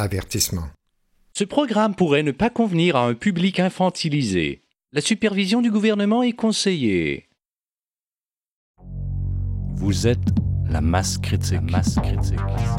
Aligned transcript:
Avertissement. 0.00 0.68
Ce 1.36 1.42
programme 1.42 1.96
pourrait 1.96 2.22
ne 2.22 2.30
pas 2.30 2.50
convenir 2.50 2.94
à 2.94 3.04
un 3.04 3.14
public 3.14 3.58
infantilisé. 3.58 4.62
La 4.92 5.00
supervision 5.00 5.60
du 5.60 5.72
gouvernement 5.72 6.22
est 6.22 6.34
conseillée. 6.34 7.26
Vous 9.74 10.06
êtes 10.06 10.28
la 10.70 10.80
masse 10.80 11.18
critique. 11.18 11.68
masse 11.68 11.96
critique. 11.96 12.38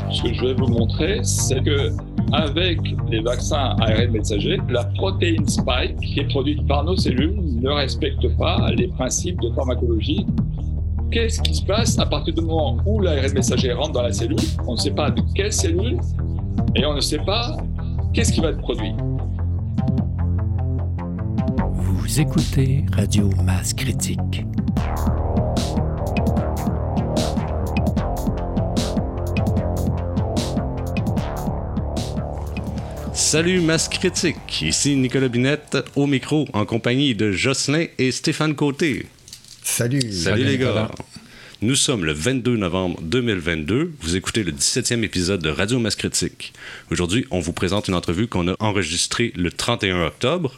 Ce 0.10 0.24
que 0.24 0.34
je 0.34 0.46
vais 0.46 0.54
vous 0.54 0.68
montrer, 0.68 1.20
c'est 1.24 1.62
que 1.62 1.92
avec 2.32 2.80
les 3.10 3.20
vaccins 3.20 3.76
ARN 3.82 4.12
messagers, 4.12 4.60
la 4.70 4.86
protéine 4.86 5.46
spike 5.46 5.98
qui 5.98 6.22
est 6.22 6.30
produite 6.30 6.66
par 6.70 6.86
nos 6.86 6.96
cellules 6.96 7.36
ne 7.36 7.70
respecte 7.70 8.34
pas 8.38 8.72
les 8.72 8.88
principes 8.88 9.42
de 9.42 9.52
pharmacologie. 9.52 10.26
Qu'est-ce 11.12 11.42
qui 11.42 11.54
se 11.54 11.66
passe 11.66 12.00
à 12.00 12.06
partir 12.06 12.34
du 12.34 12.42
moment 12.42 12.78
où 12.86 13.02
l'ARN 13.02 13.34
messager 13.34 13.74
rentre 13.74 13.92
dans 13.92 14.04
la 14.04 14.14
cellule? 14.14 14.38
On 14.66 14.74
ne 14.74 14.78
sait 14.78 14.92
pas 14.92 15.12
de 15.12 15.22
quelle 15.36 15.52
cellule 15.52 16.00
et 16.76 16.86
on 16.86 16.94
ne 16.94 17.02
sait 17.02 17.20
pas 17.20 17.58
qu'est-ce 18.14 18.32
qui 18.32 18.42
va 18.42 18.50
être 18.50 18.60
produit. 18.60 18.94
Vous 21.74 22.20
écoutez 22.20 22.86
Radio 22.94 23.30
Masse 23.44 23.74
Critique. 23.74 24.46
Salut 33.14 33.62
Masse 33.62 33.90
Critique, 33.90 34.62
ici 34.64 34.96
Nicolas 34.96 35.28
Binette 35.28 35.78
au 35.96 36.08
micro 36.08 36.48
en 36.54 36.66
compagnie 36.66 37.14
de 37.14 37.32
Jocelyn 37.32 37.86
et 38.00 38.12
Stéphane 38.12 38.56
Côté. 38.56 39.06
Salut. 39.62 40.02
Salut, 40.12 40.46
les 40.46 40.58
gars. 40.58 40.90
Nous 41.62 41.76
sommes 41.76 42.06
le 42.06 42.14
22 42.14 42.56
novembre 42.56 43.02
2022. 43.02 43.92
Vous 44.00 44.16
écoutez 44.16 44.44
le 44.44 44.54
17e 44.54 45.04
épisode 45.04 45.42
de 45.42 45.50
Radio 45.50 45.78
Masse 45.78 45.98
Critique. 45.98 46.54
Aujourd'hui, 46.90 47.26
on 47.32 47.42
vous 47.42 47.52
présente 47.52 47.90
une 47.90 47.96
entrevue 47.96 48.28
qu'on 48.28 48.48
a 48.48 48.56
enregistrée 48.60 49.34
le 49.36 49.52
31 49.52 50.06
octobre 50.06 50.58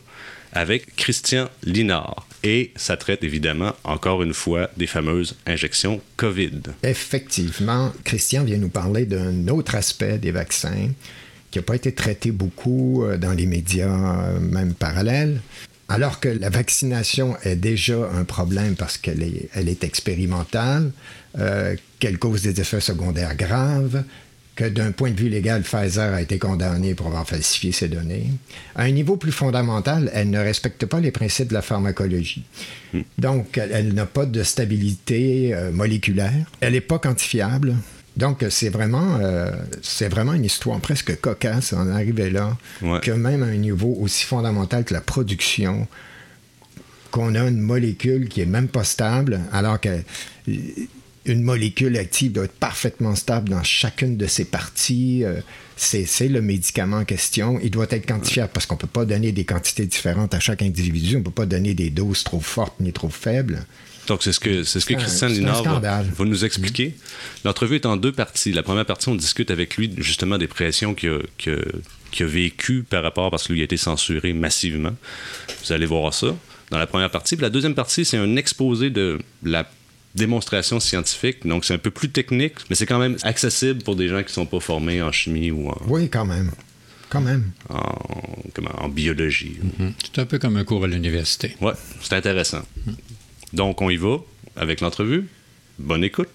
avec 0.54 0.96
Christian 0.96 1.49
Linard. 1.63 2.27
Et 2.44 2.72
ça 2.76 2.98
traite 2.98 3.24
évidemment, 3.24 3.74
encore 3.84 4.22
une 4.22 4.35
fois, 4.35 4.70
des 4.77 4.85
fameuses 4.85 5.38
injections 5.48 6.02
COVID. 6.18 6.62
Effectivement, 6.84 7.91
Christian 8.04 8.44
vient 8.44 8.60
nous 8.60 8.70
parler 8.70 9.07
d'un 9.07 9.48
autre 9.48 9.74
aspect 9.74 10.20
des 10.20 10.32
vaccins 10.32 10.90
qui 11.49 11.57
n'a 11.57 11.63
pas 11.63 11.76
été 11.76 11.94
traité 11.94 12.29
beaucoup 12.29 13.04
euh, 13.04 13.18
dans 13.18 13.34
les 13.34 13.48
médias, 13.48 14.27
euh, 14.27 14.40
même 14.40 14.76
parallèles. 14.76 15.41
Alors 15.92 16.22
que 16.22 16.30
la 16.30 16.50
vaccination 16.50 17.36
est 17.44 17.58
déjà 17.58 18.10
un 18.18 18.24
problème 18.24 18.76
parce 18.76 18.98
qu'elle 18.98 19.24
est, 19.24 19.50
elle 19.54 19.68
est 19.68 19.84
expérimentale, 19.84 20.92
euh, 21.38 21.76
qu'elle 22.00 22.18
cause 22.18 22.44
des 22.44 22.62
effets 22.62 22.80
secondaires 22.80 23.36
graves, 23.36 24.04
que 24.56 24.64
d'un 24.66 24.92
point 24.92 25.12
de 25.12 25.20
vue 25.20 25.28
légal, 25.28 25.64
Pfizer 25.64 26.14
a 26.14 26.22
été 26.22 26.40
condamné 26.40 26.94
pour 26.94 27.08
avoir 27.08 27.28
falsifié 27.28 27.74
ses 27.74 27.90
données. 27.90 28.28
À 28.76 28.84
un 28.84 28.92
niveau 28.92 29.18
plus 29.18 29.32
fondamental, 29.34 30.10
elle 30.14 30.30
ne 30.30 30.40
respecte 30.40 30.86
pas 30.86 31.02
les 31.02 31.12
principes 31.12 31.50
de 31.50 31.54
la 31.54 31.62
pharmacologie. 31.62 32.44
Donc, 33.18 33.58
elle, 33.58 33.72
elle 33.74 33.94
n'a 33.94 34.06
pas 34.06 34.26
de 34.26 34.44
stabilité 34.44 35.54
euh, 35.54 35.72
moléculaire. 35.72 36.46
Elle 36.62 36.74
n'est 36.74 36.82
pas 36.82 37.00
quantifiable. 37.00 37.76
Donc, 38.17 38.45
c'est 38.49 38.70
vraiment, 38.70 39.17
euh, 39.21 39.51
c'est 39.81 40.09
vraiment 40.09 40.34
une 40.34 40.43
histoire 40.45 40.79
presque 40.79 41.20
cocasse 41.21 41.71
en 41.73 41.87
arriver 41.90 42.29
là, 42.29 42.57
Ouais. 42.81 42.99
que 43.01 43.12
même 43.12 43.41
à 43.43 43.48
un 43.48 43.55
niveau 43.55 43.95
aussi 44.01 44.26
fondamental 44.26 44.84
que 44.84 44.93
la 44.93 45.01
production, 45.01 45.87
qu'on 47.09 47.35
a 47.35 47.48
une 47.48 47.59
molécule 47.62 48.27
qui 48.29 48.41
est 48.41 48.45
même 48.45 48.67
pas 48.67 48.84
stable, 48.84 49.39
alors 49.51 49.79
que 49.79 49.89
une 51.26 51.43
molécule 51.43 51.98
active 51.98 52.32
doit 52.32 52.45
être 52.45 52.51
parfaitement 52.54 53.15
stable 53.15 53.49
dans 53.49 53.63
chacune 53.63 54.17
de 54.17 54.26
ses 54.27 54.45
parties. 54.45 55.23
euh, 55.23 55.39
c'est, 55.77 56.05
c'est 56.05 56.27
le 56.27 56.41
médicament 56.41 56.98
en 56.98 57.05
question. 57.05 57.59
Il 57.63 57.71
doit 57.71 57.87
être 57.89 58.05
quantifiable 58.07 58.51
parce 58.54 58.65
qu'on 58.65 58.76
ne 58.76 58.79
peut 58.82 58.87
pas 58.87 59.05
donner 59.05 59.32
des 59.32 59.45
quantités 59.45 59.85
différentes 59.85 60.34
à 60.34 60.39
chaque 60.39 60.62
individu. 60.62 61.15
On 61.15 61.20
ne 61.20 61.23
peut 61.23 61.32
pas 61.32 61.45
donner 61.45 61.73
des 61.73 61.89
doses 61.89 62.23
trop 62.23 62.39
fortes 62.39 62.79
ni 62.79 62.91
trop 62.93 63.09
faibles. 63.09 63.63
Donc, 64.12 64.23
c'est 64.23 64.34
ce 64.34 64.41
que, 64.41 64.63
c'est 64.63 64.81
ce 64.81 64.85
que 64.85 64.94
Christian 64.95 65.29
Linard 65.29 65.79
va, 65.79 66.03
nous 66.25 66.44
expliquer. 66.44 66.95
L'entrevue 67.45 67.75
est 67.75 67.85
en 67.85 67.95
deux 67.95 68.11
parties. 68.11 68.51
La 68.51 68.61
première 68.61 68.85
partie, 68.85 69.07
on 69.07 69.16
discute 69.16 69.51
avec 69.51 69.77
lui 69.77 69.89
justement 69.99 70.38
des 70.38 70.47
pressions 70.49 70.94
qu'il 70.94 71.09
a, 71.11 71.19
qu'il 71.38 71.53
a- 71.53 71.57
qu'il 72.11 72.25
a 72.25 72.29
vécues 72.29 72.83
par 72.83 73.03
rapport, 73.03 73.31
parce 73.31 73.47
que 73.47 73.53
lui 73.53 73.61
a 73.61 73.63
été 73.63 73.77
censuré 73.77 74.33
massivement. 74.33 74.94
Vous 75.63 75.71
allez 75.71 75.85
voir 75.85 76.13
ça 76.13 76.35
dans 76.69 76.77
la 76.77 76.85
première 76.88 77.09
partie. 77.09 77.38
Puis 77.38 77.44
la 77.44 77.50
deuxième 77.50 77.73
partie, 77.73 78.03
c'est 78.03 78.17
un 78.17 78.35
exposé 78.35 78.89
de 78.89 79.17
la 79.44 79.66
démonstration 80.13 80.81
scientifique. 80.81 81.47
Donc, 81.47 81.63
c'est 81.63 81.73
un 81.73 81.77
peu 81.77 81.89
plus 81.89 82.09
technique, 82.09 82.55
mais 82.69 82.75
c'est 82.75 82.85
quand 82.85 83.00
même 83.00 83.16
accessible 83.23 83.81
pour 83.81 83.95
des 83.95 84.09
gens 84.09 84.17
qui 84.23 84.25
ne 84.31 84.33
sont 84.33 84.45
pas 84.45 84.59
formés 84.59 85.01
en 85.01 85.13
chimie 85.13 85.51
ou 85.51 85.69
en, 85.69 85.77
Oui, 85.88 86.09
quand 86.09 86.25
même. 86.25 86.51
Quand 87.07 87.21
même. 87.21 87.51
en, 87.69 87.97
comment, 88.53 88.71
en 88.77 88.89
biologie. 88.89 89.55
C'est 90.03 90.19
un 90.21 90.25
peu 90.25 90.38
comme 90.38 90.57
un 90.57 90.66
cours 90.66 90.83
à 90.83 90.88
l'université. 90.88 91.55
Ouais, 91.61 91.73
c'est 92.01 92.13
intéressant. 92.13 92.63
Donc, 93.53 93.81
on 93.81 93.89
y 93.89 93.97
va 93.97 94.17
avec 94.56 94.81
l'entrevue. 94.81 95.28
Bonne 95.78 96.03
écoute. 96.03 96.29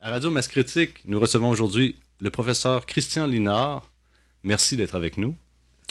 À 0.00 0.10
Radio 0.10 0.30
Masse 0.30 0.48
Critique, 0.48 0.98
nous 1.06 1.18
recevons 1.18 1.48
aujourd'hui 1.48 1.96
le 2.20 2.30
professeur 2.30 2.86
Christian 2.86 3.26
Linard. 3.26 3.90
Merci 4.42 4.76
d'être 4.76 4.94
avec 4.94 5.16
nous. 5.16 5.34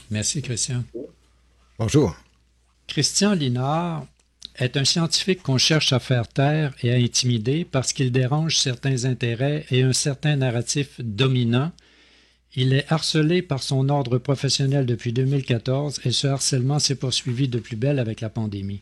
Merci, 0.09 0.41
Christian. 0.41 0.84
Bonjour. 1.80 2.16
Christian 2.88 3.34
Linard 3.34 4.06
est 4.56 4.78
un 4.78 4.86
scientifique 4.86 5.41
qu'on 5.41 5.58
cherche 5.58 5.91
à 5.91 6.00
faire 6.00 6.28
taire 6.28 6.74
et 6.84 6.91
à 6.94 6.96
intimider 6.96 7.66
parce 7.66 7.91
qu'il 7.91 8.12
dérange 8.12 8.58
certains 8.58 9.06
intérêts 9.06 9.66
et 9.72 9.81
un 9.81 9.94
certain 9.94 10.35
narratif 10.35 11.02
dominant. 11.02 11.72
Il 12.56 12.74
est 12.74 12.85
harcelé 12.91 13.41
par 13.41 13.64
son 13.64 13.90
ordre 13.90 14.20
professionnel 14.20 14.85
depuis 14.85 15.12
2014 15.12 16.02
et 16.06 16.12
ce 16.12 16.28
harcèlement 16.28 16.78
s'est 16.78 16.96
poursuivi 16.96 17.47
de 17.47 17.59
plus 17.59 17.75
belle 17.75 17.97
avec 17.97 18.22
la 18.22 18.30
pandémie. 18.30 18.81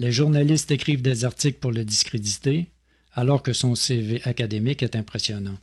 Les 0.00 0.12
journalistes 0.12 0.70
écrivent 0.70 1.02
des 1.02 1.24
articles 1.24 1.58
pour 1.58 1.72
le 1.72 1.84
discréditer, 1.84 2.66
alors 3.12 3.42
que 3.42 3.52
son 3.52 3.74
CV 3.74 4.20
académique 4.24 4.82
est 4.84 4.94
impressionnant. 4.94 5.58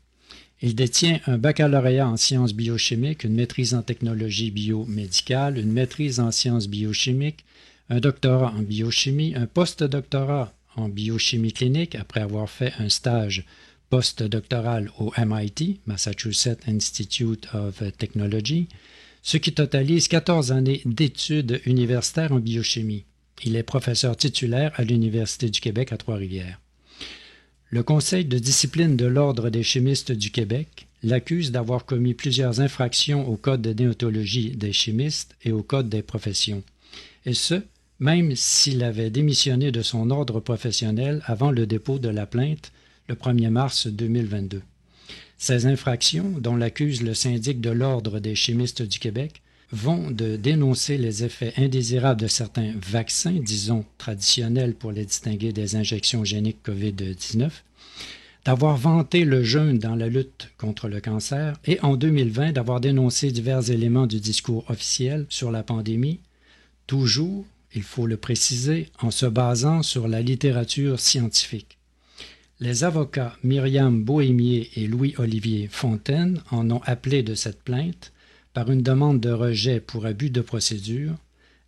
Il 0.61 0.75
détient 0.75 1.19
un 1.25 1.37
baccalauréat 1.37 2.07
en 2.07 2.17
sciences 2.17 2.53
biochimiques, 2.53 3.23
une 3.23 3.35
maîtrise 3.35 3.73
en 3.73 3.81
technologie 3.81 4.51
biomédicale, 4.51 5.57
une 5.57 5.71
maîtrise 5.71 6.19
en 6.19 6.31
sciences 6.31 6.67
biochimiques, 6.67 7.45
un 7.89 7.99
doctorat 7.99 8.53
en 8.57 8.61
biochimie, 8.61 9.35
un 9.35 9.45
post-doctorat 9.45 10.53
en 10.75 10.89
biochimie 10.89 11.53
clinique 11.53 11.95
après 11.95 12.21
avoir 12.21 12.49
fait 12.49 12.73
un 12.79 12.89
stage 12.89 13.45
postdoctoral 13.89 14.89
au 14.99 15.13
MIT, 15.17 15.79
Massachusetts 15.85 16.67
Institute 16.67 17.47
of 17.53 17.81
Technology, 17.97 18.67
ce 19.21 19.37
qui 19.37 19.53
totalise 19.53 20.07
14 20.07 20.51
années 20.51 20.81
d'études 20.85 21.61
universitaires 21.65 22.31
en 22.31 22.39
biochimie. 22.39 23.05
Il 23.43 23.55
est 23.55 23.63
professeur 23.63 24.15
titulaire 24.15 24.71
à 24.75 24.83
l'Université 24.83 25.49
du 25.49 25.59
Québec 25.59 25.91
à 25.91 25.97
Trois-Rivières. 25.97 26.59
Le 27.69 27.83
Conseil 27.83 28.25
de 28.25 28.39
discipline 28.39 28.95
de 28.95 29.05
l'Ordre 29.05 29.49
des 29.49 29.63
chimistes 29.63 30.11
du 30.11 30.31
Québec 30.31 30.87
l'accuse 31.03 31.51
d'avoir 31.51 31.85
commis 31.85 32.13
plusieurs 32.13 32.61
infractions 32.61 33.27
au 33.27 33.37
Code 33.37 33.61
de 33.61 33.73
déontologie 33.73 34.51
des 34.51 34.73
chimistes 34.73 35.35
et 35.43 35.51
au 35.51 35.61
Code 35.61 35.89
des 35.89 36.01
professions. 36.01 36.63
Et 37.25 37.33
ce, 37.33 37.61
même 37.99 38.35
s'il 38.35 38.83
avait 38.83 39.09
démissionné 39.09 39.71
de 39.71 39.81
son 39.81 40.09
ordre 40.09 40.39
professionnel 40.39 41.21
avant 41.25 41.51
le 41.51 41.67
dépôt 41.67 41.99
de 41.99 42.09
la 42.09 42.25
plainte 42.25 42.71
le 43.07 43.15
1er 43.15 43.49
mars 43.49 43.87
2022. 43.87 44.61
Ces 45.37 45.65
infractions, 45.65 46.33
dont 46.39 46.55
l'accuse 46.55 47.03
le 47.03 47.13
syndic 47.13 47.61
de 47.61 47.69
l'Ordre 47.69 48.19
des 48.19 48.35
chimistes 48.35 48.81
du 48.81 48.99
Québec, 48.99 49.41
vont 49.71 50.11
de 50.11 50.35
dénoncer 50.35 50.97
les 50.97 51.23
effets 51.23 51.53
indésirables 51.57 52.21
de 52.21 52.27
certains 52.27 52.73
vaccins, 52.75 53.39
disons 53.39 53.85
traditionnels 53.97 54.75
pour 54.75 54.91
les 54.91 55.05
distinguer 55.05 55.51
des 55.51 55.75
injections 55.75 56.23
géniques 56.23 56.65
COVID-19, 56.65 57.49
d'avoir 58.45 58.77
vanté 58.77 59.25
le 59.25 59.43
jeûne 59.43 59.79
dans 59.79 59.95
la 59.95 60.07
lutte 60.07 60.51
contre 60.57 60.87
le 60.87 61.01
cancer 61.01 61.57
et 61.65 61.79
en 61.81 61.95
2020 61.95 62.51
d'avoir 62.51 62.79
dénoncé 62.79 63.31
divers 63.31 63.71
éléments 63.71 64.07
du 64.07 64.19
discours 64.19 64.69
officiel 64.69 65.25
sur 65.29 65.51
la 65.51 65.63
pandémie, 65.63 66.19
toujours, 66.85 67.45
il 67.73 67.83
faut 67.83 68.05
le 68.05 68.17
préciser, 68.17 68.89
en 69.01 69.09
se 69.09 69.25
basant 69.25 69.81
sur 69.81 70.07
la 70.07 70.21
littérature 70.21 70.99
scientifique. 70.99 71.79
Les 72.59 72.83
avocats 72.85 73.35
Myriam 73.43 74.03
Bohémier 74.03 74.69
et 74.75 74.87
Louis-Olivier 74.87 75.67
Fontaine 75.69 76.41
en 76.51 76.69
ont 76.71 76.81
appelé 76.85 77.21
de 77.21 77.35
cette 77.35 77.61
plainte 77.63 78.13
par 78.55 78.71
une 78.71 78.81
demande 78.81 79.19
de 79.19 79.31
rejet 79.31 79.81
pour 79.81 80.05
abus 80.05 80.29
de 80.29 80.39
procédure, 80.39 81.13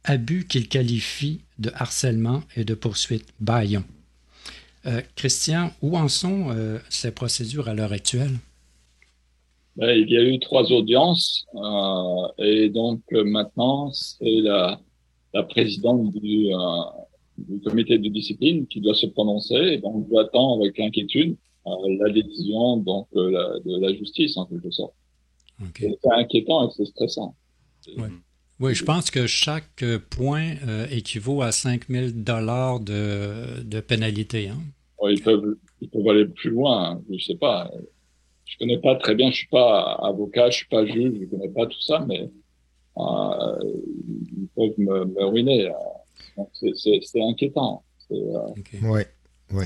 abus 0.05 0.47
qu'ils 0.47 0.69
qualifient 0.69 1.41
de 1.59 1.69
harcèlement 1.75 2.41
et 2.55 2.63
de 2.63 2.73
poursuite 2.73 3.27
bâillon. 3.41 3.83
Euh, 4.85 5.01
Christian, 5.15 5.71
où 5.81 5.97
en 5.97 6.07
sont 6.07 6.47
euh, 6.49 6.79
ces 6.89 7.11
procédures 7.11 7.67
à 7.67 7.73
l'heure 7.73 7.91
actuelle? 7.91 8.37
Ben, 9.75 9.91
il 9.99 10.09
y 10.09 10.17
a 10.17 10.23
eu 10.23 10.39
trois 10.39 10.71
audiences 10.71 11.45
euh, 11.55 12.27
et 12.43 12.69
donc 12.69 13.01
maintenant 13.11 13.91
c'est 13.91 14.41
la, 14.41 14.79
la 15.33 15.43
présidente 15.43 16.13
du, 16.13 16.47
comité 17.65 17.99
de 17.99 18.07
discipline 18.07 18.65
qui 18.65 18.79
doit 18.79 18.95
se 18.95 19.07
prononcer 19.07 19.73
et 19.73 19.77
donc 19.77 20.07
j'attends 20.11 20.59
avec 20.59 20.79
inquiétude 20.79 21.35
la 21.65 22.09
décision 22.09 22.77
donc 22.77 23.07
de 23.13 23.81
la 23.81 23.93
justice 23.93 24.37
en 24.37 24.45
quelque 24.45 24.71
sorte. 24.71 24.93
C'est 25.77 25.97
inquiétant 26.11 26.67
et 26.67 26.71
c'est 26.75 26.85
stressant. 26.85 27.35
Oui, 28.59 28.73
je 28.73 28.83
pense 28.83 29.11
que 29.11 29.27
chaque 29.27 29.83
point 30.09 30.55
équivaut 30.91 31.41
à 31.41 31.51
5 31.51 31.87
000 31.89 32.07
dollars 32.13 32.79
de, 32.79 33.61
de 33.63 33.79
pénalité. 33.79 34.49
Hein? 34.49 34.57
ils, 35.09 35.21
peuvent, 35.21 35.55
ils 35.81 35.89
peuvent 35.89 36.07
aller 36.07 36.25
plus 36.25 36.49
loin, 36.49 36.91
hein. 36.91 37.01
je 37.07 37.13
ne 37.13 37.19
sais 37.19 37.35
pas. 37.35 37.71
Je 38.45 38.57
connais 38.57 38.79
pas 38.79 38.95
très 38.95 39.13
bien, 39.13 39.29
je 39.29 39.35
suis 39.35 39.47
pas 39.47 39.99
avocat, 40.01 40.49
je 40.49 40.57
suis 40.57 40.67
pas 40.67 40.85
juge, 40.85 41.19
je 41.19 41.25
connais 41.25 41.49
pas 41.49 41.65
tout 41.65 41.81
ça, 41.81 42.05
mais 42.07 42.29
euh, 42.97 43.59
ils 44.37 44.47
peuvent 44.55 44.73
me, 44.77 45.05
me 45.05 45.25
ruiner. 45.25 45.71
C'est 46.53 47.21
inquiétant. 47.21 47.83
Oui, 48.09 48.17
euh, 48.83 49.03
oui. 49.51 49.65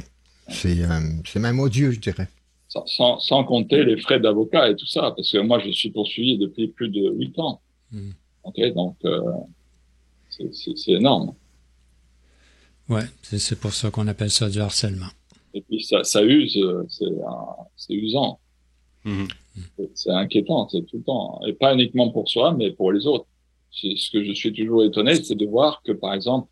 Euh, 0.65 0.99
c'est 1.25 1.39
même 1.39 1.59
odieux, 1.59 1.91
je 1.91 1.99
dirais. 1.99 2.27
Sans, 2.85 3.19
sans 3.19 3.44
compter 3.44 3.83
les 3.83 3.97
frais 3.97 4.19
d'avocat 4.21 4.69
et 4.69 4.75
tout 4.77 4.85
ça, 4.85 5.12
parce 5.15 5.29
que 5.29 5.39
moi, 5.39 5.59
je 5.59 5.71
suis 5.71 5.89
poursuivi 5.91 6.38
depuis 6.38 6.69
plus 6.69 6.88
de 6.88 7.12
huit 7.12 7.38
ans. 7.38 7.59
Hmm. 7.91 8.12
Ok, 8.44 8.62
donc 8.73 8.95
c'est 10.29 10.91
énorme. 10.91 11.33
Ouais, 12.88 13.03
c'est 13.21 13.59
pour 13.59 13.73
ça 13.73 13.91
qu'on 13.91 14.07
appelle 14.07 14.31
ça 14.31 14.50
du 14.50 14.59
harcèlement. 14.59 15.12
Et 15.53 15.62
puis 15.62 15.83
ça, 15.83 16.03
ça 16.06 16.23
use, 16.23 16.57
c'est 17.75 17.94
usant. 17.94 18.39
Mhm. 19.03 19.27
C'est 19.94 20.12
inquiétant, 20.12 20.68
c'est 20.69 20.85
tout 20.85 20.97
le 20.97 21.03
temps. 21.03 21.41
Et 21.45 21.53
pas 21.53 21.73
uniquement 21.73 22.09
pour 22.09 22.29
soi, 22.29 22.53
mais 22.53 22.71
pour 22.71 22.91
les 22.91 23.06
autres. 23.06 23.25
Ce 23.71 24.12
que 24.12 24.23
je 24.23 24.33
suis 24.33 24.51
toujours 24.51 24.83
étonné, 24.83 25.15
c'est 25.15 25.35
de 25.35 25.45
voir 25.45 25.81
que, 25.83 25.94
par 25.94 26.13
exemple, 26.13 26.47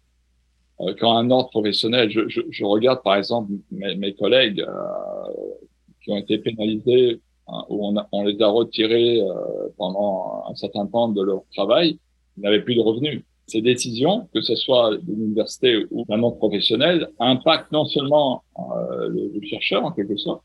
euh, 0.79 0.95
quand 0.97 1.17
un 1.17 1.29
ordre 1.31 1.49
professionnel, 1.49 2.09
je, 2.09 2.29
je, 2.29 2.41
je 2.49 2.63
regarde 2.63 3.03
par 3.03 3.15
exemple 3.15 3.51
mes, 3.71 3.95
mes 3.95 4.13
collègues 4.13 4.61
euh, 4.61 5.65
qui 6.03 6.11
ont 6.11 6.17
été 6.17 6.37
pénalisés, 6.37 7.21
hein, 7.47 7.65
où 7.69 7.93
on, 8.11 8.23
les 8.23 8.41
a 8.41 8.47
retirés 8.47 9.21
euh, 9.21 9.69
pendant 9.77 10.43
un 10.49 10.55
certain 10.55 10.85
temps 10.85 11.09
de 11.09 11.21
leur 11.21 11.43
travail, 11.53 11.99
n'avaient 12.37 12.61
plus 12.61 12.75
de 12.75 12.81
revenus. 12.81 13.23
Ces 13.47 13.61
décisions, 13.61 14.27
que 14.33 14.41
ce 14.41 14.55
soit 14.55 14.95
de 14.95 15.11
l'université 15.11 15.85
ou 15.91 16.05
d'un 16.05 16.21
ordre 16.21 16.37
professionnel, 16.37 17.09
impactent 17.19 17.71
non 17.71 17.85
seulement 17.85 18.43
euh, 18.59 19.09
le, 19.09 19.31
le 19.33 19.41
chercheur 19.41 19.83
en 19.83 19.91
quelque 19.91 20.17
sorte, 20.17 20.43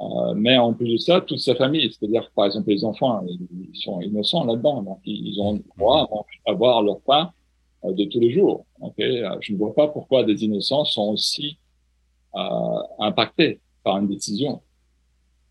euh, 0.00 0.34
mais 0.34 0.56
en 0.56 0.72
plus 0.72 0.92
de 0.92 0.96
ça, 0.96 1.20
toute 1.20 1.38
sa 1.38 1.54
famille, 1.54 1.90
c'est-à-dire 1.92 2.30
par 2.34 2.46
exemple 2.46 2.68
les 2.68 2.84
enfants, 2.84 3.24
ils 3.28 3.78
sont 3.78 4.00
innocents 4.00 4.44
là-dedans, 4.44 4.82
donc 4.82 4.98
ils 5.04 5.40
ont 5.40 5.60
droit 5.76 6.26
à 6.46 6.50
avoir 6.50 6.82
leur 6.82 7.00
pain 7.00 7.30
de 7.84 8.04
tous 8.04 8.20
les 8.20 8.32
jours. 8.32 8.66
Je 8.98 9.52
ne 9.52 9.56
vois 9.56 9.74
pas 9.74 9.88
pourquoi 9.88 10.24
des 10.24 10.44
innocents 10.44 10.84
sont 10.84 11.12
aussi 11.12 11.58
impactés 12.98 13.60
par 13.86 13.98
une 13.98 14.08
décision. 14.08 14.60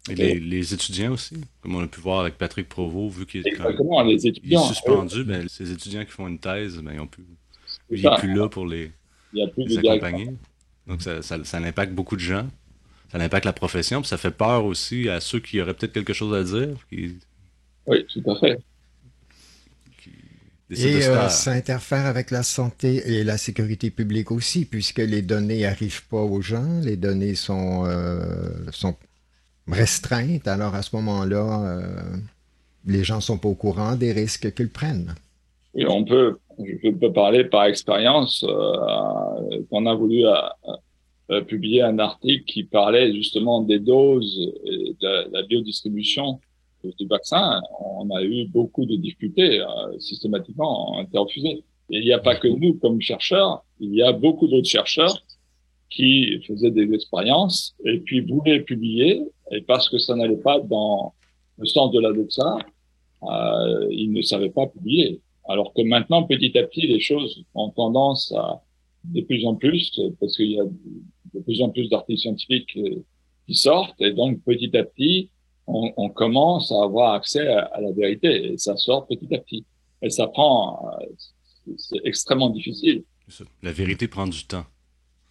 Et 0.09 0.13
les, 0.13 0.39
les, 0.39 0.73
étudiants 0.73 1.13
aussi, 1.13 1.35
comme 1.61 1.75
on 1.75 1.83
a 1.83 1.87
pu 1.87 1.99
voir 1.99 2.19
avec 2.19 2.37
Patrick 2.37 2.69
Provost, 2.69 3.17
vu 3.17 3.25
qu'il 3.25 3.41
est, 3.41 4.03
les 4.05 4.27
étudiants, 4.27 4.63
est 4.63 4.67
suspendu, 4.67 5.23
ben, 5.23 5.49
ces 5.49 5.71
étudiants 5.71 6.05
qui 6.05 6.11
font 6.11 6.27
une 6.27 6.37
thèse, 6.37 6.77
ben, 6.77 6.93
ils 6.93 6.99
ont 6.99 7.07
plus, 7.07 7.25
il 7.89 8.03
n'est 8.03 8.15
plus 8.17 8.35
là 8.35 8.47
pour 8.47 8.67
les, 8.67 8.91
il 9.33 9.39
y 9.39 9.43
a 9.43 9.47
plus 9.47 9.65
les 9.65 9.79
accompagner. 9.79 10.29
Donc 10.85 11.01
ça, 11.01 11.23
ça, 11.23 11.43
ça 11.43 11.57
impacte 11.57 11.93
beaucoup 11.93 12.15
de 12.15 12.21
gens 12.21 12.47
ça 13.11 13.19
impacte 13.19 13.45
la 13.45 13.53
profession, 13.53 14.01
puis 14.01 14.09
ça 14.09 14.17
fait 14.17 14.31
peur 14.31 14.65
aussi 14.65 15.07
à 15.09 15.19
ceux 15.19 15.39
qui 15.39 15.61
auraient 15.61 15.73
peut-être 15.73 15.93
quelque 15.93 16.13
chose 16.13 16.33
à 16.35 16.43
dire. 16.43 16.75
Oui, 17.87 18.05
tout 18.07 18.31
à 18.31 18.39
fait. 18.39 18.59
Et 20.71 21.03
euh, 21.03 21.29
ça 21.29 21.51
interfère 21.51 22.05
avec 22.07 22.31
la 22.31 22.41
santé 22.41 23.03
et 23.05 23.23
la 23.23 23.37
sécurité 23.37 23.91
publique 23.91 24.31
aussi, 24.31 24.65
puisque 24.65 24.97
les 24.97 25.21
données 25.21 25.61
n'arrivent 25.61 26.07
pas 26.07 26.21
aux 26.21 26.41
gens, 26.41 26.79
les 26.81 26.97
données 26.97 27.35
sont, 27.35 27.85
euh, 27.85 28.25
sont 28.71 28.95
restreintes. 29.67 30.47
Alors 30.47 30.73
à 30.73 30.81
ce 30.81 30.95
moment-là, 30.95 31.65
euh, 31.65 32.17
les 32.87 33.03
gens 33.03 33.17
ne 33.17 33.21
sont 33.21 33.37
pas 33.37 33.49
au 33.49 33.53
courant 33.53 33.95
des 33.95 34.11
risques 34.11 34.53
qu'ils 34.55 34.71
prennent. 34.71 35.13
Oui, 35.75 35.85
on 35.87 36.03
peut, 36.03 36.37
je 36.57 36.89
peux 36.89 37.13
parler 37.13 37.43
par 37.43 37.65
expérience. 37.65 38.43
qu'on 39.69 39.85
a 39.85 39.93
voulu 39.93 40.23
euh, 41.31 41.41
publié 41.41 41.81
un 41.81 41.97
article 41.97 42.45
qui 42.45 42.63
parlait 42.63 43.11
justement 43.11 43.61
des 43.61 43.79
doses 43.79 44.53
et 44.63 44.95
de 45.01 45.31
la 45.33 45.41
biodistribution 45.41 46.39
du 46.99 47.07
vaccin. 47.07 47.61
On 47.79 48.09
a 48.11 48.23
eu 48.23 48.47
beaucoup 48.47 48.85
de 48.85 48.95
difficultés 48.95 49.59
euh, 49.59 49.99
systématiquement, 49.99 51.03
refusé. 51.13 51.63
Et 51.91 51.99
il 51.99 52.05
n'y 52.05 52.13
a 52.13 52.19
pas 52.19 52.35
que 52.35 52.47
nous 52.47 52.75
comme 52.75 52.99
chercheurs, 53.01 53.63
il 53.79 53.93
y 53.93 54.01
a 54.01 54.11
beaucoup 54.11 54.47
d'autres 54.47 54.67
chercheurs 54.67 55.15
qui 55.89 56.41
faisaient 56.47 56.71
des 56.71 56.91
expériences 56.93 57.75
et 57.85 57.99
puis 57.99 58.21
voulaient 58.21 58.61
publier, 58.61 59.23
et 59.51 59.61
parce 59.61 59.89
que 59.89 59.97
ça 59.97 60.15
n'allait 60.15 60.37
pas 60.37 60.59
dans 60.59 61.13
le 61.57 61.65
sens 61.67 61.91
de 61.91 61.99
la 61.99 62.09
euh, 62.09 63.87
ils 63.91 64.11
ne 64.11 64.21
savaient 64.21 64.49
pas 64.49 64.67
publier. 64.67 65.21
Alors 65.47 65.73
que 65.73 65.81
maintenant, 65.83 66.23
petit 66.23 66.57
à 66.57 66.63
petit, 66.63 66.87
les 66.87 66.99
choses 66.99 67.43
ont 67.53 67.69
tendance 67.69 68.33
à 68.35 68.61
de 69.05 69.21
plus 69.21 69.45
en 69.45 69.55
plus, 69.55 69.99
parce 70.19 70.35
qu'il 70.35 70.51
y 70.51 70.59
a 70.59 70.63
de 70.63 71.39
plus 71.41 71.61
en 71.61 71.69
plus 71.69 71.87
d'articles 71.89 72.21
scientifiques 72.21 72.75
euh, 72.77 73.03
qui 73.45 73.55
sortent, 73.55 74.01
et 74.01 74.11
donc 74.11 74.41
petit 74.43 74.75
à 74.75 74.83
petit, 74.83 75.29
on, 75.67 75.91
on 75.97 76.09
commence 76.09 76.71
à 76.71 76.83
avoir 76.83 77.13
accès 77.13 77.47
à, 77.47 77.79
la 77.81 77.91
vérité, 77.91 78.53
et 78.53 78.57
ça 78.57 78.75
sort 78.77 79.07
petit 79.07 79.33
à 79.33 79.39
petit. 79.39 79.65
Et 80.01 80.09
ça 80.09 80.27
prend, 80.27 80.91
euh, 81.01 81.73
c'est 81.77 81.99
extrêmement 82.03 82.49
difficile. 82.49 83.03
La 83.63 83.71
vérité 83.71 84.07
prend 84.07 84.27
du 84.27 84.45
temps. 84.45 84.65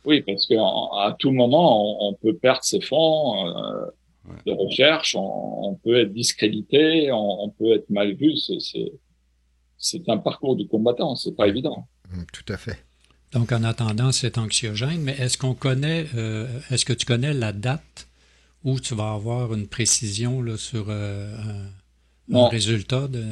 Oui, 0.05 0.21
parce 0.23 0.47
qu'à 0.47 1.17
tout 1.19 1.31
moment, 1.31 2.07
on, 2.07 2.09
on, 2.09 2.15
peut 2.15 2.35
perdre 2.35 2.63
ses 2.63 2.81
fonds 2.81 3.47
euh, 3.47 3.87
de 4.45 4.53
recherche, 4.53 5.15
on, 5.15 5.71
on, 5.71 5.75
peut 5.77 6.01
être 6.01 6.13
discrédité, 6.13 7.11
on, 7.13 7.49
peut 7.51 7.75
être 7.75 7.89
mal 7.89 8.15
vu. 8.15 8.35
C'est 9.79 10.09
un 10.09 10.19
parcours 10.19 10.57
du 10.57 10.67
combattant, 10.67 11.15
c'est 11.15 11.35
pas 11.35 11.49
évident. 11.49 11.87
Mmh, 12.11 12.23
tout 12.33 12.53
à 12.53 12.57
fait. 12.57 12.85
Donc, 13.33 13.51
en 13.53 13.65
attendant, 13.65 14.13
c'est 14.13 14.39
anxiogène, 14.39 15.01
mais 15.01 15.13
est-ce 15.19 15.39
qu'on 15.39 15.55
connaît, 15.55 16.07
euh, 16.15 16.47
est-ce 16.71 16.85
que 16.85 16.93
tu 16.93 17.07
connais 17.07 17.33
la 17.33 17.53
date 17.53 18.09
où 18.65 18.81
tu 18.81 18.95
vas 18.95 19.13
avoir 19.13 19.55
une 19.55 19.67
précision 19.67 20.43
là, 20.43 20.57
sur 20.57 20.87
euh, 20.89 21.35
un, 22.33 22.49
résultat 22.49 23.07
de, 23.09 23.23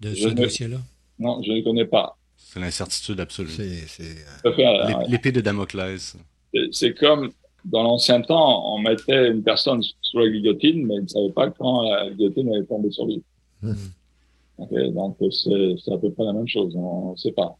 de 0.00 0.14
ce 0.14 0.28
dossier-là? 0.28 0.78
Non, 1.18 1.42
je 1.42 1.52
ne 1.52 1.62
connais 1.62 1.84
pas. 1.84 2.16
C'est 2.36 2.60
l'incertitude 2.60 3.20
absolue. 3.20 3.50
C'est 3.50 4.16
euh, 4.46 5.04
l'épée 5.08 5.32
de 5.32 5.40
Damoclès. 5.40 6.16
C'est 6.72 6.94
comme 6.94 7.30
dans 7.64 7.82
l'ancien 7.82 8.22
temps, 8.22 8.74
on 8.74 8.78
mettait 8.78 9.30
une 9.30 9.42
personne 9.42 9.82
sur 10.00 10.20
la 10.20 10.30
guillotine, 10.30 10.86
mais 10.86 10.94
on 10.94 11.02
ne 11.02 11.08
savait 11.08 11.32
pas 11.32 11.50
quand 11.50 11.82
la 11.82 12.10
guillotine 12.10 12.52
allait 12.54 12.64
tomber 12.64 12.90
sur 12.90 13.06
lui. 13.06 13.22
Hmm. 13.60 13.74
donc 14.94 15.16
c'est 15.32 15.92
à 15.92 15.98
peu 15.98 16.12
près 16.12 16.24
la 16.24 16.32
même 16.32 16.46
chose, 16.46 16.74
on 16.76 17.10
ne 17.10 17.16
sait 17.16 17.32
pas 17.32 17.58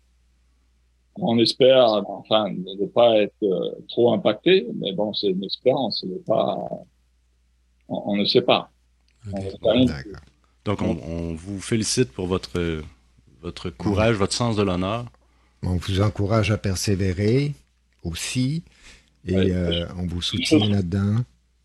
on 1.20 1.38
espère, 1.38 2.02
enfin, 2.08 2.50
ne 2.50 2.86
pas 2.86 3.18
être 3.18 3.42
euh, 3.42 3.70
trop 3.88 4.12
impacté, 4.12 4.66
mais 4.76 4.92
bon, 4.92 5.12
c'est 5.14 5.28
une 5.28 5.44
espérance, 5.44 6.04
pas, 6.26 6.56
on, 7.88 8.16
ne 8.16 8.24
sait 8.24 8.42
pas. 8.42 8.70
Donc, 10.64 10.82
on, 10.82 11.34
vous 11.34 11.60
félicite 11.60 12.12
pour 12.12 12.26
votre, 12.26 12.82
votre 13.40 13.70
courage, 13.70 14.16
votre 14.16 14.32
sens 14.32 14.56
de 14.56 14.62
l'honneur. 14.62 15.06
On 15.62 15.76
vous 15.76 16.00
encourage 16.00 16.50
à 16.50 16.58
persévérer 16.58 17.52
aussi, 18.04 18.62
et 19.26 19.34
euh, 19.34 19.86
on 19.98 20.06
vous 20.06 20.22
soutient 20.22 20.68
là-dedans. 20.68 21.16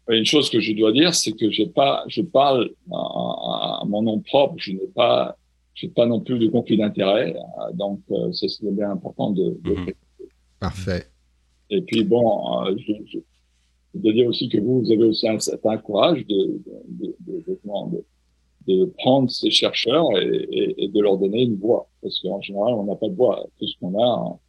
Une 0.10 0.26
chose 0.26 0.50
que 0.50 0.60
je 0.60 0.74
dois 0.74 0.92
dire, 0.92 1.14
c'est 1.14 1.32
que 1.32 1.50
j'ai 1.52 1.68
pas, 1.68 2.04
je 2.08 2.22
parle 2.22 2.72
à, 2.92 2.96
à, 2.96 3.84
mon 3.86 4.02
nom 4.02 4.20
propre, 4.20 4.56
je 4.58 4.72
n'ai 4.72 4.88
pas 4.94 5.38
j'ai 5.76 5.88
pas 5.88 6.06
non 6.06 6.20
plus 6.20 6.40
de 6.40 6.48
conflit 6.48 6.78
d'intérêt, 6.78 7.36
euh, 7.36 7.74
donc 7.74 8.00
euh, 8.12 8.32
c'est 8.32 8.48
bien 8.62 8.92
important 8.92 9.32
de. 9.32 9.60
Mhm. 9.64 9.92
Parfait. 10.60 11.08
Et 11.70 11.82
puis 11.82 12.04
bon, 12.04 12.66
euh, 12.66 12.76
je, 12.78 12.94
je, 13.12 13.18
dois 14.00 14.14
dire 14.14 14.28
aussi 14.28 14.50
que 14.50 14.58
vous, 14.58 14.82
vous 14.82 14.92
avez 14.92 15.04
aussi 15.04 15.28
un 15.28 15.40
certain 15.40 15.78
courage 15.78 16.26
de, 16.28 16.62
de, 16.88 17.16
de, 17.20 17.46
de, 17.48 18.06
de 18.68 18.86
prendre 18.98 19.30
ces 19.30 19.52
chercheurs 19.52 20.08
et, 20.18 20.48
et, 20.52 20.84
et, 20.84 20.88
de 20.88 21.02
leur 21.02 21.18
donner 21.18 21.44
une 21.44 21.58
voix, 21.58 21.90
parce 22.02 22.20
qu'en 22.22 22.42
général, 22.42 22.74
on 22.74 22.86
n'a 22.86 22.96
pas 22.96 23.10
de 23.10 23.16
voix. 23.16 23.46
Tout 23.60 23.68
ce 23.68 23.78
qu'on 23.80 24.02
a, 24.02 24.40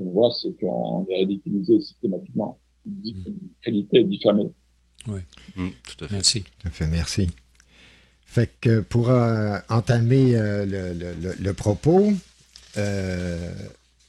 une 0.00 0.12
voix, 0.12 0.32
c'est 0.40 0.52
qu'on 0.58 1.06
est 1.10 1.16
ridiculisé 1.16 1.80
systématiquement, 1.80 2.58
une 2.86 3.38
qualité 3.62 4.04
diffamée. 4.04 4.50
Oui, 5.06 5.20
mmh, 5.56 5.68
tout 5.86 6.04
à 6.04 6.08
fait. 6.08 6.14
Merci. 6.14 6.42
Tout 6.42 6.68
à 6.68 6.70
fait, 6.70 6.86
merci. 6.86 7.28
Fait 8.24 8.50
que 8.60 8.80
pour 8.80 9.10
euh, 9.10 9.58
entamer 9.68 10.34
euh, 10.34 10.64
le, 10.66 11.52
propos, 11.52 12.12
euh, 12.76 13.52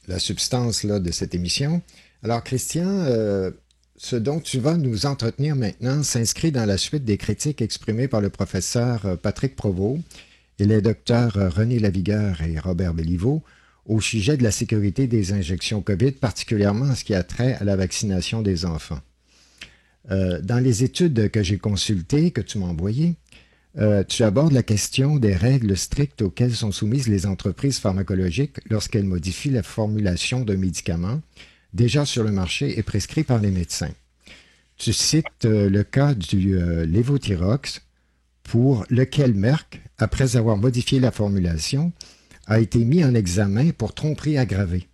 la 0.08 0.18
substance 0.18 0.84
là, 0.84 0.98
de 0.98 1.10
cette 1.12 1.34
émission, 1.34 1.82
alors 2.22 2.42
Christian, 2.42 3.04
ce 3.98 4.16
dont 4.16 4.40
tu 4.40 4.58
vas 4.58 4.76
nous 4.76 5.06
entretenir 5.06 5.56
maintenant 5.56 6.02
s'inscrit 6.02 6.52
dans 6.52 6.66
la 6.66 6.76
suite 6.76 7.04
des 7.04 7.16
critiques 7.16 7.62
exprimées 7.62 8.08
par 8.08 8.20
le 8.20 8.30
professeur 8.30 9.18
Patrick 9.18 9.56
Provost 9.56 10.00
et 10.58 10.66
les 10.66 10.82
docteurs 10.82 11.32
René 11.54 11.78
Lavigueur 11.78 12.42
et 12.42 12.58
Robert 12.58 12.94
Béliveau 12.94 13.42
au 13.88 14.00
sujet 14.00 14.36
de 14.36 14.42
la 14.42 14.50
sécurité 14.50 15.06
des 15.06 15.32
injections 15.32 15.80
COVID, 15.80 16.12
particulièrement 16.12 16.86
en 16.86 16.94
ce 16.94 17.04
qui 17.04 17.14
a 17.14 17.22
trait 17.22 17.54
à 17.54 17.64
la 17.64 17.76
vaccination 17.76 18.42
des 18.42 18.64
enfants. 18.64 19.00
Euh, 20.10 20.40
dans 20.40 20.58
les 20.58 20.84
études 20.84 21.30
que 21.30 21.42
j'ai 21.42 21.58
consultées, 21.58 22.30
que 22.30 22.40
tu 22.40 22.58
m'as 22.58 22.66
envoyées, 22.66 23.14
euh, 23.78 24.04
tu 24.04 24.22
abordes 24.22 24.52
la 24.52 24.62
question 24.62 25.16
des 25.16 25.34
règles 25.34 25.76
strictes 25.76 26.22
auxquelles 26.22 26.54
sont 26.54 26.72
soumises 26.72 27.08
les 27.08 27.26
entreprises 27.26 27.78
pharmacologiques 27.78 28.56
lorsqu'elles 28.70 29.04
modifient 29.04 29.50
la 29.50 29.62
formulation 29.62 30.40
d'un 30.40 30.56
médicament 30.56 31.20
déjà 31.76 32.04
sur 32.04 32.24
le 32.24 32.32
marché 32.32 32.78
et 32.78 32.82
prescrit 32.82 33.22
par 33.22 33.38
les 33.38 33.52
médecins. 33.52 33.92
Tu 34.76 34.92
cites 34.92 35.44
euh, 35.44 35.70
le 35.70 35.84
cas 35.84 36.14
du 36.14 36.58
lévothyrox 36.86 37.82
pour 38.42 38.84
lequel 38.90 39.34
Merck, 39.34 39.80
après 39.98 40.36
avoir 40.36 40.56
modifié 40.56 41.00
la 41.00 41.10
formulation, 41.10 41.92
a 42.46 42.60
été 42.60 42.84
mis 42.84 43.04
en 43.04 43.14
examen 43.14 43.70
pour 43.70 43.94
tromperie 43.94 44.38
aggravée 44.38 44.88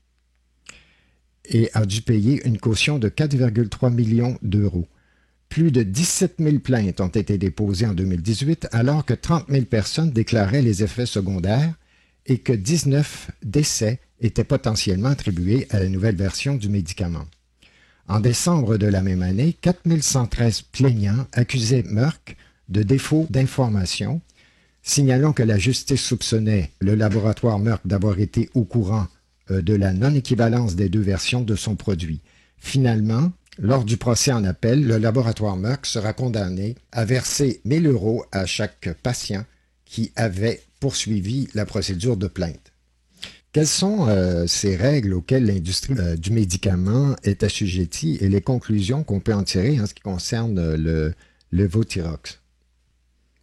et 1.45 1.71
a 1.75 1.85
dû 1.85 2.03
payer 2.03 2.47
une 2.47 2.59
caution 2.59 2.99
de 2.99 3.09
4,3 3.09 3.93
millions 3.93 4.39
d'euros. 4.43 4.87
Plus 5.49 5.71
de 5.71 5.83
17 5.83 6.37
000 6.39 6.59
plaintes 6.61 7.01
ont 7.01 7.09
été 7.09 7.37
déposées 7.37 7.87
en 7.87 7.93
2018 7.93 8.69
alors 8.73 9.05
que 9.05 9.13
30 9.13 9.47
000 9.51 9.67
personnes 9.67 10.11
déclaraient 10.11 10.63
les 10.63 10.83
effets 10.83 11.07
secondaires 11.07 11.75
et 12.27 12.39
que 12.39 12.53
19 12.53 13.31
décès 13.43 14.01
étaient 14.21 14.45
potentiellement 14.45 15.09
attribués 15.09 15.67
à 15.71 15.79
la 15.79 15.89
nouvelle 15.89 16.17
version 16.17 16.55
du 16.55 16.69
médicament. 16.69 17.27
En 18.09 18.21
décembre 18.21 18.77
de 18.77 18.87
la 18.87 19.03
même 19.03 19.23
année, 19.23 19.57
4 19.61 20.01
113 20.01 20.63
plaignants 20.63 21.27
accusaient 21.33 21.85
Merck 21.85 22.37
de 22.69 22.83
défaut 22.83 23.27
d'information, 23.31 24.21
signalant 24.83 25.33
que 25.33 25.43
la 25.43 25.59
justice 25.59 26.03
soupçonnait 26.03 26.73
le 26.81 26.95
laboratoire 26.95 27.59
Merck 27.59 27.87
d'avoir 27.87 28.19
été 28.19 28.51
au 28.55 28.65
courant 28.65 29.07
euh, 29.51 29.63
de 29.63 29.75
la 29.75 29.93
non-équivalence 29.93 30.75
des 30.75 30.89
deux 30.89 31.01
versions 31.01 31.43
de 31.43 31.55
son 31.55 31.77
produit. 31.77 32.21
Finalement, 32.59 33.33
lors 33.59 33.85
du 33.85 33.97
procès 33.97 34.33
en 34.33 34.45
appel, 34.45 34.87
le 34.87 34.99
laboratoire 34.99 35.57
Merck 35.57 35.87
sera 35.87 36.13
condamné 36.13 36.77
à 36.91 37.05
verser 37.05 37.61
1000 37.65 37.87
euros 37.87 38.25
à 38.33 38.47
chaque 38.47 38.95
patient 39.03 39.45
qui 39.85 40.13
avait 40.17 40.63
poursuivi 40.83 41.47
la 41.55 41.65
procédure 41.65 42.17
de 42.17 42.27
plainte. 42.27 42.73
Quelles 43.53 43.69
sont 43.69 44.09
euh, 44.09 44.49
ces 44.49 44.75
règles 44.75 45.15
auxquelles 45.15 45.47
l'industrie 45.47 45.95
euh, 45.97 46.17
du 46.17 46.33
médicament 46.33 47.15
est 47.23 47.45
assujettie 47.45 48.19
et 48.21 48.29
les 48.29 48.41
conclusions 48.41 49.05
qu'on 49.05 49.21
peut 49.21 49.33
en 49.33 49.45
tirer 49.45 49.81
en 49.81 49.87
ce 49.87 49.95
qui 49.95 50.03
concerne 50.03 50.75
le, 50.75 51.15
le 51.51 51.67
Votirox? 51.69 52.43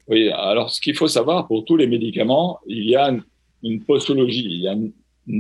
Oui, 0.10 0.28
alors 0.32 0.70
ce 0.70 0.82
qu'il 0.82 0.96
faut 0.96 1.08
savoir 1.08 1.48
pour 1.48 1.64
tous 1.64 1.78
les 1.78 1.88
médicaments, 1.88 2.60
il 2.68 2.90
y 2.90 2.98
a 2.98 3.10
une, 3.64 3.86
postologie, 3.86 4.44
il 4.44 4.62
y 4.62 4.68
a 4.68 4.74
une, 4.74 4.92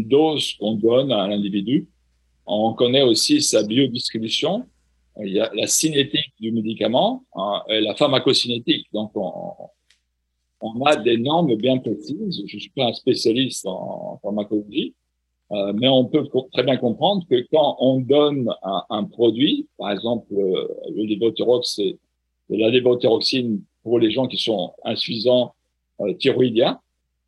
dose 0.07 0.53
qu'on 0.57 0.75
donne 0.75 1.11
à 1.11 1.27
l'individu. 1.27 1.89
On 2.45 2.73
connaît 2.73 3.01
aussi 3.01 3.41
sa 3.41 3.63
biodistribution. 3.63 4.65
Il 5.21 5.33
y 5.33 5.41
a 5.41 5.51
la 5.53 5.67
cinétique 5.67 6.31
du 6.39 6.53
médicament 6.53 7.25
hein, 7.35 7.63
et 7.67 7.81
la 7.81 7.93
pharmacocinétique. 7.93 8.87
Donc, 8.93 9.11
on, 9.15 9.51
on, 10.61 10.83
a 10.83 10.95
des 10.95 11.17
normes 11.17 11.55
bien 11.55 11.77
précises. 11.77 12.43
Je 12.45 12.59
suis 12.59 12.71
pas 12.75 12.85
un 12.85 12.93
spécialiste 12.93 13.65
en, 13.65 14.19
pharmacologie, 14.21 14.93
euh, 15.51 15.73
mais 15.75 15.87
on 15.87 16.05
peut 16.05 16.27
très 16.51 16.63
bien 16.63 16.77
comprendre 16.77 17.25
que 17.29 17.45
quand 17.51 17.77
on 17.79 17.99
donne 17.99 18.49
un, 18.89 19.03
produit, 19.05 19.67
par 19.77 19.91
exemple 19.91 20.33
euh, 20.33 20.67
le 20.95 21.63
c'est 21.63 21.97
la 22.49 22.69
lévothyroxine 22.69 23.61
pour 23.83 23.99
les 23.99 24.11
gens 24.11 24.27
qui 24.27 24.37
sont 24.37 24.73
insuffisants 24.83 25.53
euh, 26.01 26.13
thyroïdiens, 26.13 26.79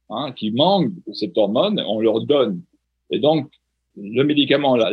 hein, 0.10 0.32
qui 0.34 0.52
manquent 0.52 0.94
de 1.08 1.14
cette 1.14 1.38
hormone, 1.38 1.84
on 1.88 2.00
leur 2.00 2.22
donne. 2.22 2.62
Et 3.10 3.20
donc, 3.20 3.50
le 3.98 4.24
médicament, 4.24 4.76
la 4.76 4.92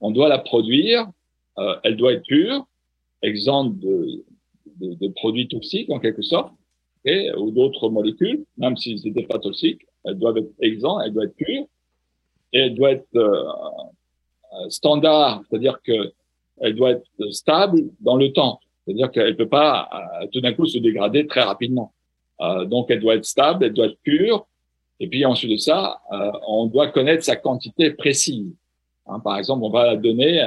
on 0.00 0.10
doit 0.10 0.28
la 0.28 0.38
produire, 0.38 1.08
euh, 1.58 1.74
elle 1.82 1.96
doit 1.96 2.12
être 2.12 2.24
pure, 2.24 2.66
exempte 3.22 3.78
de, 3.78 4.24
de, 4.76 4.94
de, 4.94 5.08
produits 5.08 5.48
toxiques 5.48 5.90
en 5.90 5.98
quelque 5.98 6.22
sorte, 6.22 6.52
ou 7.36 7.50
d'autres 7.50 7.88
molécules, 7.88 8.44
même 8.56 8.76
s'ils 8.76 9.02
n'étaient 9.04 9.26
pas 9.26 9.38
toxiques, 9.38 9.86
elles 10.04 10.18
doivent 10.18 10.38
être 10.38 10.52
exemptes, 10.60 11.02
elles 11.04 11.12
doivent 11.12 11.26
être 11.26 11.36
pures, 11.36 11.66
et 12.52 12.60
elle 12.60 12.74
doit 12.74 12.92
être 12.92 13.16
euh, 13.16 13.44
euh 14.52 14.70
standard, 14.70 15.42
c'est-à-dire 15.48 15.80
que 15.82 16.12
elle 16.60 16.74
doit 16.74 16.90
être 16.90 17.30
stable 17.30 17.82
dans 18.00 18.16
le 18.16 18.32
temps. 18.32 18.60
C'est-à-dire 18.84 19.10
qu'elle 19.10 19.30
ne 19.30 19.36
peut 19.36 19.48
pas 19.48 19.88
euh, 19.92 20.26
tout 20.32 20.40
d'un 20.40 20.54
coup 20.54 20.66
se 20.66 20.78
dégrader 20.78 21.26
très 21.26 21.42
rapidement. 21.42 21.92
Euh, 22.40 22.64
donc 22.64 22.90
elle 22.90 23.00
doit 23.00 23.14
être 23.14 23.26
stable, 23.26 23.64
elle 23.64 23.74
doit 23.74 23.86
être 23.86 24.00
pure. 24.02 24.46
Et 25.00 25.08
puis 25.08 25.24
ensuite 25.24 25.52
de 25.52 25.56
ça, 25.56 26.00
on 26.48 26.66
doit 26.66 26.88
connaître 26.88 27.22
sa 27.22 27.36
quantité 27.36 27.92
précise. 27.92 28.52
Hein, 29.06 29.20
par 29.20 29.38
exemple, 29.38 29.62
on 29.62 29.70
va 29.70 29.94
donner 29.94 30.42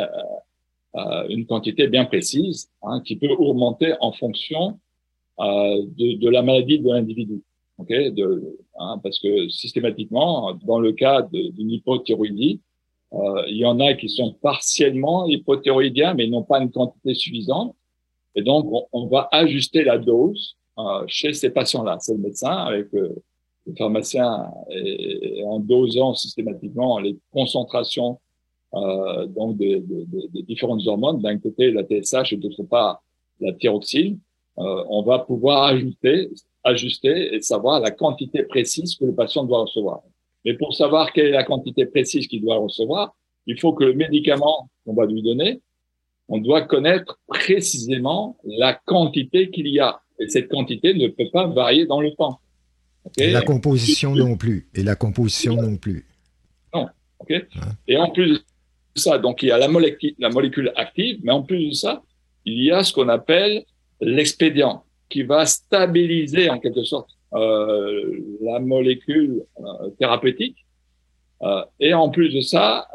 une 1.29 1.46
quantité 1.46 1.88
bien 1.88 2.03
précise 2.03 2.70
hein, 2.84 3.00
qui 3.00 3.15
peut 3.15 3.29
augmenter 3.29 3.93
en 4.01 4.12
fonction 4.12 4.77
de, 5.40 6.18
de, 6.18 6.30
la 6.30 6.42
maladie 6.42 6.80
de 6.80 6.90
l'individu. 6.90 7.42
Okay 7.80 8.14
hein, 8.78 9.00
parce 9.02 9.20
que 9.20 9.50
systématiquement, 9.50 10.54
dans 10.66 10.80
le 10.80 10.92
cas 10.92 11.24
d'une 11.32 11.72
hypothyroïdie, 11.72 12.62
il 13.48 13.58
y 13.58 13.66
en 13.66 13.80
a 13.80 13.94
qui 13.94 14.08
sont 14.08 14.34
partiellement 14.34 15.26
hypothyroïdiens, 15.28 16.14
mais 16.14 16.28
n'ont 16.28 16.44
pas 16.44 16.62
une 16.62 16.72
quantité 16.72 17.14
suffisante. 17.14 17.76
Et 18.36 18.44
donc, 18.44 18.72
on, 18.94 19.08
va 19.08 19.28
ajuster 19.32 19.84
la 19.84 19.98
dose 19.98 20.56
euh, 20.78 21.04
chez 21.08 21.34
ces 21.34 21.50
patients-là. 21.50 21.98
C'est 22.00 22.14
le 22.14 22.20
médecin 22.20 22.56
avec 22.56 22.94
euh, 22.94 23.14
le 23.66 23.76
pharmacien 23.76 24.48
en 25.46 25.60
dosant 25.60 26.14
systématiquement 26.14 27.00
les 27.00 27.18
concentrations 27.32 28.20
euh, 28.74 29.26
donc 29.28 29.58
des, 29.58 29.84
différentes 30.48 30.86
hormones, 30.88 31.22
d'un 31.22 31.38
côté 31.40 31.72
la 31.72 31.84
TSH 31.84 32.34
et 32.34 32.38
d'autre 32.38 32.64
part 32.64 33.04
la 33.42 33.52
thyroxine, 33.54 34.20
euh, 34.62 34.84
on 34.89 35.03
va 35.03 35.20
pouvoir 35.20 35.63
ajuster, 35.63 36.30
ajuster 36.63 37.36
et 37.36 37.41
savoir 37.41 37.80
la 37.80 37.91
quantité 37.91 38.44
précise 38.44 38.96
que 38.96 39.06
le 39.06 39.15
patient 39.15 39.44
doit 39.44 39.62
recevoir. 39.62 40.01
Mais 40.46 40.53
pour 40.53 40.75
savoir 40.75 41.12
quelle 41.13 41.27
est 41.27 41.32
la 41.32 41.44
quantité 41.44 41.86
précise 41.86 42.27
qu'il 42.27 42.41
doit 42.41 42.58
recevoir, 42.58 43.13
il 43.48 43.60
faut 43.60 43.74
que 43.74 43.84
le 43.84 43.94
médicament 43.94 44.70
qu'on 44.86 44.94
va 44.94 45.06
lui 45.06 45.22
donner 45.22 45.62
on 46.32 46.38
doit 46.38 46.62
connaître 46.62 47.20
précisément 47.27 48.38
la 48.46 48.74
quantité 48.74 49.51
qu'il 49.51 49.68
y 49.68 49.80
a. 49.80 50.01
Et 50.18 50.30
cette 50.30 50.48
quantité 50.48 50.94
ne 50.94 51.10
peut 51.10 51.30
pas 51.32 51.46
varier 51.48 51.86
dans 51.86 52.00
le 52.00 52.12
temps. 52.12 52.39
Et 53.18 53.32
la 53.32 53.41
composition 53.41 54.15
non 54.15 54.38
plus. 54.38 54.70
Et 54.74 54.84
la 54.84 54.96
composition 54.96 55.56
non 55.56 55.75
plus. 55.75 56.06
Non. 56.74 56.88
hein? 57.30 57.41
Et 57.88 57.98
en 57.98 58.10
plus 58.12 58.30
de 58.30 58.39
ça, 58.96 59.18
donc 59.18 59.44
il 59.44 59.50
y 59.50 59.51
a 59.51 59.58
la 59.58 59.68
molécule, 59.68 60.15
la 60.20 60.30
molécule 60.30 60.72
active, 60.77 61.20
mais 61.22 61.34
en 61.34 61.44
plus 61.44 61.68
de 61.68 61.74
ça, 61.74 62.01
il 62.46 62.63
y 62.63 62.72
a 62.72 62.84
ce 62.84 62.94
qu'on 62.94 63.10
appelle 63.10 63.65
l'expédient 64.01 64.84
qui 65.10 65.24
va 65.24 65.46
stabiliser 65.46 66.50
en 66.50 66.60
quelque 66.60 66.84
sorte 66.84 67.10
euh, 67.34 68.20
la 68.41 68.60
molécule 68.60 69.46
euh, 69.60 69.89
thérapeutique 70.00 70.58
euh, 71.43 71.63
et 71.79 71.93
en 71.93 72.10
plus 72.10 72.29
de 72.29 72.41
ça, 72.41 72.88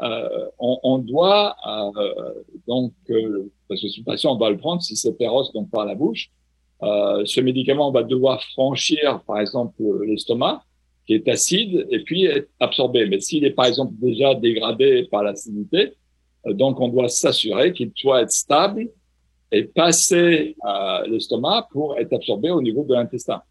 on, 0.59 0.79
on, 0.83 0.99
doit 0.99 1.55
donc 2.65 2.93
parce 3.67 3.81
que 3.81 3.89
ce 3.89 4.01
patient 4.01 4.35
on 4.35 4.37
va 4.37 4.49
le 4.49 4.57
prendre 4.57 4.81
si 4.81 4.95
c'est 4.95 5.17
féroce 5.17 5.51
donc 5.53 5.69
par 5.69 5.85
la 5.85 5.95
bouche, 5.95 6.29
ce 6.81 7.41
médicament 7.41 7.91
va 7.91 8.03
devoir 8.03 8.41
franchir 8.53 9.21
par 9.27 9.39
exemple 9.39 9.83
l'estomac 10.05 10.63
qui 11.05 11.15
est 11.15 11.27
acide 11.27 11.87
et 11.89 11.99
puis 12.03 12.25
être 12.25 12.49
absorbé. 12.61 13.05
Mais 13.07 13.19
s'il 13.19 13.43
est 13.43 13.51
par 13.51 13.65
exemple 13.65 13.93
déjà 13.99 14.33
dégradé 14.33 15.07
par 15.11 15.23
l'acidité, 15.23 15.93
donc 16.45 16.79
on 16.79 16.87
doit 16.87 17.09
s'assurer 17.09 17.73
qu'il 17.73 17.91
soit 17.95 18.21
être 18.21 18.31
stable 18.31 18.87
et 19.51 19.63
passer 19.63 20.55
à 20.63 21.03
l'estomac 21.07 21.67
pour 21.71 21.97
être 21.97 22.13
absorbé 22.13 22.51
au 22.51 22.61
niveau 22.61 22.83
de 22.83 22.93
l'intestin. 22.93 23.41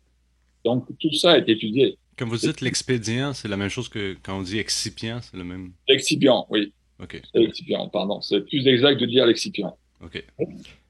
Donc 0.65 0.87
tout 0.99 1.13
ça 1.15 1.39
est 1.39 1.49
étudié. 1.49 1.99
Comme 2.19 2.31
vous 2.31 2.39
dites, 2.39 2.61
l'expédient, 2.61 3.33
c'est 3.33 3.49
la 3.49 3.57
même 3.57 3.69
chose 3.69 3.89
que 3.89 4.17
quand 4.23 4.39
on 4.39 4.43
dit 4.43 4.59
excipient, 4.59 5.21
c'est 5.21 5.37
le 5.37 5.45
même? 5.45 5.73
L'excipient, 5.89 6.47
oui. 6.51 6.73
OK. 7.03 7.21
L'excipient, 7.35 7.89
pardon. 7.89 8.21
C'est 8.23 8.41
plus 8.41 8.67
exact 8.67 8.99
de 8.99 9.07
dire 9.07 9.27
l'excipient. 9.27 9.77
OK. 10.03 10.25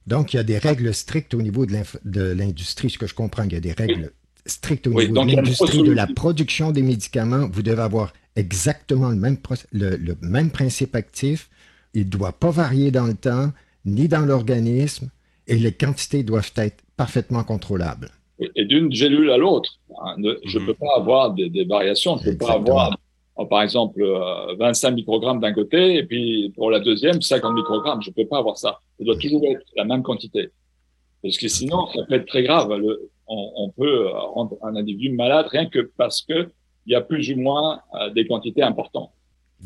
Donc, 0.07 0.33
il 0.33 0.37
y 0.37 0.41
a 0.41 0.45
des 0.45 0.59
règles 0.59 0.95
strictes 0.95 1.35
au 1.35 1.43
niveau 1.43 1.67
de 1.67 2.33
l'industrie, 2.33 2.91
ce 2.91 2.99
que 2.99 3.09
je 3.09 3.15
comprends, 3.15 3.43
il 3.43 3.53
y 3.53 3.57
a 3.57 3.61
des 3.61 3.73
règles 3.73 4.13
strictes 4.45 4.87
au 4.87 4.91
niveau 4.91 5.25
de 5.25 5.35
l'industrie 5.35 5.83
de 5.83 5.91
la 5.91 6.07
production 6.07 6.71
des 6.71 6.83
médicaments. 6.83 7.49
Vous 7.49 7.63
devez 7.63 7.83
avoir 7.83 8.13
exactement 8.37 9.09
le 9.09 9.17
même, 9.17 9.39
le, 9.73 9.97
le 9.97 10.17
même 10.23 10.53
principe 10.53 10.95
actif. 10.95 11.51
Il 11.93 12.05
ne 12.05 12.11
doit 12.11 12.33
pas 12.33 12.53
varier 12.53 12.93
dans 12.93 13.07
le 13.07 13.15
temps, 13.15 13.53
ni 13.87 14.09
dans 14.09 14.27
l'organisme, 14.27 15.11
et 15.47 15.57
les 15.57 15.73
quantités 15.73 16.23
doivent 16.23 16.53
être 16.57 16.83
parfaitement 16.97 17.45
contrôlables 17.45 18.11
et 18.39 18.65
d'une 18.65 18.93
gélule 18.93 19.31
à 19.31 19.37
l'autre. 19.37 19.79
Hein, 20.05 20.17
je 20.45 20.59
ne 20.59 20.63
mhm. 20.63 20.67
peux 20.67 20.75
pas 20.75 20.97
avoir 20.97 21.33
des, 21.33 21.49
des 21.49 21.65
variations. 21.65 22.19
Je 22.19 22.29
ne 22.29 22.33
peux 22.33 22.47
pas 22.47 22.55
avoir, 22.55 22.97
euh, 23.39 23.45
par 23.47 23.63
exemple, 23.63 24.03
25 24.59 24.89
euh, 24.89 24.95
microgrammes 24.95 25.41
d'un 25.41 25.53
côté 25.53 25.97
et 25.97 26.05
puis 26.05 26.53
pour 26.55 26.71
la 26.71 26.81
deuxième, 26.81 27.21
50 27.21 27.55
microgrammes. 27.55 28.03
Je 28.03 28.11
ne 28.11 28.15
peux 28.15 28.27
pas 28.27 28.39
avoir 28.39 28.59
ça. 28.59 28.81
Ça 28.99 29.05
doit 29.05 29.17
toujours 29.17 29.43
être 29.45 29.65
la 29.77 29.85
même 29.85 30.03
quantité. 30.03 30.51
Parce 31.23 31.39
que 31.39 31.49
sinon, 31.49 31.87
ça 31.95 32.03
peut 32.09 32.15
être 32.15 32.27
très 32.27 32.43
grave. 32.43 32.73
Le, 32.75 33.11
on, 33.27 33.53
on, 33.57 33.71
peut 33.71 34.09
rendre 34.11 34.57
un 34.63 34.77
individu 34.77 35.11
malade 35.11 35.47
rien 35.51 35.67
que 35.67 35.91
parce 35.97 36.23
que 36.23 36.49
il 36.87 36.93
y 36.93 36.95
a 36.95 37.01
plus 37.01 37.33
ou 37.33 37.37
moins 37.37 37.81
euh, 37.95 38.11
des 38.11 38.27
quantités 38.27 38.63
importantes. 38.63 39.11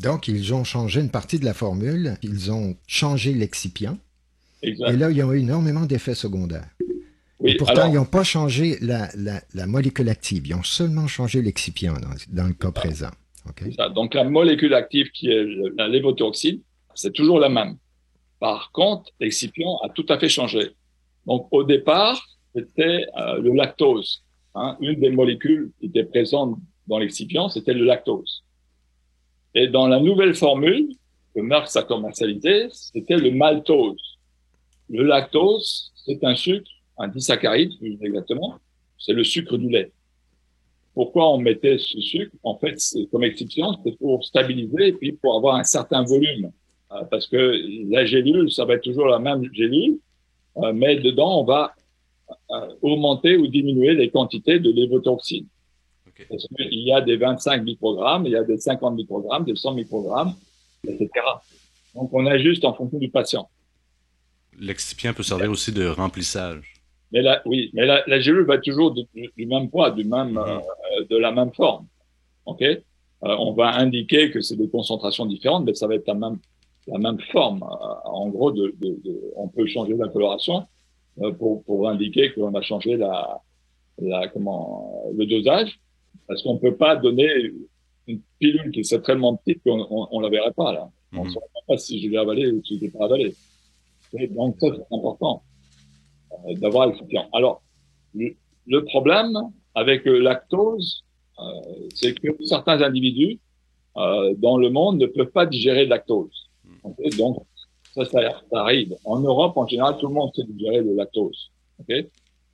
Donc, 0.01 0.27
ils 0.27 0.53
ont 0.53 0.63
changé 0.63 1.01
une 1.01 1.11
partie 1.11 1.37
de 1.37 1.45
la 1.45 1.53
formule. 1.53 2.15
Ils 2.23 2.51
ont 2.51 2.75
changé 2.87 3.33
l'excipient 3.33 3.97
Exact. 4.61 4.91
Et 4.91 4.97
là, 4.97 5.11
ils 5.11 5.23
ont 5.23 5.33
eu 5.33 5.39
énormément 5.39 5.85
d'effets 5.85 6.15
secondaires. 6.15 6.69
et 7.43 7.55
pourtant, 7.55 7.87
ils 7.87 7.95
n'ont 7.95 8.05
pas 8.05 8.23
changé 8.23 8.77
la, 8.81 9.09
la, 9.15 9.67
molécule 9.67 10.09
active. 10.09 10.47
Ils 10.47 10.55
ont 10.55 10.63
seulement 10.63 11.07
changé 11.07 11.41
l'excipient 11.41 11.95
dans, 12.29 12.47
le 12.47 12.53
cas 12.53 12.71
présent. 12.71 13.11
Donc, 13.95 14.13
la 14.13 14.23
molécule 14.23 14.73
active 14.73 15.09
qui 15.11 15.29
est 15.29 15.45
la 15.77 15.87
lévothyroxine, 15.87 16.61
c'est 16.93 17.13
toujours 17.13 17.39
la 17.39 17.49
même. 17.49 17.77
Par 18.39 18.71
contre, 18.71 19.11
l'excipient 19.19 19.77
a 19.83 19.89
tout 19.89 20.05
à 20.09 20.19
fait 20.19 20.29
changé. 20.29 20.71
Donc, 21.25 21.47
au 21.51 21.63
départ, 21.63 22.23
c'était 22.55 23.05
euh, 23.17 23.39
le 23.39 23.53
lactose. 23.53 24.23
Hein. 24.55 24.77
Une 24.81 24.99
des 24.99 25.11
molécules 25.11 25.71
qui 25.79 25.87
était 25.87 26.03
présente 26.03 26.57
dans 26.87 26.97
l'excipient, 26.97 27.49
c'était 27.49 27.73
le 27.73 27.85
lactose. 27.85 28.43
Et 29.53 29.67
dans 29.67 29.87
la 29.87 29.99
nouvelle 29.99 30.33
formule 30.33 30.89
que 31.35 31.41
Merck 31.41 31.75
a 31.75 31.83
commercialisée, 31.83 32.67
c'était 32.71 33.17
le 33.17 33.31
maltose. 33.31 34.10
Le 34.91 35.03
lactose, 35.03 35.93
c'est 36.05 36.21
un 36.23 36.35
sucre, 36.35 36.69
un 36.97 37.07
disaccharide, 37.07 37.71
plus 37.79 37.97
exactement, 38.01 38.55
c'est 38.99 39.13
le 39.13 39.23
sucre 39.23 39.57
du 39.57 39.69
lait. 39.69 39.91
Pourquoi 40.93 41.31
on 41.31 41.37
mettait 41.37 41.77
ce 41.77 42.01
sucre? 42.01 42.35
En 42.43 42.57
fait, 42.57 42.75
comme 43.09 43.23
excipient, 43.23 43.79
c'est 43.85 43.97
pour 43.97 44.23
stabiliser 44.25 44.87
et 44.87 44.91
puis 44.91 45.13
pour 45.13 45.37
avoir 45.37 45.55
un 45.55 45.63
certain 45.63 46.03
volume. 46.03 46.51
Euh, 46.91 47.05
parce 47.09 47.25
que 47.27 47.55
la 47.89 48.05
gélule, 48.05 48.51
ça 48.51 48.65
va 48.65 48.73
être 48.73 48.83
toujours 48.83 49.07
la 49.07 49.19
même 49.19 49.41
gélule, 49.53 49.99
euh, 50.57 50.73
mais 50.73 50.97
dedans, 50.97 51.39
on 51.39 51.45
va 51.45 51.73
euh, 52.49 52.75
augmenter 52.81 53.37
ou 53.37 53.47
diminuer 53.47 53.93
les 53.93 54.09
quantités 54.09 54.59
de 54.59 54.69
lévotoxine. 54.69 55.47
Okay. 56.09 56.25
Parce 56.29 56.45
qu'il 56.47 56.79
y 56.79 56.91
a 56.91 56.99
des 56.99 57.15
25 57.15 57.63
microgrammes, 57.63 58.25
il 58.25 58.33
y 58.33 58.35
a 58.35 58.43
des 58.43 58.57
50 58.57 58.95
microgrammes, 58.95 59.45
des 59.45 59.55
100 59.55 59.73
microgrammes, 59.73 60.33
etc. 60.85 61.09
Donc, 61.95 62.09
on 62.11 62.25
ajuste 62.25 62.65
en 62.65 62.73
fonction 62.73 62.99
du 62.99 63.09
patient. 63.09 63.47
L'excipient 64.61 65.13
peut 65.13 65.23
servir 65.23 65.51
aussi 65.51 65.73
de 65.73 65.85
remplissage. 65.87 66.73
Mais 67.11 67.21
la, 67.21 67.41
oui, 67.45 67.69
mais 67.73 67.85
la, 67.85 68.03
la 68.07 68.21
gélule 68.21 68.45
va 68.45 68.57
toujours 68.57 68.93
du, 68.93 69.05
même 69.45 69.69
poids, 69.69 69.91
du 69.91 70.05
même, 70.05 70.31
mhm. 70.31 71.07
de 71.09 71.17
la 71.17 71.31
même 71.33 71.51
forme. 71.53 71.87
Ok, 72.45 72.63
on 73.21 73.51
va 73.51 73.75
indiquer 73.75 74.31
que 74.31 74.39
c'est 74.39 74.55
des 74.55 74.69
concentrations 74.69 75.25
différentes, 75.25 75.65
mais 75.65 75.73
ça 75.73 75.87
va 75.87 75.95
être 75.95 76.07
la 76.07 76.13
même 76.13 76.37
la 76.87 76.97
même 76.97 77.19
forme. 77.31 77.63
Euh, 77.63 78.09
en 78.09 78.29
gros, 78.29 78.51
de, 78.51 78.73
on 79.35 79.47
peut 79.47 79.65
changer 79.67 79.95
la 79.95 80.07
coloration 80.07 80.65
euh, 81.21 81.31
pour, 81.31 81.63
pour 81.63 81.87
indiquer 81.89 82.33
qu'on 82.33 82.53
a 82.53 82.61
changé 82.61 82.97
la, 82.97 83.41
la, 83.99 84.27
comment, 84.29 85.11
le 85.15 85.25
dosage, 85.25 85.79
parce 86.27 86.41
qu'on 86.41 86.57
peut 86.57 86.75
pas 86.75 86.95
donner 86.95 87.29
une 88.07 88.21
pilule 88.39 88.71
qui 88.71 88.81
est 88.81 89.05
tellement 89.05 89.35
petite 89.35 89.61
qu'on 89.63 89.85
on, 89.89 90.07
on, 90.11 90.19
la 90.19 90.29
verrait 90.29 90.53
pas 90.53 90.73
là. 90.73 90.89
On 91.13 91.23
ne 91.23 91.25
mhm. 91.25 91.31
saurait 91.31 91.47
pas 91.67 91.77
si 91.77 92.01
je 92.01 92.09
l'ai 92.09 92.17
avalé 92.17 92.51
ou 92.51 92.63
si 92.63 92.77
je 92.77 92.81
l'ai 92.81 92.89
pas 92.89 93.05
avalé. 93.05 93.35
Et 94.13 94.27
donc 94.27 94.55
ça 94.59 94.67
c'est 94.75 94.95
important 94.95 95.43
euh, 96.31 96.55
d'avoir 96.55 96.87
l'excipient. 96.87 97.27
Alors 97.33 97.61
le, 98.13 98.35
le, 98.67 98.83
problème 98.85 99.37
avec 99.75 100.05
le 100.05 100.19
lactose, 100.19 101.03
euh, 101.39 101.43
c'est 101.95 102.13
que 102.13 102.29
certains 102.45 102.81
individus 102.81 103.39
euh, 103.97 104.33
dans 104.37 104.57
le 104.57 104.69
monde 104.69 104.99
ne 104.99 105.07
peuvent 105.07 105.31
pas 105.31 105.45
digérer 105.45 105.83
le 105.83 105.89
lactose. 105.89 106.49
Donc, 107.17 107.43
ça, 107.93 108.05
ça, 108.05 108.19
arrive. 108.53 108.95
En 109.03 109.19
Europe, 109.19 109.57
en 109.57 109.67
général, 109.67 109.97
tout 109.99 110.07
le 110.07 110.13
monde 110.13 110.31
sait 110.33 110.45
digérer 110.45 110.81
le 110.81 110.95
lactose. 110.95 111.51
Okay 111.81 112.09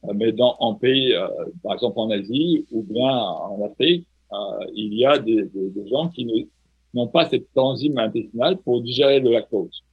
euh, 0.05 0.13
mais 0.15 0.31
dans 0.31 0.55
en 0.59 0.75
pays, 0.75 1.13
euh, 1.13 1.27
par 1.63 1.73
exemple 1.73 1.99
en 1.99 2.09
Asie 2.09 2.65
ou 2.71 2.83
bien 2.83 3.07
en 3.07 3.63
Afrique, 3.65 4.07
euh, 4.31 4.37
il 4.75 4.93
y 4.93 5.05
a 5.05 5.17
des, 5.17 5.43
des, 5.43 5.69
des 5.69 5.87
gens 5.89 6.09
qui 6.09 6.49
n'ont 6.93 7.07
pas 7.07 7.29
cette 7.29 7.47
enzyme 7.55 7.97
intestinale 7.97 8.57
pour 8.57 8.81
digérer 8.81 9.19
le 9.19 9.31
lactose. 9.31 9.83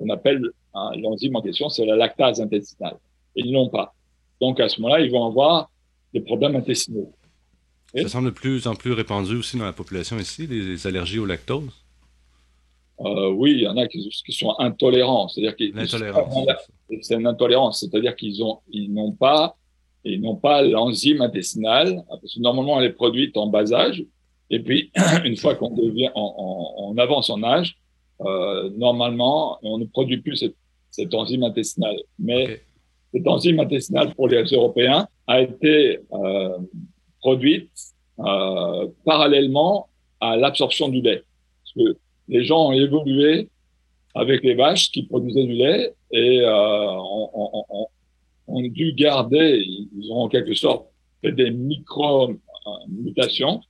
On 0.00 0.08
appelle 0.08 0.42
hein, 0.74 0.90
l'enzyme 0.96 1.36
en 1.36 1.42
question, 1.42 1.68
c'est 1.68 1.86
la 1.86 1.96
lactase 1.96 2.40
intestinale. 2.40 2.96
Ils 3.34 3.52
n'ont 3.52 3.68
pas. 3.68 3.94
Donc 4.40 4.60
à 4.60 4.68
ce 4.68 4.80
moment-là, 4.80 5.00
ils 5.00 5.10
vont 5.10 5.26
avoir 5.26 5.70
des 6.12 6.20
problèmes 6.20 6.56
intestinaux. 6.56 7.12
Ça 7.94 8.08
semble 8.08 8.30
de 8.30 8.34
plus 8.34 8.66
en 8.66 8.74
plus 8.74 8.92
répandu 8.92 9.36
aussi 9.36 9.58
dans 9.58 9.64
la 9.64 9.72
population 9.72 10.18
ici, 10.18 10.46
les 10.46 10.86
allergies 10.86 11.18
au 11.18 11.26
lactose. 11.26 11.82
Euh, 13.04 13.30
oui, 13.30 13.52
il 13.52 13.60
y 13.62 13.66
en 13.66 13.76
a 13.76 13.86
qui, 13.88 14.10
sont 14.28 14.54
intolérants, 14.58 15.28
c'est-à-dire 15.28 15.56
qu'ils 15.56 15.74
c'est 17.00 17.14
une 17.14 17.26
intolérance, 17.26 17.80
c'est-à-dire 17.80 18.14
qu'ils 18.14 18.44
ont, 18.44 18.60
ils 18.70 18.92
n'ont 18.92 19.12
pas, 19.12 19.56
ils 20.04 20.20
n'ont 20.20 20.36
pas 20.36 20.62
l'enzyme 20.62 21.20
intestinale, 21.20 22.04
parce 22.08 22.34
que 22.34 22.40
normalement 22.40 22.78
elle 22.78 22.86
est 22.86 22.92
produite 22.92 23.36
en 23.36 23.48
bas 23.48 23.72
âge, 23.72 24.04
et 24.50 24.60
puis 24.60 24.92
une 25.24 25.36
fois 25.36 25.54
qu'on 25.56 25.74
devient, 25.74 26.10
on, 26.14 26.94
avance 26.98 27.30
en 27.30 27.42
âge, 27.42 27.76
euh, 28.20 28.70
normalement 28.76 29.58
on 29.62 29.78
ne 29.78 29.86
produit 29.86 30.18
plus 30.18 30.36
cette, 30.36 30.54
cette 30.92 31.12
enzyme 31.12 31.42
intestinale. 31.42 31.96
Mais 32.18 32.62
cette 33.12 33.26
enzyme 33.26 33.58
intestinale 33.58 34.14
pour 34.14 34.28
les 34.28 34.44
Européens 34.44 35.08
a 35.26 35.40
été 35.40 35.98
euh, 36.12 36.58
produite 37.20 37.72
euh, 38.20 38.86
parallèlement 39.04 39.88
à 40.20 40.36
l'absorption 40.36 40.88
du 40.88 41.00
lait. 41.00 41.24
Parce 41.62 41.72
que 41.74 41.96
les 42.28 42.44
gens 42.44 42.68
ont 42.68 42.72
évolué 42.72 43.48
avec 44.14 44.44
les 44.44 44.54
vaches 44.54 44.92
qui 44.92 45.04
produisaient 45.04 45.46
du 45.46 45.54
lait 45.54 45.94
et 46.10 46.42
euh, 46.42 46.98
ont, 48.46 48.60
dû 48.60 48.92
garder, 48.92 49.64
ils 49.66 50.12
ont 50.12 50.24
en 50.24 50.28
quelque 50.28 50.52
sorte 50.54 50.88
fait 51.22 51.32
des 51.32 51.50
micro-mutations 51.50 53.62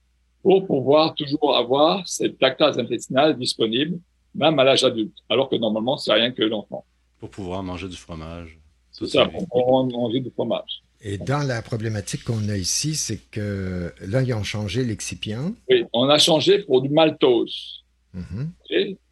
pour 0.42 0.66
pouvoir 0.66 1.14
toujours 1.14 1.56
avoir 1.56 2.04
cette 2.06 2.42
lactase 2.42 2.78
intestinale 2.78 3.38
disponible, 3.38 3.98
même 4.34 4.58
à 4.58 4.64
l'âge 4.64 4.82
adulte, 4.82 5.14
alors 5.28 5.48
que 5.48 5.54
normalement, 5.56 5.96
c'est 5.96 6.12
rien 6.12 6.32
que 6.32 6.42
l'enfant. 6.42 6.84
Pour 7.22 7.30
pouvoir 7.30 7.62
manger 7.62 7.88
du 7.88 7.96
fromage. 7.96 8.58
C'est 8.90 9.06
ça, 9.06 9.26
pour 9.26 9.46
pouvoir 9.46 9.84
manger 9.84 10.18
du 10.18 10.30
fromage. 10.30 10.82
Et 11.00 11.18
dans 11.18 11.46
la 11.46 11.62
problématique 11.62 12.24
qu'on 12.24 12.48
a 12.48 12.56
ici, 12.56 12.96
c'est 12.96 13.20
que 13.30 13.94
là, 14.00 14.22
ils 14.22 14.34
ont 14.34 14.42
changé 14.42 14.82
l'excipient. 14.84 15.54
Oui, 15.70 15.84
on 15.92 16.08
a 16.08 16.18
changé 16.18 16.64
pour 16.64 16.82
du 16.82 16.88
maltose. 16.88 17.84
Mhm. 18.12 18.50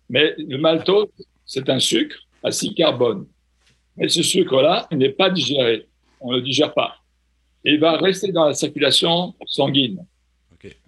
Mais 0.08 0.34
le 0.38 0.58
maltose, 0.58 1.06
c'est 1.46 1.68
un 1.68 1.78
sucre 1.78 2.16
à 2.42 2.50
6 2.50 2.74
carbone. 2.74 3.28
Mais 3.96 4.08
ce 4.08 4.24
sucre-là 4.24 4.88
n'est 4.90 5.10
pas 5.10 5.30
digéré. 5.30 5.86
On 6.20 6.32
ne 6.32 6.38
le 6.38 6.42
digère 6.42 6.74
pas. 6.74 6.96
Et 7.64 7.74
il 7.74 7.78
va 7.78 7.96
rester 7.96 8.32
dans 8.32 8.46
la 8.46 8.54
circulation 8.54 9.36
sanguine. 9.46 10.04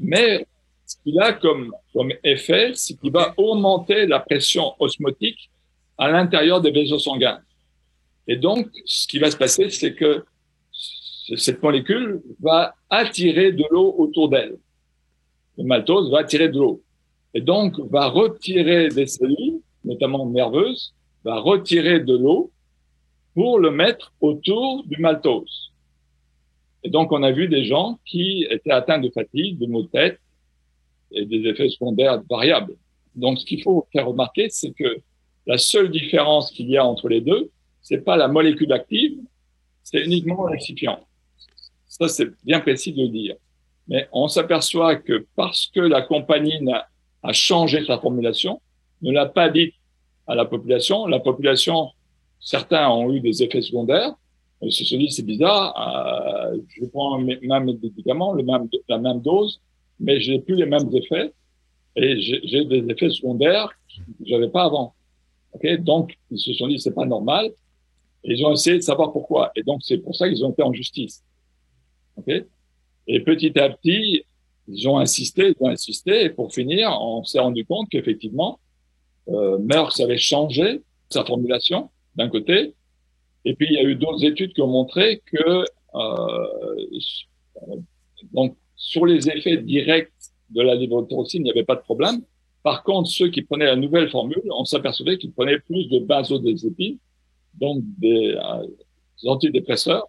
Mais 0.00 0.44
ce 0.84 0.96
qu'il 1.04 1.20
a 1.20 1.34
comme, 1.34 1.72
comme 1.92 2.12
effet, 2.24 2.72
c'est 2.74 2.98
qu'il 2.98 3.12
va 3.12 3.32
augmenter 3.36 4.06
la 4.06 4.18
pression 4.18 4.74
osmotique 4.80 5.51
à 5.98 6.10
l'intérieur 6.10 6.60
des 6.60 6.70
vaisseaux 6.70 6.98
sanguins. 6.98 7.40
Et 8.26 8.36
donc, 8.36 8.68
ce 8.84 9.06
qui 9.06 9.18
va 9.18 9.30
se 9.30 9.36
passer, 9.36 9.70
c'est 9.70 9.94
que 9.94 10.24
cette 11.36 11.62
molécule 11.62 12.22
va 12.40 12.74
attirer 12.90 13.52
de 13.52 13.64
l'eau 13.70 13.94
autour 13.98 14.28
d'elle. 14.28 14.56
Le 15.58 15.64
maltose 15.64 16.10
va 16.10 16.20
attirer 16.20 16.48
de 16.48 16.58
l'eau 16.58 16.82
et 17.34 17.40
donc 17.40 17.78
va 17.90 18.08
retirer 18.08 18.88
des 18.88 19.06
cellules, 19.06 19.60
notamment 19.84 20.26
nerveuses, 20.26 20.94
va 21.24 21.38
retirer 21.38 22.00
de 22.00 22.16
l'eau 22.16 22.50
pour 23.34 23.58
le 23.58 23.70
mettre 23.70 24.12
autour 24.20 24.84
du 24.84 25.00
maltose. 25.00 25.72
Et 26.84 26.90
donc 26.90 27.12
on 27.12 27.22
a 27.22 27.30
vu 27.30 27.48
des 27.48 27.64
gens 27.64 27.98
qui 28.04 28.46
étaient 28.50 28.72
atteints 28.72 28.98
de 28.98 29.10
fatigue, 29.10 29.58
de 29.58 29.66
maux 29.66 29.82
de 29.82 29.88
tête 29.88 30.18
et 31.12 31.24
des 31.24 31.48
effets 31.48 31.68
secondaires 31.68 32.22
variables. 32.28 32.74
Donc 33.14 33.38
ce 33.38 33.46
qu'il 33.46 33.62
faut 33.62 33.86
faire 33.92 34.08
remarquer, 34.08 34.48
c'est 34.50 34.72
que 34.72 35.00
la 35.46 35.58
seule 35.58 35.90
différence 35.90 36.50
qu'il 36.50 36.70
y 36.70 36.76
a 36.76 36.84
entre 36.84 37.08
les 37.08 37.20
deux, 37.20 37.50
c'est 37.80 38.04
pas 38.04 38.16
la 38.16 38.28
molécule 38.28 38.72
active, 38.72 39.18
c'est 39.82 40.02
uniquement 40.04 40.46
l'excipient. 40.46 41.00
Ça, 41.86 42.08
c'est 42.08 42.30
bien 42.44 42.60
précis 42.60 42.92
de 42.92 43.02
le 43.02 43.08
dire. 43.08 43.36
Mais 43.88 44.08
on 44.12 44.28
s'aperçoit 44.28 44.96
que 44.96 45.26
parce 45.36 45.66
que 45.66 45.80
la 45.80 46.02
compagnie 46.02 46.60
a 47.22 47.32
changé 47.32 47.84
sa 47.84 47.98
formulation, 47.98 48.60
ne 49.02 49.12
l'a 49.12 49.26
pas 49.26 49.48
dit 49.48 49.74
à 50.26 50.34
la 50.34 50.44
population. 50.44 51.06
La 51.06 51.18
population, 51.18 51.90
certains 52.40 52.88
ont 52.88 53.12
eu 53.12 53.20
des 53.20 53.42
effets 53.42 53.62
secondaires. 53.62 54.14
Ils 54.62 54.72
se 54.72 54.84
sont 54.84 54.96
dit, 54.96 55.10
c'est 55.10 55.26
bizarre, 55.26 55.74
euh, 56.52 56.58
je 56.68 56.84
prends 56.86 57.18
le 57.18 57.24
même 57.24 57.64
médicament, 57.64 58.34
la 58.88 58.98
même 58.98 59.20
dose, 59.20 59.60
mais 59.98 60.20
j'ai 60.20 60.38
plus 60.38 60.54
les 60.54 60.66
mêmes 60.66 60.88
effets 60.94 61.32
et 61.96 62.20
j'ai 62.20 62.64
des 62.64 62.84
effets 62.88 63.10
secondaires 63.10 63.68
que 63.88 64.24
j'avais 64.24 64.48
pas 64.48 64.64
avant. 64.64 64.94
Okay 65.54 65.78
donc, 65.78 66.16
ils 66.30 66.38
se 66.38 66.52
sont 66.54 66.68
dit, 66.68 66.80
c'est 66.80 66.94
pas 66.94 67.06
normal. 67.06 67.50
Et 68.24 68.34
ils 68.34 68.44
ont 68.44 68.52
essayé 68.52 68.76
de 68.76 68.82
savoir 68.82 69.12
pourquoi. 69.12 69.50
Et 69.56 69.62
donc, 69.62 69.80
c'est 69.82 69.98
pour 69.98 70.14
ça 70.14 70.28
qu'ils 70.28 70.44
ont 70.44 70.50
été 70.52 70.62
en 70.62 70.72
justice. 70.72 71.22
Okay 72.16 72.46
et 73.06 73.20
petit 73.20 73.58
à 73.58 73.70
petit, 73.70 74.24
ils 74.68 74.88
ont 74.88 74.98
insisté, 74.98 75.48
ils 75.48 75.64
ont 75.64 75.68
insisté, 75.68 76.24
et 76.24 76.30
pour 76.30 76.52
finir, 76.52 76.90
on 77.00 77.24
s'est 77.24 77.40
rendu 77.40 77.64
compte 77.64 77.88
qu'effectivement, 77.90 78.60
euh, 79.28 79.58
avait 80.00 80.18
changé 80.18 80.82
sa 81.10 81.24
formulation 81.24 81.90
d'un 82.16 82.28
côté, 82.28 82.74
et 83.44 83.54
puis 83.54 83.66
il 83.70 83.74
y 83.74 83.78
a 83.78 83.82
eu 83.82 83.96
d'autres 83.96 84.24
études 84.24 84.52
qui 84.52 84.62
ont 84.62 84.68
montré 84.68 85.22
que 85.26 85.64
euh, 85.94 86.76
donc 88.32 88.56
sur 88.76 89.04
les 89.04 89.28
effets 89.28 89.58
directs 89.58 90.12
de 90.50 90.62
la 90.62 90.74
lévothyroxine, 90.74 91.42
il 91.42 91.44
n'y 91.44 91.50
avait 91.50 91.64
pas 91.64 91.76
de 91.76 91.80
problème. 91.80 92.22
Par 92.62 92.84
contre, 92.84 93.10
ceux 93.10 93.28
qui 93.28 93.42
prenaient 93.42 93.66
la 93.66 93.76
nouvelle 93.76 94.08
formule, 94.10 94.42
on 94.50 94.64
s'apercevait 94.64 95.18
qu'ils 95.18 95.32
prenaient 95.32 95.58
plus 95.58 95.88
de 95.88 95.98
benzodiazépines, 95.98 96.98
donc 97.54 97.82
des, 97.98 98.38
antidépresseurs, 99.26 100.06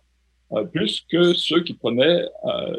plus 0.72 1.02
que 1.10 1.34
ceux 1.34 1.64
qui 1.64 1.74
prenaient 1.74 2.24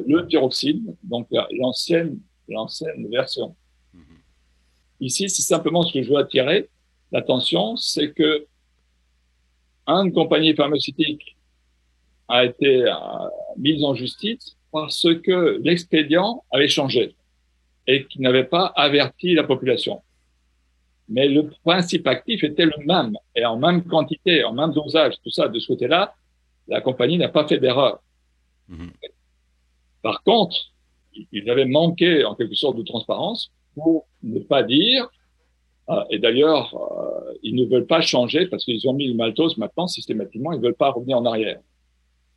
le 0.07 0.27
pyroxine, 0.27 0.95
donc 1.03 1.29
l'ancienne 1.51 2.21
l'ancienne 2.49 3.09
version. 3.09 3.57
Mm-hmm. 3.95 4.01
Ici, 5.01 5.29
c'est 5.31 5.43
simplement 5.43 5.83
ce 5.83 5.93
que 5.93 6.03
je 6.03 6.11
veux 6.11 6.19
attirer 6.19 6.69
l'attention, 7.11 7.77
c'est 7.77 8.13
que 8.13 8.47
une 9.87 10.13
compagnie 10.13 10.55
pharmaceutique 10.55 11.37
a 12.29 12.45
été 12.45 12.85
mise 13.57 13.85
en 13.85 13.95
justice 13.95 14.57
parce 14.73 15.07
que 15.23 15.61
l'expédient 15.63 16.43
avait 16.51 16.69
changé 16.69 17.15
et 17.87 18.07
qui 18.07 18.21
n'avait 18.21 18.45
pas 18.45 18.67
averti 18.77 19.35
la 19.35 19.45
population. 19.45 20.03
Mais 21.09 21.29
le 21.29 21.51
principe 21.65 22.07
actif 22.07 22.43
était 22.45 22.65
le 22.65 22.87
même 22.87 23.17
et 23.37 23.45
en 23.45 23.59
même 23.59 23.85
quantité, 23.85 24.43
en 24.45 24.55
même 24.55 24.73
dosage, 24.73 25.15
tout 25.23 25.31
ça. 25.31 25.49
De 25.49 25.59
ce 25.59 25.67
côté-là, 25.69 26.15
la 26.67 26.81
compagnie 26.81 27.19
n'a 27.19 27.29
pas 27.29 27.47
fait 27.47 27.59
d'erreur. 27.59 28.01
Mhm. 28.69 28.91
Par 30.03 30.23
contre, 30.23 30.57
il 31.33 31.49
avait 31.51 31.67
manqué 31.67 32.25
en 32.25 32.35
quelque 32.35 32.55
sorte 32.55 32.77
de 32.77 32.83
transparence 32.83 33.51
pour 33.75 34.07
ne 34.23 34.39
pas 34.39 34.63
dire, 34.63 35.09
euh, 35.91 36.03
et 36.11 36.19
d'ailleurs, 36.19 36.75
euh, 36.75 37.35
ils 37.43 37.55
ne 37.55 37.67
veulent 37.67 37.87
pas 37.87 38.01
changer 38.01 38.47
parce 38.47 38.65
qu'ils 38.65 38.89
ont 38.89 38.95
mis 38.95 39.09
le 39.09 39.15
maltose 39.15 39.59
maintenant 39.59 39.87
systématiquement, 39.87 40.53
ils 40.53 40.59
ne 40.59 40.65
veulent 40.65 40.75
pas 40.75 40.91
revenir 40.91 41.19
en 41.19 41.27
arrière. 41.27 41.61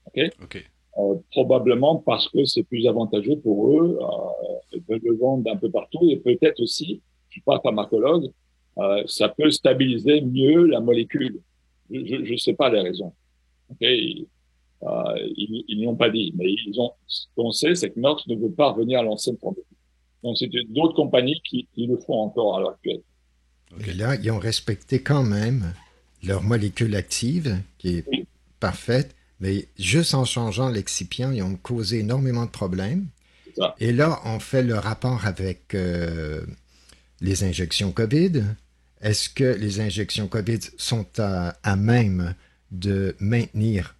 Ok, 0.05 0.29
okay. 0.43 0.63
Euh, 0.97 1.15
probablement 1.31 1.97
parce 1.97 2.27
que 2.29 2.43
c'est 2.45 2.63
plus 2.63 2.87
avantageux 2.87 3.37
pour 3.37 3.71
eux. 3.71 3.99
Euh, 4.01 4.53
ils 4.73 4.81
peuvent 4.81 4.99
le 5.03 5.15
vendre 5.15 5.51
un 5.51 5.55
peu 5.55 5.69
partout 5.69 6.09
et 6.09 6.17
peut-être 6.17 6.59
aussi, 6.61 7.01
je 7.29 7.33
suis 7.33 7.41
pas 7.41 7.59
pharmacologue, 7.59 8.31
euh, 8.79 9.03
ça 9.05 9.29
peut 9.29 9.51
stabiliser 9.51 10.21
mieux 10.21 10.65
la 10.65 10.79
molécule. 10.79 11.39
Je 11.91 12.31
ne 12.31 12.37
sais 12.37 12.53
pas 12.53 12.69
les 12.69 12.81
raisons. 12.81 13.13
Okay 13.71 14.27
euh, 14.83 15.29
ils 15.35 15.77
n'y 15.77 15.87
ont 15.87 15.95
pas 15.95 16.09
dit, 16.09 16.33
mais 16.35 16.51
ils 16.51 16.79
ont. 16.79 16.91
Ce 17.07 17.25
qu'on 17.35 17.51
sait, 17.51 17.73
c'est 17.75 17.89
que 17.89 17.99
Merck 17.99 18.27
ne 18.27 18.35
veut 18.35 18.51
pas 18.51 18.71
revenir 18.71 18.99
à 18.99 19.03
l'ancienne 19.03 19.37
pandémie. 19.37 19.65
Donc 20.23 20.37
c'est 20.37 20.49
d'autres 20.69 20.93
compagnies 20.93 21.41
qui, 21.43 21.67
qui, 21.73 21.87
le 21.87 21.97
font 21.97 22.21
encore 22.21 22.57
à 22.57 22.59
l'heure 22.59 22.71
actuelle. 22.71 23.01
Et 23.87 23.93
là, 23.93 24.15
ils 24.15 24.31
ont 24.31 24.39
respecté 24.39 25.01
quand 25.01 25.23
même 25.23 25.73
leur 26.23 26.43
molécule 26.43 26.95
active, 26.95 27.57
qui 27.77 27.97
est 27.97 28.05
parfaite, 28.59 29.15
mais 29.39 29.67
juste 29.77 30.13
en 30.13 30.25
changeant 30.25 30.69
l'excipient, 30.69 31.31
ils 31.31 31.43
ont 31.43 31.55
causé 31.55 31.99
énormément 31.99 32.45
de 32.45 32.51
problèmes. 32.51 33.07
Et 33.79 33.91
là, 33.91 34.21
on 34.25 34.39
fait 34.39 34.61
le 34.61 34.75
rapport 34.75 35.25
avec 35.25 35.73
euh, 35.73 36.45
les 37.21 37.43
injections 37.43 37.91
COVID. 37.91 38.43
Est-ce 39.01 39.29
que 39.29 39.43
les 39.43 39.79
injections 39.79 40.27
COVID 40.27 40.59
sont 40.77 41.07
à, 41.17 41.57
à 41.63 41.75
même 41.75 42.35
de 42.71 43.15
maintenir 43.19 43.95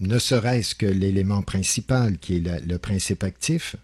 ne 0.00 0.18
serait-ce 0.18 0.74
que 0.74 0.86
l'élément 0.86 1.42
principal 1.42 2.18
qui 2.18 2.36
est 2.36 2.66
le 2.66 2.78
principe 2.78 3.24
actif? 3.24 3.76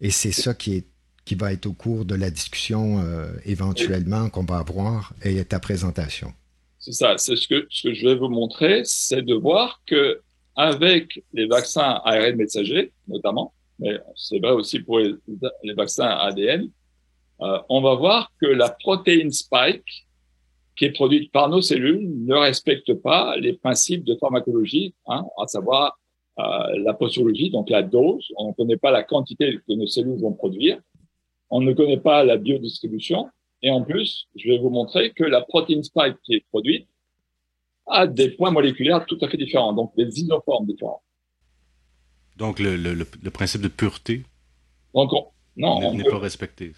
Et 0.00 0.10
c'est 0.10 0.32
ça 0.32 0.54
qui, 0.54 0.76
est, 0.76 0.86
qui 1.24 1.34
va 1.34 1.52
être 1.52 1.66
au 1.66 1.72
cours 1.72 2.04
de 2.04 2.14
la 2.14 2.30
discussion 2.30 3.00
euh, 3.00 3.30
éventuellement 3.44 4.28
qu'on 4.28 4.44
va 4.44 4.58
avoir 4.58 5.14
et 5.22 5.42
ta 5.44 5.58
présentation. 5.58 6.32
C'est 6.78 6.92
ça. 6.92 7.18
C'est 7.18 7.36
ce 7.36 7.48
que, 7.48 7.66
ce 7.70 7.88
que 7.88 7.94
je 7.94 8.06
vais 8.06 8.14
vous 8.14 8.28
montrer, 8.28 8.82
c'est 8.84 9.22
de 9.22 9.34
voir 9.34 9.80
que 9.86 10.20
avec 10.56 11.22
les 11.32 11.46
vaccins 11.46 12.00
ARN 12.04 12.36
messagers, 12.36 12.92
notamment, 13.06 13.52
mais 13.78 13.98
c'est 14.16 14.40
vrai 14.40 14.52
aussi 14.52 14.80
pour 14.80 14.98
les, 14.98 15.74
vaccins 15.74 16.08
ADN, 16.08 16.68
euh, 17.40 17.58
on 17.68 17.80
va 17.80 17.94
voir 17.94 18.32
que 18.40 18.46
la 18.46 18.68
protéine 18.68 19.30
spike 19.30 20.08
qui 20.76 20.86
est 20.86 20.92
produite 20.92 21.30
par 21.32 21.48
nos 21.48 21.60
cellules 21.60 22.08
ne 22.24 22.34
respecte 22.34 22.94
pas 22.94 23.36
les 23.36 23.52
principes 23.52 24.04
de 24.04 24.16
pharmacologie, 24.16 24.94
hein, 25.06 25.24
à 25.40 25.46
savoir 25.46 25.98
euh, 26.38 26.78
la 26.84 26.94
posologie, 26.94 27.50
donc 27.50 27.70
la 27.70 27.82
dose. 27.82 28.26
On 28.36 28.48
ne 28.48 28.52
connaît 28.52 28.76
pas 28.76 28.90
la 28.90 29.02
quantité 29.02 29.58
que 29.66 29.72
nos 29.72 29.86
cellules 29.86 30.20
vont 30.20 30.32
produire. 30.32 30.78
On 31.50 31.60
ne 31.60 31.72
connaît 31.72 31.98
pas 31.98 32.24
la 32.24 32.36
biodistribution. 32.36 33.28
Et 33.62 33.70
en 33.70 33.82
plus, 33.82 34.28
je 34.36 34.48
vais 34.50 34.58
vous 34.58 34.70
montrer 34.70 35.10
que 35.12 35.24
la 35.24 35.40
protéine 35.40 35.82
spike 35.82 36.16
qui 36.24 36.34
est 36.34 36.44
produite 36.48 36.86
a 37.86 38.06
des 38.06 38.30
points 38.30 38.50
moléculaires 38.50 39.04
tout 39.06 39.18
à 39.22 39.28
fait 39.28 39.36
différents, 39.36 39.72
donc 39.72 39.96
des 39.96 40.20
isoformes 40.20 40.66
différents. 40.66 41.02
Donc 42.36 42.60
le, 42.60 42.76
le, 42.76 42.94
le 42.94 43.30
principe 43.30 43.62
de 43.62 43.68
pureté 43.68 44.24
donc 44.94 45.10
non, 45.56 45.94
n'est 45.94 46.04
pas 46.04 46.18
respecté. 46.18 46.72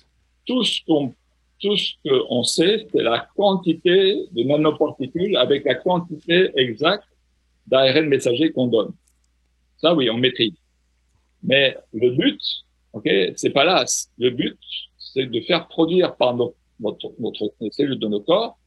Tout 0.47 0.65
ce 0.65 0.81
qu'on 0.87 1.15
tout 1.61 1.77
ce 1.77 1.93
qu'on 2.03 2.43
sait, 2.43 2.87
c'est 2.91 3.03
la 3.03 3.29
quantité 3.37 4.27
de 4.33 4.43
nanoparticules 4.43 5.37
avec 5.37 5.65
la 5.67 5.75
quantité 5.75 6.51
exacte 6.57 7.05
d'ARN 7.67 8.07
messager 8.09 8.51
qu'on 8.53 8.67
donne. 8.67 8.93
Ça, 9.77 9.95
oui, 9.95 10.09
on 10.09 10.17
maîtrise. 10.17 10.55
Mais 11.43 11.77
le 11.93 12.11
but, 12.11 12.41
ok, 12.95 13.07
c'est 13.37 13.51
pas 13.51 13.65
là. 13.65 13.85
Le 14.17 14.31
but, 14.31 14.59
c'est 14.99 15.27
de 15.27 15.41
faire 15.43 15.69
produire 15.69 16.17
par 16.17 16.35
notre, 16.35 16.57
notre, 16.81 17.13
notre 17.19 17.53
cellule 17.71 17.99
de 17.99 18.09
nos 18.09 18.21
corps 18.21 18.59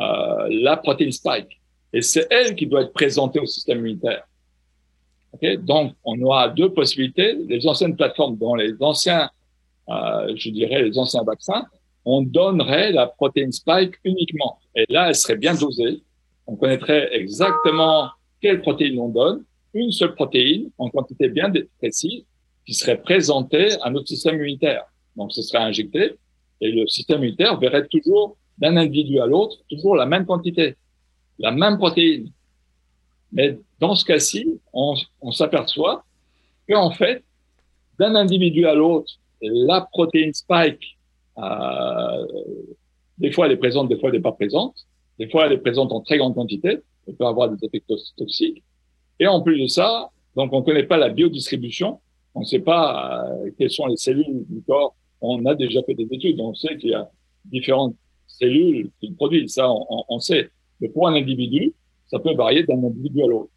euh, 0.00 0.48
la 0.50 0.76
protéine 0.76 1.12
spike. 1.12 1.60
Et 1.92 2.02
c'est 2.02 2.26
elle 2.28 2.56
qui 2.56 2.66
doit 2.66 2.82
être 2.82 2.92
présentée 2.92 3.38
au 3.38 3.46
système 3.46 3.78
immunitaire. 3.78 4.24
Okay 5.32 5.56
Donc, 5.56 5.94
on 6.04 6.20
aura 6.20 6.48
deux 6.48 6.70
possibilités. 6.70 7.34
Les 7.48 7.64
anciennes 7.66 7.94
plateformes, 7.94 8.36
dont 8.36 8.56
les 8.56 8.74
anciens, 8.80 9.30
euh, 9.88 10.34
je 10.34 10.50
dirais, 10.50 10.82
les 10.82 10.98
anciens 10.98 11.22
vaccins, 11.22 11.64
on 12.04 12.22
donnerait 12.22 12.90
la 12.90 13.06
protéine 13.06 13.52
spike 13.52 13.94
uniquement. 14.02 14.58
Et 14.74 14.84
là, 14.88 15.08
elle 15.08 15.14
serait 15.14 15.36
bien 15.36 15.54
dosée. 15.54 16.02
On 16.48 16.56
connaîtrait 16.56 17.14
exactement 17.14 18.08
quelle 18.40 18.62
protéine 18.62 18.98
on 18.98 19.08
donne, 19.08 19.44
une 19.74 19.92
seule 19.92 20.14
protéine 20.14 20.70
en 20.76 20.90
quantité 20.90 21.28
bien 21.28 21.52
précise 21.78 22.24
qui 22.66 22.74
serait 22.74 23.00
présentée 23.00 23.80
à 23.82 23.90
notre 23.90 24.08
système 24.08 24.36
immunitaire. 24.36 24.84
Donc, 25.14 25.32
ce 25.32 25.40
serait 25.42 25.62
injecté 25.62 26.16
et 26.60 26.70
le 26.70 26.86
système 26.86 27.18
immunitaire 27.18 27.58
verrait 27.58 27.86
toujours 27.86 28.36
d'un 28.58 28.76
individu 28.76 29.20
à 29.20 29.26
l'autre 29.26 29.56
toujours 29.68 29.96
la 29.96 30.06
même 30.06 30.26
quantité, 30.26 30.76
la 31.38 31.50
même 31.50 31.76
protéine. 31.78 32.30
Mais 33.32 33.58
dans 33.80 33.94
ce 33.94 34.04
cas-ci, 34.04 34.60
on, 34.72 34.94
on 35.20 35.32
s'aperçoit 35.32 36.04
qu'en 36.68 36.90
fait, 36.90 37.24
d'un 37.98 38.14
individu 38.14 38.66
à 38.66 38.74
l'autre, 38.74 39.12
la 39.42 39.80
protéine 39.80 40.32
spike 40.32 40.94
euh, 41.38 42.26
des 43.18 43.32
fois, 43.32 43.46
elle 43.46 43.52
est 43.52 43.56
présente, 43.56 43.88
des 43.88 43.98
fois, 43.98 44.08
elle 44.08 44.16
n'est 44.16 44.22
pas 44.22 44.32
présente. 44.32 44.74
Des 45.18 45.28
fois, 45.28 45.46
elle 45.46 45.52
est 45.52 45.58
présente 45.58 45.92
en 45.92 46.00
très 46.00 46.18
grande 46.18 46.34
quantité. 46.34 46.80
Elle 47.06 47.14
peut 47.14 47.26
avoir 47.26 47.48
des 47.48 47.64
effets 47.64 47.82
toxiques. 48.16 48.62
Et 49.20 49.26
en 49.26 49.40
plus 49.42 49.60
de 49.60 49.66
ça, 49.66 50.10
donc 50.36 50.52
on 50.52 50.60
ne 50.60 50.64
connaît 50.64 50.84
pas 50.84 50.96
la 50.96 51.10
biodistribution. 51.10 52.00
On 52.34 52.40
ne 52.40 52.44
sait 52.44 52.60
pas 52.60 53.24
euh, 53.24 53.50
quelles 53.56 53.70
sont 53.70 53.86
les 53.86 53.96
cellules 53.96 54.44
du 54.48 54.62
corps. 54.62 54.94
On 55.24 55.44
a 55.46 55.54
déjà 55.54 55.82
fait 55.84 55.94
des 55.94 56.08
études. 56.10 56.40
On 56.40 56.54
sait 56.54 56.76
qu'il 56.76 56.90
y 56.90 56.94
a 56.94 57.10
différentes 57.44 57.96
cellules 58.26 58.90
qui 59.00 59.10
produisent. 59.12 59.54
Ça, 59.54 59.70
on, 59.70 60.04
on, 60.08 60.20
sait. 60.20 60.50
Mais 60.80 60.88
pour 60.88 61.08
un 61.08 61.14
individu, 61.14 61.72
ça 62.06 62.18
peut 62.18 62.34
varier 62.34 62.64
d'un 62.64 62.82
individu 62.82 63.22
à 63.22 63.26
l'autre. 63.26 63.50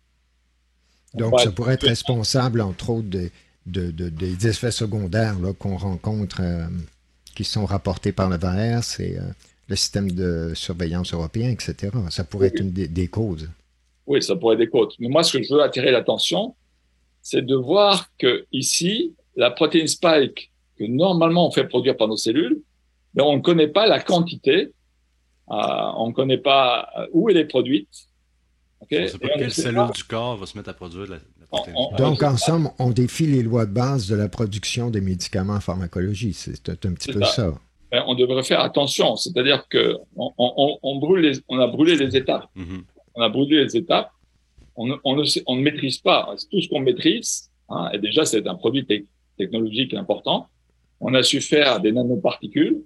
Donc, 1.13 1.39
ça 1.39 1.51
pourrait 1.51 1.75
être 1.75 1.87
responsable, 1.87 2.61
entre 2.61 2.89
autres, 2.91 3.09
de, 3.09 3.29
de, 3.65 3.91
de 3.91 4.09
des 4.09 4.47
effets 4.47 4.71
secondaires 4.71 5.35
qu'on 5.59 5.77
rencontre 5.77 6.41
euh, 6.41 6.67
qui 7.35 7.43
sont 7.43 7.65
rapportés 7.65 8.11
par 8.11 8.29
le 8.29 8.37
VAR, 8.37 8.83
c'est 8.83 9.17
euh, 9.17 9.21
le 9.67 9.75
système 9.75 10.11
de 10.11 10.53
surveillance 10.55 11.13
européen, 11.13 11.49
etc. 11.49 11.93
Ça 12.09 12.23
pourrait 12.23 12.47
être 12.47 12.61
une 12.61 12.71
des, 12.71 13.07
causes. 13.07 13.49
Oui, 14.05 14.23
ça 14.23 14.35
pourrait 14.35 14.55
être 14.55 14.61
des 14.61 14.69
causes. 14.69 14.95
Mais 14.99 15.07
moi, 15.07 15.23
ce 15.23 15.37
que 15.37 15.43
je 15.43 15.53
veux 15.53 15.61
attirer 15.61 15.91
l'attention, 15.91 16.55
c'est 17.21 17.45
de 17.45 17.55
voir 17.55 18.09
que 18.17 18.45
ici, 18.51 19.13
la 19.35 19.51
protéine 19.51 19.87
spike 19.87 20.51
que 20.77 20.85
normalement 20.85 21.47
on 21.47 21.51
fait 21.51 21.65
produire 21.65 21.97
par 21.97 22.07
nos 22.07 22.17
cellules, 22.17 22.61
mais 23.13 23.23
on 23.23 23.37
ne 23.37 23.41
connaît 23.41 23.67
pas 23.67 23.87
la 23.87 23.99
quantité, 23.99 24.69
euh, 25.49 25.91
on 25.97 26.07
ne 26.07 26.13
connaît 26.13 26.37
pas 26.37 26.89
euh, 26.97 27.07
où 27.13 27.29
elle 27.29 27.37
est 27.37 27.45
produite. 27.45 28.07
Okay? 28.81 28.99
On 28.99 29.01
ne 29.01 29.07
sait 29.07 29.17
pas 29.17 29.29
quelle 29.37 29.51
cellule 29.51 29.91
du 29.93 30.03
corps 30.03 30.37
va 30.37 30.45
se 30.45 30.57
mettre 30.57 30.69
à 30.69 30.73
produire 30.73 31.07
la, 31.09 31.17
donc, 31.97 32.23
en 32.23 32.37
somme, 32.37 32.69
on 32.79 32.89
défie 32.89 33.25
les 33.25 33.41
lois 33.41 33.65
de 33.65 33.71
base 33.71 34.07
de 34.07 34.15
la 34.15 34.27
production 34.27 34.89
des 34.89 35.01
médicaments 35.01 35.53
en 35.53 35.59
pharmacologie. 35.59 36.33
C'est 36.33 36.69
un 36.69 36.93
petit 36.93 37.11
peu 37.11 37.23
ça. 37.23 37.53
Ben, 37.91 38.03
on 38.05 38.15
devrait 38.15 38.43
faire 38.43 38.59
attention. 38.59 39.15
C'est-à-dire 39.15 39.67
que 39.69 39.95
on, 40.17 40.99
brûle 40.99 41.31
on 41.47 41.59
a 41.59 41.67
brûlé 41.67 41.95
les 41.95 42.17
étapes. 42.17 42.47
On 43.15 43.21
a 43.21 43.29
brûlé 43.29 43.63
les 43.63 43.77
étapes. 43.77 44.11
On, 44.75 44.85
ne, 44.85 45.61
maîtrise 45.61 45.99
pas. 45.99 46.35
Tout 46.51 46.61
ce 46.61 46.67
qu'on 46.67 46.81
maîtrise, 46.81 47.49
hein, 47.69 47.89
et 47.93 47.97
déjà, 47.97 48.25
c'est 48.25 48.45
un 48.45 48.55
produit 48.55 48.85
technologique 49.37 49.93
important. 49.93 50.47
On 50.99 51.13
a 51.13 51.23
su 51.23 51.41
faire 51.41 51.79
des 51.79 51.91
nanoparticules 51.91 52.81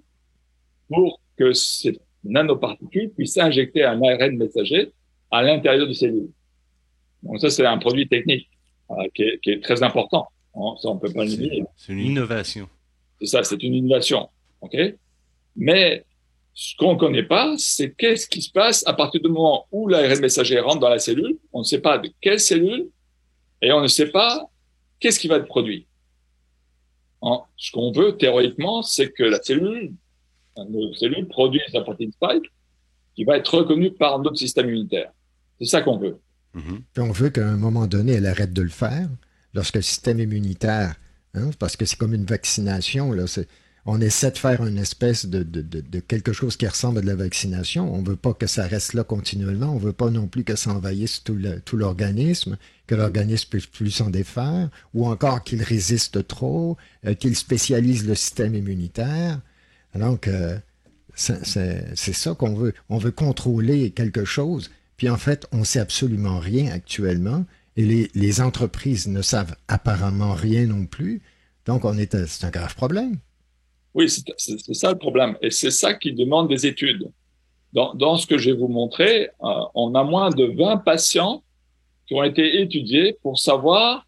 pour 0.88 1.20
que 1.36 1.52
ces 1.52 1.98
nanoparticules 2.24 3.10
puissent 3.10 3.38
injecter 3.38 3.84
un 3.84 4.02
ARN 4.02 4.36
messager 4.36 4.92
à 5.30 5.42
l'intérieur 5.42 5.86
des 5.86 5.94
cellules. 5.94 6.30
Donc 7.22 7.40
ça, 7.40 7.50
c'est 7.50 7.64
un 7.64 7.78
produit 7.78 8.08
technique. 8.08 8.48
Euh, 8.98 9.08
qui, 9.14 9.50
est, 9.50 9.62
très 9.62 9.82
important. 9.82 10.28
Hein, 10.54 10.74
ça, 10.80 10.88
on 10.88 10.98
peut 10.98 11.12
pas 11.12 11.24
le 11.24 11.30
nier. 11.30 11.64
C'est 11.76 11.92
une 11.92 12.00
innovation. 12.00 12.68
C'est 13.20 13.26
ça, 13.26 13.42
c'est 13.42 13.62
une 13.62 13.74
innovation. 13.74 14.28
OK? 14.60 14.76
Mais 15.56 16.04
Ce 16.54 16.76
qu'on 16.76 16.94
ne 16.94 16.98
connaît 16.98 17.22
pas, 17.22 17.54
c'est 17.56 17.94
qu'est-ce 17.94 18.26
qui 18.28 18.42
se 18.42 18.50
passe 18.50 18.86
à 18.86 18.92
partir 18.92 19.22
du 19.22 19.28
moment 19.30 19.66
où 19.72 19.88
l'ARN 19.88 20.20
messager 20.20 20.60
rentre 20.60 20.80
dans 20.80 20.90
la 20.90 20.98
cellule. 20.98 21.38
On 21.52 21.60
ne 21.60 21.64
sait 21.64 21.80
pas 21.80 21.96
de 21.96 22.10
quelle 22.20 22.40
cellule 22.40 22.88
et 23.62 23.72
on 23.72 23.80
ne 23.80 23.86
sait 23.86 24.10
pas 24.10 24.50
qu'est-ce 25.00 25.18
qui 25.18 25.28
va 25.28 25.36
être 25.36 25.46
produit. 25.46 25.86
Ce 27.56 27.70
qu'on 27.72 27.92
veut 27.92 28.16
théoriquement, 28.16 28.82
c'est 28.82 29.10
que 29.10 29.22
la 29.22 29.42
cellule, 29.42 29.92
nos 30.56 30.92
cellules 30.94 31.28
produisent 31.28 31.72
la 31.72 31.82
protéine 31.82 32.12
spike 32.12 32.44
qui 33.14 33.24
va 33.24 33.36
être 33.36 33.58
reconnue 33.58 33.92
par 33.92 34.18
notre 34.18 34.36
système 34.36 34.68
immunitaire. 34.68 35.12
C'est 35.60 35.68
ça 35.68 35.82
qu'on 35.82 35.98
veut. 35.98 36.18
Mm-hmm. 36.54 36.82
on 36.98 37.12
veut 37.12 37.30
qu'à 37.30 37.48
un 37.48 37.56
moment 37.56 37.86
donné, 37.86 38.12
elle 38.14 38.26
arrête 38.26 38.52
de 38.52 38.62
le 38.62 38.68
faire 38.68 39.08
lorsque 39.54 39.76
le 39.76 39.82
système 39.82 40.20
immunitaire, 40.20 40.96
hein, 41.34 41.50
parce 41.58 41.76
que 41.76 41.84
c'est 41.84 41.96
comme 41.96 42.14
une 42.14 42.26
vaccination, 42.26 43.12
là, 43.12 43.24
on 43.84 44.00
essaie 44.00 44.30
de 44.30 44.38
faire 44.38 44.64
une 44.64 44.78
espèce 44.78 45.26
de, 45.26 46.00
quelque 46.00 46.32
chose 46.32 46.56
qui 46.56 46.68
ressemble 46.68 46.98
à 46.98 47.00
de 47.00 47.06
la 47.06 47.16
vaccination. 47.16 47.92
On 47.92 48.02
ne 48.02 48.08
veut 48.08 48.16
pas 48.16 48.32
que 48.32 48.46
ça 48.46 48.66
reste 48.66 48.94
là 48.94 49.02
continuellement. 49.02 49.72
On 49.72 49.80
ne 49.80 49.84
veut 49.84 49.92
pas 49.92 50.10
non 50.10 50.28
plus 50.28 50.44
que 50.44 50.54
ça 50.54 50.70
envahisse 50.70 51.24
tout 51.24 51.76
l'organisme, 51.76 52.58
que 52.86 52.94
l'organisme 52.94 53.48
puisse 53.50 53.66
plus 53.66 53.90
s'en 53.90 54.10
défaire, 54.10 54.70
ou 54.94 55.08
encore 55.08 55.42
qu'il 55.42 55.62
résiste 55.62 56.26
trop, 56.28 56.76
euh, 57.06 57.14
qu'il 57.14 57.34
spécialise 57.34 58.06
le 58.06 58.14
système 58.14 58.54
immunitaire. 58.54 59.40
Donc, 59.96 60.28
euh, 60.28 60.58
c'est 61.14 62.12
ça 62.12 62.34
qu'on 62.34 62.54
veut. 62.54 62.74
On 62.88 62.98
veut 62.98 63.10
contrôler 63.10 63.90
quelque 63.90 64.24
chose. 64.24 64.70
Puis 64.96 65.08
en 65.08 65.16
fait, 65.16 65.46
on 65.50 65.58
ne 65.58 65.64
sait 65.64 65.80
absolument 65.80 66.38
rien 66.38 66.70
actuellement. 66.72 67.44
Et 67.76 68.08
les, 68.14 68.40
entreprises 68.40 69.08
ne 69.08 69.22
savent 69.22 69.56
apparemment 69.66 70.34
rien 70.34 70.66
non 70.66 70.86
plus. 70.86 71.22
Donc, 71.64 71.84
on 71.84 71.96
est, 71.96 72.26
c'est 72.26 72.44
un 72.44 72.50
grave 72.50 72.74
problème. 72.74 73.18
Oui, 73.94 74.08
c'est 74.08 74.74
ça 74.74 74.90
le 74.90 74.98
problème. 74.98 75.36
Et 75.42 75.50
c'est 75.50 75.70
ça 75.70 75.94
qui 75.94 76.12
demande 76.12 76.48
des 76.48 76.66
études. 76.66 77.10
Dans, 77.72 77.94
dans, 77.94 78.16
ce 78.16 78.26
que 78.26 78.38
je 78.38 78.50
vais 78.50 78.56
vous 78.56 78.68
montrer, 78.68 79.30
euh, 79.42 79.64
on 79.74 79.94
a 79.94 80.04
moins 80.04 80.30
de 80.30 80.44
20 80.44 80.78
patients 80.78 81.42
qui 82.06 82.14
ont 82.14 82.22
été 82.22 82.60
étudiés 82.60 83.16
pour 83.22 83.38
savoir 83.38 84.06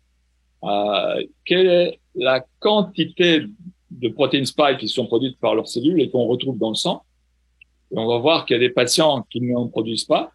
euh, 0.64 1.24
quelle 1.44 1.66
est 1.66 2.00
la 2.14 2.44
quantité 2.58 3.46
de 3.90 4.08
protéines 4.08 4.46
spike 4.46 4.78
qui 4.78 4.88
sont 4.88 5.06
produites 5.06 5.38
par 5.38 5.54
leurs 5.54 5.68
cellules 5.68 6.00
et 6.00 6.10
qu'on 6.10 6.26
retrouve 6.26 6.58
dans 6.58 6.70
le 6.70 6.74
sang. 6.74 7.02
Et 7.90 7.98
on 7.98 8.06
va 8.06 8.18
voir 8.18 8.44
qu'il 8.44 8.54
y 8.54 8.56
a 8.56 8.60
des 8.60 8.70
patients 8.70 9.22
qui 9.30 9.40
n'en 9.40 9.68
produisent 9.68 10.04
pas, 10.04 10.30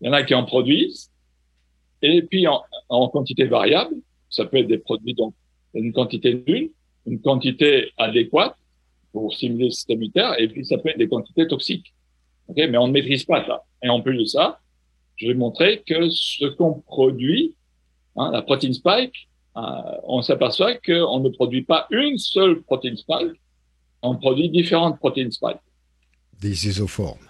il 0.00 0.06
y 0.06 0.10
en 0.10 0.12
a 0.12 0.22
qui 0.22 0.34
en 0.34 0.44
produisent, 0.44 1.10
et 2.02 2.22
puis 2.22 2.46
en, 2.46 2.62
en 2.88 3.08
quantité 3.08 3.44
variable, 3.44 3.94
ça 4.28 4.44
peut 4.44 4.58
être 4.58 4.66
des 4.66 4.78
produits 4.78 5.14
donc 5.14 5.34
une 5.74 5.92
quantité 5.92 6.42
nulle, 6.46 6.70
une 7.06 7.20
quantité 7.20 7.92
adéquate, 7.96 8.56
pour 9.16 9.32
stimuler 9.32 9.64
le 9.64 9.70
système 9.70 9.96
immunitaire, 9.96 10.38
et 10.38 10.46
puis 10.46 10.62
ça 10.66 10.76
peut 10.76 10.90
être 10.90 10.98
des 10.98 11.08
quantités 11.08 11.48
toxiques. 11.48 11.94
Okay 12.48 12.68
Mais 12.68 12.76
on 12.76 12.86
ne 12.86 12.92
maîtrise 12.92 13.24
pas 13.24 13.42
ça. 13.46 13.62
Et 13.82 13.88
en 13.88 14.02
plus 14.02 14.18
de 14.18 14.24
ça, 14.26 14.60
je 15.16 15.28
vais 15.28 15.34
montrer 15.34 15.82
que 15.86 16.10
ce 16.10 16.44
qu'on 16.44 16.74
produit, 16.74 17.54
hein, 18.16 18.30
la 18.30 18.42
protéine 18.42 18.74
spike, 18.74 19.30
euh, 19.56 19.60
on 20.04 20.20
s'aperçoit 20.20 20.74
qu'on 20.74 21.20
ne 21.20 21.30
produit 21.30 21.62
pas 21.62 21.86
une 21.90 22.18
seule 22.18 22.60
protéine 22.60 22.98
spike, 22.98 23.40
on 24.02 24.16
produit 24.16 24.50
différentes 24.50 24.98
protéines 24.98 25.32
spike. 25.32 25.62
Des 26.38 26.68
isoformes. 26.68 27.26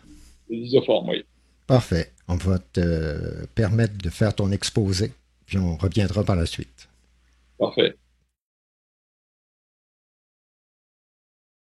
Des 0.50 0.56
isoformes, 0.56 1.10
oui. 1.10 1.24
Parfait. 1.68 2.10
On 2.26 2.34
va 2.34 2.58
te 2.58 3.46
permettre 3.54 3.96
de 3.96 4.10
faire 4.10 4.34
ton 4.34 4.50
exposé, 4.50 5.12
puis 5.46 5.58
on 5.58 5.76
reviendra 5.76 6.24
par 6.24 6.34
la 6.34 6.46
suite. 6.46 6.88
Parfait. 7.60 7.94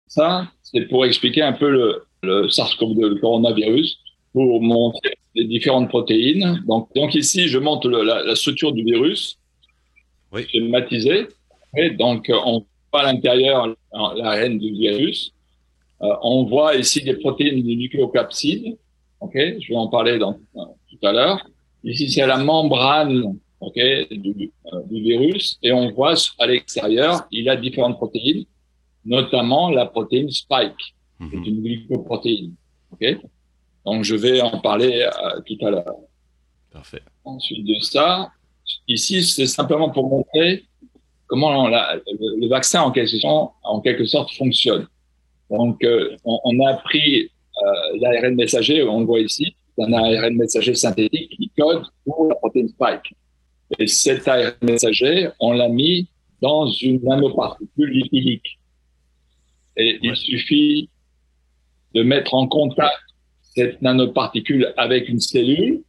Ça, 0.07 0.49
c'est 0.63 0.83
pour 0.83 1.05
expliquer 1.05 1.43
un 1.43 1.53
peu 1.53 1.69
le, 1.69 2.07
le 2.23 2.49
SARS-CoV-2, 2.49 3.07
le 3.07 3.15
coronavirus, 3.17 3.99
pour 4.33 4.61
montrer 4.61 5.15
les 5.35 5.45
différentes 5.45 5.89
protéines. 5.89 6.63
Donc, 6.67 6.89
donc 6.95 7.15
ici, 7.15 7.49
je 7.49 7.59
montre 7.59 7.89
la, 7.89 8.35
structure 8.35 8.73
du 8.73 8.85
virus, 8.85 9.39
oui. 10.33 10.47
schématisée. 10.49 11.29
Et 11.77 11.91
donc, 11.91 12.31
on 12.31 12.65
voit 12.93 13.03
à 13.03 13.13
l'intérieur 13.13 13.75
l'ARN 13.93 14.59
du 14.59 14.73
virus. 14.73 15.33
Euh, 16.03 16.09
on 16.23 16.45
voit 16.45 16.77
ici 16.77 17.03
des 17.03 17.15
protéines 17.15 17.63
du 17.63 17.77
nucléocapside. 17.77 18.77
Ok, 19.21 19.33
je 19.35 19.69
vais 19.69 19.77
en 19.77 19.89
parler 19.89 20.19
dans, 20.19 20.35
tout 20.55 21.03
à 21.03 21.13
l'heure. 21.13 21.47
Ici, 21.85 22.11
c'est 22.11 22.27
la 22.27 22.39
membrane 22.39 23.39
ok, 23.61 23.75
du, 24.11 24.51
euh, 24.73 24.83
du 24.91 25.03
virus, 25.03 25.59
et 25.63 25.73
on 25.73 25.91
voit 25.93 26.15
à 26.39 26.47
l'extérieur, 26.47 27.27
il 27.31 27.49
a 27.49 27.57
différentes 27.57 27.97
protéines 27.97 28.45
notamment 29.07 29.71
la 29.71 29.87
protéine 29.87 30.31
spike, 30.31 30.95
qui 31.19 31.37
est 31.37 31.39
mhm. 31.39 31.45
une 31.45 31.63
glycoprotéine. 31.63 32.55
Okay 32.93 33.19
Donc, 33.85 34.05
je 34.05 34.15
vais 34.15 34.41
en 34.41 34.59
parler 34.61 35.03
euh, 35.07 35.41
tout 35.47 35.65
à 35.65 35.71
l'heure. 35.71 35.97
Parfait. 36.73 37.03
Ensuite 37.25 37.65
de 37.65 37.79
ça, 37.81 38.31
ici, 38.89 39.23
c'est 39.23 39.47
simplement 39.47 39.91
pour 39.91 40.09
montrer 40.09 40.65
comment 41.27 41.69
le, 41.69 42.49
vaccin, 42.49 42.83
en 42.83 42.91
quelque, 42.91 43.19
sorte, 43.19 43.53
en 43.63 43.81
quelque 43.81 44.05
sorte, 44.05 44.33
fonctionne. 44.33 44.87
Donc, 45.51 45.83
euh, 45.85 46.17
on, 46.25 46.67
a 46.67 46.75
pris 46.75 47.25
euh, 47.25 47.99
l'ARN 48.01 48.35
messager, 48.35 48.83
on 48.83 49.01
le 49.01 49.07
voit 49.07 49.21
ici, 49.21 49.55
c'est 49.77 49.85
un 49.85 49.93
ARN 49.93 50.35
messager 50.35 50.75
synthétique 50.75 51.31
qui 51.31 51.51
code 51.57 51.85
pour 52.05 52.27
la 52.27 52.35
protéine 52.37 52.69
spike. 52.69 53.15
Et 53.79 53.87
cet 53.87 54.27
ARN 54.29 54.55
messager, 54.63 55.29
on 55.41 55.53
l'a 55.53 55.69
mis 55.69 56.09
dans 56.43 56.67
une 56.67 57.03
nanoparticule 57.03 57.91
lipidique. 57.91 58.59
Et 59.77 59.99
il 60.03 60.17
suffit 60.17 60.89
de 61.95 62.03
mettre 62.03 62.35
en 62.35 62.47
contact 62.47 62.97
cette 63.55 63.81
nanoparticule 63.83 64.73
avec 64.77 65.09
une 65.09 65.21
cellule 65.21 65.83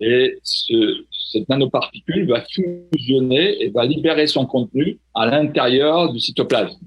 et 0.00 0.38
ce, 0.42 1.04
cette 1.30 1.48
nanoparticule 1.48 2.26
va 2.28 2.42
fusionner 2.44 3.62
et 3.62 3.68
va 3.70 3.84
libérer 3.84 4.26
son 4.26 4.46
contenu 4.46 4.98
à 5.14 5.26
l'intérieur 5.26 6.12
du 6.12 6.18
cytoplasme. 6.18 6.80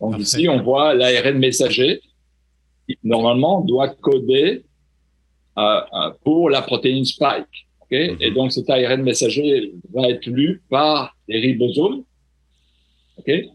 Donc 0.00 0.18
ici, 0.18 0.48
on 0.48 0.62
voit 0.62 0.94
l'ARN 0.94 1.38
messager 1.38 2.00
qui 2.88 2.98
normalement 3.04 3.60
doit 3.60 3.88
coder 3.88 4.64
euh, 5.58 5.80
euh 5.92 6.10
pour 6.24 6.50
la 6.50 6.62
protéine 6.62 7.04
spike. 7.04 7.66
Okay? 7.82 8.16
Et 8.20 8.30
mhm. 8.30 8.34
donc 8.34 8.52
cet 8.52 8.70
ARN 8.70 9.02
messager 9.02 9.74
va 9.92 10.08
être 10.08 10.26
lu 10.26 10.62
par 10.70 11.14
les 11.28 11.40
ribosomes. 11.40 12.04
Okay? 13.18 13.50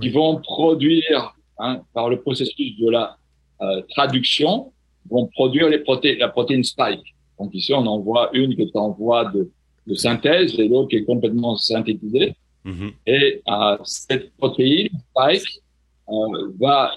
Qui 0.00 0.10
vont 0.10 0.40
produire, 0.40 1.34
hein, 1.58 1.82
par 1.94 2.08
le 2.08 2.20
processus 2.20 2.76
de 2.78 2.90
la 2.90 3.16
euh, 3.62 3.82
traduction, 3.90 4.72
vont 5.08 5.26
produire 5.26 5.68
les 5.68 5.78
proté 5.78 6.16
la 6.16 6.28
protéine 6.28 6.64
spike. 6.64 7.14
Donc 7.38 7.54
ici, 7.54 7.72
on 7.72 7.86
en 7.86 7.98
voit 8.00 8.30
une 8.32 8.54
qui 8.54 8.62
est 8.62 8.76
en 8.76 8.90
voie 8.90 9.26
de, 9.26 9.50
de 9.86 9.94
synthèse 9.94 10.58
et 10.58 10.68
l'autre 10.68 10.88
qui 10.88 10.96
est 10.96 11.04
complètement 11.04 11.56
synthétisée. 11.56 12.34
Mm-hmm. 12.64 12.92
Et 13.06 13.42
euh, 13.48 13.78
cette 13.84 14.36
protéine 14.36 14.88
spike 15.10 15.62
euh, 16.08 16.52
va 16.60 16.92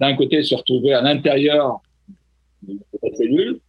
d'un 0.00 0.16
côté 0.16 0.42
se 0.42 0.54
retrouver 0.54 0.92
à 0.92 1.02
l'intérieur 1.02 1.80
de 2.62 2.78
la 3.02 3.14
cellule, 3.14 3.60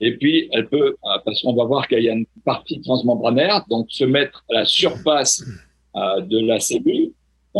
et 0.00 0.16
puis 0.16 0.48
elle 0.52 0.68
peut, 0.68 0.96
euh, 1.04 1.18
parce 1.24 1.42
qu'on 1.42 1.54
va 1.54 1.64
voir 1.64 1.88
qu'il 1.88 2.02
y 2.02 2.08
a 2.08 2.12
une 2.12 2.26
partie 2.44 2.80
transmembranaire, 2.80 3.64
donc 3.68 3.86
se 3.90 4.04
mettre 4.04 4.44
à 4.50 4.54
la 4.54 4.64
surface 4.64 5.44
euh, 5.96 6.20
de 6.20 6.38
la 6.38 6.60
cellule 6.60 7.12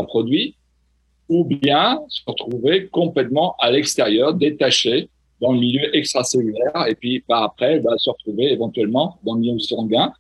produit, 0.05 0.55
ou 1.29 1.45
bien 1.45 2.01
se 2.09 2.23
retrouver 2.27 2.89
complètement 2.89 3.57
à 3.59 3.71
l'extérieur, 3.71 4.35
détaché 4.35 5.09
dans 5.41 5.53
le 5.53 5.59
milieu 5.59 5.95
extracellulaire, 5.95 6.87
et 6.89 6.95
puis 6.95 7.21
par 7.21 7.43
après, 7.43 7.79
va 7.81 7.97
se 7.99 8.09
retrouver 8.11 8.53
éventuellement 8.53 9.19
dans 9.25 9.35
le 9.35 9.41
milieu 9.41 9.59
sanguin. 9.59 10.13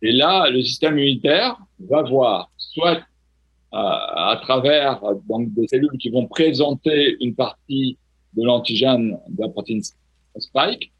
Et 0.00 0.12
là, 0.12 0.48
le 0.50 0.62
système 0.62 0.98
immunitaire 0.98 1.56
va 1.78 2.02
voir 2.02 2.50
soit 2.56 2.98
euh, 3.74 3.76
à 3.76 4.38
travers 4.42 5.00
donc, 5.28 5.52
des 5.54 5.68
cellules 5.68 5.98
qui 5.98 6.10
vont 6.10 6.26
présenter 6.26 7.16
une 7.20 7.34
partie 7.34 7.96
de 8.34 8.44
l'antigène 8.44 9.18
de 9.28 9.42
la 9.42 9.48
protéine 9.48 9.82
spike, 10.38 10.92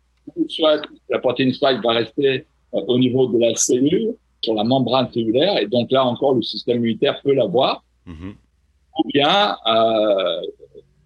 soit 0.49 0.83
la 1.09 1.19
protéine 1.19 1.53
spike 1.53 1.83
va 1.83 1.93
rester 1.93 2.47
euh, 2.75 2.81
au 2.87 2.99
niveau 2.99 3.27
de 3.27 3.39
la 3.39 3.55
cellule, 3.55 4.15
sur 4.43 4.55
la 4.55 4.65
membrane 4.65 5.11
cellulaire, 5.13 5.59
et 5.59 5.67
donc 5.67 5.91
là 5.91 6.05
encore, 6.05 6.35
le 6.35 6.43
système 6.43 6.79
immunitaire 6.79 7.21
peut 7.23 7.35
la 7.35 7.47
voir. 7.47 7.85
Ou 8.07 9.09
bien, 9.13 9.57
euh, 9.67 10.41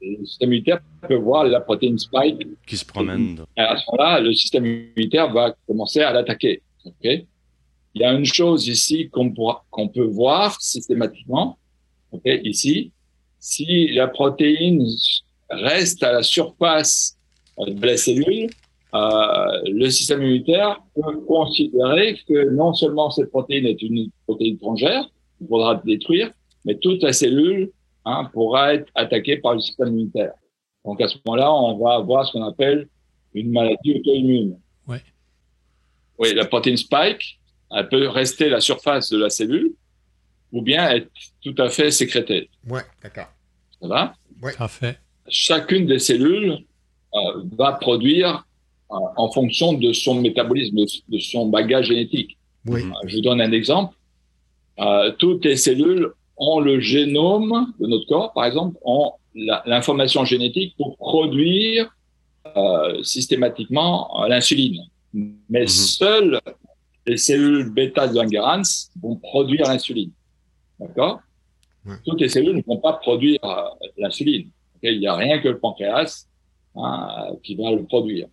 le 0.00 0.24
système 0.24 0.50
immunitaire 0.50 0.80
peut 1.06 1.16
voir 1.16 1.44
la 1.44 1.60
protéine 1.60 1.98
spike 1.98 2.46
qui 2.66 2.76
se 2.76 2.84
promène. 2.84 3.44
à 3.56 3.76
ce 3.76 3.84
moment-là, 3.90 4.20
le 4.20 4.32
système 4.34 4.66
immunitaire 4.66 5.32
va 5.32 5.54
commencer 5.66 6.00
à 6.00 6.12
l'attaquer. 6.12 6.62
Il 7.04 8.02
y 8.02 8.04
a 8.04 8.12
une 8.12 8.24
chose 8.24 8.68
ici 8.68 9.08
qu'on 9.08 9.88
peut 9.88 10.04
voir 10.04 10.60
systématiquement. 10.60 11.58
Ici, 12.24 12.92
si 13.38 13.88
la 13.88 14.08
protéine 14.08 14.86
reste 15.50 16.02
à 16.02 16.12
la 16.12 16.22
surface 16.22 17.16
de 17.58 17.86
la 17.86 17.96
cellule, 17.96 18.50
euh, 18.94 19.60
le 19.66 19.88
système 19.90 20.22
immunitaire 20.22 20.80
peut 20.94 21.20
considérer 21.26 22.18
que 22.28 22.50
non 22.50 22.72
seulement 22.74 23.10
cette 23.10 23.30
protéine 23.30 23.66
est 23.66 23.82
une 23.82 24.10
protéine 24.26 24.54
étrangère, 24.54 25.10
il 25.40 25.48
faudra 25.48 25.80
détruire, 25.84 26.32
mais 26.66 26.74
toute 26.76 27.02
la 27.02 27.14
cellule 27.14 27.70
hein, 28.04 28.28
pourra 28.34 28.74
être 28.74 28.90
attaquée 28.94 29.38
par 29.38 29.54
le 29.54 29.60
système 29.60 29.88
immunitaire. 29.88 30.32
Donc 30.84 31.00
à 31.00 31.08
ce 31.08 31.16
moment-là, 31.24 31.50
on 31.52 31.78
va 31.78 31.94
avoir 31.94 32.26
ce 32.26 32.32
qu'on 32.32 32.44
appelle 32.44 32.88
une 33.32 33.50
maladie 33.52 33.94
auto-immune. 33.94 34.58
Ouais. 34.86 35.02
Oui, 36.18 36.34
la 36.34 36.44
protéine 36.44 36.76
spike, 36.76 37.38
elle 37.74 37.88
peut 37.88 38.08
rester 38.08 38.46
à 38.46 38.50
la 38.50 38.60
surface 38.60 39.08
de 39.10 39.18
la 39.18 39.30
cellule 39.30 39.72
ou 40.52 40.60
bien 40.62 40.90
être 40.90 41.08
tout 41.42 41.54
à 41.58 41.68
fait 41.68 41.90
sécrétée. 41.90 42.50
Ouais, 42.68 42.82
d'accord. 43.02 43.28
Ça 43.80 43.88
va? 43.88 44.14
Parfait. 44.56 44.98
Chacune 45.28 45.86
des 45.86 45.98
cellules 45.98 46.58
euh, 47.14 47.18
va 47.58 47.72
produire 47.72 48.46
euh, 48.90 48.94
en 49.16 49.30
fonction 49.32 49.72
de 49.72 49.92
son 49.92 50.20
métabolisme, 50.20 50.76
de, 50.76 50.86
de 51.08 51.18
son 51.18 51.46
bagage 51.48 51.86
génétique. 51.88 52.38
Oui. 52.66 52.82
Euh, 52.82 53.08
Je 53.08 53.16
vous 53.16 53.22
donne 53.22 53.40
un 53.40 53.52
exemple. 53.52 53.94
Euh, 54.78 55.10
toutes 55.18 55.44
les 55.44 55.56
cellules 55.56 56.12
ont 56.38 56.60
le 56.60 56.80
génome 56.80 57.72
de 57.80 57.86
notre 57.86 58.06
corps, 58.06 58.32
par 58.32 58.44
exemple, 58.44 58.76
ont 58.84 59.12
l'information 59.66 60.24
génétique 60.24 60.74
pour 60.76 60.96
produire 60.96 61.90
euh, 62.56 63.02
systématiquement 63.02 64.22
euh, 64.22 64.28
l'insuline. 64.28 64.82
Mais 65.50 65.62
Mhm. 65.62 65.66
seules 65.68 66.40
les 67.06 67.16
cellules 67.16 67.70
bêta 67.70 68.08
de 68.08 68.14
Langerhans 68.14 68.62
vont 69.02 69.16
produire 69.16 69.66
l'insuline. 69.66 70.10
D'accord? 70.80 71.20
Ouais. 71.84 71.94
Toutes 72.04 72.20
les 72.20 72.28
cellules 72.28 72.56
ne 72.56 72.62
vont 72.66 72.78
pas 72.78 72.94
produire 72.94 73.38
euh, 73.44 73.62
l'insuline. 73.98 74.48
Il 74.82 74.98
n'y 75.00 75.06
a 75.06 75.14
rien 75.14 75.38
que 75.40 75.48
le 75.48 75.58
pancréas 75.58 76.26
hein, 76.76 77.26
qui 77.42 77.54
va 77.56 77.70
le 77.72 77.84
produire. 77.84 78.26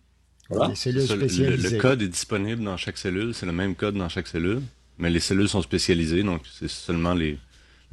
Voilà. 0.50 0.68
Les 0.68 0.74
cellules 0.74 1.02
Ça, 1.06 1.14
le, 1.16 1.22
le- 1.22 1.28
spécialisées. 1.28 1.76
le 1.76 1.80
code 1.82 2.02
est 2.02 2.08
disponible 2.08 2.62
dans 2.64 2.76
chaque 2.76 2.98
cellule, 2.98 3.32
c'est 3.34 3.46
le 3.46 3.52
même 3.52 3.74
code 3.74 3.94
dans 3.96 4.08
chaque 4.08 4.26
cellule, 4.26 4.60
mais 4.98 5.08
les 5.10 5.20
cellules 5.20 5.48
sont 5.48 5.62
spécialisées, 5.62 6.22
donc 6.22 6.42
c'est 6.52 6.68
seulement 6.68 7.14
les, 7.14 7.38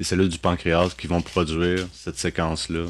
les 0.02 0.06
cellules 0.06 0.30
du 0.30 0.40
pancréas 0.40 0.96
qui 1.00 1.06
vont 1.06 1.22
produire 1.22 1.88
cette 1.94 2.18
séquence-là, 2.18 2.86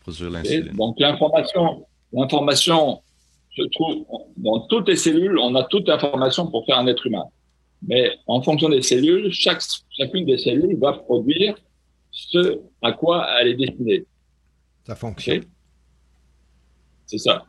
produire 0.00 0.30
l'insuline. 0.30 0.72
donc 0.74 0.98
l'information, 0.98 1.86
l'information 2.10 3.02
se 3.54 3.62
trouve 3.74 4.06
dans 4.38 4.60
toutes 4.60 4.88
les 4.88 4.96
cellules. 4.96 5.36
On 5.36 5.54
a 5.56 5.64
toute 5.64 5.86
l'information 5.88 6.46
pour 6.46 6.64
faire 6.64 6.78
un 6.78 6.86
être 6.86 7.06
humain. 7.06 7.26
Mais 7.86 8.16
en 8.26 8.40
fonction 8.40 8.70
des 8.70 8.80
cellules, 8.80 9.30
chaque, 9.30 9.60
chacune 9.90 10.24
des 10.24 10.38
cellules 10.38 10.78
va 10.78 10.94
produire 10.94 11.54
ce 12.10 12.58
à 12.80 12.92
quoi 12.92 13.26
elle 13.38 13.48
est 13.48 13.56
destinée. 13.56 14.06
Ça 14.86 14.94
fonctionne. 14.96 15.44
C'est 17.04 17.18
ça. 17.18 17.44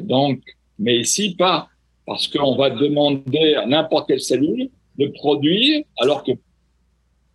Donc, 0.00 0.40
mais 0.80 0.98
ici 0.98 1.36
pas 1.36 1.68
parce 2.06 2.26
qu'on 2.26 2.56
va 2.56 2.70
demander 2.70 3.54
à 3.54 3.66
n'importe 3.66 4.08
quelle 4.08 4.20
cellule 4.20 4.68
de 4.98 5.06
produire, 5.06 5.84
alors 5.98 6.24
que 6.24 6.32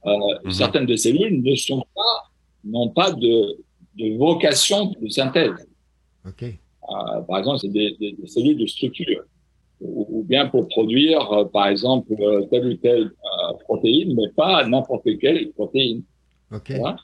euh, 0.05 0.11
Mhm. 0.45 0.51
certaines 0.51 0.85
des 0.85 0.97
cellules 0.97 1.41
ne 1.41 1.55
sont 1.55 1.83
pas, 1.95 2.15
n'ont 2.63 2.89
pas 2.89 3.11
de, 3.11 3.57
de 3.99 4.17
vocation 4.17 4.93
de 5.01 5.07
synthèse. 5.09 5.67
OK. 6.27 6.43
Euh, 6.43 7.21
par 7.27 7.39
exemple, 7.39 7.59
c'est 7.61 7.69
des, 7.71 7.95
des- 7.99 8.13
des 8.13 8.27
cellules 8.27 8.57
de 8.57 8.65
structure, 8.65 9.23
ou, 9.81 10.05
ou 10.19 10.23
bien 10.23 10.47
pour 10.47 10.67
produire, 10.67 11.31
euh, 11.31 11.45
par 11.45 11.67
exemple, 11.67 12.13
euh, 12.19 12.43
telle 12.51 12.67
ou 12.67 12.73
telle 12.75 13.03
euh, 13.05 13.53
protéine, 13.65 14.13
mais 14.15 14.29
pas 14.35 14.65
n'importe 14.67 15.07
quelle 15.19 15.51
protéine. 15.51 16.03
OK. 16.53 16.71
Voilà. 16.77 16.97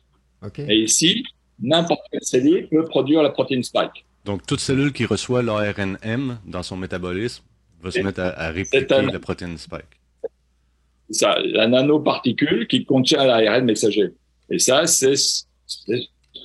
OK. 0.45 0.59
Et 0.59 0.79
ici, 0.83 1.23
n'importe 1.62 2.01
quelle 2.12 2.23
cellule 2.23 2.67
peut 2.69 2.83
produire 2.85 3.21
la 3.23 3.29
protéine 3.29 3.63
spike. 3.63 4.05
Donc 4.25 4.45
toute 4.45 4.59
cellule 4.59 4.91
qui 4.93 5.05
reçoit 5.05 5.41
l'ARNM 5.41 6.39
dans 6.45 6.63
son 6.63 6.77
métabolisme 6.77 7.43
va 7.81 7.91
se 7.91 7.99
Et- 7.99 8.03
mettre 8.03 8.19
à, 8.21 8.49
répliquer 8.51 8.93
un- 8.95 9.03
la 9.12 9.19
protéine 9.19 9.57
spike. 9.57 9.85
Ça, 11.12 11.38
la 11.43 11.67
nanoparticule 11.67 12.67
qui 12.67 12.86
contient 12.86 13.26
l'ARN 13.26 13.65
messager. 13.65 14.10
Et 14.50 14.60
ça, 14.60 14.86
c'est 14.86 15.15
ce 15.15 15.43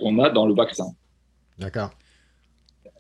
qu'on 0.00 0.18
a 0.22 0.31
dans 0.31 0.46
le 0.46 0.55
vaccin. 0.55 0.87
D'accord. 1.59 1.90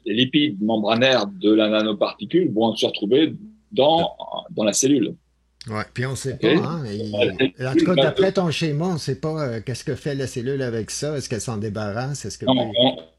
Les 0.04 0.14
lipides 0.14 0.62
membranaires 0.62 1.26
de 1.26 1.52
la 1.52 1.68
nanoparticule 1.68 2.52
vont 2.52 2.74
se 2.76 2.84
retrouver 2.86 3.34
dans, 3.72 4.14
dans 4.50 4.64
la 4.64 4.72
cellule. 4.72 5.14
Ouais. 5.66 5.84
Puis 5.94 6.04
on 6.04 6.10
ne 6.10 6.16
sait 6.16 6.36
pas. 6.36 6.48
Hein. 6.48 6.84
En 7.66 7.74
tout 7.74 7.86
cas, 7.86 7.94
d'après 7.94 8.32
ton 8.32 8.50
schéma, 8.50 8.84
on 8.84 8.92
ne 8.94 8.98
sait 8.98 9.18
pas 9.18 9.48
euh, 9.48 9.60
qu'est-ce 9.64 9.82
que 9.82 9.94
fait 9.94 10.14
la 10.14 10.26
cellule 10.26 10.60
avec 10.60 10.90
ça. 10.90 11.16
Est-ce 11.16 11.26
qu'elle 11.30 11.40
s'en 11.40 11.56
débarrasse? 11.56 12.26
Est-ce 12.26 12.36
que. 12.36 12.44
Non, 12.44 12.70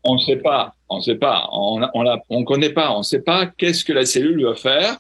on 0.04 0.14
ne 0.14 0.20
sait 0.20 0.36
pas, 0.36 0.76
on 0.88 1.02
sait 1.02 1.16
pas, 1.16 1.50
on 1.52 1.82
on 1.96 2.04
la- 2.04 2.22
on 2.30 2.44
connaît 2.44 2.70
pas, 2.70 2.96
on 2.96 3.02
sait 3.02 3.22
pas 3.24 3.48
qu'est-ce 3.48 3.84
que 3.84 3.94
la 3.94 4.06
cellule 4.06 4.46
va 4.46 4.54
faire 4.54 5.00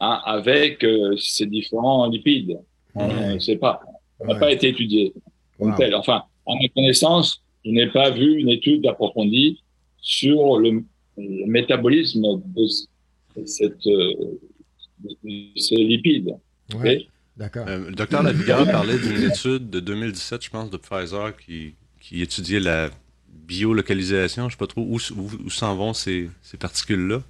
hein, 0.00 0.20
avec 0.24 0.82
euh, 0.82 1.16
ces 1.16 1.46
différents 1.46 2.08
lipides. 2.08 2.58
On 2.94 3.08
Ouais. 3.08 3.34
ne 3.34 3.38
sait 3.38 3.56
pas, 3.56 3.80
ça 4.18 4.26
n'a 4.26 4.34
Ouais. 4.34 4.40
pas 4.40 4.52
été 4.52 4.68
étudié 4.68 5.12
comme 5.58 5.70
Wow. 5.70 5.76
tel. 5.76 5.94
Enfin, 5.94 6.22
à 6.46 6.52
ma 6.60 6.68
connaissance, 6.74 7.42
je 7.64 7.70
n'ai 7.70 7.88
pas 7.88 8.10
vu 8.10 8.38
une 8.38 8.48
étude 8.48 8.86
approfondie 8.86 9.60
sur 10.00 10.58
le, 10.58 10.82
le 11.18 11.46
métabolisme 11.46 12.22
de, 12.46 12.66
cette, 13.46 13.86
euh, 13.86 14.12
de 15.04 15.38
ces 15.56 15.76
lipides. 15.76 16.34
Ouais. 16.74 17.06
D'accord. 17.36 17.66
Euh, 17.68 17.88
le 17.90 17.94
docteur 17.94 18.22
Lavigueur 18.22 18.64
parlait 18.70 18.98
d'une 18.98 19.22
étude 19.30 19.70
de 19.70 19.80
2017, 19.80 20.42
je 20.44 20.50
pense, 20.50 20.70
de 20.70 20.76
Pfizer 20.76 21.36
qui, 21.36 21.74
qui 22.00 22.20
étudiait 22.22 22.60
la 22.60 22.90
biolocalisation, 23.46 24.48
je 24.48 24.54
sais 24.54 24.58
pas 24.58 24.66
trop 24.66 24.82
où, 24.82 24.96
où, 25.16 25.30
où 25.46 25.50
s'en 25.50 25.74
vont 25.76 25.92
ces, 25.92 26.28
ces 26.42 26.56
particules-là. 26.56 27.22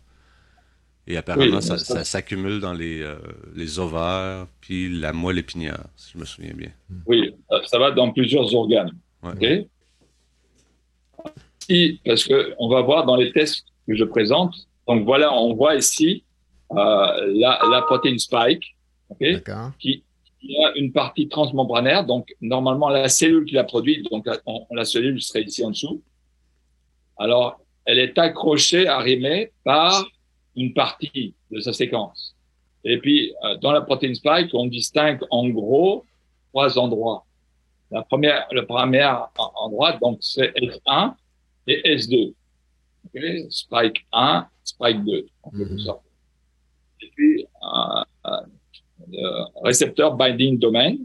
Et 1.11 1.17
apparemment, 1.17 1.57
Oui, 1.57 1.63
ça, 1.63 1.77
ça- 1.77 1.95
ça 1.97 2.05
s'accumule 2.05 2.61
dans 2.61 2.73
les, 2.73 3.03
euh, 3.03 3.17
les 3.57 3.79
ovaires 3.81 4.47
puis 4.61 4.89
la 4.89 5.13
moelle 5.13 5.39
épinière, 5.39 5.83
si 5.97 6.13
je 6.15 6.19
me 6.19 6.25
souviens 6.25 6.55
bien. 6.55 6.71
Oui, 7.07 7.35
ça- 7.67 7.79
va 7.79 7.91
dans 7.91 8.13
plusieurs 8.13 8.55
organes. 8.55 8.93
Ouais. 9.25 9.33
Ok? 9.33 9.67
Et 11.69 11.99
parce 12.05 12.25
que 12.25 12.55
on 12.59 12.69
va 12.69 12.81
voir 12.83 13.05
dans 13.07 13.17
les 13.17 13.33
tests 13.33 13.65
que 13.87 13.95
je 13.95 14.05
présente. 14.05 14.55
Donc 14.87 15.05
voilà, 15.05 15.33
on 15.35 15.55
voit 15.55 15.75
ici 15.77 16.25
euh, 16.73 16.77
la, 16.77 17.61
la 17.71 17.83
protéine 17.83 18.19
spike, 18.19 18.77
ok, 19.09 19.19
D'accord. 19.21 19.73
qui, 19.81 20.05
qui 20.41 20.57
a 20.65 20.73
une 20.77 20.93
partie 20.93 21.29
transmembranaire. 21.29 22.05
Donc 22.07 22.33
normalement 22.41 22.89
la 22.89 23.09
cellule 23.09 23.45
qui 23.45 23.55
la 23.55 23.65
produit, 23.65 24.03
donc 24.11 24.27
la, 24.27 24.39
on- 24.47 24.67
la 24.75 24.85
cellule 24.85 25.21
serait 25.21 25.43
ici 25.43 25.65
en 25.65 25.71
dessous. 25.71 26.03
Alors 27.19 27.61
elle 27.85 27.99
est 27.99 28.17
accrochée, 28.19 28.87
arrimée 28.87 29.51
par 29.65 30.07
une 30.57 30.73
partie 30.75 31.35
de 31.51 31.61
sa 31.61 31.73
séquence. 31.73 32.35
Et 32.85 32.99
puis 32.99 33.33
euh, 33.45 33.57
dans 33.59 33.73
la 33.73 33.81
protéine 33.83 34.15
spike, 34.15 34.51
on 34.55 34.67
distingue 34.67 35.21
en 35.31 35.49
gros 35.49 36.05
trois 36.53 36.79
endroits. 36.79 37.25
La 37.91 38.03
première, 38.03 38.47
le 38.53 38.65
premier 38.67 39.05
en- 39.05 39.53
endroit, 39.57 39.93
donc 39.99 40.19
c'est 40.21 40.53
S1 40.57 41.15
et 41.67 41.83
S2. 41.97 42.33
Ok, 43.07 43.23
Spike 43.51 44.07
1, 44.13 44.47
Spike 44.65 45.05
2, 45.05 45.27
en 45.43 45.51
quelque 45.51 45.73
Mhm. 45.73 45.79
sorte. 45.81 46.03
Et 47.03 47.11
puis, 47.15 47.45
euh, 47.45 48.03
euh, 48.27 48.31
le 49.11 49.63
récepteur 49.65 50.15
binding 50.15 50.59
domain, 50.59 50.97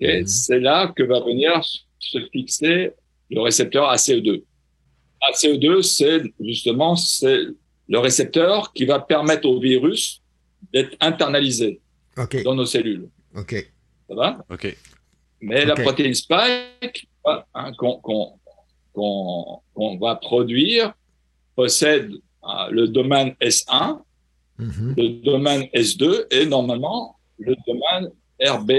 Mhm. 0.00 0.26
c'est 0.26 0.58
là 0.60 0.88
que 0.88 1.02
va 1.02 1.20
venir 1.20 1.62
se 1.98 2.18
fixer 2.32 2.92
le 3.30 3.40
récepteur 3.40 3.88
ACE2. 3.90 4.42
ACE2, 5.30 5.82
c'est 5.82 6.22
justement 6.40 6.94
c'est 6.96 7.46
le 7.88 7.98
récepteur 7.98 8.72
qui 8.72 8.84
va 8.84 8.98
permettre 9.00 9.48
au 9.48 9.60
virus 9.60 10.22
d'être 10.72 10.96
internalisé 11.00 11.80
dans 12.44 12.54
nos 12.54 12.66
cellules. 12.66 13.08
OK. 13.36 13.54
Ça 14.08 14.14
va? 14.14 14.44
OK. 14.50 14.76
mais 15.40 15.64
la 15.64 15.74
protéine 15.74 16.14
spike 16.14 17.08
hein, 17.54 17.72
qu'on 17.76 18.38
va 20.00 20.16
produire 20.16 20.94
possède 21.54 22.10
euh, 22.12 22.70
le 22.70 22.88
domaine 22.88 23.34
S1, 23.40 24.00
Mhm. 24.58 24.94
le 24.96 25.08
domaine 25.22 25.62
S2 25.74 26.26
et 26.30 26.46
normalement 26.46 27.16
le 27.38 27.54
domaine 27.66 28.10
RB, 28.40 28.70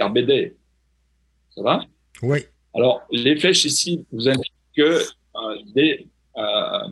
RBD. 0.00 0.56
Ça 1.54 1.62
va? 1.62 1.84
Oui. 2.22 2.38
Alors, 2.74 3.02
les 3.10 3.36
flèches 3.38 3.66
ici 3.66 4.02
vous 4.12 4.26
indiquent 4.30 4.52
que 4.74 4.82
euh, 5.02 5.56
des, 5.74 6.06
euh, 6.38 6.88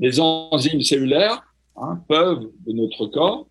des 0.00 0.20
enzymes 0.20 0.82
cellulaires 0.82 1.42
hein, 1.76 2.02
peuvent, 2.08 2.50
de 2.66 2.72
notre 2.72 3.06
corps, 3.06 3.46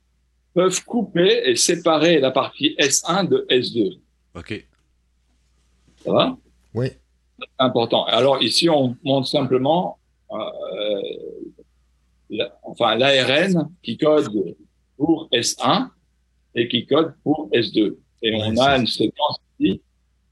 peuvent 0.53 0.83
couper 0.85 1.41
et 1.49 1.55
séparer 1.55 2.19
la 2.19 2.31
partie 2.31 2.75
S1 2.79 3.27
de 3.27 3.45
S2. 3.49 3.99
OK. 4.35 4.65
Ça 6.03 6.11
va? 6.11 6.37
Oui. 6.73 6.87
important. 7.59 8.05
Alors 8.05 8.41
ici, 8.41 8.69
on 8.69 8.95
montre 9.03 9.27
simplement 9.27 9.97
euh, 10.31 11.01
la- 12.29 12.57
enfin 12.63 12.95
l'ARN 12.95 13.69
qui 13.83 13.97
code 13.97 14.27
pour 14.97 15.29
S1 15.31 15.89
et 16.55 16.67
qui 16.67 16.85
code 16.85 17.13
pour 17.23 17.49
S2. 17.51 17.95
Et 18.23 18.31
Ouais, 18.33 18.41
on 18.47 18.57
a 18.57 18.77
une 18.77 18.87
séquence 18.87 19.37
ici 19.59 19.81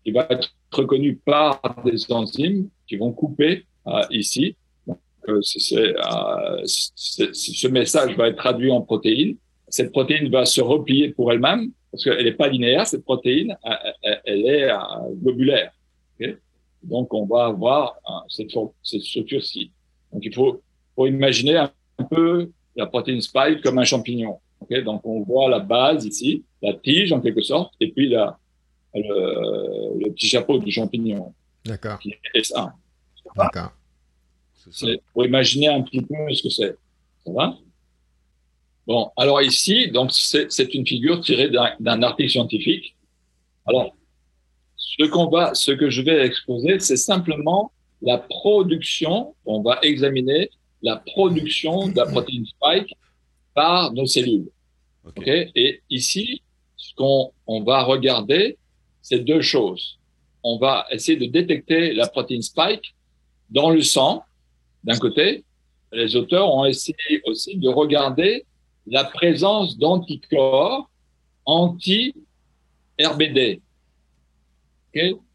qui 0.04 0.12
va 0.12 0.26
être 0.30 0.50
reconnue 0.72 1.16
par 1.18 1.62
des 1.86 2.12
enzymes 2.12 2.70
qui 2.88 2.96
vont 2.98 3.12
couper 3.14 3.66
euh, 3.88 4.04
ici. 4.10 4.56
Euh, 5.30 5.42
euh, 5.74 6.62
ce 6.66 7.68
message 7.68 8.16
va 8.16 8.28
être 8.30 8.38
traduit 8.38 8.72
en 8.72 8.82
protéine. 8.82 9.38
Cette 9.68 9.92
protéine 9.92 10.30
va 10.30 10.46
se 10.46 10.62
replier 10.62 11.10
pour 11.10 11.32
elle-même 11.32 11.72
parce 11.92 12.04
qu'elle 12.04 12.24
n'est 12.26 12.34
pas 12.34 12.48
linéaire, 12.50 12.86
cette 12.86 13.04
protéine, 13.04 13.58
elle, 13.64 13.94
elle- 14.04 14.22
elle 14.26 14.46
est 14.48 14.70
euh, 14.72 14.78
globulaire. 15.24 15.72
Donc, 16.84 17.14
on 17.14 17.26
va 17.26 17.46
avoir 17.46 17.96
cette, 18.30 18.52
cette 18.84 19.02
structure-ci. 19.02 19.72
Donc, 20.14 20.24
il 20.24 20.34
faut, 20.34 20.62
faut 20.96 21.08
imaginer 21.08 21.58
un, 21.58 21.72
peu 22.10 22.52
la 22.76 22.86
protéine 22.86 23.22
spike 23.22 23.62
comme 23.62 23.80
un 23.80 23.84
champignon. 23.86 24.40
Okay 24.62 24.84
Donc, 24.84 25.02
on 25.06 25.22
voit 25.24 25.50
la 25.50 25.60
base 25.60 26.06
ici, 26.06 26.44
la 26.62 26.74
tige 26.74 27.12
en 27.12 27.22
quelque 27.22 27.42
sorte, 27.42 27.74
et 27.80 27.92
puis 27.92 28.10
la, 28.10 28.38
le, 28.94 30.00
le 30.00 30.12
petit 30.12 30.28
chapeau 30.28 30.60
du 30.60 30.70
champignon. 30.72 31.34
D'accord. 31.66 31.98
Qui 32.00 32.12
est 32.12 32.40
S1. 32.40 32.72
D'accord. 33.36 33.72
Pour 35.14 35.26
imaginer 35.26 35.68
un 35.68 35.82
petit 35.82 36.02
peu 36.02 36.16
ce 36.34 36.44
que 36.44 36.50
c'est. 36.50 36.76
Ça 37.26 37.32
va? 37.32 37.58
Bon, 38.88 39.12
alors 39.18 39.42
ici, 39.42 39.90
donc 39.90 40.12
c'est 40.12 40.74
une 40.74 40.86
figure 40.86 41.22
tirée 41.22 41.50
d'un 41.80 42.04
article 42.04 42.30
scientifique. 42.30 42.96
Alors, 43.66 43.96
ce 44.78 45.04
qu'on 45.06 45.28
va, 45.28 45.56
ce 45.56 45.72
que 45.72 45.90
je 45.90 46.02
vais 46.02 46.26
exposer, 46.26 46.80
c'est 46.80 46.98
simplement 46.98 47.72
la 48.02 48.20
production. 48.20 49.36
On 49.46 49.62
va 49.62 49.80
examiner 49.82 50.50
la 50.84 50.98
production 50.98 51.88
de 51.88 51.96
la 51.96 52.06
protéine 52.06 52.46
spike 52.46 52.96
par 53.56 53.92
nos 53.94 54.06
cellules. 54.06 54.50
Ok? 55.04 55.28
Et 55.28 55.82
ici, 55.90 56.42
ce 56.78 56.94
qu'on 56.96 57.32
on 57.48 57.64
va 57.64 57.84
regarder, 57.84 58.58
c'est 59.02 59.20
deux 59.20 59.42
choses. 59.42 59.98
On 60.44 60.58
va 60.58 60.86
essayer 60.92 61.18
de 61.18 61.26
détecter 61.26 61.94
la 61.94 62.08
protéine 62.08 62.44
spike 62.44 62.94
dans 63.50 63.72
le 63.72 63.82
sang, 63.82 64.24
d'un 64.86 64.98
côté. 64.98 65.44
Les 65.92 66.16
auteurs 66.16 66.54
ont 66.54 66.66
essayé 66.66 67.22
aussi 67.26 67.58
de 67.58 67.68
regarder 67.70 68.46
la 68.88 69.04
présence 69.04 69.78
d'anticorps 69.78 70.90
anti-RBD. 71.46 72.22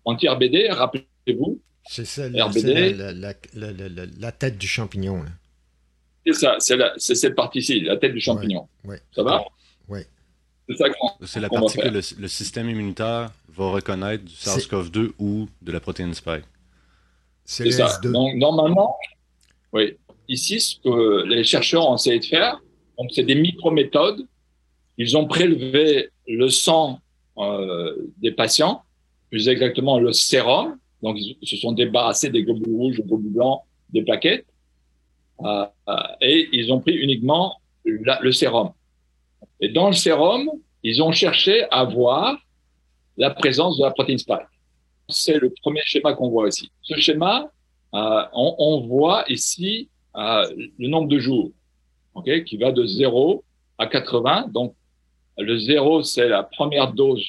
Anti-RBD, 0.05 0.71
rappelez-vous. 0.71 1.61
C'est 1.89 2.05
ça, 2.05 2.27
RBD, 2.27 2.95
la, 2.97 3.33
la, 4.19 4.33
tête 4.33 4.59
du 4.59 4.69
champignon. 4.69 5.25
C'est 6.25 6.35
ça, 6.35 6.57
c'est 6.61 7.15
cette 7.15 7.35
partie-ci, 7.35 7.81
la 7.81 7.97
tête 7.97 8.13
du 8.13 8.21
champignon. 8.21 8.69
Ça 9.15 9.23
va? 9.23 9.43
Oui. 9.89 10.01
C'est 11.27 11.41
la 11.41 11.49
partie 11.49 11.79
que 11.79 11.89
le, 11.89 12.29
système 12.29 12.69
immunitaire 12.71 13.33
va 13.49 13.71
reconnaître 13.71 14.25
du 14.25 14.35
SARS-CoV-2 14.35 15.13
ou 15.19 15.49
de 15.63 15.73
la 15.73 15.81
protéine 15.81 16.15
spike. 16.15 16.45
C'est 17.45 17.71
ça. 17.73 17.99
Donc, 18.05 18.37
normalement, 18.37 18.97
oui. 19.73 19.97
Ici, 20.29 20.61
ce 20.61 20.77
que 20.77 21.25
les 21.25 21.45
chercheurs 21.45 21.89
ont 21.89 21.97
essayé 21.97 22.19
de 22.21 22.25
faire, 22.25 22.61
donc 22.99 23.11
c'est 23.13 23.25
des 23.25 23.35
micro-méthodes. 23.35 24.27
Ils 24.97 25.17
ont 25.17 25.27
prélevé 25.27 26.11
le 26.29 26.49
sang 26.49 27.01
euh, 27.39 27.97
des 28.19 28.31
patients, 28.31 28.83
plus 29.31 29.49
exactement 29.49 29.99
le 29.99 30.13
sérum. 30.13 30.79
Donc, 31.03 31.17
ils 31.19 31.37
se 31.43 31.57
sont 31.57 31.73
débarrassés 31.73 32.31
des 32.31 32.45
globules 32.45 32.75
rouges, 32.75 32.97
des 32.97 33.03
globules 33.03 33.33
blancs, 33.33 33.63
des 33.91 34.03
plaquettes. 34.03 34.47
Euh, 35.43 35.65
et 36.21 36.49
ils 36.53 36.73
ont 36.73 36.81
pris 36.81 36.95
uniquement 36.95 37.57
le 37.85 38.31
sérum. 38.31 38.71
Et 39.61 39.69
dans 39.71 39.89
le 39.89 39.95
sérum, 39.95 40.51
ils 40.83 41.03
ont 41.03 41.13
cherché 41.13 41.67
à 41.71 41.85
voir 41.85 42.39
la 43.17 43.31
présence 43.31 43.79
de 43.79 43.85
la 43.85 43.91
protéine 43.91 44.19
spike. 44.19 44.41
C'est 45.09 45.39
le 45.39 45.53
premier 45.63 45.83
schéma 45.85 46.15
qu'on 46.15 46.29
voit 46.29 46.49
ici. 46.49 46.71
Ce 46.83 46.97
schéma, 46.97 47.51
euh, 47.95 48.23
on, 48.33 48.55
on, 48.59 48.87
voit 48.87 49.25
ici 49.29 49.89
euh, 50.17 50.45
le 50.79 50.89
nombre 50.89 51.09
de 51.09 51.19
jours 51.19 51.51
okay, 52.15 52.45
qui 52.45 52.57
va 52.57 52.73
de 52.73 52.87
0 52.87 53.45
à 53.79 53.87
80. 53.87 54.49
Donc, 54.53 54.75
le 55.39 55.59
0, 55.59 56.03
c'est 56.03 56.29
la 56.29 56.43
première 56.43 56.93
dose 56.93 57.25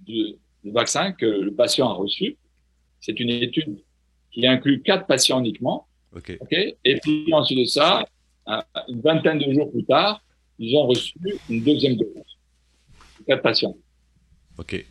du, 0.00 0.34
du, 0.64 0.70
vaccin 0.72 1.12
que 1.12 1.26
le 1.26 1.52
patient 1.52 1.88
a 1.88 1.92
reçu. 1.92 2.36
C'est 3.00 3.20
une 3.20 3.30
étude 3.30 3.78
qui 4.32 4.46
inclut 4.46 4.82
quatre 4.82 5.06
patients 5.06 5.40
uniquement. 5.40 5.86
Okay. 6.16 6.38
Okay 6.40 6.76
Et 6.84 6.98
puis, 7.00 7.32
ensuite 7.32 7.58
de 7.58 7.64
ça, 7.64 8.04
une 8.88 9.00
vingtaine 9.00 9.38
de 9.38 9.52
jours 9.52 9.70
plus 9.70 9.84
tard, 9.84 10.22
ils 10.58 10.76
ont 10.76 10.86
reçu 10.86 11.14
une 11.48 11.62
deuxième 11.62 11.96
dose. 11.96 12.08
Quatre 13.26 13.42
patients. 13.42 13.76
OK. 14.58 14.84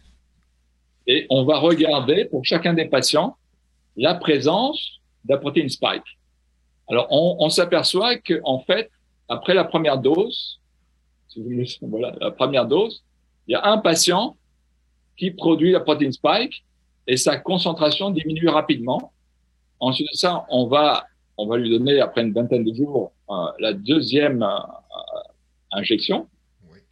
Et 1.07 1.26
on 1.30 1.43
va 1.43 1.57
regarder 1.59 2.26
pour 2.26 2.45
chacun 2.45 2.74
des 2.74 2.86
patients 2.86 3.36
la 3.97 4.15
présence 4.15 4.98
la 5.28 5.38
protéine 5.38 5.70
spike. 5.70 6.17
Alors, 6.89 7.07
on, 7.11 7.38
on 7.39 7.49
s'aperçoit 7.49 8.17
que, 8.17 8.39
en 8.43 8.59
fait, 8.59 8.89
après 9.28 9.53
la 9.53 9.63
première 9.63 9.97
dose, 9.97 10.59
si 11.28 11.41
vous 11.41 11.49
voilà, 11.89 12.15
la 12.20 12.32
première 12.32 12.65
dose, 12.65 13.03
il 13.47 13.53
y 13.53 13.55
a 13.55 13.65
un 13.65 13.78
patient 13.78 14.38
qui 15.17 15.32
produit 15.32 15.72
la 15.72 15.82
protéine 15.82 16.11
spike 16.11 16.63
et 17.07 17.17
sa 17.17 17.38
concentration 17.38 18.09
diminue 18.11 18.47
rapidement. 18.47 19.11
Ensuite 19.80 20.07
de 20.11 20.17
ça, 20.17 20.45
on 20.49 20.67
va, 20.67 21.05
on 21.38 21.47
va 21.47 21.57
lui 21.57 21.70
donner 21.70 21.99
après 21.99 22.22
une 22.22 22.34
vingtaine 22.34 22.63
de 22.63 22.74
jours 22.74 23.11
euh, 23.30 23.34
la 23.59 23.74
deuxième 23.74 24.43
euh, 24.43 24.57
injection. 25.72 26.28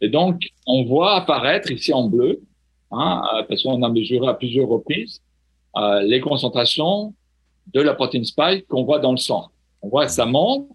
Et 0.00 0.08
donc, 0.08 0.40
on 0.66 0.84
voit 0.84 1.14
apparaître 1.16 1.70
ici 1.70 1.92
en 1.92 2.08
bleu, 2.08 2.40
hein, 2.90 3.22
euh, 3.34 3.42
parce 3.44 3.62
qu'on 3.62 3.82
a 3.82 3.88
mesuré 3.88 4.28
à 4.28 4.34
plusieurs 4.34 4.68
reprises 4.68 5.20
euh, 5.76 6.00
les 6.02 6.20
concentrations 6.20 7.14
de 7.72 7.80
la 7.80 7.94
protéine 7.94 8.24
spike 8.24 8.66
qu'on 8.66 8.84
voit 8.84 8.98
dans 8.98 9.12
le 9.12 9.16
sang. 9.16 9.50
On 9.82 9.88
voit 9.88 10.06
que 10.06 10.12
ça 10.12 10.26
monte, 10.26 10.68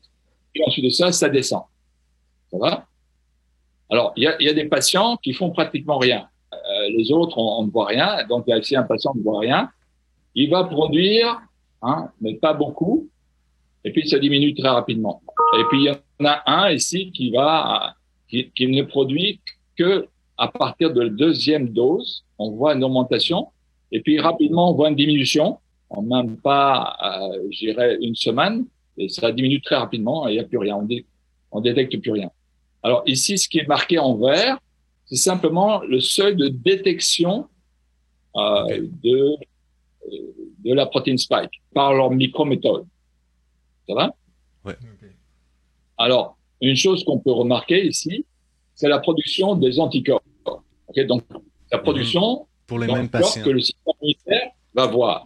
et 0.56 0.64
ensuite 0.66 0.86
de 0.86 0.90
ça, 0.90 1.12
ça 1.12 1.30
descend. 1.30 1.64
Ça 2.52 2.58
va? 2.58 2.86
Alors, 3.90 4.14
il 4.16 4.24
y 4.24 4.28
a, 4.28 4.42
y 4.42 4.50
a, 4.50 4.54
des 4.54 4.66
patients 4.66 5.18
qui 5.18 5.34
font 5.34 5.52
pratiquement 5.52 5.98
rien. 5.98 6.28
Euh, 6.54 6.90
les 6.98 7.12
autres, 7.12 7.38
on, 7.38 7.66
ne 7.66 7.72
voit 7.72 7.88
rien. 7.88 8.26
Donc, 8.28 8.46
il 8.48 8.52
y 8.52 8.54
a 8.54 8.58
ici 8.58 8.76
un 8.76 8.84
patient 8.84 9.12
qui 9.12 9.20
ne 9.20 9.24
voit 9.24 9.40
rien. 9.40 9.70
Il 10.36 10.50
va 10.50 10.64
produire, 10.64 11.42
hein, 11.82 12.10
mais 12.22 12.36
pas 12.36 12.54
beaucoup. 12.54 13.08
Et 13.84 13.92
puis, 13.92 14.08
ça 14.08 14.20
diminue 14.20 14.56
très 14.56 14.70
rapidement. 14.70 15.22
Et 15.60 15.64
puis, 15.70 15.84
il 15.84 15.86
y 15.86 15.92
en 15.92 16.26
a 16.26 16.42
un 16.46 16.72
ici 16.72 17.12
qui 17.12 17.32
va, 17.32 17.96
qui, 18.30 18.50
qui 18.52 18.68
ne 18.68 18.84
produit 18.84 19.42
que 19.76 20.08
à 20.38 20.48
partir 20.48 20.94
de 20.94 21.02
la 21.02 21.10
deuxième 21.10 21.70
dose. 21.70 22.24
On 22.38 22.52
voit 22.52 22.74
une 22.74 22.84
augmentation. 22.84 23.48
Et 23.92 24.02
puis, 24.02 24.20
rapidement, 24.20 24.72
on 24.72 24.74
voit 24.74 24.90
une 24.90 24.96
diminution. 24.96 25.60
En 25.94 26.02
même 26.02 26.38
pas, 26.38 26.98
euh, 27.04 27.48
j'irais, 27.52 27.98
une 28.02 28.16
semaine. 28.16 28.66
Et 28.98 29.10
ça 29.10 29.32
diminue 29.32 29.62
très 29.62 29.76
rapidement 29.76 30.28
et 30.28 30.32
il 30.32 30.36
n'y 30.36 30.40
a 30.40 30.44
plus 30.44 30.58
rien. 30.58 30.76
On, 30.76 30.84
dé, 30.84 31.06
on 31.52 31.62
détecte 31.62 31.98
plus 32.00 32.12
rien. 32.12 32.30
Alors 32.84 33.04
ici, 33.06 33.38
ce 33.38 33.48
qui 33.48 33.60
est 33.60 33.68
marqué 33.68 33.98
en 33.98 34.16
vert, 34.16 34.60
c'est 35.06 35.16
simplement 35.16 35.82
le 35.82 36.00
seuil 36.00 36.36
de 36.36 36.48
détection 36.48 37.48
euh, 38.36 38.64
okay. 38.64 38.82
de, 39.04 39.36
de 40.66 40.74
la 40.74 40.86
protéine 40.86 41.18
spike 41.18 41.62
par 41.74 41.94
leur 41.94 42.12
microméthode. 42.12 42.86
Ça 43.88 43.94
va? 43.96 44.16
Ouais. 44.66 44.76
Alors, 45.98 46.38
une 46.62 46.76
chose 46.76 47.04
qu'on 47.04 47.20
peut 47.20 47.32
remarquer 47.32 47.86
ici, 47.86 48.26
c'est 48.74 48.90
la 48.90 49.00
production 49.00 49.56
des 49.56 49.80
anticorps. 49.80 50.24
Okay 50.88 51.06
Donc, 51.06 51.24
la 51.72 51.80
production 51.80 52.48
pour 52.68 52.80
les 52.80 52.88
mêmes 52.88 53.10
patients 53.10 53.44
que 53.44 53.50
le 53.50 53.60
système 53.60 53.94
immunitaire 54.02 54.52
va 54.74 54.88
voir. 54.88 55.26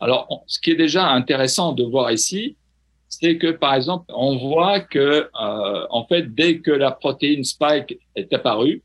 Alors, 0.00 0.44
ce 0.46 0.60
qui 0.60 0.70
est 0.70 0.76
déjà 0.76 1.08
intéressant 1.10 1.72
de 1.72 1.84
voir 1.84 2.12
ici, 2.12 2.56
c'est 3.08 3.38
que 3.38 3.50
par 3.50 3.74
exemple, 3.74 4.04
on 4.14 4.36
voit 4.36 4.80
que 4.80 5.28
euh, 5.40 5.86
en 5.90 6.04
fait, 6.04 6.34
dès 6.34 6.60
que 6.60 6.70
la 6.70 6.90
protéine 6.90 7.44
spike 7.44 7.98
est 8.14 8.32
apparue 8.32 8.82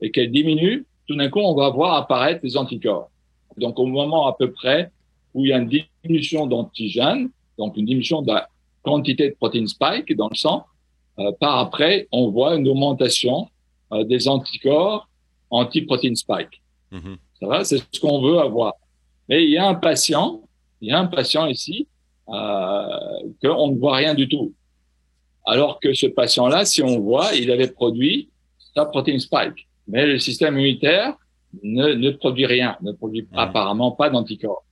et 0.00 0.10
qu'elle 0.10 0.30
diminue, 0.30 0.86
tout 1.06 1.16
d'un 1.16 1.28
coup, 1.28 1.40
on 1.40 1.54
va 1.54 1.70
voir 1.70 1.94
apparaître 1.94 2.40
les 2.42 2.56
anticorps. 2.56 3.10
Donc, 3.56 3.78
au 3.78 3.86
moment 3.86 4.26
à 4.26 4.34
peu 4.34 4.52
près 4.52 4.90
où 5.34 5.44
il 5.44 5.48
y 5.48 5.52
a 5.52 5.58
une 5.58 5.68
diminution 5.68 6.46
d'antigènes, 6.46 7.30
donc 7.58 7.76
une 7.76 7.86
diminution 7.86 8.22
de 8.22 8.32
la 8.32 8.48
quantité 8.82 9.30
de 9.30 9.34
protéine 9.34 9.66
spike 9.66 10.14
dans 10.16 10.28
le 10.28 10.36
sang, 10.36 10.66
euh, 11.18 11.32
par 11.40 11.58
après, 11.58 12.08
on 12.12 12.30
voit 12.30 12.56
une 12.56 12.68
augmentation 12.68 13.48
euh, 13.92 14.04
des 14.04 14.28
anticorps 14.28 15.08
anti-protéine 15.50 16.16
spike. 16.16 16.62
Mm 16.90 16.98
-hmm. 16.98 17.16
Ça 17.40 17.46
va, 17.46 17.64
c'est 17.64 17.78
ce 17.92 18.00
qu'on 18.00 18.20
veut 18.22 18.38
avoir. 18.38 18.72
Mais 19.28 19.44
il 19.44 19.50
y 19.50 19.58
a 19.58 19.66
un 19.68 19.74
patient, 19.74 20.40
il 20.82 20.88
y 20.88 20.92
a 20.92 20.98
un 20.98 21.06
patient 21.06 21.46
ici 21.46 21.88
euh, 22.28 23.22
qu'on 23.42 23.68
ne 23.68 23.78
voit 23.78 23.96
rien 23.96 24.14
du 24.14 24.28
tout. 24.28 24.52
Alors 25.46 25.80
que 25.80 25.94
ce 25.94 26.06
patient-là, 26.06 26.64
si 26.64 26.82
on 26.82 27.00
voit, 27.00 27.34
il 27.34 27.50
avait 27.50 27.68
produit 27.68 28.28
sa 28.74 28.84
protéine 28.84 29.20
spike. 29.20 29.66
Mais 29.88 30.06
le 30.06 30.18
système 30.18 30.54
immunitaire 30.58 31.14
ne, 31.62 31.94
ne 31.94 32.10
produit 32.10 32.46
rien, 32.46 32.76
ne 32.82 32.92
produit 32.92 33.26
apparemment 33.32 33.92
pas 33.92 34.10
d'anticorps. 34.10 34.64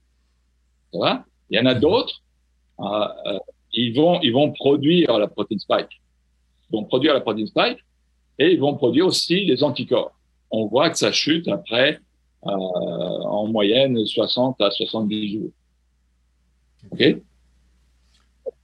Ça 0.93 0.99
va? 0.99 1.25
Il 1.49 1.57
y 1.57 1.61
en 1.61 1.65
a 1.65 1.73
d'autres, 1.73 2.21
euh, 2.79 3.07
euh, 3.27 3.39
ils 3.73 3.93
vont 3.95 4.19
ils 4.21 4.33
vont 4.33 4.51
produire 4.51 5.17
la 5.17 5.27
protéine 5.27 5.59
spike. 5.59 6.01
Ils 6.69 6.77
vont 6.77 6.83
produire 6.83 7.13
la 7.13 7.21
protéine 7.21 7.47
spike 7.47 7.79
et 8.39 8.51
ils 8.51 8.59
vont 8.59 8.75
produire 8.75 9.07
aussi 9.07 9.45
les 9.45 9.63
anticorps. 9.63 10.13
On 10.49 10.67
voit 10.67 10.89
que 10.89 10.97
ça 10.97 11.11
chute 11.11 11.47
après 11.47 11.99
euh, 12.45 12.49
en 12.49 13.47
moyenne 13.47 14.03
60 14.05 14.59
à 14.61 14.71
70 14.71 15.33
jours. 15.33 15.51
OK 16.89 17.21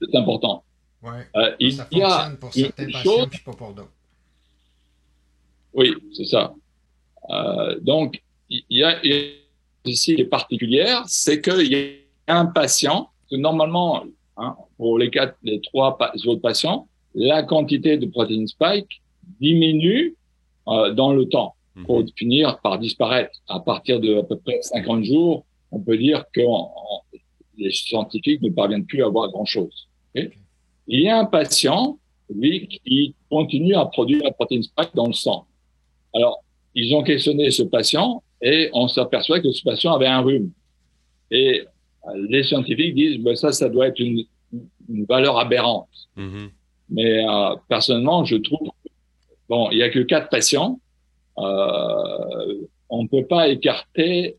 c'est 0.01 0.15
important. 0.15 0.63
Ouais. 1.01 1.25
Euh, 1.35 1.55
il 1.59 1.73
ça 1.73 1.87
y 1.91 2.01
a 2.01 2.29
pour 2.39 2.53
certains 2.53 2.83
une 2.83 2.91
patients 2.91 3.17
chose- 3.17 3.27
puis 3.29 3.39
pas 3.45 3.53
pour 3.53 3.73
d'autres. 3.73 3.91
Oui, 5.73 5.93
c'est 6.13 6.25
ça. 6.25 6.53
Euh, 7.29 7.79
donc, 7.81 8.21
il 8.49 8.63
y 8.69 8.83
a, 8.83 8.97
a 8.97 9.89
ici 9.89 10.15
les 10.15 10.25
particulières, 10.25 11.03
c'est 11.07 11.41
qu'il 11.41 11.73
y 11.73 11.97
un 12.27 12.45
patient, 12.45 13.09
que 13.29 13.35
normalement, 13.35 14.03
hein, 14.37 14.55
pour 14.77 14.97
les 14.97 15.09
quatre, 15.09 15.37
les 15.43 15.61
trois 15.61 15.97
autres 16.25 16.41
patients, 16.41 16.87
la 17.13 17.43
quantité 17.43 17.97
de 17.97 18.05
protéines 18.05 18.47
spike 18.47 19.01
diminue 19.39 20.15
euh, 20.67 20.93
dans 20.93 21.13
le 21.13 21.27
temps 21.27 21.55
pour 21.85 21.99
mhm. 21.99 22.09
finir 22.15 22.59
par 22.61 22.79
disparaître. 22.79 23.39
À 23.47 23.59
partir 23.59 23.99
de 23.99 24.19
à 24.19 24.23
peu 24.23 24.37
près 24.37 24.61
50 24.61 25.03
jours, 25.03 25.45
on 25.71 25.79
peut 25.79 25.97
dire 25.97 26.25
que 26.33 26.41
les 27.57 27.71
scientifiques 27.71 28.41
ne 28.41 28.49
parviennent 28.49 28.85
plus 28.85 29.03
à 29.03 29.09
voir 29.09 29.29
grand-chose. 29.31 29.87
Il 30.15 31.01
y 31.01 31.09
a 31.09 31.19
un 31.19 31.25
patient, 31.25 31.97
lui, 32.33 32.67
qui 32.67 33.15
continue 33.29 33.75
à 33.75 33.85
produire 33.85 34.23
la 34.23 34.31
protéine 34.31 34.63
spike 34.63 34.95
dans 34.95 35.07
le 35.07 35.13
sang. 35.13 35.45
Alors, 36.13 36.43
ils 36.75 36.93
ont 36.95 37.03
questionné 37.03 37.51
ce 37.51 37.63
patient 37.63 38.23
et 38.41 38.69
on 38.73 38.87
s'aperçoit 38.87 39.39
que 39.39 39.51
ce 39.51 39.63
patient 39.63 39.93
avait 39.93 40.07
un 40.07 40.21
rhume. 40.21 40.51
Et 41.31 41.63
euh, 42.07 42.27
les 42.29 42.43
scientifiques 42.43 42.95
disent, 42.95 43.17
ben 43.19 43.35
ça, 43.35 43.51
ça 43.51 43.69
doit 43.69 43.87
être 43.87 43.99
une, 43.99 44.23
une 44.89 45.05
valeur 45.05 45.37
aberrante. 45.37 45.89
Mhm. 46.15 46.51
Mais 46.89 47.27
euh, 47.27 47.55
personnellement, 47.67 48.23
je 48.23 48.37
trouve, 48.37 48.69
bon, 49.49 49.69
il 49.71 49.79
y 49.79 49.83
a 49.83 49.89
que 49.89 49.99
quatre 49.99 50.29
patients. 50.29 50.79
Euh, 51.37 52.67
on 52.89 53.03
ne 53.03 53.07
peut 53.07 53.25
pas 53.25 53.49
écarter 53.49 54.37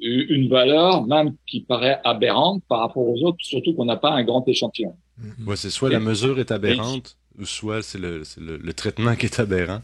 une 0.00 0.48
valeur, 0.48 1.06
même 1.06 1.34
qui 1.46 1.60
paraît 1.60 2.00
aberrante 2.04 2.62
par 2.68 2.80
rapport 2.80 3.06
aux 3.06 3.22
autres, 3.24 3.38
surtout 3.40 3.74
qu'on 3.74 3.84
n'a 3.84 3.96
pas 3.96 4.12
un 4.12 4.24
grand 4.24 4.46
échantillon. 4.48 4.94
Ouais, 5.46 5.56
c'est 5.56 5.70
soit 5.70 5.90
la 5.90 6.00
mesure 6.00 6.38
est 6.38 6.50
aberrante, 6.50 7.16
ou 7.38 7.44
soit 7.44 7.82
c'est 7.82 7.98
le, 7.98 8.22
le, 8.38 8.56
le, 8.56 8.72
traitement 8.72 9.16
qui 9.16 9.26
est 9.26 9.40
aberrant. 9.40 9.82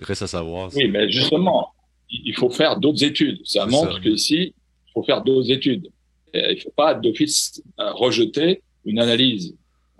Reste 0.00 0.22
à 0.22 0.26
savoir. 0.26 0.70
Oui, 0.74 0.88
mais 0.88 1.10
justement, 1.10 1.68
il 2.10 2.34
faut 2.34 2.50
faire 2.50 2.78
d'autres 2.78 3.04
études. 3.04 3.40
Ça 3.44 3.66
montre 3.66 4.00
qu'ici, 4.00 4.54
il 4.88 4.92
faut 4.92 5.02
faire 5.02 5.22
d'autres 5.22 5.50
études. 5.50 5.88
il 6.34 6.56
ne 6.56 6.60
faut 6.60 6.72
pas 6.76 6.94
d'office 6.94 7.62
euh, 7.80 7.92
rejeter 7.92 8.62
une 8.84 8.98
analyse. 8.98 9.54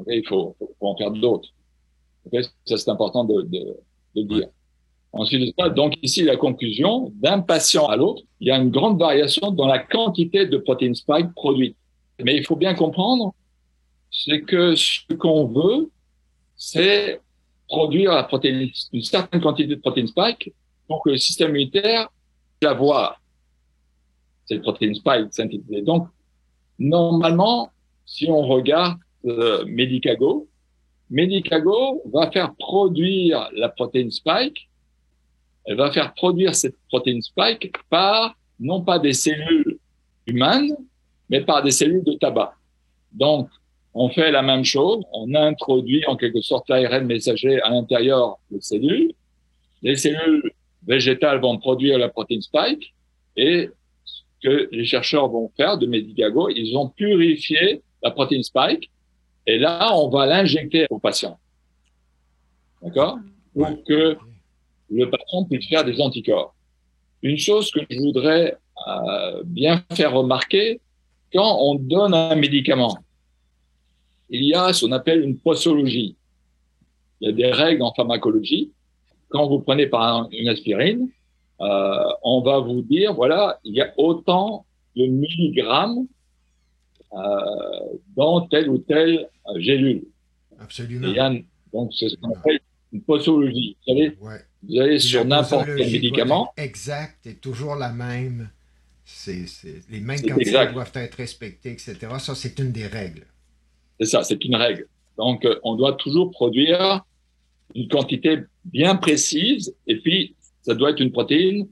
il 0.08 0.26
faut, 0.26 0.56
faut, 0.58 0.74
en 0.80 0.96
faire 0.96 1.10
d'autres. 1.10 1.48
ça, 2.66 2.76
c'est 2.76 2.88
important 2.88 3.24
de, 3.24 3.42
de, 3.42 3.76
de 4.16 4.22
dire. 4.22 4.48
Ensuite 5.12 5.54
donc 5.76 5.94
ici, 6.02 6.22
la 6.22 6.36
conclusion, 6.36 7.12
d'un 7.16 7.40
patient 7.40 7.86
à 7.86 7.96
l'autre, 7.96 8.22
il 8.40 8.48
y 8.48 8.50
a 8.50 8.56
une 8.56 8.70
grande 8.70 8.98
variation 8.98 9.50
dans 9.50 9.66
la 9.66 9.78
quantité 9.78 10.46
de 10.46 10.56
protéines 10.56 10.94
spike 10.94 11.34
produites. 11.34 11.76
Mais 12.24 12.36
il 12.36 12.46
faut 12.46 12.56
bien 12.56 12.74
comprendre, 12.74 13.34
c'est 14.10 14.40
que 14.42 14.74
ce 14.74 15.12
qu'on 15.14 15.46
veut, 15.46 15.90
c'est 16.56 17.20
produire 17.68 18.12
la 18.12 18.24
protéine, 18.24 18.70
une 18.92 19.02
certaine 19.02 19.40
quantité 19.40 19.74
de 19.74 19.80
protéines 19.80 20.06
spike 20.06 20.52
pour 20.88 21.02
que 21.02 21.10
le 21.10 21.18
système 21.18 21.50
immunitaire 21.50 22.08
la 22.62 22.72
voie. 22.72 23.16
Cette 24.46 24.62
protéine 24.62 24.94
spike 24.94 25.32
synthétisée. 25.32 25.82
Donc, 25.82 26.08
normalement, 26.78 27.70
si 28.06 28.28
on 28.28 28.42
regarde 28.42 28.98
euh, 29.26 29.64
Medicago, 29.66 30.48
Medicago 31.10 32.02
va 32.12 32.30
faire 32.30 32.54
produire 32.54 33.48
la 33.54 33.68
protéine 33.68 34.10
spike 34.10 34.68
elle 35.64 35.76
va 35.76 35.92
faire 35.92 36.12
produire 36.14 36.54
cette 36.54 36.76
protéine 36.88 37.22
spike 37.22 37.72
par 37.88 38.36
non 38.58 38.82
pas 38.82 38.98
des 38.98 39.12
cellules 39.12 39.78
humaines, 40.26 40.76
mais 41.28 41.40
par 41.40 41.62
des 41.62 41.70
cellules 41.70 42.04
de 42.04 42.14
tabac. 42.14 42.54
Donc, 43.12 43.48
on 43.94 44.08
fait 44.08 44.30
la 44.30 44.42
même 44.42 44.64
chose, 44.64 45.04
on 45.12 45.34
introduit 45.34 46.04
en 46.06 46.16
quelque 46.16 46.40
sorte 46.40 46.68
l'ARN 46.68 47.04
messager 47.06 47.60
à 47.60 47.70
l'intérieur 47.70 48.38
des 48.50 48.60
cellules. 48.60 49.12
Les 49.82 49.96
cellules 49.96 50.52
végétales 50.86 51.40
vont 51.40 51.58
produire 51.58 51.98
la 51.98 52.08
protéine 52.08 52.40
spike 52.40 52.94
et 53.36 53.70
ce 54.04 54.22
que 54.42 54.68
les 54.72 54.84
chercheurs 54.84 55.28
vont 55.28 55.50
faire 55.56 55.76
de 55.78 55.86
Medicago, 55.86 56.48
ils 56.48 56.76
ont 56.76 56.88
purifié 56.88 57.82
la 58.02 58.10
protéine 58.10 58.42
spike 58.42 58.90
et 59.46 59.58
là, 59.58 59.90
on 59.94 60.08
va 60.08 60.26
l'injecter 60.26 60.86
au 60.90 60.98
patient. 60.98 61.38
D'accord? 62.80 63.18
Pour 63.54 63.84
que 63.84 64.16
le 64.92 65.10
patient 65.10 65.44
puisse 65.44 65.66
faire 65.68 65.84
des 65.84 66.00
anticorps. 66.00 66.54
Une 67.22 67.38
chose 67.38 67.70
que 67.70 67.80
je 67.88 67.98
voudrais 67.98 68.56
euh, 68.88 69.42
bien 69.44 69.82
faire 69.92 70.12
remarquer, 70.12 70.80
quand 71.32 71.58
on 71.60 71.76
donne 71.76 72.14
un 72.14 72.34
médicament, 72.34 72.98
il 74.28 74.44
y 74.44 74.54
a 74.54 74.72
ce 74.72 74.84
qu'on 74.84 74.92
appelle 74.92 75.22
une 75.22 75.38
posologie. 75.38 76.16
Il 77.20 77.28
y 77.28 77.30
a 77.30 77.32
des 77.32 77.52
règles 77.52 77.82
en 77.82 77.92
pharmacologie. 77.94 78.72
Quand 79.28 79.46
vous 79.48 79.60
prenez 79.60 79.86
par 79.86 80.28
une 80.32 80.48
aspirine, 80.48 81.08
euh, 81.60 82.04
on 82.22 82.40
va 82.40 82.58
vous 82.58 82.82
dire, 82.82 83.14
voilà, 83.14 83.60
il 83.64 83.74
y 83.74 83.80
a 83.80 83.92
autant 83.96 84.66
de 84.96 85.06
milligrammes 85.06 86.06
euh, 87.14 87.18
dans 88.16 88.42
telle 88.42 88.68
ou 88.68 88.78
telle 88.78 89.28
gélule. 89.56 90.04
Absolument. 90.58 91.08
donc, 91.72 91.92
c'est 91.94 92.08
ce 92.08 92.16
qu'on 92.16 92.32
appelle 92.32 92.60
une 92.92 93.02
posologie. 93.02 93.76
Vous 93.86 93.94
savez, 93.94 94.16
vous 94.62 94.80
allez 94.80 94.98
sur 94.98 95.24
n'importe 95.24 95.66
quel 95.66 95.90
médicament. 95.90 96.52
Exact, 96.56 97.26
et 97.26 97.34
toujours 97.34 97.74
la 97.74 97.90
même. 97.90 98.50
C'est, 99.04 99.44
les 99.90 100.00
mêmes 100.00 100.22
quantités 100.22 100.52
doivent 100.72 100.92
être 100.94 101.14
respectées, 101.16 101.72
etc. 101.72 101.96
Ça, 102.18 102.34
c'est 102.34 102.58
une 102.58 102.72
des 102.72 102.86
règles. 102.86 103.26
C'est 104.00 104.06
ça, 104.06 104.22
c'est 104.22 104.42
une 104.44 104.56
règle. 104.56 104.86
Donc, 105.18 105.44
euh, 105.44 105.58
on 105.64 105.74
doit 105.74 105.94
toujours 105.94 106.30
produire 106.30 107.04
une 107.74 107.88
quantité 107.88 108.38
bien 108.64 108.96
précise, 108.96 109.74
et 109.86 109.96
puis, 110.00 110.34
ça 110.62 110.74
doit 110.74 110.90
être 110.90 111.00
une 111.00 111.12
protéine 111.12 111.68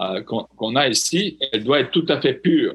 euh, 0.00 0.22
qu'on, 0.22 0.76
a 0.76 0.88
ici. 0.88 1.38
Elle 1.52 1.64
doit 1.64 1.80
être 1.80 1.90
tout 1.90 2.06
à 2.08 2.20
fait 2.20 2.34
pure. 2.34 2.74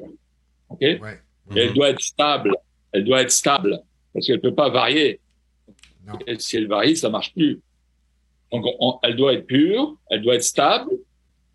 OK? 0.68 0.82
Elle 0.82 1.00
mhm. 1.48 1.74
doit 1.74 1.90
être 1.90 2.00
stable. 2.00 2.54
Elle 2.92 3.04
doit 3.04 3.22
être 3.22 3.32
stable, 3.32 3.80
parce 4.12 4.26
qu'elle 4.26 4.36
ne 4.36 4.40
peut 4.42 4.54
pas 4.54 4.68
varier. 4.68 5.20
Et 6.26 6.38
si 6.38 6.56
elle 6.56 6.68
varie, 6.68 6.96
ça 6.96 7.08
marche 7.08 7.32
plus. 7.32 7.60
Donc, 8.52 8.64
elle 9.02 9.16
doit 9.16 9.32
être 9.32 9.46
pure, 9.46 9.96
elle 10.10 10.22
doit 10.22 10.36
être 10.36 10.44
stable, 10.44 10.90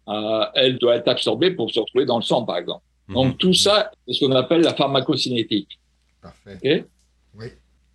euh, 0.07 0.45
elle 0.55 0.77
doit 0.77 0.95
être 0.95 1.07
absorbée 1.07 1.51
pour 1.51 1.71
se 1.71 1.79
retrouver 1.79 2.05
dans 2.05 2.17
le 2.17 2.23
sang, 2.23 2.43
par 2.43 2.57
exemple. 2.57 2.83
Mhm. 3.07 3.15
Donc, 3.15 3.37
tout 3.37 3.53
ça, 3.53 3.91
c'est 4.07 4.13
ce 4.13 4.25
qu'on 4.25 4.31
appelle 4.33 4.61
la 4.61 4.73
pharmacocinétique. 4.73 5.79
Parfait. 6.21 6.85
oui. 7.35 7.47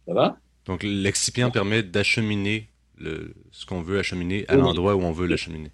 Ça 0.07 0.15
va? 0.15 0.37
Donc, 0.67 0.83
l'excipient 0.83 1.51
permet 1.51 1.83
d'acheminer 1.83 2.69
le, 2.97 3.35
ce 3.51 3.67
qu'on 3.67 3.83
veut 3.83 3.99
acheminer 3.99 4.47
à 4.49 4.57
l'endroit 4.57 4.95
où 4.95 5.03
on 5.03 5.13
veut 5.13 5.27
l'acheminer. 5.27 5.71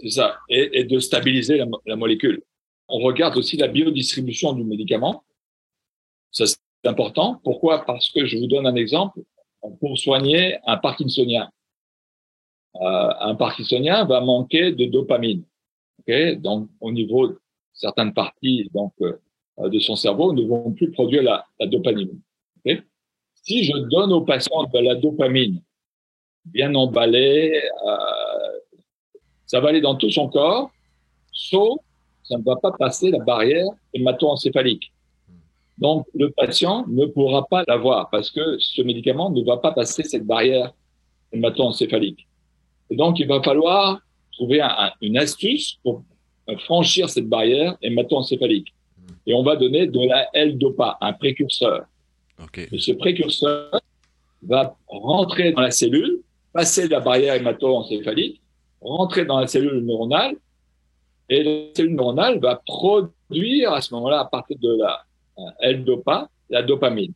C'est 0.00 0.10
ça. 0.10 0.38
Et, 0.48 0.84
de 0.84 0.98
stabiliser 0.98 1.58
la, 1.58 1.66
la, 1.86 1.96
molécule. 1.96 2.42
On 2.88 2.98
regarde 2.98 3.36
aussi 3.36 3.56
la 3.56 3.68
biodistribution 3.68 4.52
du 4.52 4.64
médicament. 4.64 5.24
Ça, 6.30 6.46
c'est 6.46 6.58
important. 6.84 7.40
Pourquoi? 7.44 7.84
Parce 7.84 8.10
que 8.10 8.24
je 8.26 8.38
vous 8.38 8.46
donne 8.46 8.66
un 8.66 8.76
exemple. 8.76 9.20
Pour 9.80 9.98
soigner 9.98 10.58
un 10.66 10.78
Parkinsonien, 10.78 11.50
un 12.74 13.34
parkinsonien 13.34 14.04
va 14.04 14.20
manquer 14.20 14.72
de 14.72 14.86
dopamine. 14.86 15.44
Donc, 16.38 16.68
au 16.80 16.90
niveau 16.92 17.28
de 17.28 17.40
certaines 17.72 18.12
parties 18.12 18.68
euh, 18.74 19.68
de 19.68 19.78
son 19.78 19.96
cerveau 19.96 20.32
ne 20.32 20.42
vont 20.42 20.72
plus 20.72 20.90
produire 20.90 21.22
la, 21.22 21.46
dopamine. 21.66 22.20
Si 23.42 23.64
je 23.64 23.76
donne 23.88 24.12
au 24.12 24.20
patient 24.20 24.64
de 24.64 24.78
la 24.80 24.94
dopamine 24.96 25.62
bien 26.44 26.74
emballée, 26.74 27.62
euh, 27.86 28.78
ça 29.46 29.60
va 29.60 29.70
aller 29.70 29.80
dans 29.80 29.94
tout 29.94 30.10
son 30.10 30.28
corps, 30.28 30.70
sauf 31.32 31.78
ça 32.22 32.36
ne 32.36 32.44
va 32.44 32.56
pas 32.56 32.72
passer 32.72 33.10
la 33.10 33.18
barrière 33.18 33.66
hémato-encéphalique. 33.94 34.92
Donc, 35.78 36.06
le 36.14 36.30
patient 36.30 36.84
ne 36.86 37.06
pourra 37.06 37.46
pas 37.46 37.64
l'avoir 37.66 38.10
parce 38.10 38.30
que 38.30 38.58
ce 38.58 38.82
médicament 38.82 39.30
ne 39.30 39.42
va 39.42 39.56
pas 39.56 39.72
passer 39.72 40.02
cette 40.02 40.26
barrière 40.26 40.72
hémato-encéphalique. 41.32 42.28
Et 42.90 42.96
donc, 42.96 43.18
il 43.18 43.26
va 43.26 43.42
falloir 43.42 44.00
trouver 44.32 44.60
un, 44.60 44.92
une 45.00 45.16
astuce 45.16 45.78
pour 45.82 46.02
franchir 46.64 47.08
cette 47.08 47.28
barrière 47.28 47.76
hémato-encéphalique. 47.82 48.74
Et 49.26 49.34
on 49.34 49.42
va 49.42 49.56
donner 49.56 49.86
de 49.86 50.08
la 50.08 50.28
L-DOPA, 50.32 50.98
un 51.00 51.12
précurseur. 51.12 51.84
Okay. 52.42 52.68
Et 52.72 52.78
ce 52.78 52.92
précurseur 52.92 53.80
va 54.42 54.76
rentrer 54.88 55.52
dans 55.52 55.60
la 55.60 55.70
cellule, 55.70 56.20
passer 56.52 56.88
la 56.88 57.00
barrière 57.00 57.34
hémato-encéphalique, 57.34 58.40
rentrer 58.80 59.24
dans 59.24 59.38
la 59.38 59.46
cellule 59.46 59.84
neuronale, 59.84 60.36
et 61.28 61.42
la 61.44 61.74
cellule 61.74 61.94
neuronale 61.94 62.40
va 62.40 62.60
produire 62.64 63.72
à 63.72 63.80
ce 63.80 63.94
moment-là, 63.94 64.20
à 64.20 64.24
partir 64.24 64.56
de 64.58 64.78
la 64.80 65.04
L-DOPA, 65.60 66.28
la 66.48 66.62
dopamine. 66.62 67.12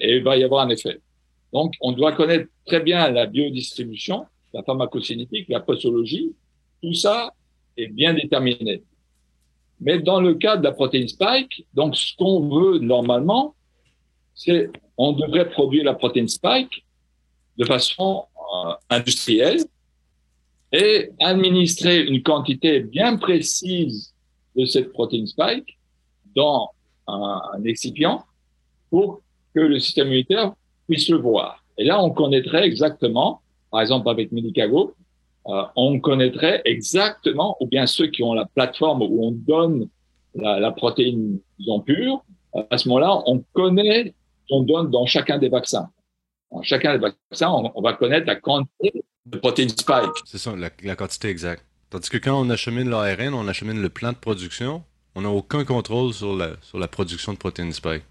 Et 0.00 0.16
il 0.16 0.22
va 0.22 0.36
y 0.36 0.44
avoir 0.44 0.66
un 0.66 0.68
effet. 0.68 1.00
Donc, 1.52 1.72
on 1.80 1.92
doit 1.92 2.12
connaître 2.12 2.48
très 2.66 2.80
bien 2.80 3.10
la 3.10 3.26
biodistribution 3.26 4.26
la 4.54 4.62
pharmacocinétique, 4.62 5.48
la 5.48 5.60
posologie, 5.60 6.32
tout 6.82 6.94
ça 6.94 7.34
est 7.76 7.88
bien 7.88 8.14
déterminé. 8.14 8.82
Mais 9.80 9.98
dans 9.98 10.20
le 10.20 10.34
cas 10.34 10.56
de 10.56 10.62
la 10.62 10.72
protéine 10.72 11.08
spike, 11.08 11.66
donc 11.74 11.96
ce 11.96 12.14
qu'on 12.16 12.48
veut 12.48 12.78
normalement, 12.78 13.54
c'est 14.34 14.70
on 14.96 15.12
devrait 15.12 15.50
produire 15.50 15.84
la 15.84 15.94
protéine 15.94 16.28
spike 16.28 16.86
de 17.58 17.64
façon 17.64 18.24
euh, 18.36 18.72
industrielle 18.90 19.64
et 20.72 21.10
administrer 21.20 22.02
une 22.02 22.22
quantité 22.22 22.80
bien 22.80 23.16
précise 23.16 24.14
de 24.56 24.64
cette 24.64 24.92
protéine 24.92 25.26
spike 25.26 25.76
dans 26.36 26.70
un, 27.08 27.40
un 27.54 27.64
excipient 27.64 28.24
pour 28.90 29.20
que 29.52 29.60
le 29.60 29.80
système 29.80 30.08
immunitaire 30.08 30.52
puisse 30.86 31.08
le 31.08 31.16
voir. 31.16 31.64
Et 31.76 31.84
là, 31.84 32.02
on 32.02 32.10
connaîtrait 32.10 32.64
exactement, 32.64 33.40
par 33.74 33.82
exemple 33.82 34.08
avec 34.08 34.30
Medicago, 34.30 34.94
euh, 35.48 35.64
on 35.74 35.98
connaîtrait 35.98 36.62
exactement, 36.64 37.56
ou 37.58 37.66
bien 37.66 37.86
ceux 37.86 38.06
qui 38.06 38.22
ont 38.22 38.32
la 38.32 38.46
plateforme 38.46 39.02
où 39.02 39.26
on 39.26 39.32
donne 39.32 39.88
la, 40.36 40.60
la 40.60 40.70
protéine 40.70 41.40
disons, 41.58 41.80
pure, 41.80 42.24
euh, 42.54 42.62
à 42.70 42.78
ce 42.78 42.88
moment-là, 42.88 43.20
on 43.26 43.44
connaît, 43.52 44.14
on 44.48 44.62
donne 44.62 44.92
dans 44.92 45.06
chacun 45.06 45.38
des 45.38 45.48
vaccins. 45.48 45.88
Dans 46.52 46.62
chacun 46.62 46.92
des 46.96 47.00
vaccins, 47.00 47.50
on, 47.50 47.72
on 47.74 47.82
va 47.82 47.94
connaître 47.94 48.28
la 48.28 48.36
quantité 48.36 49.04
de 49.26 49.38
protéines 49.38 49.70
spike. 49.70 50.14
C'est 50.24 50.38
ça, 50.38 50.54
la, 50.54 50.70
la 50.84 50.94
quantité 50.94 51.28
exacte. 51.28 51.64
Tandis 51.90 52.10
que 52.10 52.18
quand 52.18 52.40
on 52.40 52.48
achemine 52.50 52.88
l'ARN, 52.88 53.34
on 53.34 53.48
achemine 53.48 53.82
le 53.82 53.88
plan 53.88 54.12
de 54.12 54.18
production, 54.18 54.84
on 55.16 55.22
n'a 55.22 55.30
aucun 55.30 55.64
contrôle 55.64 56.12
sur 56.12 56.36
la, 56.36 56.50
sur 56.62 56.78
la 56.78 56.86
production 56.86 57.32
de 57.32 57.38
protéines 57.38 57.72
spike. 57.72 58.04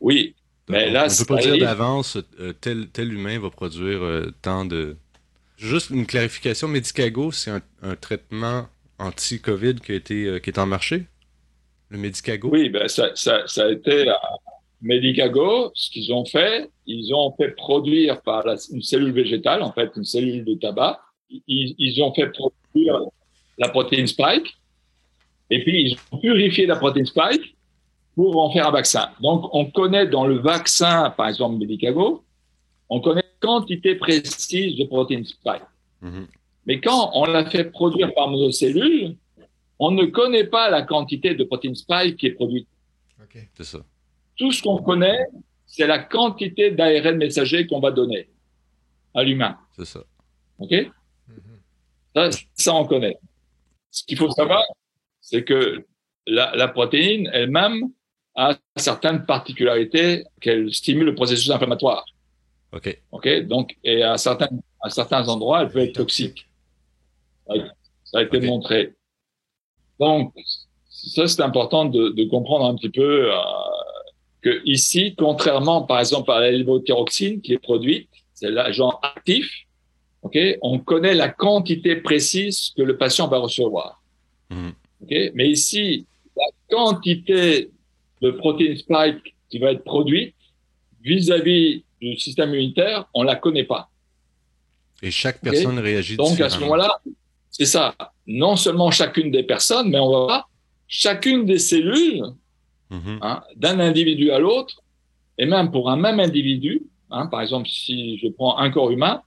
Oui, 0.00 0.34
mais 0.68 0.88
on, 0.88 0.92
là, 0.92 1.06
on 1.10 1.24
peut 1.24 1.34
pas 1.34 1.40
dire 1.42 1.58
d'avance 1.58 2.18
euh, 2.40 2.52
tel, 2.60 2.88
tel 2.88 3.12
humain 3.12 3.38
va 3.38 3.50
produire 3.50 4.02
euh, 4.02 4.32
tant 4.42 4.64
de. 4.64 4.96
Juste 5.56 5.90
une 5.90 6.06
clarification, 6.06 6.68
Medicago, 6.68 7.32
c'est 7.32 7.50
un, 7.50 7.62
un 7.82 7.96
traitement 7.96 8.66
anti-Covid 8.98 9.76
qui, 9.76 9.92
a 9.92 9.94
été, 9.94 10.24
euh, 10.26 10.38
qui 10.38 10.50
est 10.50 10.58
en 10.58 10.66
marché? 10.66 11.06
Le 11.88 11.98
Medicago? 11.98 12.50
Oui, 12.52 12.68
ben 12.68 12.88
ça, 12.88 13.10
ça, 13.14 13.42
ça 13.46 13.64
a 13.66 13.70
été 13.70 14.08
à 14.08 14.18
Medicago. 14.82 15.70
Ce 15.74 15.90
qu'ils 15.90 16.12
ont 16.12 16.26
fait, 16.26 16.68
ils 16.86 17.14
ont 17.14 17.34
fait 17.36 17.50
produire 17.56 18.20
par 18.22 18.44
la- 18.44 18.56
une 18.72 18.82
cellule 18.82 19.12
végétale, 19.12 19.62
en 19.62 19.72
fait, 19.72 19.90
une 19.96 20.04
cellule 20.04 20.44
de 20.44 20.54
tabac. 20.54 21.00
Ils, 21.30 21.74
ils 21.78 22.02
ont 22.02 22.12
fait 22.12 22.28
produire 22.28 23.00
la 23.56 23.68
protéine 23.70 24.06
spike. 24.06 24.56
Et 25.48 25.62
puis, 25.62 25.90
ils 25.90 25.96
ont 26.12 26.18
purifié 26.18 26.66
la 26.66 26.76
protéine 26.76 27.06
spike 27.06 27.55
pour 28.16 28.42
en 28.42 28.50
faire 28.50 28.66
un 28.66 28.72
vaccin. 28.72 29.10
Donc, 29.20 29.48
on 29.52 29.66
connaît 29.70 30.06
dans 30.06 30.26
le 30.26 30.38
vaccin, 30.38 31.10
par 31.10 31.28
exemple, 31.28 31.58
Medicago, 31.58 32.24
on 32.88 33.00
connaît 33.00 33.22
la 33.22 33.46
quantité 33.46 33.94
précise 33.94 34.76
de 34.76 34.84
protéine 34.84 35.24
spike. 35.24 35.62
Mhm. 36.00 36.26
Mais 36.64 36.80
quand 36.80 37.10
on 37.12 37.26
l'a 37.26 37.44
fait 37.44 37.64
produire 37.64 38.12
par 38.14 38.30
nos 38.30 38.50
cellules, 38.50 39.16
on 39.78 39.90
ne 39.90 40.06
connaît 40.06 40.46
pas 40.46 40.70
la 40.70 40.82
quantité 40.82 41.34
de 41.34 41.44
protéine 41.44 41.74
spike 41.74 42.16
qui 42.16 42.26
est 42.26 42.32
produite. 42.32 42.66
C'est 43.54 43.64
ça. 43.64 43.78
Tout 44.36 44.50
ce 44.50 44.62
qu'on 44.62 44.78
connaît, 44.78 45.26
c'est 45.66 45.86
la 45.86 45.98
quantité 45.98 46.70
d'ARN 46.70 47.18
messager 47.18 47.66
qu'on 47.66 47.80
va 47.80 47.90
donner 47.90 48.30
à 49.14 49.22
l'humain. 49.22 49.58
C'est 49.76 49.84
ça. 49.84 50.00
OK? 50.58 50.74
Ça, 52.14 52.30
ça, 52.54 52.74
on 52.74 52.86
connaît. 52.86 53.18
Ce 53.90 54.04
qu'il 54.04 54.16
faut 54.16 54.30
savoir, 54.30 54.64
c'est 55.20 55.44
que 55.44 55.84
la, 56.26 56.56
la 56.56 56.68
protéine 56.68 57.28
elle-même 57.30 57.90
a 58.36 58.56
certaines 58.76 59.24
particularités 59.24 60.24
qu'elle 60.40 60.72
stimule 60.72 61.06
le 61.06 61.14
processus 61.14 61.50
inflammatoire. 61.50 62.04
OK. 62.72 63.00
OK 63.12 63.28
Donc, 63.46 63.76
et 63.82 64.02
à 64.02 64.18
certains, 64.18 64.48
à 64.82 64.90
certains 64.90 65.26
endroits, 65.28 65.62
elle 65.62 65.70
peut 65.70 65.80
être 65.80 65.94
toxique. 65.94 66.46
Ça 68.04 68.18
a- 68.18 68.22
été 68.22 68.40
montré. 68.40 68.94
Donc, 69.98 70.32
ça, 70.90 71.26
c'est 71.26 71.42
important 71.42 71.84
de, 71.86 72.10
de 72.10 72.24
comprendre 72.24 72.66
un 72.66 72.74
petit 72.76 72.90
peu 72.90 73.32
euh, 73.32 73.38
que 74.42 74.60
ici, 74.64 75.14
contrairement, 75.16 75.82
par 75.82 76.00
exemple, 76.00 76.30
à 76.30 76.40
la 76.40 76.50
lévothyroxine 76.50 77.40
qui 77.40 77.52
est 77.54 77.58
produite, 77.58 78.08
c'est 78.34 78.50
l'agent 78.50 78.98
actif, 79.02 79.50
OK 80.22 80.36
On 80.62 80.78
connaît 80.78 81.14
la 81.14 81.28
quantité 81.28 81.96
précise 81.96 82.72
que 82.76 82.82
le 82.82 82.96
patient 82.98 83.28
va 83.28 83.38
recevoir. 83.38 84.02
Mhm. 84.50 84.72
OK 85.02 85.14
Mais 85.34 85.48
ici, 85.48 86.06
la 86.36 86.44
quantité 86.68 87.70
de 88.26 88.30
protéines 88.32 88.76
spike 88.76 89.34
qui 89.48 89.58
va 89.58 89.72
être 89.72 89.84
produite 89.84 90.34
vis-à-vis 91.02 91.84
du 92.00 92.16
système 92.18 92.50
immunitaire, 92.50 93.06
on 93.14 93.22
la 93.22 93.36
connaît 93.36 93.64
pas. 93.64 93.88
Et 95.02 95.10
chaque 95.10 95.40
personne 95.40 95.78
réagit 95.78 96.16
Donc, 96.16 96.40
à 96.40 96.50
ce 96.50 96.58
moment-là, 96.60 96.90
c'est 97.50 97.64
ça. 97.66 97.94
Non 98.26 98.56
seulement 98.56 98.90
chacune 98.90 99.30
des 99.30 99.42
personnes, 99.42 99.88
mais 99.90 99.98
on 99.98 100.10
va 100.10 100.18
voir 100.24 100.50
chacune 100.88 101.46
des 101.46 101.58
cellules 101.58 102.24
Mhm. 102.90 103.18
hein, 103.22 103.42
d'un 103.56 103.80
individu 103.80 104.30
à 104.30 104.38
l'autre, 104.38 104.80
et 105.38 105.46
même 105.46 105.72
pour 105.72 105.90
un 105.90 105.96
même 105.96 106.20
individu, 106.20 106.82
hein, 107.10 107.26
par 107.26 107.40
exemple, 107.42 107.68
si 107.68 108.16
je 108.18 108.28
prends 108.28 108.58
un 108.58 108.70
corps 108.70 108.90
humain, 108.92 109.22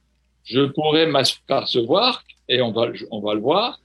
je 0.46 0.62
pourrais 0.62 1.08
m'apercevoir, 1.08 2.24
et 2.48 2.62
on 2.62 2.72
va, 2.72 2.88
on 3.12 3.20
va 3.20 3.34
le 3.34 3.42
voir, 3.42 3.80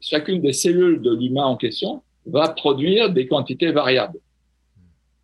chacune 0.00 0.40
des 0.40 0.52
cellules 0.52 1.02
de 1.02 1.12
l'humain 1.12 1.46
en 1.46 1.56
question 1.56 2.02
va 2.26 2.48
produire 2.50 3.10
des 3.10 3.26
quantités 3.26 3.72
variables. 3.72 4.18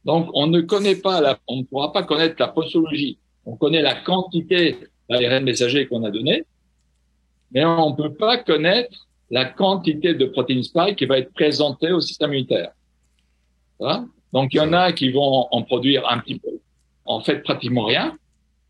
Donc, 0.04 0.28
on 0.34 0.46
ne 0.46 0.60
connaît 0.60 0.96
pas, 0.96 1.20
la, 1.20 1.38
on 1.48 1.56
ne 1.56 1.62
pourra 1.62 1.92
pas 1.92 2.02
connaître 2.02 2.36
la 2.38 2.48
posologie. 2.48 3.18
On 3.46 3.56
connaît 3.56 3.82
la 3.82 3.94
quantité 3.94 4.76
d'ARN 5.08 5.44
messager 5.44 5.86
qu'on 5.86 6.04
a 6.04 6.10
donné, 6.10 6.44
mais 7.52 7.64
on 7.64 7.90
ne 7.90 7.96
peut 7.96 8.14
pas 8.14 8.38
connaître 8.38 9.06
la 9.30 9.46
quantité 9.46 10.14
de 10.14 10.26
protéines 10.26 10.62
spike 10.62 10.96
qui 10.96 11.06
va 11.06 11.18
être 11.18 11.32
présentée 11.32 11.92
au 11.92 12.00
système 12.00 12.30
immunitaire. 12.30 12.72
Donc, 14.32 14.52
il 14.52 14.56
y 14.56 14.60
en 14.60 14.72
a 14.72 14.92
qui 14.92 15.10
vont 15.10 15.48
en 15.50 15.62
produire 15.62 16.08
un 16.10 16.18
petit 16.18 16.38
peu. 16.38 16.60
En 17.04 17.20
fait, 17.20 17.42
pratiquement 17.42 17.84
rien. 17.84 18.16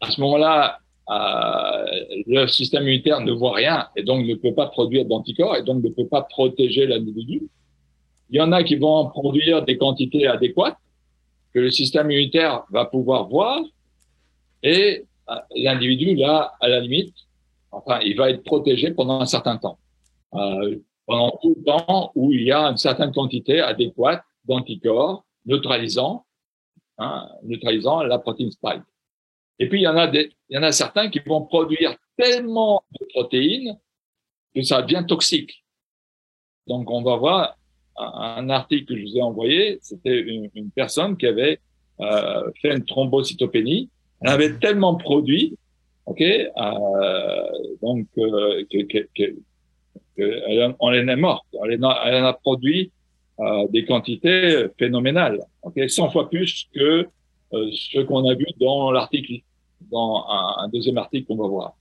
À 0.01 0.11
ce 0.11 0.20
moment-là, 0.20 0.78
euh, 1.11 1.85
le 2.26 2.47
système 2.47 2.85
immunitaire 2.85 3.20
ne 3.20 3.32
voit 3.32 3.55
rien 3.55 3.89
et 3.95 4.03
donc 4.03 4.24
ne 4.26 4.35
peut 4.35 4.55
pas 4.55 4.66
produire 4.66 5.05
d'anticorps 5.05 5.57
et 5.57 5.62
donc 5.62 5.82
ne 5.85 5.91
peut 5.91 6.07
pas 6.07 6.22
protéger 6.22 6.87
l'individu. 6.87 7.43
Il 8.30 8.39
y 8.39 8.41
en 8.41 8.53
a 8.53 8.64
qui 8.64 8.76
vont 8.76 8.95
en 8.95 9.07
produire 9.07 9.62
des 9.64 9.76
quantités 9.76 10.26
adéquates 10.26 10.78
que 11.55 11.61
le 11.61 11.71
système 11.71 12.11
immunitaire 12.11 12.65
va 12.71 12.85
pouvoir 12.85 13.29
voir 13.29 13.63
et 14.63 15.07
euh, 15.31 15.35
l'individu, 15.55 16.15
là, 16.17 16.55
à 16.61 16.69
la 16.69 16.81
limite, 16.81 17.15
enfin, 17.71 18.01
il 18.01 18.17
va 18.17 18.31
être 18.31 18.43
protégé 18.43 18.91
pendant 18.91 19.21
un 19.21 19.27
certain 19.27 19.57
temps. 19.57 19.79
Euh, 20.35 20.79
pendant 21.07 21.39
tout 21.43 21.55
le 21.57 21.65
temps 21.65 22.11
où 22.15 22.33
il 22.33 22.43
y 22.43 22.53
a 22.53 22.63
une 22.63 22.79
certaine 22.79 23.13
quantité 23.13 23.61
adéquate 23.61 24.25
d'anticorps 24.47 25.25
neutralisant, 25.45 26.25
hein, 26.99 27.29
neutralisant 27.43 28.03
la 28.03 28.19
protéine 28.19 28.51
spike. 28.51 28.83
Et 29.59 29.69
puis 29.69 29.81
il 29.81 29.85
y 29.85 29.89
en 29.89 29.97
a 29.97 30.07
des, 30.07 30.33
il 30.49 30.57
y 30.57 30.59
en 30.59 30.63
a 30.63 30.73
certains 30.73 31.11
qui 31.11 31.21
vont 31.21 31.43
produire 31.43 31.95
tellement 32.17 32.83
de 32.99 33.07
protéines 33.07 33.79
que 34.55 34.63
ça 34.63 34.83
devient 34.83 35.05
toxique. 35.07 35.65
Donc 36.67 36.91
on 36.91 37.03
va 37.03 37.17
voir 37.17 37.57
un, 37.97 38.49
article 38.51 38.86
que 38.86 38.97
je 38.99 39.03
vous 39.03 39.16
ai 39.16 39.22
envoyé, 39.22 39.78
c'était 39.82 40.20
une, 40.20 40.51
une 40.55 40.70
personne 40.70 41.16
qui 41.16 41.26
avait 41.26 41.61
euh, 42.01 42.51
fait 42.61 42.74
une 42.74 42.84
thrombocytopénie. 42.84 43.88
Elle 44.20 44.30
avait 44.30 44.55
tellement 44.59 44.95
produit, 44.97 45.57
ok, 46.07 46.20
euh, 46.20 47.49
donc 47.82 48.07
euh, 48.18 48.64
que, 48.70 48.82
que, 48.84 49.09
que, 49.14 49.36
que 50.16 50.42
elle, 50.47 50.74
en- 50.78 50.92
est 50.92 51.16
morte. 51.16 51.47
Elle 51.64 51.84
en 51.84 51.90
a, 51.90 52.03
elle 52.07 52.22
en 52.22 52.26
a 52.26 52.32
produit 52.32 52.90
euh, 53.40 53.66
des 53.68 53.84
quantités 53.84 54.66
phénoménales, 54.78 55.40
ok, 55.62 55.88
100 55.88 56.11
fois 56.11 56.30
plus 56.30 56.68
que 56.74 57.07
euh, 57.53 57.70
ce 57.72 58.01
qu'on 58.01 58.28
a 58.28 58.34
vu 58.34 58.47
dans 58.61 58.90
l'article, 58.90 59.42
dans 59.90 60.24
un, 60.28 60.64
un 60.64 60.68
deuxième 60.68 60.99
article 60.99 61.26
qu'on 61.26 61.36
va 61.36 61.49
voir. 61.49 61.74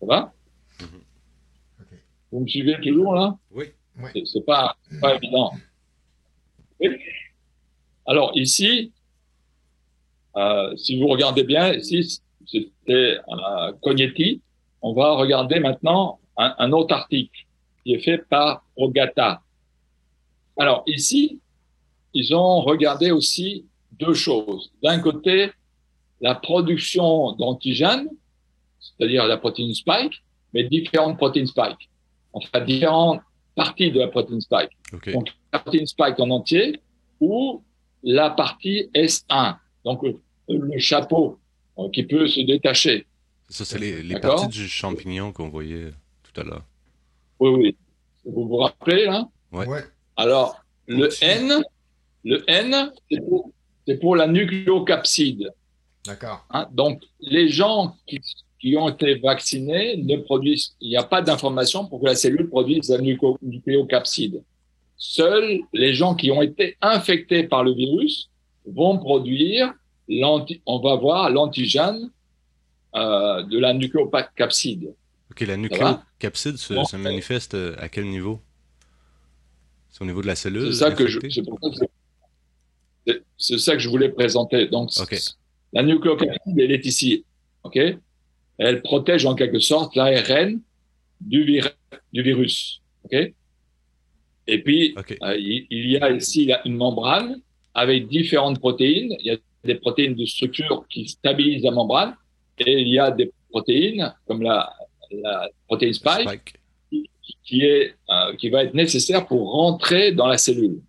Ça 0.00 0.06
va? 0.06 0.32
Mhm. 0.80 0.86
Vous 2.30 2.40
me 2.40 2.46
suivez 2.46 2.76
toujours 2.80 3.14
là? 3.14 3.36
Oui. 3.50 3.66
Oui. 3.98 4.26
C'est- 4.26 4.44
pas, 4.44 4.76
pas 5.00 5.14
évident. 5.16 5.52
Oui. 6.80 6.88
Alors 8.06 8.30
ici, 8.34 8.92
euh, 10.36 10.74
si 10.76 10.98
vous 11.00 11.08
regardez 11.08 11.42
bien, 11.44 11.72
ici 11.74 12.20
c'était 12.46 13.18
euh, 13.28 13.72
Cognetti. 13.82 14.40
On 14.80 14.92
va 14.94 15.14
regarder 15.14 15.58
maintenant 15.60 16.20
un, 16.36 16.54
un 16.58 16.72
autre 16.72 16.94
article 16.94 17.46
qui 17.84 17.94
est 17.94 17.98
fait 18.00 18.18
par 18.18 18.64
Ogata. 18.76 19.42
Alors 20.56 20.82
ici, 20.86 21.40
ils 22.14 22.34
ont 22.34 22.60
regardé 22.60 23.10
aussi 23.10 23.66
deux 23.92 24.14
choses. 24.14 24.70
D'un 24.82 25.00
côté, 25.00 25.50
la 26.20 26.34
production 26.34 27.32
d'antigènes, 27.32 28.08
c'est-à-dire 28.80 29.26
la 29.26 29.36
protéine 29.36 29.74
spike, 29.74 30.22
mais 30.54 30.64
différentes 30.64 31.16
protéines 31.16 31.46
spike. 31.46 31.90
Enfin, 32.32 32.60
différentes 32.60 33.20
parties 33.58 33.90
de 33.90 33.98
la 33.98 34.08
protéine 34.08 34.40
spike. 34.40 34.70
Donc, 35.12 35.28
la 35.52 35.58
protéine 35.58 35.86
spike 35.86 36.18
en 36.20 36.30
entier 36.30 36.80
ou 37.20 37.62
la 38.02 38.30
partie 38.30 38.88
S1. 38.94 39.56
Donc, 39.84 40.02
le, 40.04 40.14
le 40.48 40.78
chapeau 40.78 41.38
euh, 41.78 41.88
qui 41.90 42.04
peut 42.04 42.26
se 42.26 42.40
détacher. 42.40 43.06
Ça, 43.48 43.64
c'est 43.64 43.78
les, 43.78 44.20
parties 44.20 44.48
du 44.48 44.68
champignon 44.68 45.32
qu'on 45.32 45.48
voyait 45.48 45.90
tout 46.22 46.40
à 46.40 46.44
l'heure. 46.44 46.64
Oui, 47.40 47.50
oui. 47.50 47.76
Vous 48.24 48.46
vous 48.46 48.56
rappelez, 48.56 49.06
là? 49.06 49.28
Ouais. 49.52 49.66
Ouais. 49.66 49.84
Alors, 50.16 50.60
le. 50.86 51.08
N, 51.22 51.62
le 52.24 52.44
N, 52.46 52.92
c'est 53.10 53.20
pour, 53.20 53.50
c'est 53.86 53.98
pour 53.98 54.16
la 54.16 54.26
nucléocapside. 54.26 55.50
D'accord. 56.04 56.46
Hein. 56.50 56.68
Donc, 56.72 57.02
les 57.20 57.48
gens 57.48 57.96
qui, 58.06 58.20
qui 58.60 58.76
ont 58.76 58.88
été 58.88 59.14
vaccinés 59.16 59.96
ne 59.98 60.16
produisent, 60.16 60.74
il 60.80 60.88
n'y 60.90 60.96
a 60.96 61.04
pas 61.04 61.22
d'information 61.22 61.86
pour 61.86 62.00
que 62.00 62.06
la 62.06 62.14
cellule 62.14 62.48
produise 62.48 62.88
la 62.90 62.98
nucléo- 62.98 63.38
nucléocapside. 63.42 64.42
seuls 64.96 65.60
les 65.72 65.94
gens 65.94 66.14
qui 66.14 66.30
ont 66.30 66.42
été 66.42 66.76
infectés 66.80 67.44
par 67.44 67.62
le 67.62 67.72
virus 67.72 68.30
vont 68.66 68.98
produire 68.98 69.72
on 70.10 70.78
va 70.80 70.96
voir 70.96 71.30
l'antigène 71.30 72.10
euh, 72.96 73.42
de 73.42 73.58
la 73.58 73.74
nucléocapside. 73.74 74.94
Ok, 75.30 75.40
la 75.42 75.56
nucléocapside 75.58 76.56
se, 76.56 76.74
se 76.84 76.96
manifeste 76.96 77.54
euh, 77.54 77.76
à 77.78 77.88
quel 77.90 78.06
niveau? 78.06 78.40
C'est 79.90 80.02
au 80.02 80.06
niveau 80.06 80.22
de 80.22 80.26
la 80.26 80.34
cellule 80.34 80.72
C'est 80.72 80.78
ça 80.78 80.90
que 80.90 81.06
je, 81.06 81.18
c'est 83.36 83.58
ça 83.58 83.72
que 83.74 83.78
je 83.80 83.88
voulais 83.88 84.08
présenter. 84.08 84.66
Donc, 84.68 84.90
la 85.72 85.82
nucléocapside, 85.82 86.58
elle 86.58 86.72
est 86.72 86.86
ici, 86.86 87.24
ok? 87.62 87.78
Elle 88.58 88.82
protège 88.82 89.24
en 89.24 89.34
quelque 89.34 89.60
sorte 89.60 89.94
l'ARN 89.96 90.60
du, 91.20 91.62
du 92.12 92.22
virus, 92.22 92.82
ok? 93.04 93.32
Et 94.50 94.62
puis, 94.62 94.94
euh, 94.96 95.36
il, 95.36 95.66
il, 95.70 95.90
y 95.90 95.98
a 95.98 96.10
ici 96.10 96.50
une 96.64 96.76
membrane 96.76 97.40
avec 97.74 98.08
différentes 98.08 98.58
protéines. 98.58 99.14
Il 99.20 99.26
y 99.26 99.30
a 99.30 99.36
des 99.64 99.74
protéines 99.74 100.14
de 100.14 100.24
structure 100.24 100.86
qui 100.88 101.06
stabilisent 101.06 101.64
la 101.64 101.70
membrane 101.70 102.16
et 102.58 102.80
il 102.80 102.88
y 102.88 102.98
a 102.98 103.10
des 103.10 103.30
protéines 103.50 104.14
comme 104.26 104.42
la, 104.42 104.72
la 105.10 105.48
protéine 105.66 105.92
spike, 105.92 106.54
Qui, 107.44 107.64
est, 107.64 107.94
euh, 108.10 108.36
qui 108.36 108.50
va 108.50 108.64
être 108.64 108.74
nécessaire 108.74 109.26
pour 109.26 109.52
rentrer 109.52 110.12
dans 110.12 110.26
la 110.26 110.38
cellule. 110.38 110.80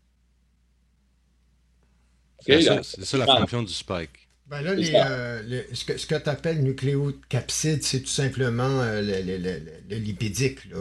c'est 2.40 2.62
ça, 2.62 3.18
la 3.18 3.26
fonction 3.26 3.64
du 3.64 3.74
spike. 3.74 4.19
Ben 4.50 4.62
là, 4.62 4.72
euh, 4.72 5.64
ce 5.74 5.86
que, 5.86 5.98
ce 5.98 6.08
que 6.08 6.16
tu 6.16 6.30
appelles 6.30 6.64
nucléocapside, 6.64 7.84
c'est 7.84 8.02
tout 8.02 8.08
simplement 8.08 8.82
euh, 8.82 9.02
le, 9.02 9.38
le, 9.38 9.62
le, 9.90 9.96
lipidique. 9.98 10.66
Là, 10.72 10.78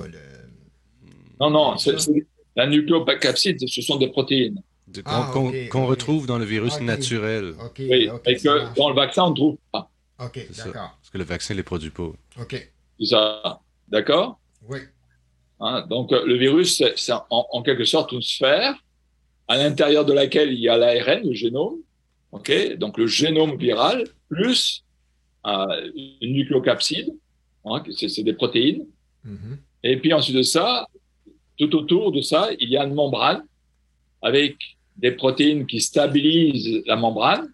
Non, 1.39 1.51
non, 1.51 1.77
la 2.57 2.67
nucléocapside, 2.67 3.69
ce 3.69 3.83
sont 3.83 3.97
des 3.97 4.09
protéines. 4.09 4.63
Ah, 5.05 5.31
qu'on 5.33 5.87
retrouve 5.87 6.27
dans 6.27 6.39
le 6.39 6.47
virus 6.47 6.81
naturel. 6.81 7.55
oui, 7.79 8.09
et 8.27 8.37
que 8.37 8.75
dans 8.75 8.89
le 8.89 8.95
vaccin, 8.95 9.25
on 9.25 9.31
ne 9.31 9.37
trouve 9.37 9.57
pas. 9.71 9.91
OK, 10.19 10.47
d'accord. 10.57 10.97
Parce 10.99 11.11
que 11.13 11.19
le 11.19 11.25
vaccin 11.25 11.55
ne 11.55 11.59
les 11.59 11.63
produit 11.63 11.91
pas. 11.91 12.11
OK. 12.41 12.71
C'est 12.99 13.07
ça. 13.07 13.61
D'accord? 13.89 14.41
Oui. 14.69 14.79
Hein, 15.61 15.87
donc, 15.89 16.13
euh, 16.13 16.25
le 16.27 16.37
virus, 16.37 16.83
c'est 16.97 17.13
en, 17.31 17.63
quelque 17.63 17.85
sorte 17.85 18.13
une 18.13 18.23
sphère 18.23 18.75
à 19.47 19.57
l'intérieur 19.57 20.05
de 20.05 20.13
laquelle 20.13 20.53
il 20.53 20.61
y 20.61 20.69
a 20.69 20.77
l'ARN, 20.77 21.23
le 21.25 21.35
génome. 21.35 21.77
OK 22.33 22.77
Donc, 22.77 22.99
le 22.99 23.07
génome 23.07 23.57
viral 23.57 24.05
plus 24.29 24.85
euh, 25.47 25.91
une 26.21 26.35
nucléocapside. 26.35 27.15
Hein, 27.65 27.83
c'est 27.91 28.23
des 28.23 28.33
protéines. 28.33 28.87
Mm-hmm. 29.27 29.57
Et 29.85 29.97
puis, 29.99 30.13
ensuite 30.13 30.37
de 30.37 30.43
ça, 30.43 30.87
tout 31.59 31.75
autour 31.75 32.13
de 32.13 32.21
ça, 32.21 32.51
il 32.59 32.69
y 32.69 32.77
a 32.77 32.85
une 32.85 32.95
membrane 32.95 33.45
avec 34.23 34.57
des 34.97 35.13
protéines 35.13 35.67
qui 35.67 35.81
stabilisent 35.81 36.83
la 36.87 36.97
membrane 36.97 37.53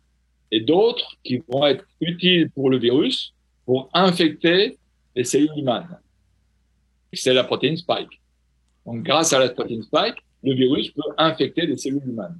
et 0.50 0.60
d'autres 0.60 1.16
qui 1.22 1.42
vont 1.48 1.66
être 1.66 1.84
utiles 2.00 2.50
pour 2.50 2.70
le 2.70 2.78
virus 2.78 3.34
pour 3.66 3.90
infecter 3.92 4.78
les 5.14 5.24
cellules 5.24 5.56
humaines. 5.56 5.98
C'est 7.12 7.34
la 7.34 7.44
protéine 7.44 7.76
spike. 7.76 8.20
Donc, 8.84 9.02
grâce 9.02 9.32
à 9.32 9.38
la 9.38 9.48
protéine 9.50 9.82
spike, 9.82 10.16
le 10.42 10.54
virus 10.54 10.90
peut 10.90 11.02
infecter 11.16 11.66
les 11.66 11.76
cellules 11.76 12.02
humaines. 12.06 12.38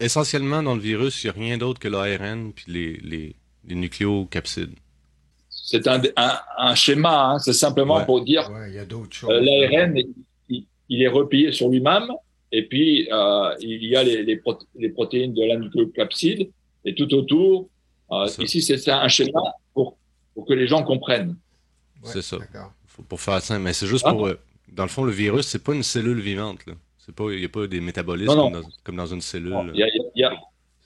Essentiellement, 0.00 0.62
dans 0.62 0.74
le 0.74 0.80
virus, 0.80 1.22
il 1.22 1.26
n'y 1.26 1.30
a 1.30 1.32
rien 1.32 1.58
d'autre 1.58 1.80
que 1.80 1.88
l'ARN 1.88 2.52
puis 2.52 2.64
les, 2.68 2.92
les, 2.98 3.36
les 3.66 3.74
nucléocapsides. 3.74 4.74
C'est 5.48 5.88
un, 5.88 6.00
un, 6.58 6.74
schéma, 6.74 7.30
hein. 7.30 7.38
c'est 7.38 7.52
simplement 7.52 8.04
pour 8.04 8.22
dire 8.24 8.48
ouais, 8.50 8.72
y 8.72 8.78
a 8.78 8.84
d'autres 8.84 9.28
euh, 9.28 9.40
l'ARN, 9.40 9.96
il, 10.48 10.64
il, 10.88 11.02
est 11.02 11.08
replié 11.08 11.50
sur 11.50 11.68
lui-même 11.68 12.08
et 12.52 12.62
puis, 12.62 13.08
euh, 13.12 13.54
il 13.60 13.84
y 13.84 13.96
a 13.96 14.02
les, 14.02 14.22
les, 14.22 14.40
les, 14.76 14.88
protéines 14.88 15.34
de 15.34 15.44
la 15.44 15.56
nucléocapside. 15.56 16.50
Et 16.84 16.94
tout 16.94 17.12
autour, 17.14 17.68
euh, 18.12 18.26
ici, 18.38 18.62
c'est 18.62 18.88
un 18.88 19.08
schéma 19.08 19.40
pour, 19.74 19.98
pour 20.34 20.46
que 20.46 20.52
les 20.52 20.68
gens 20.68 20.82
comprennent. 20.84 21.36
c'est 22.04 22.22
ça. 22.22 22.38
pour 23.08 23.20
faire 23.20 23.42
ça. 23.42 23.58
Mais 23.58 23.72
c'est 23.72 23.86
juste 23.86 24.04
ah. 24.06 24.12
pour. 24.12 24.26
Euh, 24.28 24.38
dans 24.72 24.84
le 24.84 24.88
fond, 24.88 25.04
le 25.04 25.12
virus, 25.12 25.46
c'est 25.46 25.62
pas 25.62 25.74
une 25.74 25.82
cellule 25.82 26.20
vivante. 26.20 26.66
Là. 26.66 26.74
C'est 27.06 27.14
pas, 27.14 27.30
il 27.30 27.38
n'y 27.38 27.44
a 27.44 27.48
pas 27.48 27.68
des 27.68 27.80
métabolismes 27.80 28.34
Comme, 28.34 28.52
dans, 28.52 28.62
comme, 28.82 28.96
dans, 28.96 29.06
une 29.06 29.20
cellule. 29.20 29.54
A, 29.54 30.32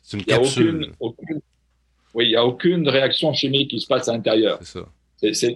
c'est 0.02 0.18
une 0.18 0.24
capsule. 0.24 0.92
Aucune, 1.00 1.40
oui, 2.12 2.26
il 2.26 2.30
n'y 2.30 2.36
a 2.36 2.44
aucune 2.44 2.86
réaction 2.88 3.32
chimique 3.32 3.70
qui 3.70 3.80
se 3.80 3.86
passe 3.86 4.06
à 4.08 4.12
l'intérieur. 4.12 4.58
C'est 5.16 5.34
ça. 5.34 5.48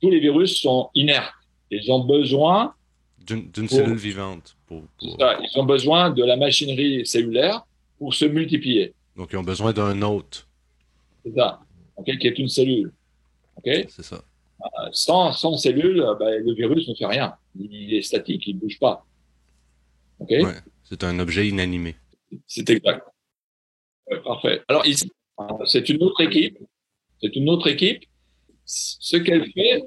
tous 0.00 0.10
les 0.10 0.18
virus 0.18 0.62
sont 0.62 0.88
inertes. 0.94 1.34
Ils 1.70 1.92
ont 1.92 2.04
besoin 2.04 2.74
d'une 3.18 3.68
cellule 3.68 3.98
vivante. 3.98 4.56
ils 4.70 5.52
ont 5.56 5.64
besoin 5.64 6.10
de 6.10 6.24
la 6.24 6.36
machinerie 6.36 7.04
cellulaire 7.04 7.66
pour 7.98 8.14
se 8.14 8.24
multiplier. 8.24 8.94
Donc, 9.14 9.28
ils 9.32 9.36
ont 9.36 9.42
besoin 9.42 9.74
d'un 9.74 10.00
hôte. 10.00 10.46
C'est 11.22 11.34
ça, 11.34 11.60
qui 12.02 12.26
est 12.26 12.38
une 12.38 12.48
cellule. 12.48 12.92
C'est 13.62 13.90
ça. 13.90 14.22
Euh, 14.62 14.88
sans, 14.92 15.32
sans 15.32 15.56
cellule, 15.56 16.02
ben, 16.18 16.42
le 16.42 16.54
virus 16.54 16.88
ne 16.88 16.94
fait 16.94 17.06
rien. 17.06 17.34
Il 17.60 17.94
est 17.94 18.02
statique, 18.02 18.46
il 18.46 18.54
ne 18.54 18.60
bouge 18.60 18.78
pas. 18.78 19.04
C'est 20.84 21.04
un 21.04 21.18
objet 21.18 21.48
inanimé. 21.48 21.96
C'est 22.46 22.68
exact. 22.70 23.04
parfait. 24.24 24.62
Alors 24.68 24.86
ici, 24.86 25.10
c'est 25.66 25.88
une 25.88 26.02
autre 26.02 26.20
équipe. 26.20 26.58
C'est 27.20 27.34
une 27.36 27.48
autre 27.48 27.68
équipe. 27.68 28.04
Ce 28.64 29.16
qu'elle 29.16 29.50
fait, 29.52 29.84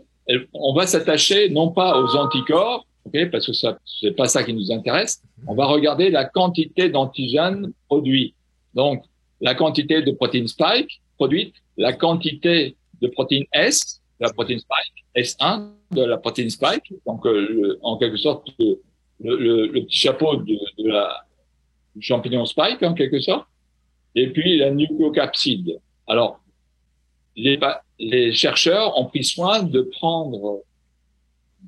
on 0.53 0.73
va 0.73 0.87
s'attacher 0.87 1.49
non 1.49 1.71
pas 1.71 1.99
aux 2.01 2.15
anticorps, 2.15 2.85
okay, 3.05 3.27
parce 3.27 3.45
que 3.45 3.53
ça 3.53 3.77
c'est 3.85 4.15
pas 4.15 4.27
ça 4.27 4.43
qui 4.43 4.53
nous 4.53 4.71
intéresse. 4.71 5.21
On 5.47 5.55
va 5.55 5.65
regarder 5.65 6.09
la 6.09 6.25
quantité 6.25 6.89
d'antigènes 6.89 7.71
produits. 7.87 8.33
Donc, 8.73 9.03
la 9.39 9.55
quantité 9.55 10.01
de 10.01 10.11
protéines 10.11 10.47
spike 10.47 11.01
produite, 11.17 11.55
la 11.77 11.93
quantité 11.93 12.75
de 13.01 13.07
protéines 13.07 13.45
S, 13.53 14.01
de 14.19 14.25
la 14.25 14.33
protéine 14.33 14.59
spike, 14.59 15.05
S1 15.15 15.71
de 15.91 16.03
la 16.03 16.17
protéine 16.17 16.49
spike, 16.49 16.93
donc 17.05 17.25
euh, 17.25 17.77
en 17.81 17.97
quelque 17.97 18.17
sorte 18.17 18.49
le, 19.23 19.37
le, 19.37 19.67
le 19.67 19.83
petit 19.85 19.97
chapeau 19.97 20.35
de, 20.37 20.57
de 20.77 20.89
la 20.89 21.25
du 21.95 22.01
champignon 22.01 22.45
spike 22.45 22.83
en 22.83 22.93
quelque 22.93 23.19
sorte, 23.19 23.47
et 24.15 24.27
puis 24.27 24.57
la 24.57 24.71
nucléocapside. 24.71 25.79
Alors, 26.07 26.39
les, 27.35 27.59
les 27.99 28.33
chercheurs 28.33 28.97
ont 28.97 29.05
pris 29.05 29.23
soin 29.23 29.63
de 29.63 29.81
prendre 29.81 30.61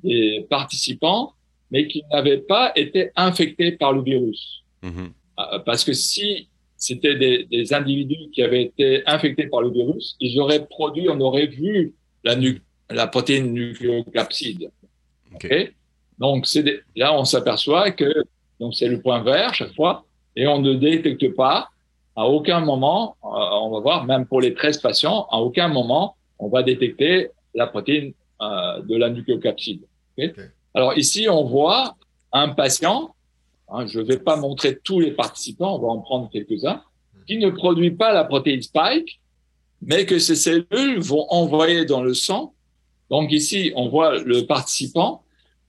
des 0.02 0.46
participants, 0.50 1.32
mais 1.70 1.88
qui 1.88 2.02
n'avaient 2.12 2.38
pas 2.38 2.72
été 2.76 3.10
infectés 3.16 3.72
par 3.72 3.92
le 3.92 4.02
virus. 4.02 4.62
Mhm. 4.82 5.12
Euh, 5.38 5.58
parce 5.60 5.84
que 5.84 5.92
si 5.92 6.48
c'était 6.76 7.16
des, 7.16 7.44
des, 7.44 7.72
individus 7.72 8.30
qui 8.32 8.42
avaient 8.42 8.64
été 8.64 9.02
infectés 9.06 9.46
par 9.46 9.62
le 9.62 9.70
virus, 9.70 10.16
ils 10.20 10.38
auraient 10.38 10.66
produit, 10.66 11.08
on 11.08 11.20
aurait 11.20 11.46
vu 11.46 11.94
la, 12.22 12.36
nu 12.36 12.60
la 12.90 13.06
protéine 13.06 13.52
nucléocapside. 13.52 14.70
Okay. 15.34 15.72
Donc 16.18 16.46
c'est 16.46 16.82
là 16.96 17.12
on 17.14 17.24
s'aperçoit 17.24 17.90
que 17.90 18.24
donc 18.60 18.74
c'est 18.74 18.88
le 18.88 19.00
point 19.00 19.22
vert 19.22 19.54
chaque 19.54 19.74
fois 19.74 20.04
et 20.36 20.46
on 20.46 20.60
ne 20.60 20.74
détecte 20.74 21.34
pas 21.34 21.68
à 22.16 22.28
aucun 22.28 22.60
moment, 22.60 23.16
euh, 23.24 23.26
on 23.26 23.70
va 23.70 23.80
voir 23.80 24.04
même 24.04 24.26
pour 24.26 24.40
les 24.40 24.54
13 24.54 24.78
patients, 24.78 25.26
à 25.30 25.38
aucun 25.38 25.68
moment 25.68 26.16
on 26.38 26.48
va 26.48 26.62
détecter 26.62 27.30
la 27.54 27.66
protéine 27.66 28.12
euh, 28.40 28.82
de 28.82 28.96
la 28.96 29.10
nucléocapside. 29.10 29.82
Alors 30.74 30.96
ici, 30.96 31.28
on 31.28 31.44
voit 31.44 31.96
un 32.32 32.48
patient, 32.50 33.14
hein, 33.68 33.86
je 33.86 34.00
ne 34.00 34.04
vais 34.04 34.18
pas 34.18 34.36
montrer 34.36 34.78
tous 34.78 35.00
les 35.00 35.12
participants, 35.12 35.76
on 35.76 35.78
va 35.80 35.88
en 35.88 35.98
prendre 35.98 36.30
quelques-uns, 36.30 36.82
qui 37.26 37.38
ne 37.38 37.50
produit 37.50 37.92
pas 37.92 38.12
la 38.12 38.24
protéine 38.24 38.62
spike, 38.62 39.20
mais 39.82 40.06
que 40.06 40.18
ces 40.18 40.36
cellules 40.36 41.00
vont 41.00 41.26
envoyer 41.30 41.84
dans 41.84 42.02
le 42.02 42.14
sang. 42.14 42.54
Donc 43.10 43.32
ici, 43.32 43.72
on 43.76 43.88
voit 43.88 44.18
le 44.18 44.46
participant 44.46 45.22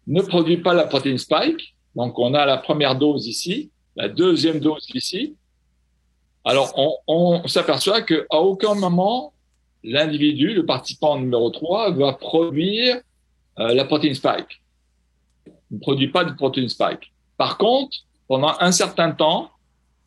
ne 0.08 0.22
produit 0.22 0.58
pas 0.58 0.74
la 0.74 0.86
protéine 0.86 1.18
spike. 1.18 1.76
Donc 1.96 2.20
on 2.20 2.34
a 2.34 2.46
la 2.46 2.58
première 2.58 2.96
dose 2.96 3.28
ici, 3.28 3.72
la 3.96 4.10
deuxième 4.10 4.60
dose 4.60 4.88
ici. 4.94 5.36
Alors 6.44 6.74
on, 6.78 6.96
on 7.08 7.48
s'aperçoit 7.48 8.02
qu'à 8.02 8.40
aucun 8.40 8.76
moment 8.76 9.34
l'individu, 9.86 10.54
le 10.54 10.66
participant 10.66 11.18
numéro 11.18 11.50
3, 11.50 11.92
va 11.92 12.14
produire 12.14 12.98
euh, 13.60 13.74
la 13.74 13.86
protéine 13.86 14.16
spike. 14.16 14.62
Il 15.72 15.78
ne 15.78 15.80
produit 15.80 16.08
pas 16.08 16.26
de 16.26 16.34
protéine 16.34 16.70
spike. 16.70 17.14
Par 17.38 17.58
contre, 17.58 17.98
pendant 18.28 18.54
un 18.60 18.72
certain 18.72 19.12
temps, 19.12 19.52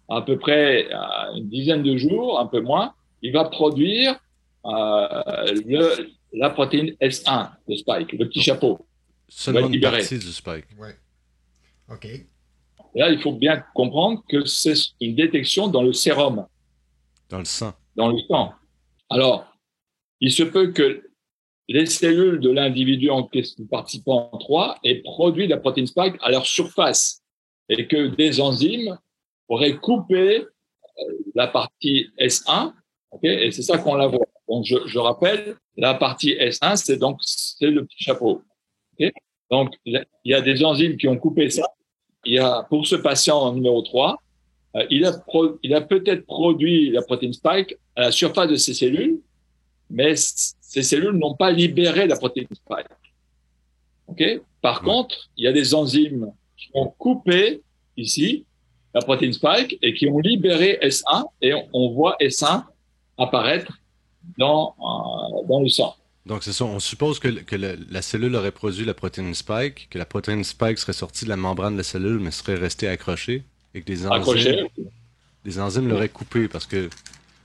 à 0.09 0.23
peu 0.23 0.39
près 0.39 0.87
euh, 0.93 1.37
une 1.37 1.49
dizaine 1.49 1.83
de 1.83 1.97
jours, 1.97 2.41
un 2.41 2.47
peu 2.47 2.61
moins, 2.61 2.95
il 3.23 3.33
va 3.33 3.45
produire 3.45 4.17
euh, 4.65 5.45
le, 5.67 6.11
la 6.33 6.51
protéine 6.51 6.91
S1 7.01 7.51
de 7.69 7.77
spike, 7.77 8.13
le 8.13 8.29
petit 8.29 8.43
chapeau. 8.43 8.81
Seulement 9.29 9.69
une 9.69 9.81
partie 9.81 10.19
du 10.19 10.33
spike. 10.33 10.67
Ouais. 10.79 10.97
OK. 11.91 12.07
là, 12.95 13.11
il 13.11 13.21
faut 13.21 13.33
bien 13.33 13.65
comprendre 13.75 14.23
que 14.29 14.45
c'est 14.45 14.75
une 15.01 15.15
détection 15.15 15.69
dans 15.69 15.83
le 15.83 15.93
sérum. 15.93 16.47
Dans 17.29 17.39
le 17.39 17.45
sang. 17.45 17.75
Dans 17.95 18.09
le 18.09 18.19
sang. 18.29 18.53
Alors, 19.11 19.47
il 20.21 20.33
se 20.33 20.43
peut 20.43 20.73
que 20.73 21.09
les 21.69 21.87
cellules 21.87 22.41
de 22.41 22.51
l'individu 22.51 23.11
en 23.11 23.29
participant 23.71 24.31
en 24.33 24.39
3 24.39 24.79
aient 24.85 25.03
produit 25.03 25.47
la 25.47 25.59
protéine 25.59 25.87
spike 25.87 26.17
à 26.21 26.31
leur 26.31 26.47
surface. 26.47 27.23
et 27.69 27.87
que 27.87 28.07
des 28.17 28.41
enzymes 28.41 28.99
auraient 29.49 29.77
coupé 29.77 30.47
la 31.35 31.47
partie 31.47 32.09
S1, 32.19 32.73
ok 33.11 33.25
et 33.25 33.51
c'est 33.51 33.63
ça 33.63 33.77
qu'on 33.79 33.95
la 33.95 34.07
voit. 34.07 34.27
Donc, 34.49 34.65
je, 34.65 34.77
je, 34.87 34.99
rappelle, 34.99 35.57
la 35.77 35.93
partie 35.93 36.33
S1, 36.33 36.77
c'est 36.77 36.97
donc 36.97 37.19
c'est 37.21 37.71
le 37.71 37.85
petit 37.85 38.03
chapeau. 38.03 38.43
Donc, 39.51 39.75
il 39.85 40.05
y 40.25 40.35
a 40.35 40.41
des 40.41 40.65
enzymes 40.65 40.97
qui 40.97 41.09
ont 41.09 41.17
coupé 41.17 41.49
ça. 41.51 41.67
Il 42.25 42.35
y 42.35 42.39
a, 42.39 42.67
pour 42.69 42.87
ce 42.87 42.97
patient 42.97 43.53
numéro 43.55 43.81
3, 43.83 44.21
euh, 44.77 44.87
il 44.91 45.05
a, 45.05 45.13
pro, 45.13 45.59
il 45.63 45.75
a 45.75 45.81
peut-être 45.81 46.27
produit 46.27 46.91
la 46.91 47.03
protéine 47.03 47.33
spike 47.33 47.77
à 47.97 48.03
la 48.03 48.11
surface 48.11 48.49
de 48.49 48.57
ses 48.57 48.75
cellules, 48.75 49.21
mais 49.89 50.15
ces 50.17 50.83
cellules 50.83 51.17
n'ont 51.17 51.35
pas 51.35 51.51
libéré 51.51 52.07
la 52.07 52.17
protéine 52.17 52.49
spike. 52.53 52.87
Par 54.61 54.83
contre, 54.83 55.29
il 55.37 55.45
y 55.45 55.47
a 55.47 55.53
des 55.53 55.75
enzymes 55.75 56.33
qui 56.57 56.71
ont 56.75 56.93
coupé 56.99 57.63
ici 57.97 58.45
la 58.95 59.01
protéine 59.01 59.33
spike 59.33 59.79
et 59.81 59.95
qui 59.95 60.09
ont 60.09 60.19
libéré 60.19 60.79
S1 60.83 61.27
et 61.41 61.53
on 61.73 61.91
voit 61.91 62.17
S1 62.21 62.65
apparaître 63.17 63.79
dans, 64.37 64.75
euh, 64.81 65.47
dans 65.47 65.61
le 65.61 65.69
sang. 65.69 65.95
Donc, 66.29 66.45
c'est 66.45 66.53
ça. 66.53 66.67
On 66.67 66.79
suppose 66.79 67.19
que, 67.21 67.29
que 67.29 67.57
le, 67.57 67.79
la 67.91 68.03
cellule 68.03 68.37
aurait 68.37 68.53
produit 68.53 68.85
la 68.85 68.93
protéine 68.93 69.35
spike, 69.35 69.89
que 69.91 69.99
la 69.99 70.05
protéine 70.05 70.45
spike 70.45 70.79
serait 70.79 70.93
sortie 70.93 71.25
de 71.25 71.31
la 71.31 71.37
membrane 71.37 71.73
de 71.73 71.79
la 71.79 71.85
cellule, 71.85 72.19
mais 72.21 72.31
serait 72.31 72.57
restée 72.57 72.87
accrochée, 72.87 73.45
et 73.75 73.81
que 73.81 73.91
les 73.91 74.07
enzymes, 74.07 74.69
les 75.47 75.59
enzymes 75.59 75.89
l'auraient 75.89 76.11
coupée. 76.11 76.47
Parce 76.47 76.67
que, 76.67 76.91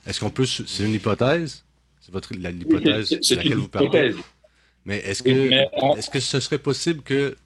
est-ce 0.05 0.19
qu'on 0.19 0.29
peut. 0.29 0.45
C'est 0.45 0.83
une 0.83 0.93
hypothèse? 0.93 1.63
C'est 2.01 2.11
votre 2.11 2.33
l'hypothèse 2.33 3.09
de 3.11 3.35
laquelle 3.35 3.55
vous 3.55 3.69
parlez. 3.69 4.15
Mais 4.85 4.97
est-ce 4.97 5.23
que, 5.23 5.97
est-ce 5.97 6.09
que 6.09 6.19
ce 6.19 6.41
serait 6.41 6.57
possible 6.57 7.03
que 7.03 7.37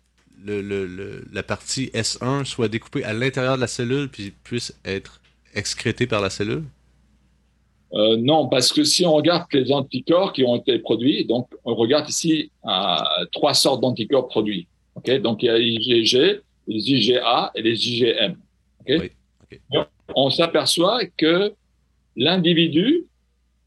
le, 0.43 0.61
le, 0.61 1.23
la 1.31 1.43
partie 1.43 1.91
S1 1.93 2.45
soit 2.45 2.67
découpée 2.67 3.03
à 3.03 3.13
l'intérieur 3.13 3.57
de 3.57 3.61
la 3.61 3.67
cellule 3.67 4.09
puis 4.09 4.33
puisse 4.43 4.73
être 4.85 5.21
excrétée 5.53 6.07
par 6.07 6.21
la 6.21 6.31
cellule? 6.31 6.63
Euh, 7.93 8.17
non, 8.17 8.47
parce 8.47 8.73
que 8.73 8.83
si 8.83 9.05
on 9.05 9.13
regarde 9.13 9.45
les 9.53 9.71
anticorps 9.71 10.33
qui 10.33 10.43
ont 10.43 10.57
été 10.57 10.77
produits, 10.79 11.25
donc 11.25 11.49
on 11.63 11.73
regarde 11.75 12.09
ici 12.09 12.51
euh, 12.65 12.95
trois 13.31 13.53
sortes 13.53 13.81
d'anticorps 13.81 14.27
produits. 14.27 14.67
Okay 14.95 15.19
donc 15.19 15.43
il 15.43 15.45
y 15.45 15.49
a 15.49 15.57
l'IgG, 15.57 16.41
les 16.67 16.91
IgA 16.91 17.51
et 17.55 17.61
les 17.61 17.87
IgM. 17.87 18.35
Okay 18.81 18.99
oui. 18.99 19.11
okay. 19.43 19.61
On 20.15 20.29
s'aperçoit 20.29 21.05
que 21.05 21.53
l'individu, 22.15 23.05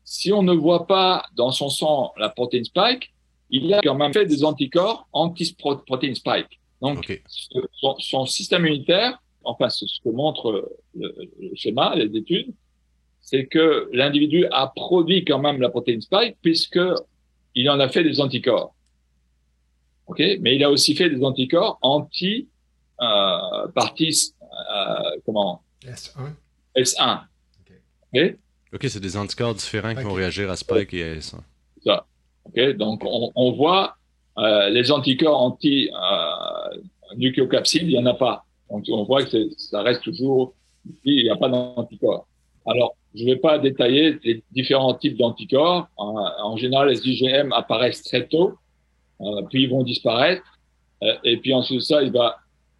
si 0.05 0.33
on 0.33 0.43
ne 0.43 0.53
voit 0.53 0.87
pas 0.87 1.25
dans 1.37 1.51
son 1.51 1.71
sang 1.71 2.13
la 2.19 2.29
protéine 2.29 2.65
spike, 2.65 3.13
il 3.49 3.73
a 3.73 3.81
quand 3.81 3.95
même 3.95 4.13
fait 4.13 4.27
des 4.27 4.45
anticorps 4.45 5.09
anti-protéine 5.13 6.15
spike. 6.15 6.61
Donc 6.83 6.99
okay. 6.99 7.23
son, 7.73 7.97
son, 7.99 8.27
système 8.27 8.67
immunitaire, 8.67 9.19
enfin 9.45 9.69
ce 9.71 9.85
que 10.03 10.09
montre 10.11 10.71
le, 10.95 11.15
le 11.39 11.51
schéma, 11.55 11.95
les 11.95 12.17
études, 12.17 12.53
c'est 13.21 13.47
que 13.47 13.89
l'individu 13.93 14.47
a 14.51 14.69
produit 14.69 15.25
quand 15.25 15.39
même 15.39 15.61
la 15.61 15.69
protéine 15.69 16.01
spike 16.01 16.37
puisque 16.43 16.81
il 17.55 17.69
en 17.71 17.81
a 17.81 17.89
fait 17.89 18.03
des 18.03 18.21
anticorps. 18.21 18.75
Ok, 20.07 20.21
mais 20.41 20.57
il 20.57 20.65
a 20.65 20.71
aussi 20.71 20.95
fait 20.95 21.09
des 21.09 21.23
anticorps 21.23 21.79
anti 21.83 22.49
euh, 23.01 23.69
partie 23.75 24.35
euh, 24.43 25.19
comment? 25.25 25.63
S1. 25.85 26.33
S1. 26.77 27.21
Ok? 28.13 28.37
Ok, 28.73 28.87
c'est 28.89 29.01
des 29.01 29.17
anticorps 29.17 29.55
différents 29.55 29.91
okay. 29.91 29.99
qui 29.99 30.05
vont 30.05 30.15
réagir 30.15 30.51
à 30.51 30.57
spike 30.57 30.95
et 30.95 31.05
à 31.05 31.15
S1. 31.15 31.39
Ça. 31.85 32.07
Ok, 32.45 32.59
donc 32.77 33.03
on, 33.05 33.31
on 33.35 33.53
voit 33.53 33.97
euh, 34.39 34.69
les 34.71 34.91
anticorps 34.91 35.41
anti 35.41 35.91
euh, 35.93 36.81
nucléocapside, 37.17 37.83
il 37.85 37.93
y 37.93 37.99
en 37.99 38.07
a 38.07 38.15
pas. 38.15 38.45
Donc 38.71 38.85
on 38.89 39.05
voit 39.05 39.25
que 39.25 39.49
ça 39.57 39.83
reste 39.83 40.03
toujours 40.03 40.55
il 41.05 41.25
n'y 41.25 41.31
a 41.31 41.37
pas 41.37 41.49
d'anticorps. 41.49 42.27
Alors, 42.67 42.97
je 43.15 43.25
ne 43.25 43.31
vais 43.31 43.37
pas 43.37 43.59
détailler 43.59 44.19
les 44.23 44.43
différents 44.53 44.95
types 44.95 45.17
d'anticorps. 45.17 45.89
En, 45.97 46.15
en, 46.43 46.57
général, 46.57 46.91
les 46.91 47.09
IgM 47.09 47.53
apparaissent 47.53 48.03
très 48.03 48.27
tôt, 48.27 48.55
euh, 49.21 49.43
puis 49.51 49.65
ils 49.65 49.71
vont 49.71 49.83
disparaître. 49.83 50.43
Euh, 51.03 51.15
et 51.25 51.37
puis 51.39 51.53
ensuite 51.53 51.79
de 51.79 51.83
ça, 51.83 52.03
il 52.03 52.13
va, 52.13 52.37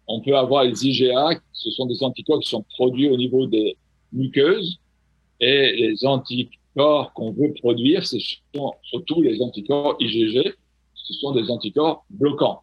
on 0.07 0.21
peut 0.21 0.37
avoir 0.37 0.63
les 0.63 0.85
IgA, 0.85 1.39
ce 1.51 1.71
sont 1.71 1.85
des 1.85 2.03
anticorps 2.03 2.39
qui 2.39 2.49
sont 2.49 2.63
produits 2.75 3.09
au 3.09 3.17
niveau 3.17 3.45
des 3.45 3.77
muqueuses. 4.13 4.79
Et 5.39 5.73
les 5.73 6.05
anticorps 6.05 7.13
qu'on 7.13 7.31
veut 7.31 7.53
produire, 7.53 8.05
ce 8.05 8.17
sont 8.55 8.73
surtout 8.83 9.21
les 9.21 9.41
anticorps 9.41 9.95
IgG. 9.99 10.53
Ce 10.93 11.13
sont 11.13 11.31
des 11.33 11.49
anticorps 11.49 12.05
bloquants. 12.09 12.61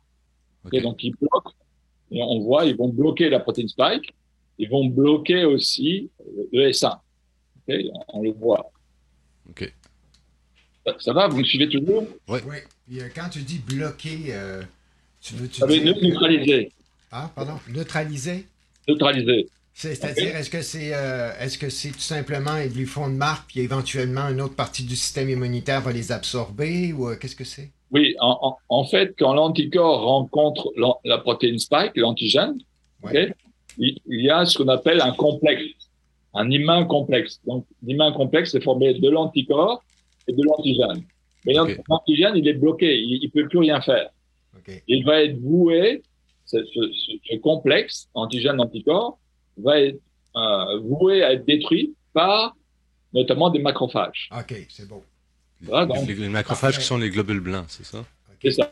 Okay. 0.65 0.79
Et 0.79 0.81
donc, 0.81 1.03
ils 1.03 1.15
bloquent. 1.15 1.53
Et 2.11 2.23
on 2.23 2.41
voit, 2.41 2.65
ils 2.65 2.77
vont 2.77 2.89
bloquer 2.89 3.29
la 3.29 3.41
protéine 3.41 3.69
spike. 3.69 4.15
Ils 4.59 4.71
vont 4.71 4.87
bloquer 4.87 5.45
aussi 5.45 6.09
le 6.53 6.71
S1. 6.71 6.99
Okay, 7.69 7.91
on 8.09 8.23
le 8.23 8.33
voit. 8.33 8.71
OK. 9.51 9.73
Ça, 10.87 10.97
ça, 10.99 11.13
va, 11.13 11.29
vous 11.29 11.39
me 11.39 11.45
suivez 11.45 11.69
toujours? 11.69 12.07
Oui. 12.29 12.41
Oui. 12.47 12.57
Et, 12.91 13.03
euh, 13.03 13.09
quand 13.15 13.29
tu 13.29 13.41
dis 13.41 13.59
bloquer, 13.59 14.27
euh, 14.29 14.63
tu 15.21 15.35
veux 15.35 15.49
tu 15.49 15.63
ah, 15.63 15.67
dire... 15.67 15.85
neutraliser. 15.85 16.73
Ah, 17.13 17.31
pardon, 17.35 17.59
neutraliser? 17.69 18.47
Neutraliser. 18.89 19.49
C'est-à-dire, 19.75 20.31
okay. 20.31 20.39
est-ce 20.39 20.51
que 20.51 20.63
c'est 20.63 20.95
euh, 20.95 21.31
est-ce 21.39 21.59
que 21.59 21.69
c'est 21.69 21.91
tout 21.91 22.01
simplement 22.01 22.57
ils 22.57 22.73
lui 22.73 22.87
font 22.87 23.09
de 23.09 23.15
marque, 23.15 23.49
puis 23.49 23.61
éventuellement 23.61 24.29
une 24.29 24.41
autre 24.41 24.57
partie 24.57 24.83
du 24.83 24.97
système 24.97 25.29
immunitaire 25.29 25.83
va 25.83 25.93
les 25.93 26.11
absorber, 26.11 26.93
ou 26.93 27.09
euh, 27.09 27.17
qu'est-ce 27.17 27.37
que 27.37 27.45
c'est? 27.45 27.71
Oui, 27.91 28.17
en, 28.19 28.39
en, 28.43 28.59
en, 28.69 28.85
fait, 28.85 29.15
quand 29.19 29.35
l'anticorps 29.35 30.01
rencontre 30.03 30.73
la 31.05 31.19
protéine 31.19 31.59
spike, 31.59 31.93
l'antigène, 31.97 32.59
ouais. 33.03 33.11
okay, 33.11 33.35
il, 33.79 33.99
il 34.07 34.25
y 34.25 34.31
a 34.31 34.45
ce 34.47 34.59
qu'on 34.59 34.69
appelle 34.69 35.01
un 35.01 35.13
complexe 35.13 35.88
un 36.39 36.51
immun 36.51 36.85
complexe. 36.85 37.41
Donc, 37.47 37.67
l'immun 37.83 38.13
complexe 38.13 38.55
est 38.55 38.61
formé 38.61 38.95
de 38.95 39.11
l'anticorps 39.11 39.83
et 40.29 40.33
de 40.33 40.43
l'antigène. 40.43 41.03
Mais 41.45 41.59
okay. 41.59 41.81
l'antigène, 41.89 42.37
il 42.37 42.47
est 42.47 42.55
bloqué, 42.55 42.99
il 42.99 43.21
ne 43.23 43.29
peut 43.29 43.49
plus 43.49 43.59
rien 43.59 43.81
faire. 43.81 44.11
Okay. 44.59 44.83
Il 44.87 45.05
va 45.05 45.23
être 45.23 45.39
voué, 45.41 46.03
ce, 46.47 46.59
ce, 46.65 46.81
ce 47.29 47.37
complexe 47.39 48.09
antigène-anticorps 48.15 49.19
va 49.57 49.81
être 49.81 50.01
euh, 50.37 50.79
voué 50.81 51.25
à 51.25 51.33
être 51.33 51.45
détruit 51.45 51.95
par 52.13 52.57
notamment 53.13 53.51
des 53.51 53.61
macrophages. 53.61 54.31
OK, 54.37 54.55
c'est 54.69 54.89
bon. 54.89 55.03
Voilà, 55.63 55.87
donc, 55.87 56.07
les, 56.07 56.15
les, 56.15 56.29
macrophages 56.29 56.79
qui 56.79 56.85
sont 56.85 56.99
les 56.99 57.11
globules 57.11 57.41
blancs, 57.41 57.67
c'est 57.69 57.85
ça? 57.85 58.05
C'est 58.43 58.53
ça. 58.53 58.71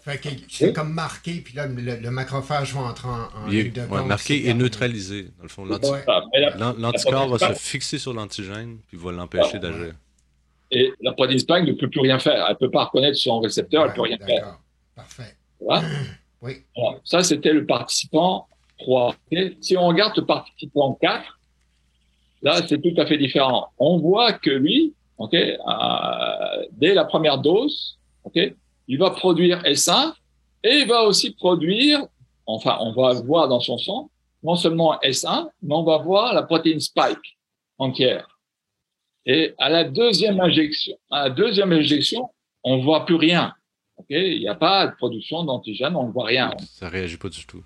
C'est 0.49 0.73
comme 0.73 0.93
marqué, 0.93 1.41
puis 1.45 1.55
là, 1.55 1.67
le, 1.67 1.97
le 1.97 2.11
macrophage 2.11 2.73
va 2.75 2.83
entrer 2.83 3.09
en, 3.09 3.45
en 3.45 3.47
ligne 3.49 3.73
de 3.73 3.83
ouais, 3.83 4.05
Marqué 4.05 4.49
et 4.49 4.55
neutralisé. 4.55 5.31
Dans 5.39 5.43
le 5.43 5.49
fond, 5.49 5.65
l'anticorps 5.65 7.29
va 7.29 7.55
se 7.55 7.59
fixer 7.59 7.99
sur 7.99 8.13
l'antigène, 8.13 8.79
puis 8.87 8.97
va 8.97 9.13
l'empêcher 9.13 9.59
d'agir. 9.59 9.95
Et 10.71 10.93
la 11.01 11.13
protéine 11.13 11.39
spike 11.39 11.65
ne 11.65 11.73
peut 11.73 11.89
plus 11.89 12.01
rien 12.01 12.19
faire. 12.19 12.45
Elle 12.47 12.55
ne 12.55 12.59
peut 12.59 12.71
pas 12.71 12.85
reconnaître 12.85 13.17
son 13.17 13.39
récepteur, 13.41 13.83
ouais, 13.83 13.89
elle 13.89 13.93
ne 13.93 13.97
peut 13.97 14.03
rien 14.03 14.19
faire. 14.19 14.59
Parfait. 14.95 15.37
Voilà. 15.61 15.87
oui. 16.43 16.65
Alors, 16.77 17.01
ça, 17.05 17.23
c'était 17.23 17.53
le 17.53 17.65
participant 17.67 18.49
3. 18.79 19.15
Et 19.31 19.57
si 19.61 19.77
on 19.77 19.87
regarde 19.87 20.17
le 20.17 20.25
participant 20.25 20.99
4, 21.01 21.39
là, 22.43 22.67
c'est 22.67 22.81
tout 22.81 23.01
à 23.01 23.07
fait 23.07 23.17
différent. 23.19 23.69
On 23.79 23.99
voit 23.99 24.33
que 24.33 24.51
lui, 24.51 24.95
ok, 25.19 25.35
euh, 25.35 25.57
dès 26.73 26.95
la 26.95 27.05
première 27.05 27.39
dose, 27.39 27.99
ok, 28.25 28.39
il 28.89 28.99
va 28.99 29.11
produire 29.11 29.63
S1 29.63 30.15
et 30.63 30.79
il 30.81 30.89
va 30.89 31.05
aussi 31.05 31.33
produire, 31.33 32.07
enfin, 32.47 32.79
on 32.81 32.93
va 32.93 33.15
voir 33.21 33.49
dans 33.49 33.61
son 33.61 33.79
sang, 33.79 34.11
non 34.43 34.57
seulement 34.57 34.99
S1, 35.03 35.49
mais 35.63 35.75
on 35.75 35.85
va 35.85 35.99
voir 35.99 36.35
la 36.35 36.43
protéine 36.43 36.81
spike 36.81 37.39
entière. 37.79 38.27
Et 39.25 39.55
à 39.59 39.69
la 39.69 39.85
deuxième 39.85 40.41
injection, 40.41 40.97
à 41.11 41.25
la 41.25 41.31
deuxième 41.31 41.73
injection, 41.73 42.31
on 42.63 42.83
voit 42.83 43.05
plus 43.05 43.17
rien. 43.17 43.55
Il 44.09 44.41
n'y 44.41 44.49
a 44.49 44.55
pas 44.55 44.87
de 44.87 44.95
production 44.97 45.43
d'antigène, 45.43 45.97
on 45.97 46.07
ne 46.07 46.13
voit 46.13 46.27
rien. 46.27 46.53
Ça 46.69 46.89
réagit 46.89 47.17
pas 47.17 47.29
du 47.29 47.45
tout. 47.47 47.65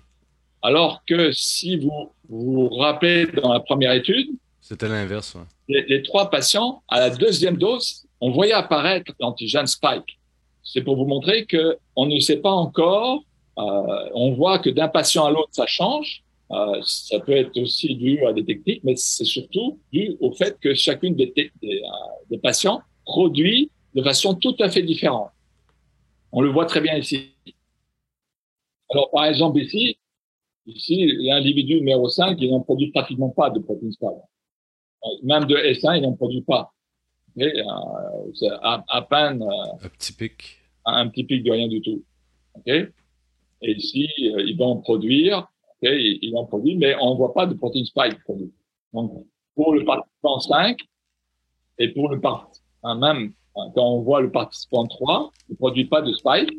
Alors 0.63 1.03
que 1.05 1.31
si 1.31 1.77
vous 1.77 2.11
vous 2.29 2.69
rappelez 2.69 3.27
dans 3.27 3.53
la 3.53 3.59
première 3.59 3.93
étude, 3.93 4.29
c'était 4.59 4.87
l'inverse. 4.87 5.35
Ouais. 5.35 5.41
Les, 5.67 5.85
les, 5.87 6.03
trois 6.03 6.29
patients, 6.29 6.83
à 6.87 6.99
la 6.99 7.09
deuxième 7.09 7.57
dose, 7.57 8.05
on 8.21 8.31
voyait 8.31 8.53
apparaître 8.53 9.11
l'antigène 9.19 9.67
spike 9.67 10.19
c'est 10.63 10.81
pour 10.81 10.95
vous 10.95 11.05
montrer 11.05 11.45
que 11.45 11.77
on 11.95 12.05
ne 12.05 12.19
sait 12.19 12.37
pas 12.37 12.51
encore. 12.51 13.23
Euh, 13.57 14.09
on 14.13 14.33
voit 14.33 14.59
que 14.59 14.69
d'un 14.69 14.87
patient 14.87 15.25
à 15.25 15.31
l'autre, 15.31 15.49
ça 15.51 15.67
change. 15.67 16.23
Euh, 16.51 16.81
ça 16.83 17.19
peut 17.19 17.31
être 17.31 17.57
aussi 17.61 17.95
dû 17.95 18.25
à 18.25 18.33
des 18.33 18.43
techniques, 18.43 18.83
mais 18.83 18.95
c'est 18.95 19.25
surtout 19.25 19.79
dû 19.91 20.17
au 20.19 20.33
fait 20.33 20.59
que 20.59 20.73
chacune 20.73 21.15
des, 21.15 21.31
des, 21.35 21.51
euh, 21.63 21.67
des, 22.29 22.37
patients 22.37 22.81
produit 23.05 23.71
de 23.95 24.03
façon 24.03 24.35
tout 24.35 24.55
à 24.59 24.69
fait 24.69 24.83
différente. 24.83 25.29
On 26.33 26.41
le 26.41 26.49
voit 26.49 26.65
très 26.65 26.81
bien 26.81 26.97
ici. 26.97 27.29
Alors, 28.89 29.09
par 29.11 29.25
exemple, 29.25 29.61
ici, 29.61 29.97
ici, 30.65 31.05
l'individu 31.19 31.75
numéro 31.75 32.09
5, 32.09 32.37
il 32.41 32.51
n'en 32.51 32.59
produit 32.59 32.91
pratiquement 32.91 33.29
pas 33.29 33.49
de 33.49 33.59
protéines 33.59 33.93
spike. 33.93 34.09
Même 35.23 35.45
de 35.45 35.55
S1, 35.55 35.97
il 35.97 36.03
n'en 36.03 36.13
produit 36.13 36.41
pas. 36.41 36.73
Euh, 37.39 38.57
à, 38.61 38.83
à, 38.87 39.01
peine. 39.03 39.41
Euh, 39.41 39.85
un 39.85 39.89
petit 39.89 40.13
pic. 40.13 40.61
Un 40.85 41.07
petit 41.09 41.23
pic 41.23 41.43
de 41.43 41.51
rien 41.51 41.67
du 41.67 41.81
tout. 41.81 42.03
Et 42.65 42.87
ici, 43.61 44.09
euh, 44.21 44.43
ils 44.45 44.57
vont 44.57 44.77
produire 44.77 45.47
il, 45.81 46.19
il, 46.21 46.37
en 46.37 46.45
produit, 46.45 46.75
mais 46.75 46.95
on 46.99 47.11
ne 47.11 47.17
voit 47.17 47.33
pas 47.33 47.45
de 47.45 47.53
protéine 47.53 47.85
spike 47.85 48.21
produit. 48.23 48.51
Donc, 48.93 49.25
pour 49.55 49.73
le 49.73 49.85
participant 49.85 50.39
5 50.39 50.77
et 51.79 51.89
pour 51.89 52.09
le 52.09 52.19
participant 52.19 52.95
même, 52.95 53.33
quand 53.53 53.71
on 53.77 54.01
voit 54.01 54.21
le 54.21 54.31
participant 54.31 54.87
3, 54.87 55.31
il 55.49 55.53
ne 55.53 55.57
produit 55.57 55.85
pas 55.85 56.01
de 56.01 56.13
spike. 56.13 56.51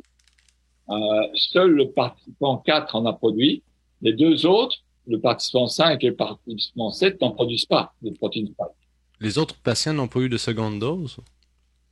Seul 1.34 1.70
le 1.70 1.90
participant 1.90 2.58
4 2.58 2.96
en 2.96 3.06
a 3.06 3.12
produit. 3.12 3.62
Les 4.02 4.12
deux 4.12 4.46
autres, 4.46 4.78
le 5.06 5.20
participant 5.20 5.66
5 5.66 6.02
et 6.02 6.08
le 6.08 6.16
participant 6.16 6.90
7, 6.90 7.20
n'en 7.20 7.32
produisent 7.32 7.66
pas 7.66 7.94
de 8.02 8.10
protéines 8.10 8.48
spike. 8.48 8.81
Les 9.22 9.38
autres 9.38 9.54
patients 9.54 9.94
n'ont 9.94 10.08
pas 10.08 10.18
eu 10.18 10.28
de 10.28 10.36
seconde 10.36 10.80
dose? 10.80 11.16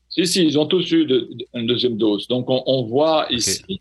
Si, 0.08 0.26
si, 0.26 0.44
ils 0.44 0.58
ont 0.58 0.66
tous 0.66 0.90
eu 0.90 1.06
de, 1.06 1.28
de, 1.32 1.46
une 1.54 1.68
deuxième 1.68 1.96
dose. 1.96 2.26
Donc, 2.26 2.50
on, 2.50 2.60
on 2.66 2.82
voit 2.82 3.26
okay. 3.26 3.36
ici 3.36 3.80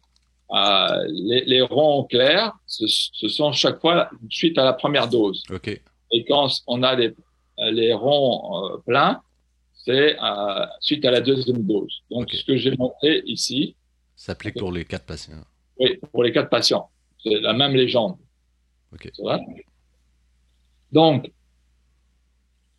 euh, 0.52 1.06
les, 1.10 1.43
les, 1.45 1.62
ronds 1.62 2.04
clairs, 2.04 2.54
ce, 2.68 2.86
ce, 2.88 3.28
sont 3.28 3.52
chaque 3.52 3.82
fois 3.82 4.10
suite 4.30 4.58
à 4.60 4.66
la 4.66 4.74
première 4.74 5.08
dose. 5.08 5.43
Okay. 5.50 5.82
Et 6.12 6.24
quand 6.26 6.47
on 6.68 6.84
a 6.84 6.95
les, 6.95 7.16
les 7.72 7.91
ronds 7.91 8.66
euh, 8.66 8.78
pleins, 8.86 9.20
c'est 9.74 10.16
euh, 10.22 10.66
suite 10.80 11.04
à 11.06 11.12
la 11.12 11.22
deuxième 11.22 11.64
dose. 11.64 12.04
Donc, 12.12 12.24
okay. 12.24 12.38
ce 12.38 12.43
que 12.45 12.56
j'ai 12.56 12.78
montré 12.78 13.24
ici. 13.26 13.76
Ça 14.16 14.28
s'applique 14.28 14.60
pour 14.60 14.72
les 14.72 14.86
quatre 14.86 15.06
patients. 15.06 15.43
Oui, 15.80 15.97
pour 16.12 16.24
les 16.24 16.32
quatre 16.32 16.50
patients. 16.50 16.88
C'est 17.24 17.39
la 17.39 17.54
même 17.54 17.74
légende. 17.74 18.16
Okay. 18.93 19.12
Donc, 20.91 21.32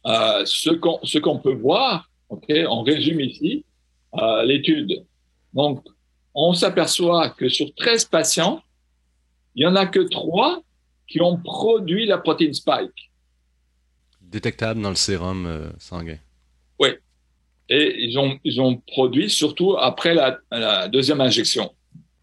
euh, 0.07 0.42
ce 0.44 0.70
qu'on 0.70 0.98
ce 1.03 1.18
qu'on 1.18 1.38
peut 1.38 1.55
voir, 1.55 2.09
ok, 2.28 2.46
on 2.68 2.82
résume 2.82 3.20
ici 3.20 3.64
euh, 4.14 4.42
l'étude. 4.44 5.05
Donc, 5.53 5.84
on 6.34 6.53
s'aperçoit 6.55 7.30
que 7.30 7.48
sur 7.48 7.74
13 7.74 8.07
patients, 8.07 8.62
il 9.55 9.64
y 9.64 9.66
en 9.66 9.76
a 9.76 9.86
que 9.86 10.01
3 10.01 10.62
qui 11.07 11.20
ont 11.20 11.36
produit 11.36 12.07
la 12.07 12.18
protéine 12.18 12.55
spike. 12.55 13.11
Détectable 14.20 14.80
dans 14.80 14.90
le 14.90 14.96
sérum 14.96 15.46
euh, 15.46 15.70
sanguin. 15.78 16.18
Oui. 16.78 16.90
Et 17.68 18.05
ils 18.05 18.18
ont, 18.18 18.38
ils 18.44 18.61
ont 18.61 18.76
produit 18.76 19.28
surtout 19.28 19.76
après 19.76 20.14
la, 20.14 20.38
la 20.51 20.88
deuxième 20.88 21.20
injection. 21.20 21.72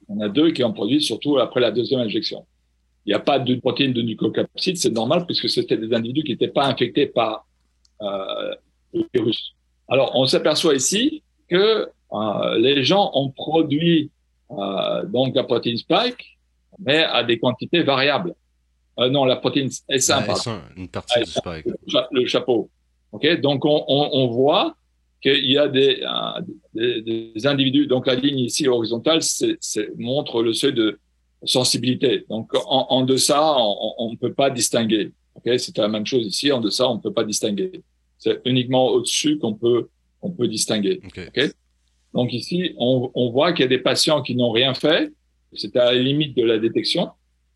On 0.08 0.22
a 0.22 0.30
deux 0.30 0.52
qui 0.52 0.64
ont 0.64 0.74
produit 0.74 1.02
surtout 1.02 1.38
après 1.38 1.60
la 1.60 1.72
deuxième 1.72 2.00
injection. 2.00 2.46
Il 3.06 3.10
n'y 3.10 3.14
a 3.14 3.20
pas 3.20 3.40
de 3.40 3.56
protéine 3.56 3.94
de 3.94 4.02
nucléocapside, 4.02 4.78
c'est 4.78 4.92
normal 4.92 5.26
puisque 5.26 5.50
c'était 5.50 5.78
des 5.78 5.94
individus 5.94 6.24
qui 6.24 6.32
n'étaient 6.32 6.48
pas 6.50 6.66
infectés 6.66 7.08
par 7.08 7.47
euh, 8.02 8.56
virus. 9.14 9.54
Alors, 9.88 10.12
on 10.16 10.26
s'aperçoit 10.26 10.76
ici 10.76 11.24
que 11.50 11.90
euh, 12.14 12.58
les 12.60 12.84
gens 12.84 13.12
ont 13.14 13.30
produit 13.30 14.12
euh, 14.52 15.06
donc 15.06 15.36
la 15.36 15.44
protéine 15.44 15.78
spike, 15.78 16.38
mais 16.80 17.04
à 17.04 17.24
des 17.24 17.40
quantités 17.40 17.84
variables. 17.84 18.34
Euh, 19.00 19.10
non, 19.10 19.26
la 19.26 19.36
protéine 19.36 19.68
S1, 19.68 20.26
ah, 20.28 20.34
S1 20.34 20.60
une 20.76 20.88
partie 20.88 21.20
du 21.20 21.30
spike. 21.30 21.68
Le, 22.12 22.26
chapeau. 22.26 22.70
Ok, 23.12 23.42
donc 23.42 23.66
on, 23.66 23.84
on, 23.88 24.10
on 24.14 24.28
voit 24.28 24.76
qu'il 25.22 25.46
y 25.46 25.58
a 25.58 25.68
des, 25.68 26.02
euh, 26.02 26.42
des, 26.74 27.32
des, 27.34 27.48
individus. 27.48 27.88
Donc 27.88 28.08
la 28.08 28.16
ligne 28.16 28.40
ici 28.40 28.68
horizontale 28.68 29.22
c'est, 29.22 29.58
montre 29.98 30.42
le 30.42 30.54
seuil 30.54 30.74
de 30.74 31.00
sensibilité. 31.44 32.26
Donc 32.30 32.54
en, 32.56 32.88
en 32.90 33.02
deçà, 33.04 33.56
on 33.58 34.12
ne 34.12 34.18
peut 34.18 34.34
pas 34.34 34.50
distinguer. 34.50 35.12
Ok, 35.38 35.60
c'est 35.60 35.78
la 35.78 35.88
même 35.88 36.06
chose 36.06 36.26
ici. 36.26 36.52
En 36.52 36.60
deçà, 36.60 36.90
on 36.90 36.96
ne 36.96 37.02
peut 37.02 37.14
pas 37.14 37.24
distinguer. 37.24 37.82
C'est 38.18 38.42
uniquement 38.46 38.88
au-dessus 38.88 39.38
qu'on 39.38 39.54
peut 39.54 39.90
on 40.22 40.32
peut 40.32 40.48
distinguer. 40.48 41.00
Okay. 41.06 41.28
Okay 41.28 41.52
Donc 42.14 42.34
ici, 42.34 42.74
on, 42.78 43.12
on 43.14 43.30
voit 43.32 43.54
qu'il 43.54 43.64
y 43.64 43.66
a 43.66 43.70
des 43.70 43.78
patients 43.80 44.22
qui 44.22 44.36
n'ont 44.36 44.52
rien 44.52 44.74
fait. 44.74 45.12
C'est 45.54 45.76
à 45.76 45.94
la 45.94 46.00
limite 46.00 46.36
de 46.36 46.44
la 46.44 46.58
détection. 46.58 47.12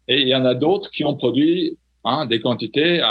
Et 0.07 0.21
il 0.21 0.27
y 0.27 0.35
en 0.35 0.45
a 0.45 0.53
d'autres 0.53 0.89
qui 0.91 1.03
ont 1.03 1.15
produit 1.15 1.77
hein, 2.03 2.25
des 2.25 2.39
quantités 2.39 3.01
euh, 3.01 3.05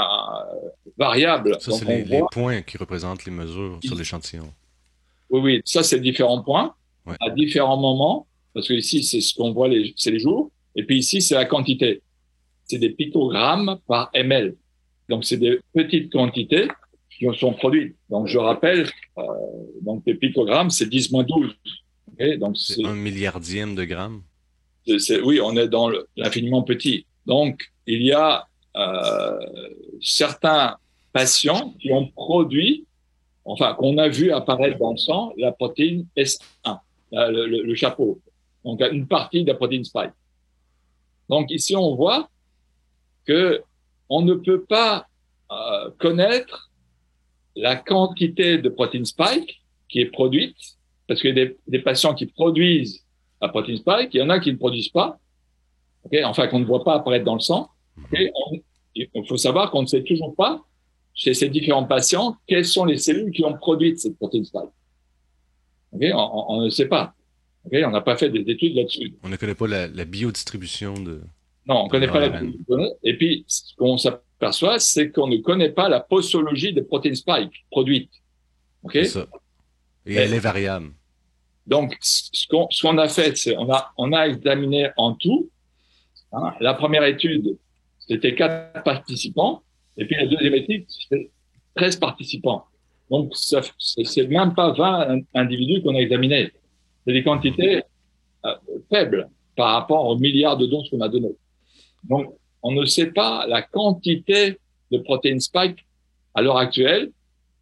variables. 0.99 1.57
Ça, 1.61 1.73
c'est 1.73 1.85
les, 1.85 2.03
voit... 2.03 2.16
les, 2.16 2.23
points 2.31 2.62
qui 2.62 2.77
représentent 2.77 3.25
les 3.25 3.33
mesures 3.33 3.79
sur 3.85 3.97
l'échantillon. 3.97 4.53
Oui, 5.31 5.41
oui, 5.41 5.62
ça, 5.64 5.83
c'est 5.83 6.01
différents 6.01 6.43
points 6.43 6.75
ouais. 7.07 7.16
à 7.21 7.31
différents 7.31 7.79
moments. 7.79 8.27
Parce 8.53 8.66
que 8.66 8.75
ici, 8.75 9.03
c'est 9.05 9.21
ce 9.21 9.35
qu'on 9.35 9.53
voit, 9.53 9.68
les, 9.68 9.93
c'est 9.97 10.11
les 10.11 10.18
jours. 10.18 10.51
Et 10.75 10.85
puis 10.85 10.99
ici, 10.99 11.23
c'est 11.23 11.35
la 11.35 11.45
quantité. 11.45 12.03
C'est 12.71 12.79
des 12.79 12.91
picogrammes 12.91 13.81
par 13.89 14.11
ml. 14.14 14.55
Donc, 15.09 15.25
c'est 15.25 15.39
des 15.39 15.59
petites 15.75 16.12
quantités 16.12 16.68
qui 17.11 17.27
sont 17.37 17.53
produites. 17.53 17.97
Donc, 18.09 18.29
je 18.29 18.39
rappelle, 18.39 18.89
euh, 19.18 19.23
donc 19.83 20.05
les 20.07 20.14
picogrammes, 20.14 20.71
c'est 20.71 20.89
10 20.89 21.11
moins 21.11 21.25
12. 21.25 21.53
Okay 22.12 22.37
donc, 22.37 22.57
c'est 22.57 22.85
un 22.85 22.95
milliardième 22.95 23.75
de 23.75 23.83
gramme. 23.83 24.23
Oui, 25.25 25.41
on 25.43 25.57
est 25.57 25.66
dans 25.66 25.91
l'infiniment 26.16 26.62
petit. 26.62 27.07
Donc, 27.27 27.61
il 27.89 28.03
y 28.03 28.12
a 28.12 28.47
euh, 28.77 29.39
certains 30.01 30.77
patients 31.12 31.75
qui 31.81 31.91
ont 31.93 32.07
produit, 32.07 32.87
enfin, 33.45 33.75
qu'on 33.75 33.99
a 33.99 34.09
vu 34.09 34.31
apparaître 34.31 34.79
dans 34.79 34.93
le 34.93 34.97
sang, 34.97 35.33
la 35.37 35.51
protéine 35.51 36.07
S1, 36.16 36.79
le, 37.11 37.47
le, 37.47 37.62
le 37.64 37.75
chapeau. 37.75 38.21
Donc, 38.64 38.81
une 38.93 39.09
partie 39.09 39.43
de 39.43 39.49
la 39.49 39.57
protéine 39.57 39.83
spike. 39.83 40.12
Donc, 41.29 41.51
ici, 41.51 41.75
on 41.75 41.97
voit 41.97 42.29
que 43.27 43.62
on 44.09 44.23
ne 44.23 44.35
peut 44.35 44.64
pas 44.64 45.07
euh, 45.53 45.91
connaître 45.99 46.71
la 47.57 47.77
quantité 47.77 48.59
de 48.59 48.68
protéine 48.68 49.05
spike 49.05 49.62
qui 49.89 50.01
est 50.01 50.07
produite, 50.07 50.57
parce 51.07 51.21
qu'il 51.21 51.37
y 51.37 51.41
a 51.41 51.45
des, 51.45 51.57
des, 51.66 51.81
patients 51.81 52.14
qui 52.14 52.27
produisent 52.27 53.05
la 53.43 53.49
protéine 53.49 53.77
spike, 53.77 54.14
il 54.14 54.18
y 54.18 54.23
en 54.23 54.31
a 54.31 54.39
qui 54.39 54.53
ne 54.53 54.57
produisent 54.57 54.91
pas, 54.91 55.18
okay 56.05 56.25
enfin 56.25 56.47
qu'on 56.47 56.61
ne 56.61 56.64
voit 56.64 56.85
pas 56.85 56.95
apparaître 56.95 57.25
dans 57.25 57.35
le 57.35 57.41
sang. 57.41 57.71
Okay 58.05 58.31
on, 58.35 58.61
il 58.95 59.09
faut 59.29 59.37
savoir 59.37 59.71
qu'on 59.71 59.83
ne 59.83 59.87
sait 59.87 60.03
toujours 60.03 60.35
pas 60.35 60.64
chez 61.14 61.35
ces 61.35 61.49
différents 61.49 61.85
patients 61.85 62.37
quelles 62.47 62.64
sont 62.64 62.85
les 62.85 62.97
cellules 62.97 63.31
qui 63.33 63.45
ont 63.45 63.55
produit 63.55 63.99
cette 63.99 64.16
protéine 64.16 64.45
spike. 64.45 64.71
Okay 65.93 66.12
on, 66.12 66.53
on, 66.53 66.62
ne 66.62 66.71
sait 66.71 66.87
pas. 66.87 67.14
On 67.71 67.91
n'a 67.91 68.01
pas 68.01 68.16
fait 68.16 68.31
des 68.31 68.51
études 68.51 68.75
là-dessus. 68.75 69.14
On 69.23 69.29
ne 69.29 69.37
connaît 69.37 69.55
pas 69.55 69.66
la, 69.66 69.87
la 69.89 70.05
biodistribution 70.05 70.95
de. 70.95 71.21
Non, 71.71 71.83
on 71.83 71.85
ne 71.85 71.89
connaît 71.89 72.09
pas 72.09 72.18
la. 72.18 72.43
Et 73.05 73.16
puis, 73.16 73.45
ce 73.47 73.77
qu'on 73.77 73.97
s'aperçoit, 73.97 74.81
c'est 74.81 75.12
qu'on 75.12 75.29
ne 75.29 75.37
connaît 75.37 75.71
pas 75.71 75.89
la 75.89 76.01
posologie 76.01 76.73
des 76.73 76.83
protéines 76.83 77.14
spike 77.14 77.64
produites. 77.71 78.11
OK? 78.83 78.99
Ça. 79.05 79.29
Et 80.05 80.16
elle 80.16 80.35
est 80.35 80.41
variable. 80.41 80.91
Donc, 81.68 81.97
ce 82.01 82.49
qu'on 82.49 82.66
qu 82.66 82.99
a 82.99 83.09
fait, 83.09 83.37
c'est 83.37 83.57
on 83.57 83.71
a, 83.73 83.93
on 83.97 84.12
a 84.12 84.27
examiné 84.27 84.91
en 84.97 85.14
tout. 85.14 85.49
Hein, 86.33 86.55
la 86.59 86.75
première 86.75 87.05
étude, 87.05 87.57
c'était 88.01 88.35
quatre 88.35 88.83
participants. 88.83 89.62
Et 89.97 90.07
puis 90.07 90.16
la 90.16 90.27
deuxième 90.27 90.55
étude, 90.55 90.87
c'était 90.89 91.31
13 91.77 91.97
participants. 92.01 92.64
Donc, 93.11 93.33
c'est 93.37 94.27
même 94.27 94.55
pas 94.55 94.73
20 94.73 95.21
individus 95.35 95.83
qu'on 95.83 95.95
a 95.95 96.01
examinés. 96.01 96.51
C'est 97.07 97.12
des 97.12 97.23
quantités 97.23 97.83
euh, 98.45 98.55
faibles 98.91 99.29
par 99.55 99.75
rapport 99.75 100.07
aux 100.07 100.18
milliards 100.18 100.57
de 100.57 100.66
doses 100.66 100.91
qu'on 100.91 101.01
a 101.01 101.09
données. 101.09 101.37
Donc, 102.05 102.35
on 102.63 102.73
ne 102.73 102.85
sait 102.85 103.11
pas 103.11 103.47
la 103.47 103.63
quantité 103.63 104.59
de 104.91 104.99
protéines 104.99 105.41
spike 105.41 105.87
à 106.35 106.43
l'heure 106.43 106.59
actuelle. 106.59 107.11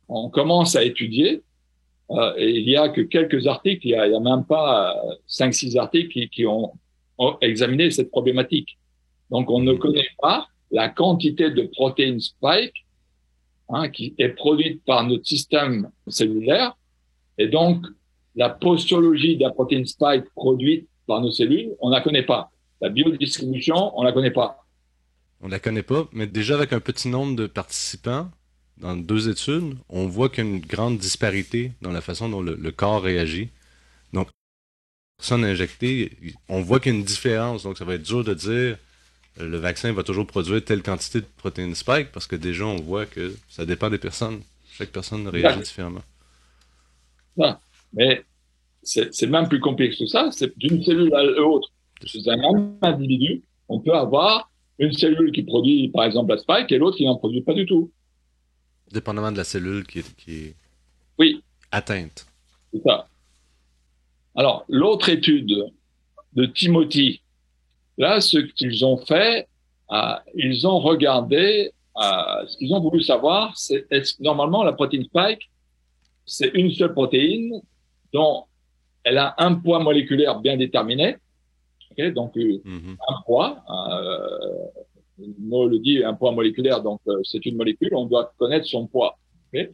On 0.09 0.31
commence 0.31 0.77
à 0.77 0.85
étudier. 0.85 1.43
Euh, 2.11 2.33
et 2.39 2.51
il 2.51 2.69
y 2.69 2.77
a 2.77 2.89
que 2.89 3.03
quelques 3.03 3.47
articles, 3.47 3.87
il 3.87 3.91
y 3.91 3.95
a, 3.95 4.21
même 4.21 4.45
pas 4.45 4.97
euh, 4.97 5.15
cinq, 5.27 5.53
six 5.53 5.77
articles 5.77 6.09
qui, 6.09 6.29
qui 6.29 6.47
ont, 6.47 6.73
examiné 7.41 7.91
cette 7.91 8.11
problématique. 8.11 8.79
Donc, 9.31 9.51
on 9.51 9.61
ne 9.61 9.73
connaît 9.75 10.07
pas 10.21 10.47
la 10.71 10.89
quantité 10.89 11.51
de 11.51 11.63
protéines 11.63 12.21
spike 12.21 12.87
hein, 13.71 13.89
qui 13.89 14.15
est 14.19 14.29
produite 14.29 14.85
par 14.85 15.05
notre 15.05 15.27
système 15.27 15.91
cellulaire. 16.07 16.77
Et 17.37 17.49
donc, 17.49 17.85
la 18.37 18.51
postologie 18.51 19.37
de 19.37 19.43
la 19.43 19.51
protéine 19.51 19.85
spike 19.85 20.27
produite 20.37 20.89
par 21.09 21.21
nos 21.21 21.33
cellules, 21.33 21.73
on 21.81 21.89
la 21.89 22.01
connaît 22.01 22.23
pas. 22.23 22.53
La 22.81 22.89
biodistribution, 22.89 23.99
on 23.99 24.03
la 24.03 24.13
connaît 24.13 24.31
pas. 24.31 24.65
On 25.41 25.49
la 25.49 25.59
connaît 25.59 25.83
pas, 25.83 26.09
mais 26.13 26.27
déjà 26.27 26.55
avec 26.55 26.73
un 26.73 26.81
petit 26.81 27.09
nombre 27.09 27.37
de 27.37 27.47
participants, 27.47 28.31
dans 28.79 28.97
deux 28.97 29.29
études, 29.29 29.77
on 29.89 30.07
voit 30.07 30.29
qu'il 30.29 30.45
y 30.45 30.47
a 30.47 30.51
une 30.51 30.61
grande 30.61 30.99
disparité 30.99 31.73
dans 31.83 31.91
la 31.91 32.01
façon 32.01 32.29
dont 32.29 32.43
le, 32.43 32.55
le 32.55 32.73
corps 32.73 33.03
réagit. 33.03 33.51
Donc, 34.13 34.29
personne 35.17 35.45
injectée, 35.45 36.17
on 36.49 36.61
voit 36.61 36.79
qu'il 36.81 36.93
y 36.93 36.97
a 36.97 36.99
une 36.99 37.05
différence. 37.05 37.65
Donc, 37.65 37.79
ça 37.79 37.85
va 37.85 37.95
être 37.95 38.03
dur 38.03 38.23
de 38.25 38.35
dire 38.35 38.79
le 39.41 39.57
vaccin 39.57 39.93
va 39.93 40.03
toujours 40.03 40.27
produire 40.27 40.65
telle 40.65 40.83
quantité 40.83 41.21
de 41.21 41.27
protéines 41.37 41.75
spike 41.75 42.11
parce 42.13 42.27
que 42.27 42.37
déjà, 42.37 42.67
on 42.67 42.77
voit 42.77 43.07
que 43.07 43.35
ça 43.49 43.65
dépend 43.65 43.91
des 43.91 43.99
personnes. 43.99 44.43
Chaque 44.73 44.91
personne 44.91 45.27
réagit 45.29 45.61
différemment. 45.61 46.03
Non, 47.37 47.57
mais 47.93 48.25
c'est 48.83 49.27
même 49.27 49.49
plus 49.49 49.61
complexe 49.61 49.99
que 49.99 50.07
ça. 50.07 50.31
C'est 50.33 50.57
d'une 50.59 50.83
cellule 50.83 51.15
à 51.15 51.23
l'autre. 51.23 51.71
Chez 52.05 52.29
un 52.29 52.37
même 52.37 52.77
individu, 52.83 53.43
on 53.69 53.81
peut 53.81 53.95
avoir 53.95 54.51
une 54.79 54.93
cellule 54.93 55.33
qui 55.33 55.43
produit, 55.43 55.89
par 55.89 56.05
exemple, 56.05 56.33
la 56.33 56.39
spike 56.39 56.71
et 56.71 56.79
l'autre 56.79 56.97
qui 56.97 57.05
n'en 57.05 57.17
produit 57.17 57.43
pas 57.43 57.55
du 57.55 57.67
tout. 57.67 57.91
Dépendamment 58.93 59.33
de 59.33 59.37
la 59.37 59.45
cellule 59.45 59.87
qui 59.87 60.01
est, 60.01 60.17
qui 60.17 60.35
est 60.35 60.55
oui. 61.19 61.43
atteinte. 61.71 62.27
C'est 62.73 62.83
ça. 62.83 63.09
Alors, 64.37 64.65
l'autre 64.69 65.09
étude 65.09 65.73
de 66.35 66.47
Timothy, 66.47 67.21
là, 67.97 68.21
ce 68.21 68.39
qu'ils 68.39 68.85
ont 68.85 68.99
fait, 68.99 69.49
euh, 69.91 70.15
ils 70.35 70.67
ont 70.67 70.79
regardé, 70.79 71.73
euh, 71.97 72.47
ce 72.47 72.57
qu'ils 72.57 72.73
ont 72.73 72.81
voulu 72.81 73.03
savoir, 73.03 73.57
c'est 73.57 73.87
est 73.91 74.21
normalement 74.21 74.63
la 74.63 74.73
protéine 74.73 75.05
spike, 75.05 75.51
c'est 76.25 76.51
une 76.55 76.71
seule 76.71 76.93
protéine 76.93 77.61
dont 78.13 78.45
elle 79.03 79.19
a 79.19 79.35
un 79.39 79.55
poids 79.55 79.81
moléculaire 79.81 80.39
bien 80.39 80.57
déterminé, 80.57 81.17
okay, 81.91 82.13
donc 82.13 82.37
euh, 82.37 82.61
mm-hmm. 82.65 82.97
un 83.09 83.23
poids, 83.27 83.65
euh, 83.69 84.83
le 85.19 85.35
mot 85.41 85.67
le 85.67 85.79
dit, 85.79 86.03
un 86.05 86.15
poids 86.15 86.33
moléculaire, 86.33 86.83
donc 86.83 87.01
euh, 87.09 87.21
c'est 87.25 87.45
une 87.47 87.57
molécule, 87.57 87.91
on 87.95 88.07
doit 88.07 88.33
connaître 88.39 88.67
son 88.67 88.87
poids. 88.87 89.19
Okay 89.49 89.73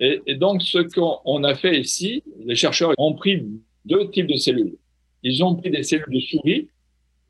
et, 0.00 0.20
et, 0.26 0.34
donc 0.34 0.62
ce 0.62 0.78
qu'on 0.78 1.44
a 1.44 1.54
fait 1.54 1.80
ici, 1.80 2.24
les 2.44 2.56
chercheurs 2.56 2.92
ont 2.98 3.14
pris 3.14 3.46
deux 3.84 4.10
types 4.10 4.26
de 4.26 4.36
cellules. 4.36 4.76
Ils 5.22 5.44
ont 5.44 5.54
pris 5.54 5.70
des 5.70 5.82
cellules 5.84 6.12
de 6.12 6.20
souris, 6.20 6.68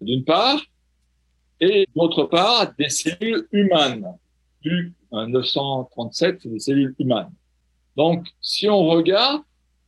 d'une 0.00 0.24
part, 0.24 0.62
et 1.60 1.86
d'autre 1.94 2.24
part, 2.24 2.72
des 2.78 2.88
cellules 2.88 3.46
humaines. 3.52 4.06
Du 4.62 4.94
937, 5.12 6.46
des 6.46 6.58
cellules 6.60 6.94
humaines. 6.98 7.32
Donc, 7.96 8.26
si 8.40 8.68
on 8.68 8.86
regarde 8.86 9.42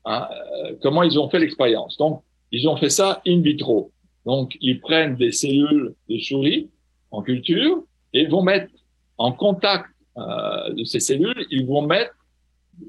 hein, 0.04 0.28
euh, 0.30 0.76
comment 0.82 1.02
ils 1.04 1.18
ont 1.18 1.30
fait 1.30 1.38
l'expérience, 1.38 1.96
donc 1.96 2.23
ils 2.54 2.68
ont 2.68 2.76
fait 2.76 2.90
ça 2.90 3.20
in 3.26 3.40
vitro. 3.40 3.90
Donc, 4.24 4.56
ils 4.60 4.80
prennent 4.80 5.16
des 5.16 5.32
cellules 5.32 5.94
de 6.08 6.18
souris 6.18 6.70
en 7.10 7.20
culture 7.22 7.82
et 8.12 8.26
vont 8.26 8.42
mettre 8.42 8.72
en 9.18 9.32
contact 9.32 9.86
euh, 10.16 10.72
de 10.72 10.84
ces 10.84 11.00
cellules, 11.00 11.46
ils 11.50 11.66
vont 11.66 11.82
mettre 11.82 12.14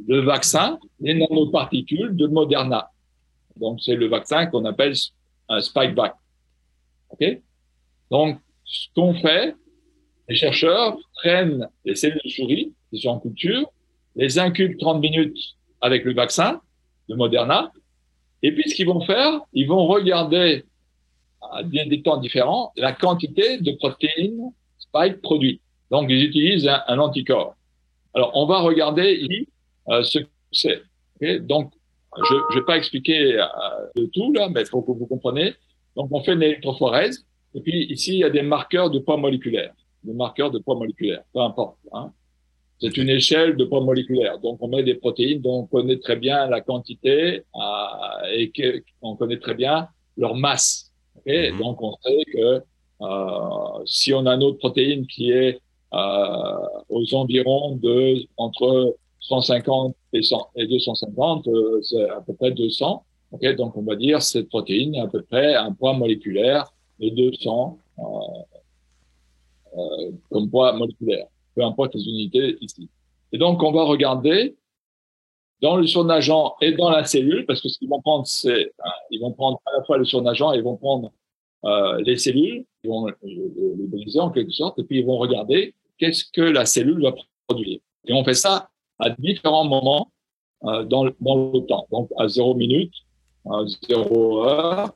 le 0.08 0.20
vaccin, 0.22 0.80
les 1.00 1.16
nanoparticules 1.16 2.16
de 2.16 2.28
Moderna. 2.28 2.92
Donc, 3.58 3.82
c'est 3.82 3.96
le 3.96 4.08
vaccin 4.08 4.46
qu'on 4.46 4.66
appelle 4.66 4.94
un 5.50 5.62
spikeback. 5.62 6.14
OK? 7.10 7.42
Donc, 8.12 8.40
ce 8.64 8.88
qu'on 8.96 9.16
fait, 9.16 9.56
les 10.30 10.36
chercheurs 10.36 10.96
prennent 11.16 11.68
les 11.86 11.96
cellules 11.96 12.22
de 12.24 12.30
souris 12.30 12.74
qui 12.92 13.02
sont 13.02 13.10
en 13.10 13.20
culture, 13.20 13.72
les 14.16 14.38
incubent 14.38 14.78
30 14.78 15.02
minutes 15.02 15.38
avec 15.82 16.06
le 16.06 16.14
vaccin 16.14 16.62
de 17.10 17.16
Moderna, 17.16 17.72
et 18.44 18.52
puis 18.52 18.70
ce 18.70 18.76
qu'ils 18.76 18.88
vont 18.88 19.02
faire, 19.02 19.42
ils 19.54 19.68
vont 19.68 19.86
regarder 19.86 20.66
à 21.52 21.64
des 21.64 22.02
temps 22.02 22.18
différents 22.18 22.72
la 22.76 22.92
quantité 22.92 23.60
de 23.60 23.72
protéines 23.72 24.52
spike 24.78 25.22
produites. 25.22 25.62
Donc, 25.92 26.08
ils 26.10 26.24
utilisent 26.24 26.70
un, 26.88 27.00
anticorps. 27.00 27.56
Alors, 28.14 28.32
on 28.34 28.46
va 28.46 28.60
regarder 28.60 29.14
ici 29.14 29.48
euh, 29.90 30.04
ce 30.04 30.20
que 30.20 30.28
c'est. 30.52 30.82
Donc, 31.46 31.72
je 32.18 32.34
ne 32.34 32.60
vais 32.60 32.66
pas 32.66 32.78
expliquer 32.78 33.40
euh, 33.40 34.08
tout 34.14 34.32
là, 34.34 34.50
mais 34.50 34.66
faut 34.66 34.82
que 34.82 34.92
vous 34.92 35.06
compreniez. 35.06 35.54
Donc, 35.96 36.10
on 36.12 36.24
fait 36.24 36.34
une 36.34 36.44
électrophorèse. 36.44 37.26
Et 37.54 37.62
puis, 37.62 37.86
ici, 37.86 38.14
il 38.14 38.20
y 38.20 38.24
a 38.24 38.30
des 38.30 38.42
marqueurs 38.42 38.90
de 38.90 39.00
poids 39.00 39.18
moléculaire. 39.18 39.74
Des 40.04 40.14
marqueurs 40.14 40.52
de 40.52 40.60
poids 40.60 40.76
moléculaire, 40.76 41.24
peu 41.34 41.40
importe. 41.40 41.78
Hein. 41.94 42.12
C'est 42.80 42.98
une 42.98 43.10
échelle 43.10 43.56
de 43.56 43.64
poids 43.66 43.82
moléculaire. 43.82 44.40
Donc, 44.40 44.58
on 44.62 44.68
met 44.68 44.84
des 44.84 44.96
protéines 44.96 45.42
dont 45.42 45.62
on 45.62 45.66
connaît 45.66 45.98
très 45.98 46.18
bien 46.18 46.48
la 46.48 46.62
quantité 46.62 47.44
euh, 47.56 48.34
et 48.34 48.52
qu'on 49.02 49.16
connaît 49.16 49.40
très 49.40 49.54
bien 49.54 49.88
leur 50.18 50.36
masse. 50.36 50.92
Okay 51.18 51.52
mm-hmm. 51.52 51.58
Donc, 51.58 51.82
on 51.82 51.94
sait 52.04 52.26
que 52.34 52.62
euh, 53.02 53.84
si 53.86 54.14
on 54.14 54.26
a 54.26 54.36
une 54.36 54.44
autre 54.44 54.58
protéine 54.58 55.08
qui 55.08 55.32
est 55.32 55.60
euh, 55.94 56.68
aux 56.90 57.14
environs 57.16 57.76
de 57.76 58.26
entre 58.38 58.96
150 59.22 59.96
et, 60.14 60.22
100, 60.22 60.50
et 60.56 60.68
250, 60.68 61.48
euh, 61.48 61.82
c'est 61.82 62.10
à 62.10 62.22
peu 62.22 62.34
près 62.34 62.52
200. 62.52 63.04
Okay, 63.32 63.56
donc 63.56 63.76
on 63.76 63.82
va 63.82 63.96
dire 63.96 64.22
cette 64.22 64.50
protéine 64.50 64.96
a 64.98 65.04
à 65.04 65.08
peu 65.08 65.22
près 65.24 65.56
un 65.56 65.74
poids 65.74 65.94
moléculaire 65.94 66.72
de 67.00 67.10
200 67.10 67.80
euh, 67.98 68.04
euh, 69.78 70.12
comme 70.30 70.50
poids 70.50 70.74
moléculaire, 70.74 71.26
peu 71.56 71.64
importe 71.64 71.96
les 71.96 72.04
unités 72.04 72.58
ici. 72.62 72.90
Et 73.32 73.38
donc 73.38 73.64
on 73.64 73.72
va 73.72 73.84
regarder 73.84 74.56
dans 75.62 75.78
le 75.78 75.88
surnageant 75.88 76.56
et 76.62 76.74
dans 76.74 76.90
la 76.90 77.06
cellule, 77.06 77.46
parce 77.46 77.62
que 77.62 77.70
ce 77.70 77.80
qu'ils 77.80 77.90
vont 77.90 78.02
prendre, 78.02 78.28
c'est 78.28 78.74
hein, 78.84 78.92
ils 79.12 79.20
vont 79.20 79.32
prendre 79.32 79.62
à 79.66 79.78
la 79.78 79.84
fois 79.84 79.98
le 79.98 80.06
surnageant 80.06 80.54
et 80.54 80.58
ils 80.58 80.64
vont 80.64 80.78
prendre 80.78 81.12
euh, 81.64 82.02
les 82.06 82.18
cellules, 82.18 82.66
ils 82.84 82.90
vont 82.90 83.08
les 83.24 83.88
briser 83.88 84.20
en 84.20 84.30
quelque 84.30 84.52
sorte, 84.52 84.78
et 84.80 84.84
puis 84.84 85.00
ils 85.00 85.06
vont 85.06 85.18
regarder 85.18 85.74
qu'est-ce 85.98 86.26
que 86.32 86.42
la 86.42 86.66
cellule 86.66 87.02
va 87.02 87.14
produire. 87.48 87.80
Et 88.08 88.14
on 88.14 88.24
fait 88.24 88.36
ça 88.36 88.70
à 89.00 89.10
différents 89.10 89.66
moments 89.66 90.12
euh, 90.66 90.84
dans, 90.84 91.06
dans, 91.20 91.52
le 91.54 91.66
temps. 91.66 91.88
Donc 91.92 92.10
à 92.18 92.28
zéro 92.28 92.54
minute, 92.54 92.94
à 93.50 93.62
zéro 93.88 94.44
heure, 94.44 94.94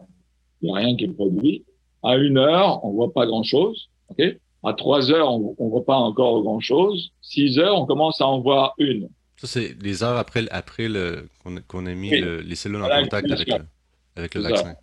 il 0.61 0.65
n'y 0.65 0.71
a 0.71 0.75
rien 0.75 0.95
qui 0.95 1.05
est 1.05 1.13
produit. 1.13 1.65
À 2.03 2.17
une 2.17 2.37
heure, 2.37 2.83
on 2.85 2.91
voit 2.91 3.11
pas 3.11 3.25
grand-chose. 3.25 3.89
ok? 4.09 4.37
À 4.63 4.73
trois 4.73 5.11
heures, 5.11 5.31
on, 5.31 5.55
on 5.57 5.69
voit 5.69 5.85
pas 5.85 5.95
encore 5.95 6.41
grand-chose. 6.41 7.11
Six 7.21 7.59
heures, 7.59 7.79
on 7.79 7.85
commence 7.85 8.21
à 8.21 8.27
en 8.27 8.39
voir 8.39 8.73
une. 8.77 9.09
Ça, 9.37 9.47
c'est 9.47 9.75
les 9.81 10.03
heures 10.03 10.17
après, 10.17 10.45
après 10.51 10.89
le, 10.89 11.29
qu'on, 11.67 11.85
a 11.85 11.93
mis 11.93 12.09
les 12.09 12.55
cellules 12.55 12.81
en 12.83 12.89
contact 12.89 13.31
avec 13.31 13.47
le, 13.47 13.65
avec 14.15 14.35
le 14.35 14.41
vaccin. 14.41 14.75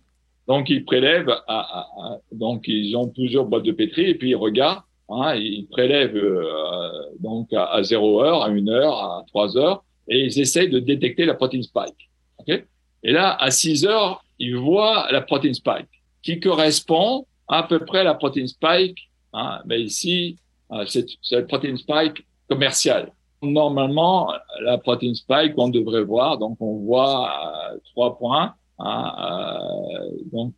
Donc, 0.47 0.69
ils 0.69 0.83
prélèvent, 0.83 1.29
à, 1.47 1.59
à, 1.59 2.17
donc 2.31 2.63
ils 2.67 2.95
ont 2.95 3.07
plusieurs 3.07 3.45
boîtes 3.45 3.63
de 3.63 3.71
pétri 3.71 4.03
et 4.03 4.15
puis 4.15 4.29
ils 4.29 4.35
regardent 4.35 4.81
Hein, 5.09 5.35
ils 5.35 5.67
prélèvent 5.67 6.17
euh, 6.17 6.91
donc 7.19 7.53
à, 7.53 7.81
0 7.81 8.21
heure, 8.21 8.43
à 8.43 8.49
1 8.49 8.67
heure, 8.67 8.95
à 8.97 9.23
3 9.27 9.57
heures, 9.57 9.83
et 10.09 10.19
ils 10.19 10.39
essayent 10.39 10.69
de 10.69 10.79
détecter 10.79 11.25
la 11.25 11.33
protéine 11.33 11.63
spike. 11.63 12.09
Okay 12.39 12.65
et 13.03 13.11
là, 13.11 13.35
à 13.39 13.51
6 13.51 13.85
heures, 13.85 14.23
ils 14.39 14.57
voient 14.57 15.07
la 15.11 15.21
protéine 15.21 15.53
spike, 15.53 15.87
qui 16.23 16.39
correspond 16.39 17.25
à 17.47 17.63
peu 17.63 17.79
près 17.79 17.99
à 17.99 18.03
la 18.03 18.15
protéine 18.15 18.47
spike, 18.47 19.06
hein, 19.33 19.61
mais 19.65 19.81
ici, 19.81 20.37
euh, 20.71 20.85
c'est 20.85 21.05
la 21.31 21.43
protéine 21.43 21.77
spike 21.77 22.25
commerciale. 22.49 23.11
Normalement, 23.41 24.33
la 24.61 24.77
protéine 24.77 25.15
spike, 25.15 25.53
on 25.57 25.69
devrait 25.69 26.03
voir, 26.03 26.37
donc 26.37 26.57
on 26.59 26.77
voit 26.79 27.29
euh, 27.71 27.77
trois 27.93 28.17
points, 28.17 28.55
Hein, 28.79 29.15
euh, 29.19 30.11
donc, 30.31 30.53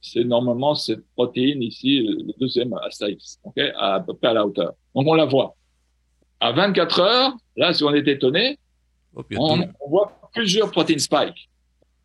c'est 0.00 0.24
normalement 0.24 0.74
cette 0.74 1.04
protéine 1.16 1.62
ici, 1.62 2.06
le 2.06 2.32
deuxième 2.38 2.72
astérix, 2.74 3.40
okay, 3.42 3.72
à 3.76 4.00
peu 4.00 4.14
près 4.14 4.28
à 4.28 4.34
la 4.34 4.46
hauteur. 4.46 4.74
Donc, 4.94 5.06
on 5.08 5.14
la 5.14 5.24
voit. 5.24 5.56
À 6.40 6.52
24 6.52 7.00
heures, 7.00 7.32
là, 7.56 7.74
si 7.74 7.82
on 7.82 7.92
est 7.92 8.06
étonné, 8.06 8.58
oh, 9.16 9.22
on, 9.36 9.88
voit 9.88 10.30
plusieurs 10.32 10.70
protéines 10.70 11.00
spike. 11.00 11.50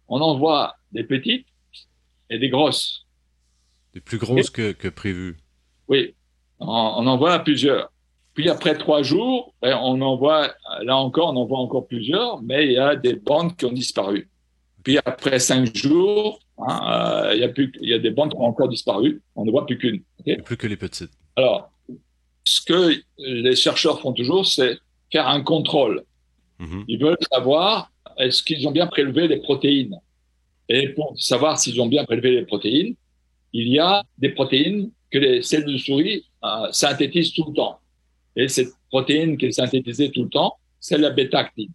On 0.07 0.21
en 0.21 0.37
voit 0.39 0.75
des 0.91 1.03
petites 1.03 1.45
et 2.31 2.39
des 2.39 2.49
grosses. 2.49 3.05
Des 3.93 4.01
plus 4.01 4.17
grosses 4.17 4.49
que, 4.49 4.71
que 4.71 4.87
prévu. 4.87 5.37
Oui, 5.89 6.15
on, 6.59 6.67
on, 6.67 7.07
en 7.07 7.17
voit 7.17 7.39
plusieurs. 7.39 7.91
Puis 8.33 8.49
après 8.49 8.77
trois 8.77 9.03
jours, 9.03 9.53
ben, 9.61 9.77
on 9.81 9.99
en 10.01 10.15
voit, 10.15 10.53
là 10.83 10.95
encore, 10.95 11.33
on 11.33 11.35
en 11.35 11.45
voit 11.45 11.59
encore 11.59 11.87
plusieurs, 11.87 12.41
mais 12.41 12.67
il 12.67 12.71
y 12.73 12.77
a 12.77 12.95
des 12.95 13.15
bandes 13.15 13.57
qui 13.57 13.65
ont 13.65 13.71
disparu. 13.71 14.29
Puis 14.83 14.97
après 15.03 15.39
cinq 15.39 15.75
jours, 15.75 16.39
hein, 16.57 17.25
euh, 17.25 17.35
il 17.35 17.41
y, 17.41 17.43
a 17.43 17.49
plus, 17.49 17.71
y 17.81 17.93
a 17.93 17.99
des 17.99 18.11
bandes 18.11 18.31
qui 18.31 18.37
ont 18.37 18.45
encore 18.45 18.69
disparu. 18.69 19.21
On 19.35 19.43
ne 19.43 19.51
voit 19.51 19.65
plus 19.65 19.77
qu'une. 19.77 20.01
plus 20.45 20.57
que 20.57 20.67
les 20.67 20.77
petites. 20.77 21.11
Alors, 21.35 21.71
ce 22.45 22.61
que 22.61 23.01
les 23.17 23.55
chercheurs 23.55 23.99
font 23.99 24.13
toujours, 24.13 24.45
c'est 24.45 24.77
faire 25.11 25.27
un 25.27 25.41
contrôle. 25.41 26.03
Mm-hmm. 26.59 26.83
Ils 26.87 26.99
veulent 26.99 27.17
savoir 27.31 27.91
est-ce 28.17 28.43
qu'ils 28.43 28.67
ont 28.67 28.71
bien 28.71 28.87
prélevé 28.87 29.27
les 29.27 29.37
protéines? 29.37 29.97
Et 30.67 30.89
pour 30.89 31.19
savoir 31.19 31.57
s'ils 31.57 31.81
ont 31.81 31.87
bien 31.87 32.05
prélevé 32.05 32.31
les 32.31 32.45
protéines, 32.45 32.95
il 33.53 33.67
y 33.67 33.79
a 33.79 34.03
des 34.17 34.29
protéines 34.29 34.91
que 35.11 35.17
les 35.17 35.41
cellules 35.41 35.73
de 35.73 35.77
souris 35.77 36.25
euh, 36.43 36.67
synthétisent 36.71 37.33
tout 37.33 37.45
le 37.47 37.53
temps. 37.53 37.79
Et 38.35 38.47
cette 38.47 38.73
protéine 38.89 39.37
qui 39.37 39.47
est 39.47 39.51
synthétisée 39.51 40.11
tout 40.11 40.23
le 40.23 40.29
temps, 40.29 40.55
c'est 40.79 40.97
la 40.97 41.09
bêta-actine. 41.09 41.71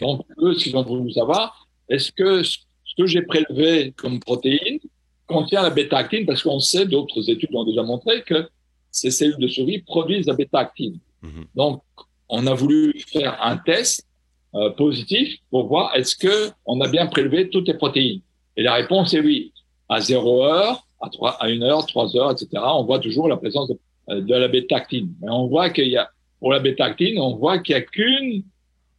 Donc, 0.00 0.22
eux, 0.38 0.54
ce 0.54 0.64
qu'ils 0.64 0.76
ont 0.76 0.82
voulu 0.82 1.12
savoir, 1.12 1.68
est-ce 1.88 2.12
que 2.12 2.42
ce 2.42 2.58
que 2.96 3.06
j'ai 3.06 3.22
prélevé 3.22 3.92
comme 3.96 4.20
protéine 4.20 4.78
contient 5.26 5.62
la 5.62 5.70
bêta-actine? 5.70 6.24
Parce 6.26 6.42
qu'on 6.42 6.60
sait, 6.60 6.86
d'autres 6.86 7.28
études 7.28 7.54
ont 7.54 7.64
déjà 7.64 7.82
montré 7.82 8.22
que 8.22 8.48
ces 8.90 9.10
cellules 9.10 9.38
de 9.38 9.48
souris 9.48 9.80
produisent 9.80 10.26
la 10.26 10.34
bêta-actine. 10.34 10.98
Mhm. 11.22 11.46
Donc, 11.54 11.82
on 12.28 12.46
a 12.46 12.54
voulu 12.54 12.98
faire 13.08 13.38
un 13.42 13.56
test 13.56 14.06
euh, 14.54 14.70
positif 14.70 15.38
pour 15.50 15.66
voir 15.66 15.94
est-ce 15.96 16.14
que 16.14 16.50
on 16.64 16.80
a 16.80 16.88
bien 16.88 17.06
prélevé 17.06 17.50
toutes 17.50 17.66
les 17.66 17.74
protéines. 17.74 18.20
Et 18.56 18.62
la 18.62 18.74
réponse 18.74 19.12
est 19.14 19.20
oui. 19.20 19.52
À 19.88 20.00
0 20.00 20.44
heure, 20.44 20.83
à 21.04 21.10
3, 21.10 21.30
à 21.40 21.46
1 21.46 21.62
heure, 21.62 21.86
3 21.86 22.16
heures, 22.16 22.30
etc., 22.32 22.48
on 22.64 22.84
voit 22.84 22.98
toujours 22.98 23.28
la 23.28 23.36
présence 23.36 23.68
de, 23.68 23.78
euh, 24.10 24.20
de 24.20 24.34
la 24.34 24.48
bêta-actine. 24.48 25.14
Mais 25.20 25.30
on 25.30 25.46
voit 25.46 25.70
qu'il 25.70 25.88
y 25.88 25.96
a, 25.96 26.10
pour 26.40 26.52
la 26.52 26.60
bêta-actine, 26.60 27.18
on 27.18 27.36
voit 27.36 27.58
qu'il 27.58 27.74
y 27.74 27.78
a 27.78 27.82
qu'une 27.82 28.44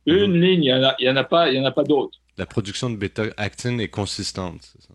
une 0.07 0.33
mhm. 0.33 0.41
ligne, 0.41 0.63
il 0.63 0.69
y 0.69 0.73
en 0.73 0.83
a, 0.83 0.95
il 0.99 1.05
y 1.05 1.09
en 1.09 1.15
a 1.15 1.23
pas, 1.23 1.49
il 1.49 1.57
y 1.57 1.59
en 1.59 1.65
a 1.65 1.71
pas 1.71 1.83
d'autres 1.83 2.19
la 2.37 2.45
production 2.45 2.89
de 2.89 2.97
bêta-actine 2.97 3.79
est 3.79 3.89
consistante, 3.89 4.61
c'est 4.61 4.81
ça? 4.81 4.93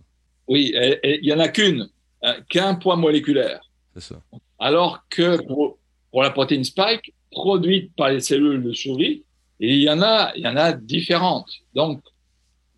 Oui, 0.49 0.75
il 1.05 1.25
y 1.25 1.33
en 1.33 1.39
a 1.39 1.49
qu'une, 1.49 1.89
hein, 2.23 2.37
qu'un 2.49 2.75
poids 2.75 2.97
moléculaire. 2.97 3.61
C'est 3.95 4.03
ça. 4.03 4.21
Alors 4.59 5.01
que 5.09 5.41
pour, 5.47 5.79
la 6.23 6.31
protéine 6.31 6.65
spike, 6.65 7.15
produite 7.31 7.95
par 7.95 8.11
les 8.11 8.21
cellules 8.21 8.63
de 8.63 8.73
souris, 8.73 9.25
il 9.61 9.81
y 9.81 9.89
en 9.89 10.03
a, 10.03 10.33
il 10.35 10.43
y 10.43 10.49
en 10.49 10.57
a 10.57 10.73
différentes. 10.73 11.51
Donc, 11.75 12.03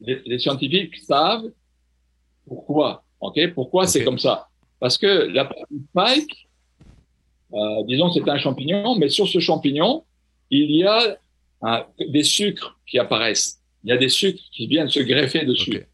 les, 0.01 0.39
scientifiques 0.39 0.97
savent 0.97 1.51
pourquoi. 2.47 3.05
Ok, 3.23 3.55
pourquoi 3.55 3.87
c'est 3.87 4.05
comme 4.05 4.19
ça? 4.19 4.49
Parce 4.79 4.99
que 4.99 5.07
la 5.07 5.47
protéine 5.47 5.85
spike 5.89 6.49
euh, 7.55 7.83
disons 7.87 8.11
c'est 8.13 8.29
un 8.29 8.39
champignon, 8.39 8.97
mais 8.97 9.09
sur 9.09 9.29
ce 9.29 9.39
champignon, 9.39 10.05
il 10.51 10.71
y 10.71 10.85
a 10.85 11.19
des 12.09 12.25
sucres 12.25 12.79
qui 12.87 12.99
apparaissent. 12.99 13.61
Il 13.85 13.91
y 13.91 13.93
a 13.93 13.97
des 13.97 14.09
sucres 14.09 14.43
qui 14.53 14.67
viennent 14.67 14.89
se 14.89 15.01
greffer 15.01 15.45
dessus. 15.45 15.87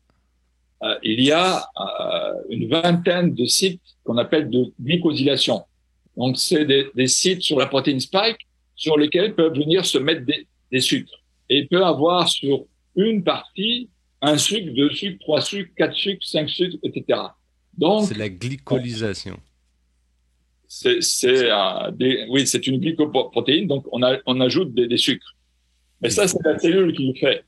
Euh, 0.83 0.95
il 1.03 1.23
y 1.23 1.33
a 1.33 1.59
euh, 1.59 2.35
une 2.51 2.69
vingtaine 2.69 3.35
de 3.35 3.45
sites 3.45 3.83
qu'on 4.05 4.17
appelle 4.19 4.49
de 4.49 4.73
glycosylation. 4.81 5.65
Donc, 6.17 6.39
c'est 6.39 6.65
des, 6.65 6.89
des, 6.95 7.09
sites 7.09 7.43
sur 7.43 7.59
la 7.59 7.67
protéine 7.67 8.01
spike 8.01 8.39
sur 8.77 8.97
lesquels 8.97 9.35
peuvent 9.35 9.57
venir 9.57 9.85
se 9.85 9.99
mettre 9.99 10.25
des, 10.25 10.47
des 10.71 10.81
sucres. 10.81 11.21
Et 11.51 11.59
il 11.59 11.69
peut 11.69 11.85
avoir 11.85 12.29
sur 12.29 12.65
une 12.95 13.25
partie 13.25 13.89
un 14.21 14.39
sucre, 14.39 14.73
deux 14.75 14.91
sucres, 14.91 15.19
trois 15.21 15.41
sucres, 15.41 15.73
quatre 15.77 15.95
sucres, 15.95 16.25
cinq 16.25 16.49
sucres, 16.49 16.79
etc. 16.83 17.21
Donc, 17.77 18.09
c'est 18.09 18.19
la 18.19 18.29
glycosylation. 18.29 19.39
C'est, 20.67 21.01
euh, 21.51 22.27
oui, 22.29 22.47
c'est 22.47 22.67
une 22.67 22.79
glycoprotéine, 22.79 23.67
donc 23.67 23.87
on, 23.91 24.03
a, 24.03 24.19
on 24.27 24.41
ajoute 24.41 24.75
des, 24.75 24.87
des 24.87 24.99
sucres. 24.99 25.35
Mais 26.03 26.11
ça, 26.11 26.29
c'est 26.29 26.39
la 26.45 26.59
cellule 26.59 26.93
qui 26.95 27.07
le 27.07 27.15
fait. 27.15 27.45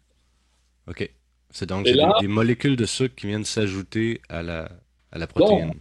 OK. 0.89 1.11
C'est 1.51 1.69
donc 1.69 1.85
des, 1.85 2.29
molécules 2.29 2.77
de 2.77 2.85
sucre 2.85 3.15
qui 3.17 3.27
viennent 3.27 3.45
s'ajouter 3.45 4.21
à 4.29 4.43
la, 4.43 4.71
à 5.11 5.19
la 5.19 5.27
protéine. 5.27 5.75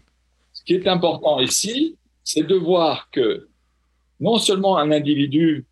ce 0.52 0.64
qui 0.64 0.74
est 0.74 0.88
important 0.88 1.40
ici, 1.40 1.96
c'est 2.24 2.44
de 2.44 2.56
voir 2.56 3.10
que 3.12 3.48
non 4.20 4.40
seulement 4.40 4.78
un 4.78 4.92
individu 4.92 5.66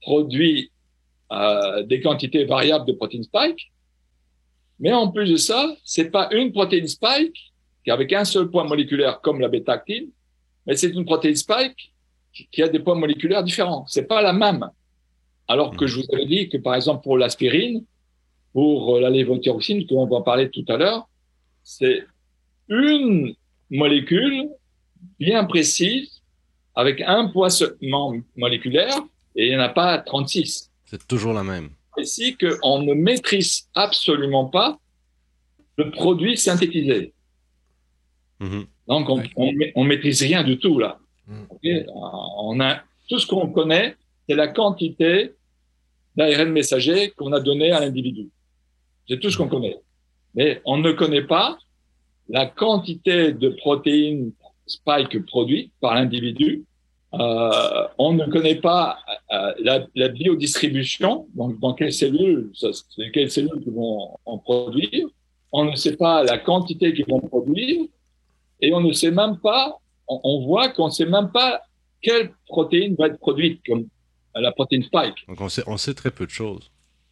produit 0.00 0.70
euh, 1.32 1.82
des 1.82 2.00
quantités 2.00 2.44
variables 2.44 2.86
de 2.86 2.92
protéines 2.92 3.24
spike, 3.24 3.72
mais 4.80 4.92
en 4.92 5.08
plus 5.08 5.30
de 5.30 5.36
ça, 5.36 5.76
c'est 5.84 6.10
pas 6.10 6.28
une 6.32 6.52
protéine 6.52 6.88
spike 6.88 7.52
qui 7.84 7.90
avec 7.90 8.12
un 8.12 8.24
seul 8.24 8.50
point 8.50 8.64
moléculaire 8.64 9.20
comme 9.20 9.40
la 9.40 9.48
bêta-actine, 9.48 10.08
mais 10.66 10.74
c'est 10.76 10.90
une 10.90 11.04
protéine 11.04 11.36
spike 11.36 11.92
qui 12.50 12.62
a 12.62 12.68
des 12.68 12.78
points 12.78 12.94
moléculaires 12.94 13.44
différents. 13.44 13.84
C'est 13.86 14.06
pas 14.06 14.22
la 14.22 14.32
même. 14.32 14.68
Alors 15.48 15.76
que 15.76 15.84
hmm. 15.84 15.88
je 15.88 15.96
vous 15.96 16.06
avais 16.14 16.26
dit 16.26 16.48
que 16.48 16.56
par 16.56 16.74
exemple 16.74 17.02
pour 17.02 17.18
l'aspirine, 17.18 17.84
pour 18.52 18.96
euh, 18.96 19.00
la 19.00 19.10
lévothyroxine, 19.10 19.86
on 19.90 20.06
va 20.06 20.16
en 20.16 20.22
parler 20.22 20.50
tout 20.50 20.64
à 20.68 20.76
l'heure, 20.76 21.08
c'est 21.62 22.04
une 22.68 23.34
molécule 23.70 24.48
bien 25.18 25.44
précise 25.44 26.22
avec 26.74 27.00
un 27.02 27.28
poissonnement 27.28 28.14
moléculaire 28.36 28.96
et 29.36 29.46
il 29.46 29.50
n'y 29.50 29.56
en 29.56 29.60
a 29.60 29.68
pas 29.68 29.98
36. 29.98 30.70
C'est 30.86 31.06
toujours 31.06 31.32
la 31.32 31.44
même. 31.44 31.70
Ici 31.98 32.36
qu'on 32.36 32.82
ne 32.82 32.94
maîtrise 32.94 33.68
absolument 33.74 34.46
pas 34.46 34.78
le 35.76 35.90
produit 35.90 36.36
synthétisé. 36.36 37.12
Mm-hmm. 38.40 38.66
Donc 38.88 39.08
on, 39.08 39.22
on, 39.74 39.84
maîtrise 39.84 40.22
rien 40.22 40.42
du 40.42 40.58
tout 40.58 40.78
là. 40.78 40.98
Mm. 41.26 41.44
on 41.88 42.60
a 42.60 42.80
tout 43.08 43.18
ce 43.18 43.26
qu'on 43.26 43.48
connaît, 43.48 43.96
c'est 44.28 44.34
la 44.34 44.48
quantité 44.48 45.32
d'ARN 46.16 46.50
messager 46.50 47.10
qu'on 47.10 47.32
a 47.32 47.40
donné 47.40 47.72
à 47.72 47.80
l'individu. 47.80 48.28
C'est 49.08 49.18
tout 49.18 49.30
ce 49.30 49.36
qu'on 49.36 49.48
connaît. 49.48 49.76
Mais 50.34 50.60
on 50.64 50.78
ne 50.78 50.92
connaît 50.92 51.24
pas 51.24 51.58
la 52.28 52.46
quantité 52.46 53.32
de 53.32 53.48
protéines 53.48 54.32
spike 54.66 55.26
produites 55.26 55.72
par 55.80 55.94
l'individu. 55.94 56.64
Euh, 57.14 57.88
on 57.98 58.12
ne 58.12 58.26
connaît 58.26 58.60
pas 58.60 58.98
euh, 59.32 59.52
la, 59.58 59.84
la, 59.96 60.08
biodistribution, 60.08 61.26
donc 61.34 61.58
dans 61.58 61.74
quelles 61.74 61.92
cellules, 61.92 62.52
c'est 62.54 63.10
quelles 63.12 63.30
cellules 63.30 63.60
qui 63.64 63.70
vont 63.70 64.16
en 64.24 64.38
produire. 64.38 65.08
On 65.50 65.64
ne 65.64 65.74
sait 65.74 65.96
pas 65.96 66.22
la 66.22 66.38
quantité 66.38 66.94
qu'ils 66.94 67.08
vont 67.08 67.20
produire, 67.20 67.86
et 68.60 68.72
on 68.72 68.80
ne 68.80 68.92
sait 68.92 69.10
même 69.10 69.38
pas. 69.38 69.76
On, 70.06 70.20
on 70.22 70.46
voit 70.46 70.68
qu'on 70.68 70.86
ne 70.86 70.92
sait 70.92 71.06
même 71.06 71.30
pas 71.32 71.60
quelle 72.00 72.30
protéine 72.46 72.94
va 72.96 73.08
être 73.08 73.18
produite, 73.18 73.60
comme 73.66 73.86
la 74.34 74.52
protéine 74.52 74.84
spike. 74.84 75.26
Donc 75.26 75.40
on 75.40 75.48
sait, 75.48 75.64
on 75.66 75.76
sait 75.76 75.94
très 75.94 76.10
peu 76.10 76.26
de 76.26 76.30
choses. 76.30 76.70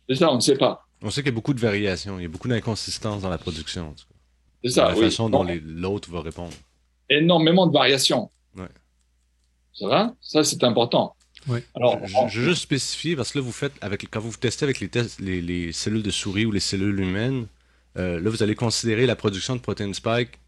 C'est 0.09 0.17
ça, 0.17 0.31
on 0.31 0.37
ne 0.37 0.41
sait 0.41 0.57
pas. 0.57 0.87
On 1.03 1.11
sait 1.11 1.23
qu'il 1.23 1.31
y 1.31 1.35
a 1.35 1.35
beaucoup 1.35 1.55
de 1.55 1.61
variations, 1.61 2.19
il 2.19 2.23
y 2.23 2.27
a 2.27 2.29
beaucoup 2.29 2.49
d'inconsistances 2.49 3.23
dans 3.23 3.29
la 3.31 3.39
production. 3.39 3.95
C'est 4.63 4.71
ça, 4.71 4.89
la 4.89 4.95
façon 4.95 5.29
dont 5.29 5.45
l'autre 5.65 6.11
va 6.11 6.21
répondre. 6.23 6.55
Énormément 7.09 7.67
de 7.67 7.73
variations. 7.73 8.31
Ouais. 8.57 8.69
Ça 9.79 9.89
va? 9.89 10.15
Ça, 10.21 10.45
c'est 10.45 10.65
important. 10.65 11.15
Oui. 11.47 11.61
Alors, 11.75 11.99
je, 12.05 12.41
veux 12.41 12.47
juste 12.47 12.63
spécifier, 12.63 13.17
parce 13.17 13.33
que 13.33 13.39
là, 13.39 13.45
vous 13.45 13.53
faites, 13.53 13.73
avec, 13.81 14.11
quand 14.11 14.21
vous 14.21 14.37
testez 14.37 14.65
avec 14.65 14.81
les, 14.81 14.89
tests, 14.89 15.21
les, 15.21 15.41
les 15.41 15.73
cellules 15.73 16.03
de 16.03 16.11
souris 16.11 16.47
ou 16.47 16.53
les 16.53 16.61
cellules 16.61 17.01
humaines, 17.01 17.47
euh, 17.97 18.21
là, 18.21 18.29
vous 18.31 18.43
allez 18.43 18.55
considérer 18.55 19.07
la 19.07 19.17
production 19.17 19.57
de 19.57 19.61
protéines 19.61 19.95
spike 19.95 20.39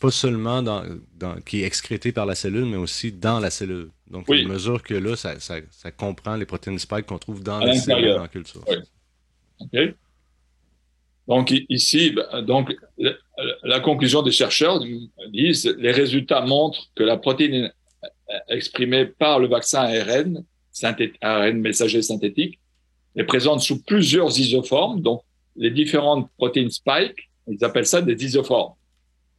pas 0.00 0.10
seulement 0.10 0.62
dans, 0.62 0.82
dans, 1.16 1.40
qui 1.40 1.62
est 1.62 1.66
excrétée 1.66 2.12
par 2.12 2.26
la 2.26 2.34
cellule, 2.34 2.66
mais 2.66 2.76
aussi 2.76 3.12
dans 3.12 3.38
la 3.38 3.50
cellule. 3.50 3.90
Donc, 4.10 4.26
oui. 4.28 4.44
mesure 4.44 4.82
que 4.82 4.94
là, 4.94 5.16
ça, 5.16 5.38
ça, 5.40 5.56
ça, 5.70 5.90
comprend 5.92 6.36
les 6.36 6.46
protéines 6.46 6.78
spike 6.78 7.06
qu'on 7.06 7.18
trouve 7.18 7.42
dans 7.42 7.58
la 7.58 7.74
cellule 7.74 8.18
en 8.18 8.28
culture. 8.28 8.64
Oui. 9.72 9.94
Donc 11.26 11.54
ici, 11.70 12.10
bah, 12.10 12.42
donc 12.42 12.74
la, 13.62 13.80
conclusion 13.80 14.20
des 14.20 14.32
chercheurs 14.32 14.80
disent 15.32 15.74
les 15.78 15.92
résultats 15.92 16.42
montrent 16.42 16.90
que 16.94 17.02
la 17.02 17.16
protéine 17.16 17.72
exprimée 18.48 19.06
par 19.06 19.38
le 19.38 19.48
vaccin 19.48 19.80
ARN, 19.80 20.44
ARN 21.20 21.60
messager 21.60 22.02
synthétique, 22.02 22.58
est 23.16 23.24
présente 23.24 23.60
sous 23.60 23.82
plusieurs 23.82 24.38
isoformes. 24.38 25.00
Donc 25.00 25.22
les 25.56 25.70
différentes 25.70 26.28
protéines 26.36 26.70
spike, 26.70 27.30
ils 27.46 27.62
appellent 27.64 27.86
ça 27.86 28.02
des 28.02 28.24
isoformes. 28.24 28.74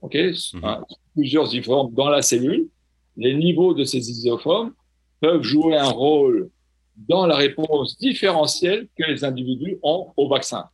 Ok, 0.02 0.16
mhm. 0.16 0.64
hein, 0.64 0.84
plusieurs 1.14 1.54
isoformes 1.54 1.94
dans 1.94 2.10
la 2.10 2.22
cellule. 2.22 2.68
Les 3.18 3.34
niveaux 3.34 3.74
de 3.74 3.84
ces 3.84 4.10
isoformes 4.10 4.74
peuvent 5.20 5.42
jouer 5.42 5.78
un 5.78 5.90
rôle 5.90 6.50
dans 6.98 7.26
la 7.26 7.36
réponse 7.36 7.98
différentielle 7.98 8.88
que 8.98 9.04
les 9.04 9.24
individus 9.24 9.78
ont 9.84 10.12
au 10.16 10.28
vaccin. 10.30 10.66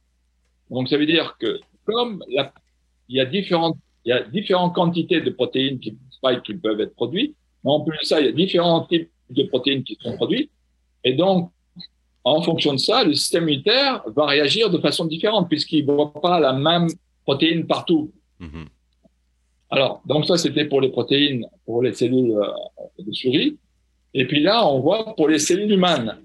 Donc, 0.70 0.90
ça 0.90 0.98
veut 0.98 1.06
dire 1.06 1.38
que 1.40 1.60
comme 1.86 2.24
la, 2.30 2.54
il 3.10 3.18
y 3.18 3.20
a 3.20 3.26
différentes, 3.26 3.78
il 4.06 4.10
y 4.10 4.12
a 4.14 4.24
différentes 4.24 4.74
quantités 4.74 5.22
de 5.22 5.30
protéines 5.30 5.80
qui, 5.80 5.98
qui 6.46 6.54
peuvent 6.54 6.80
être 6.80 6.96
produites, 6.96 7.36
en 7.64 7.82
plus 7.82 7.98
de 8.00 8.06
ça, 8.06 8.20
il 8.20 8.26
y 8.26 8.30
a 8.30 8.32
différents 8.32 8.86
types 8.86 9.10
de 9.30 9.44
protéines 9.44 9.84
qui 9.84 9.98
sont 10.02 10.16
produites. 10.16 10.52
Et 11.04 11.14
donc, 11.14 11.52
en 12.24 12.42
fonction 12.42 12.74
de 12.74 12.80
ça, 12.80 13.04
le 13.04 13.14
système 13.14 13.44
immunitaire 13.44 14.04
va 14.08 14.26
réagir 14.26 14.70
de 14.70 14.78
façon 14.78 15.06
différente 15.06 15.50
puisqu'il 15.50 15.86
ne 15.86 15.92
voit 15.92 16.14
pas 16.14 16.40
la 16.40 16.54
même 16.54 16.88
protéine 17.24 17.66
partout. 17.66 18.12
Mm-hmm. 18.40 18.68
Alors, 19.72 20.02
donc 20.06 20.26
ça, 20.26 20.38
c'était 20.38 20.66
pour 20.66 20.82
les 20.82 20.90
protéines, 20.90 21.46
pour 21.66 21.82
les 21.82 21.94
cellules 21.94 22.32
euh, 22.32 22.48
de 23.00 23.12
souris. 23.14 23.58
Et 24.14 24.26
puis 24.26 24.42
là, 24.42 24.68
on 24.68 24.82
voit 24.82 25.16
pour 25.16 25.30
les 25.30 25.40
cellules 25.40 25.72
humaines. 25.72 26.18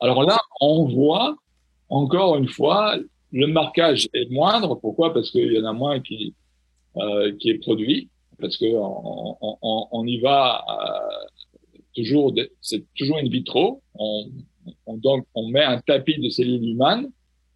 Alors 0.00 0.22
là, 0.22 0.38
on 0.60 0.84
voit 0.84 1.36
encore 1.88 2.36
une 2.36 2.48
fois, 2.48 2.96
le 3.32 3.46
marquage 3.46 4.08
est 4.14 4.30
moindre. 4.30 4.76
Pourquoi? 4.76 5.12
Parce 5.12 5.30
qu'il 5.30 5.52
y 5.52 5.58
en 5.58 5.64
a 5.64 5.72
moins 5.72 6.00
qui 6.00 6.34
euh, 6.96 7.36
qui 7.38 7.50
est 7.50 7.58
produit. 7.58 8.08
Parce 8.40 8.56
que 8.56 8.66
on, 8.76 9.36
on, 9.40 9.86
on 9.90 10.06
y 10.06 10.20
va 10.20 10.64
euh, 10.68 11.26
toujours, 11.94 12.34
c'est 12.60 12.84
toujours 12.94 13.18
in 13.18 13.28
vitro. 13.28 13.82
On, 13.94 14.26
on, 14.86 14.96
donc 14.96 15.26
on 15.34 15.48
met 15.48 15.64
un 15.64 15.80
tapis 15.80 16.18
de 16.20 16.28
cellules 16.28 16.64
humaines 16.64 17.10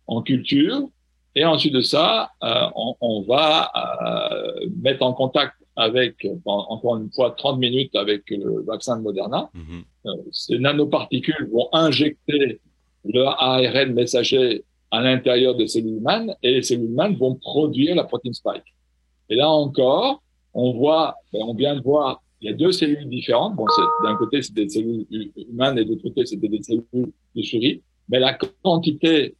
en 0.06 0.22
culture 0.22 0.88
et 1.34 1.44
ensuite 1.44 1.72
de 1.72 1.80
ça, 1.80 2.30
euh, 2.42 2.66
on, 3.00 3.22
va 3.22 3.70
euh, 3.74 4.68
mettre 4.82 5.02
en 5.02 5.14
contact 5.14 5.54
avec, 5.76 6.26
encore 6.44 6.98
une 6.98 7.10
fois, 7.10 7.30
30 7.30 7.58
minutes 7.58 7.96
avec 7.96 8.28
le 8.28 8.62
vaccin 8.66 8.98
de 8.98 9.02
Moderna. 9.02 9.48
Mm-hmm. 9.54 10.18
Ces 10.30 10.58
nanoparticules 10.58 11.48
vont 11.50 11.68
injecter 11.72 12.60
le 13.04 13.24
ARN 13.24 13.94
messager 13.94 14.64
à 14.90 15.00
l'intérieur 15.00 15.54
des 15.54 15.68
cellules 15.68 15.96
humaines 15.96 16.36
et 16.42 16.52
les 16.52 16.62
cellules 16.62 16.90
humaines 16.90 17.16
vont 17.16 17.36
produire 17.36 17.94
la 17.94 18.04
protéine 18.04 18.34
spike. 18.34 18.74
Et 19.30 19.36
là 19.36 19.48
encore, 19.48 20.22
on 20.54 20.72
voit, 20.72 21.16
ben, 21.32 21.40
on 21.42 21.54
vient 21.54 21.76
de 21.76 21.82
voir, 21.82 22.22
il 22.40 22.50
y 22.50 22.52
a 22.52 22.56
deux 22.56 22.72
cellules 22.72 23.08
différentes. 23.08 23.54
Bon, 23.54 23.66
d'un 24.04 24.16
côté, 24.16 24.42
c'est 24.42 24.54
des 24.54 24.68
cellules 24.68 25.06
humaines 25.36 25.78
et 25.78 25.84
de 25.84 25.90
l'autre 25.90 26.02
côté, 26.02 26.26
c'était 26.26 26.48
des 26.48 26.62
cellules 26.62 27.12
de 27.36 27.42
souris. 27.42 27.82
Mais 28.08 28.18
la 28.18 28.34
quantité 28.34 29.36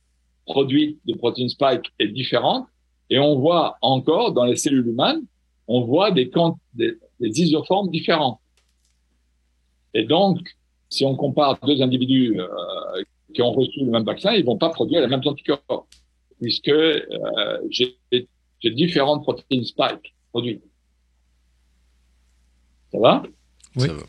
produite 0.47 0.98
de 1.06 1.14
protéines 1.14 1.48
spike 1.48 1.93
est 1.98 2.09
différente. 2.09 2.66
Et 3.10 3.18
on 3.18 3.39
voit 3.39 3.76
encore 3.82 4.32
dans 4.32 4.44
les 4.44 4.56
cellules 4.56 4.86
humaines 4.86 5.22
on 5.68 5.82
voit 5.82 6.10
des, 6.10 6.30
des, 6.74 6.98
des 7.20 7.40
isoformes 7.40 7.90
différents. 7.90 8.40
Et 9.94 10.05
donc, 10.05 10.39
si 10.89 11.05
on 11.05 11.14
compare 11.16 11.59
deux 11.60 11.80
individus 11.80 12.39
euh, 12.39 12.47
qui 13.34 13.43
ont 13.43 13.52
reçu 13.52 13.80
le 13.80 13.90
même 13.90 14.05
vaccin, 14.05 14.32
ils 14.32 14.44
vont 14.44 14.59
pas 14.59 14.70
produire 14.70 15.01
les 15.01 15.06
mêmes 15.06 15.22
anticorps, 15.24 15.86
puisque 16.40 16.68
euh, 16.68 17.59
j'ai 17.70 17.97
différentes 18.64 19.22
protéines 19.22 19.64
spike 19.64 20.14
produites. 20.30 20.62
Ça 22.93 22.98
va? 22.98 23.23
Oui. 23.77 23.89
Ça 23.89 23.93
va. 23.94 24.02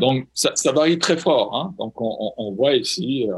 Donc, 0.00 0.26
ça, 0.34 0.52
ça, 0.56 0.72
varie 0.72 0.98
très 0.98 1.16
fort. 1.16 1.54
Hein. 1.54 1.74
Donc, 1.78 2.00
on, 2.00 2.32
on, 2.36 2.52
voit 2.52 2.74
ici, 2.74 3.28
euh, 3.30 3.34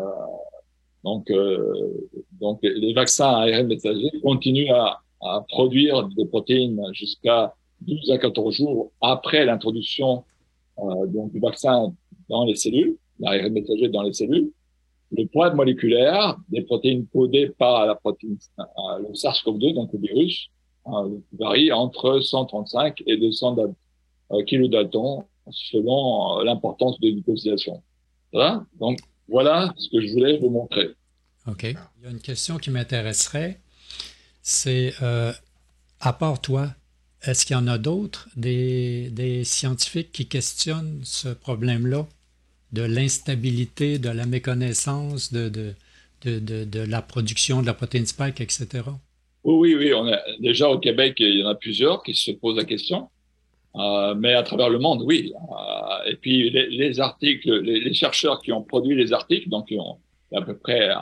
donc, 1.05 1.31
euh, 1.31 2.09
donc 2.40 2.60
les 2.62 2.94
vaccins 2.94 3.28
ARN 3.28 3.66
messagers 3.66 4.10
continuent 4.23 4.73
à, 4.73 5.02
à 5.20 5.44
produire 5.48 6.09
des 6.09 6.24
protéines 6.24 6.82
jusqu'à 6.93 7.55
12 7.82 8.10
à 8.10 8.18
14 8.18 8.55
jours 8.55 8.90
après 9.01 9.44
l'introduction 9.44 10.24
euh, 10.78 11.06
donc 11.06 11.32
du 11.32 11.40
vaccin 11.40 11.94
dans 12.28 12.44
les 12.44 12.55
cellules, 12.55 12.97
l'ARN 13.18 13.52
messager 13.52 13.89
dans 13.89 14.02
les 14.02 14.12
cellules, 14.12 14.51
le 15.12 15.27
poids 15.27 15.55
moléculaire 15.55 16.36
des 16.51 16.62
protéines 16.62 17.06
codées 17.06 17.51
par 17.56 17.86
la 17.86 17.94
protéine, 17.94 18.36
euh, 18.59 18.64
le 18.98 19.14
SARS-CoV-2, 19.14 19.74
donc 19.74 19.90
le 19.93 20.01
virus, 20.01 20.51
euh, 20.51 20.55
varie 21.38 21.72
entre 21.72 22.20
135 22.20 23.02
et 23.06 23.16
200 23.16 23.56
euh, 24.32 24.42
kilodaltons 24.44 25.24
selon 25.50 26.40
euh, 26.40 26.44
l'importance 26.44 26.98
de 27.00 27.08
l'hypostation. 27.08 27.82
Voilà. 28.32 28.64
Ce 29.76 29.88
que 29.90 30.00
je 30.00 30.12
voulais 30.12 30.38
vous 30.38 30.50
montrer. 30.50 30.88
OK. 31.46 31.62
Il 31.64 32.04
y 32.04 32.06
a 32.06 32.10
une 32.10 32.20
question 32.20 32.58
qui 32.58 32.70
m'intéresserait. 32.70 33.60
C'est, 34.42 34.94
euh, 35.02 35.32
à 36.00 36.12
part 36.12 36.40
toi, 36.40 36.68
est-ce 37.22 37.44
qu'il 37.46 37.54
y 37.54 37.58
en 37.58 37.66
a 37.66 37.78
d'autres, 37.78 38.28
des, 38.36 39.42
scientifiques 39.44 40.12
qui 40.12 40.28
questionnent 40.28 41.00
ce 41.02 41.28
problème-là 41.28 42.06
de 42.72 42.82
l'instabilité, 42.82 43.98
de 43.98 44.10
la 44.10 44.26
méconnaissance, 44.26 45.32
de, 45.32 45.74
de 46.24 46.80
la 46.80 47.02
production 47.02 47.62
de 47.62 47.66
la 47.66 47.74
protéine 47.74 48.06
spike, 48.06 48.40
etc.? 48.40 48.82
Oui, 49.47 49.74
oui, 49.74 49.74
oui. 49.77 49.94
On 49.94 50.06
a, 50.09 50.18
déjà 50.40 50.68
au 50.68 50.78
Québec, 50.78 51.14
il 51.20 51.39
y 51.39 51.44
en 51.44 51.48
a 51.48 51.55
plusieurs 51.55 52.02
qui 52.02 52.14
se 52.14 52.32
posent 52.32 52.56
la 52.56 52.64
question. 52.64 53.09
Euh, 53.77 54.14
mais 54.14 54.32
à 54.32 54.43
travers 54.43 54.70
le 54.70 54.78
monde, 54.78 55.02
oui. 55.02 55.32
Euh, 55.36 56.10
et 56.10 56.16
puis 56.16 56.51
les, 56.51 56.68
les 56.68 56.98
articles, 56.98 57.52
les, 57.60 57.81
les, 57.81 57.94
chercheurs 57.94 58.40
qui 58.40 58.51
ont 58.51 58.62
produit 58.62 58.97
les 58.97 59.12
articles, 59.12 59.48
donc 59.48 59.66
il 59.70 59.77
y 59.77 60.36
a 60.36 60.40
à 60.40 60.43
peu 60.43 60.56
près, 60.56 60.89
euh, 60.89 60.97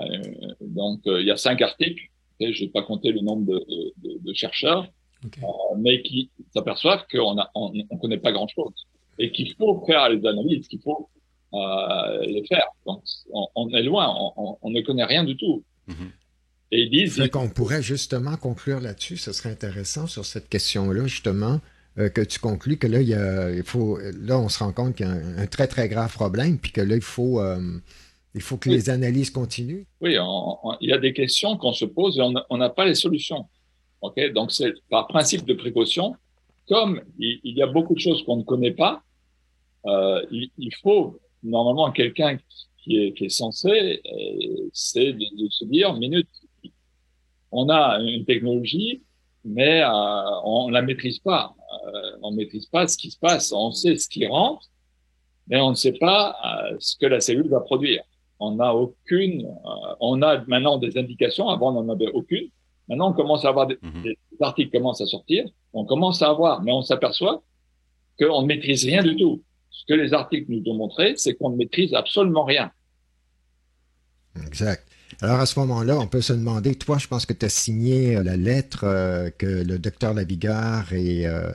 euh 0.00 0.22
donc 0.60 1.00
il 1.06 1.24
y 1.24 1.30
a 1.30 1.36
cinq 1.36 1.62
articles. 1.62 2.02
Je 2.40 2.46
ne 2.46 2.52
vais 2.52 2.68
pas 2.68 2.82
compter 2.82 3.12
le 3.12 3.20
nombre 3.20 3.46
de, 3.46 3.58
de, 4.02 4.18
de 4.26 4.32
chercheurs, 4.34 4.86
okay. 5.24 5.40
mais 5.78 6.02
qui 6.02 6.30
s'aperçoivent 6.52 7.04
qu'on 7.10 7.36
on, 7.54 7.72
on 7.90 7.96
connaît 7.98 8.18
pas 8.18 8.32
grand 8.32 8.48
chose 8.48 8.72
et 9.18 9.30
qu'il 9.30 9.54
faut 9.54 9.84
faire 9.86 10.08
les 10.08 10.26
analyses, 10.26 10.66
qu'il 10.66 10.80
faut 10.80 11.08
les 11.52 12.44
faire. 12.48 12.68
Donc 12.86 13.02
on, 13.32 13.46
on 13.54 13.68
est 13.70 13.82
loin, 13.82 14.12
on, 14.36 14.56
on, 14.60 14.70
ne 14.70 14.80
connaît 14.80 15.04
rien 15.04 15.24
du 15.24 15.36
tout. 15.36 15.62
Mm 15.86 15.92
-hmm. 15.92 16.10
Et 16.72 16.82
ils 16.82 16.90
disent. 16.90 17.28
qu'on 17.30 17.48
pourrait 17.48 17.82
justement 17.82 18.36
conclure 18.36 18.80
là-dessus. 18.80 19.16
Ce 19.16 19.32
serait 19.32 19.50
intéressant 19.50 20.06
sur 20.06 20.24
cette 20.24 20.48
question-là, 20.48 21.06
justement, 21.06 21.60
euh, 21.98 22.08
que 22.08 22.20
tu 22.20 22.38
conclues 22.38 22.76
que 22.76 22.86
là, 22.86 23.00
il, 23.00 23.08
y 23.08 23.14
a, 23.14 23.50
il 23.50 23.64
faut, 23.64 23.98
là, 23.98 24.38
on 24.38 24.48
se 24.48 24.60
rend 24.60 24.72
compte 24.72 24.94
qu'il 24.94 25.06
y 25.06 25.08
a 25.08 25.12
un, 25.12 25.38
un, 25.38 25.46
très, 25.46 25.66
très 25.66 25.88
grave 25.88 26.12
problème, 26.12 26.58
puis 26.58 26.70
que 26.70 26.80
là, 26.80 26.94
il 26.94 27.02
faut, 27.02 27.40
euh, 27.40 27.78
il 28.34 28.40
faut 28.40 28.56
que 28.56 28.68
oui. 28.68 28.76
les 28.76 28.90
analyses 28.90 29.30
continuent. 29.30 29.84
Oui, 30.00 30.16
on, 30.18 30.58
on, 30.62 30.76
il 30.80 30.90
y 30.90 30.92
a 30.92 30.98
des 30.98 31.12
questions 31.12 31.56
qu'on 31.56 31.72
se 31.72 31.84
pose 31.84 32.18
et 32.18 32.22
on 32.22 32.56
n'a 32.56 32.70
pas 32.70 32.84
les 32.84 32.94
solutions. 32.94 33.46
Okay 34.02 34.30
Donc, 34.30 34.52
c'est 34.52 34.72
par 34.88 35.08
principe 35.08 35.44
de 35.44 35.54
précaution, 35.54 36.14
comme 36.68 37.02
il, 37.18 37.40
il, 37.42 37.56
y 37.56 37.62
a 37.62 37.66
beaucoup 37.66 37.94
de 37.94 38.00
choses 38.00 38.24
qu'on 38.24 38.36
ne 38.36 38.44
connaît 38.44 38.70
pas, 38.70 39.02
euh, 39.86 40.24
il, 40.30 40.50
il, 40.58 40.74
faut 40.76 41.18
normalement 41.42 41.90
quelqu'un 41.90 42.38
qui 42.78 42.98
est, 42.98 43.12
qui 43.14 43.24
est 43.24 43.30
censé, 43.30 44.00
c'est 44.72 45.12
de, 45.12 45.44
de 45.44 45.50
se 45.50 45.64
dire, 45.64 45.92
minute, 45.94 46.28
on 47.52 47.68
a 47.68 47.98
une 48.00 48.24
technologie, 48.24 49.02
mais 49.44 49.82
euh, 49.82 49.86
on 50.44 50.68
la 50.68 50.82
maîtrise 50.82 51.18
pas. 51.18 51.54
Euh, 51.72 52.16
on 52.22 52.32
maîtrise 52.32 52.66
pas 52.66 52.86
ce 52.88 52.96
qui 52.96 53.10
se 53.10 53.18
passe. 53.18 53.52
On 53.52 53.70
sait 53.70 53.96
ce 53.96 54.08
qui 54.08 54.26
rentre, 54.26 54.66
mais 55.48 55.60
on 55.60 55.70
ne 55.70 55.74
sait 55.74 55.92
pas 55.92 56.36
euh, 56.44 56.76
ce 56.78 56.96
que 56.96 57.06
la 57.06 57.20
cellule 57.20 57.48
va 57.48 57.60
produire. 57.60 58.02
On 58.38 58.52
n'a 58.52 58.74
aucune. 58.74 59.46
Euh, 59.46 59.94
on 60.00 60.22
a 60.22 60.44
maintenant 60.46 60.78
des 60.78 60.96
indications. 60.98 61.48
Avant, 61.48 61.74
on 61.76 61.82
n'en 61.82 61.92
avait 61.92 62.10
aucune. 62.12 62.48
Maintenant, 62.88 63.10
on 63.10 63.12
commence 63.12 63.44
à 63.44 63.48
avoir 63.50 63.66
des, 63.66 63.76
-hmm. 63.76 64.02
des, 64.02 64.18
articles 64.40 64.70
commencent 64.76 65.00
à 65.00 65.06
sortir. 65.06 65.44
On 65.72 65.84
commence 65.84 66.22
à 66.22 66.28
avoir, 66.28 66.62
mais 66.62 66.72
on 66.72 66.82
s'aperçoit 66.82 67.42
qu'on 68.18 68.42
ne 68.42 68.46
maîtrise 68.46 68.84
rien 68.84 69.02
du 69.02 69.14
tout. 69.16 69.42
Ce 69.70 69.84
que 69.86 69.94
les 69.94 70.12
articles 70.12 70.50
nous 70.50 70.62
ont 70.70 70.74
montré, 70.74 71.14
c'est 71.16 71.34
qu'on 71.34 71.50
ne 71.50 71.56
maîtrise 71.56 71.94
absolument 71.94 72.44
rien. 72.44 72.70
Exact. 74.46 74.89
Alors 75.22 75.40
à 75.40 75.46
ce 75.46 75.58
moment-là, 75.60 75.98
on 75.98 76.06
peut 76.06 76.20
se 76.20 76.32
demander, 76.32 76.74
toi, 76.74 76.98
je 76.98 77.06
pense 77.06 77.26
que 77.26 77.32
tu 77.32 77.44
as 77.44 77.50
signé 77.50 78.14
la 78.22 78.36
lettre 78.36 78.84
euh, 78.84 79.30
que 79.30 79.46
le 79.46 79.78
docteur 79.78 80.14
Lavigard 80.14 80.92
et 80.92 81.26
euh, 81.26 81.50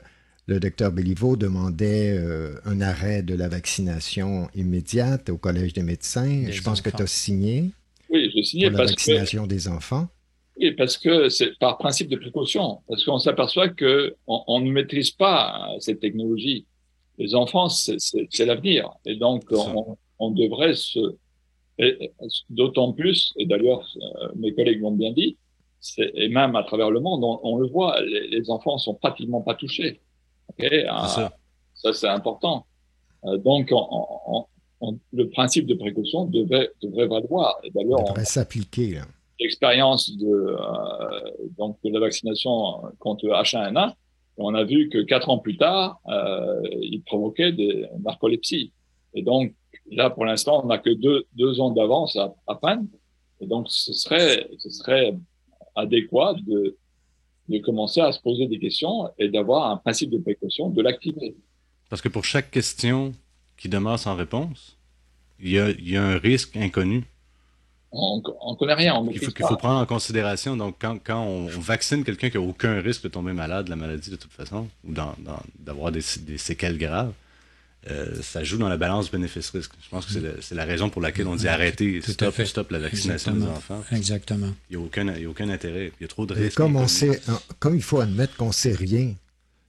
le 0.46 0.60
docteur 0.60 0.92
Béliveau 0.92 1.36
demandaient 1.36 2.16
euh, 2.16 2.54
un 2.64 2.80
arrêt 2.80 3.22
de 3.22 3.34
la 3.34 3.48
vaccination 3.48 4.48
immédiate 4.54 5.30
au 5.30 5.36
Collège 5.36 5.72
des 5.72 5.82
médecins. 5.82 6.44
Des 6.44 6.52
je 6.52 6.62
pense 6.62 6.80
enfants. 6.80 6.90
que 6.90 6.96
tu 6.96 7.02
as 7.02 7.06
signé. 7.06 7.70
Oui, 8.10 8.30
j'ai 8.34 8.44
signé 8.44 8.70
pour 8.70 8.78
la 8.80 8.86
vaccination 8.86 9.44
que... 9.44 9.48
des 9.48 9.68
enfants. 9.68 10.08
Oui, 10.58 10.70
parce 10.72 10.96
que 10.96 11.28
c'est 11.28 11.58
par 11.58 11.76
principe 11.76 12.08
de 12.08 12.16
précaution, 12.16 12.78
parce 12.88 13.04
qu'on 13.04 13.18
s'aperçoit 13.18 13.68
que 13.68 14.14
on, 14.26 14.42
on, 14.46 14.60
ne 14.60 14.70
maîtrise 14.70 15.10
pas 15.10 15.68
cette 15.80 16.00
technologie. 16.00 16.66
Les 17.18 17.34
enfants, 17.34 17.68
c'est 17.68 18.46
l'avenir, 18.46 18.90
et 19.04 19.16
donc 19.16 19.44
on, 19.50 19.96
on 20.18 20.30
devrait 20.30 20.74
se 20.74 21.16
D'autant 22.48 22.92
plus, 22.92 23.34
et 23.36 23.44
d'ailleurs 23.44 23.86
euh, 23.96 24.28
mes 24.36 24.54
collègues 24.54 24.80
l'ont 24.80 24.92
bien 24.92 25.12
dit, 25.12 25.36
et 25.98 26.28
même 26.28 26.56
à 26.56 26.62
travers 26.62 26.90
le 26.90 27.00
monde, 27.00 27.22
on, 27.22 27.38
on 27.42 27.58
le 27.58 27.68
voit, 27.68 28.00
les, 28.00 28.28
les, 28.28 28.50
enfants 28.50 28.78
sont 28.78 28.94
pratiquement 28.94 29.42
pas 29.42 29.54
touchés. 29.54 30.00
Okay 30.50 30.86
euh, 30.86 31.06
ça, 31.06 31.36
ça 31.74 31.92
c'est 31.92 32.08
important. 32.08 32.64
Euh, 33.24 33.36
donc, 33.38 33.68
on, 33.72 34.46
on, 34.80 34.98
le 35.12 35.28
principe 35.30 35.66
de 35.66 35.74
précaution 35.74 36.24
devrait, 36.24 36.70
devrait 36.82 37.06
valoir. 37.06 37.58
Et 37.64 37.70
d'ailleurs, 37.70 38.04
on 38.10 38.24
s'appliquer. 38.24 39.00
L'expérience 39.40 40.16
de 40.16 40.26
euh, 40.26 41.30
donc 41.58 41.78
de 41.84 41.90
la 41.92 42.00
vaccination 42.00 42.82
contre 42.98 43.26
H1N1, 43.26 43.92
on 44.38 44.54
a 44.54 44.64
vu 44.64 44.88
que 44.88 44.98
quatre 44.98 45.28
ans 45.30 45.38
plus 45.38 45.56
tard, 45.56 46.00
euh, 46.08 46.60
il 46.80 47.02
provoquait 47.02 47.52
des 47.52 47.86
narcolepsies. 48.02 48.72
Et 49.14 49.22
donc, 49.22 49.54
Là, 49.90 50.10
pour 50.10 50.24
l'instant, 50.24 50.62
on 50.64 50.66
n'a 50.66 50.78
que 50.78 50.90
deux, 50.90 51.26
deux 51.34 51.60
ans 51.60 51.70
d'avance 51.70 52.16
à, 52.16 52.34
à, 52.46 52.54
peine. 52.56 52.88
Et 53.40 53.46
donc, 53.46 53.66
ce 53.68 53.92
serait, 53.92 54.48
ce 54.58 54.70
serait 54.70 55.14
adéquat 55.74 56.34
de, 56.46 56.76
de 57.48 57.58
commencer 57.58 58.00
à 58.00 58.12
se 58.12 58.20
poser 58.20 58.46
des 58.46 58.58
questions 58.58 59.10
et 59.18 59.28
d'avoir 59.28 59.70
un 59.70 59.76
principe 59.76 60.10
de 60.10 60.18
précaution, 60.18 60.70
de 60.70 60.82
l'activer. 60.82 61.36
Parce 61.88 62.02
que 62.02 62.08
pour 62.08 62.24
chaque 62.24 62.50
question 62.50 63.12
qui 63.56 63.68
demeure 63.68 63.98
sans 63.98 64.16
réponse, 64.16 64.76
il 65.38 65.50
y 65.50 65.58
a, 65.58 65.70
il 65.70 65.88
y 65.88 65.96
a 65.96 66.02
un 66.02 66.18
risque 66.18 66.56
inconnu. 66.56 67.04
On 67.92 68.16
ne 68.18 68.56
connaît 68.56 68.74
rien. 68.74 69.02
Il 69.10 69.18
faut, 69.18 69.30
qu'il 69.30 69.46
faut 69.46 69.56
prendre 69.56 69.80
en 69.80 69.86
considération. 69.86 70.56
Donc, 70.56 70.76
quand, 70.78 70.98
quand 71.02 71.22
on 71.22 71.46
vaccine 71.46 72.04
quelqu'un 72.04 72.28
qui 72.28 72.36
n'a 72.36 72.42
aucun 72.42 72.80
risque 72.80 73.04
de 73.04 73.08
tomber 73.08 73.32
malade 73.32 73.66
de 73.66 73.70
la 73.70 73.76
maladie 73.76 74.10
de 74.10 74.16
toute 74.16 74.32
façon, 74.32 74.68
ou 74.84 74.92
d'avoir 75.58 75.92
des, 75.92 76.02
des 76.20 76.36
séquelles 76.38 76.76
graves, 76.76 77.12
euh, 77.90 78.20
ça 78.22 78.42
joue 78.42 78.58
dans 78.58 78.68
la 78.68 78.76
balance 78.76 79.10
bénéfice-risque. 79.10 79.72
Je 79.82 79.88
pense 79.88 80.06
que 80.06 80.12
c'est 80.12 80.54
la, 80.54 80.64
la, 80.64 80.64
raison 80.64 80.90
pour 80.90 81.00
laquelle 81.00 81.26
on 81.28 81.36
dit 81.36 81.48
arrêter, 81.48 82.00
stop, 82.00 82.34
stop 82.44 82.70
la 82.70 82.78
vaccination 82.78 83.32
Exactement. 83.32 83.46
des 83.46 83.56
enfants. 83.56 83.84
Exactement. 83.92 84.54
Il 84.70 84.76
n'y 84.76 84.82
a, 84.82 84.86
aucun, 84.86 85.14
il 85.14 85.22
y 85.22 85.24
a 85.24 85.28
aucun 85.28 85.48
intérêt. 85.48 85.92
Il 86.00 86.02
y 86.02 86.04
a 86.04 86.08
trop 86.08 86.26
de 86.26 86.34
risques. 86.34 86.56
Comme, 86.56 86.76
on 86.76 86.88
sait, 86.88 87.20
comme 87.58 87.76
il 87.76 87.82
faut 87.82 88.00
admettre 88.00 88.36
qu'on 88.36 88.48
ne 88.48 88.52
sait 88.52 88.74
rien 88.74 89.14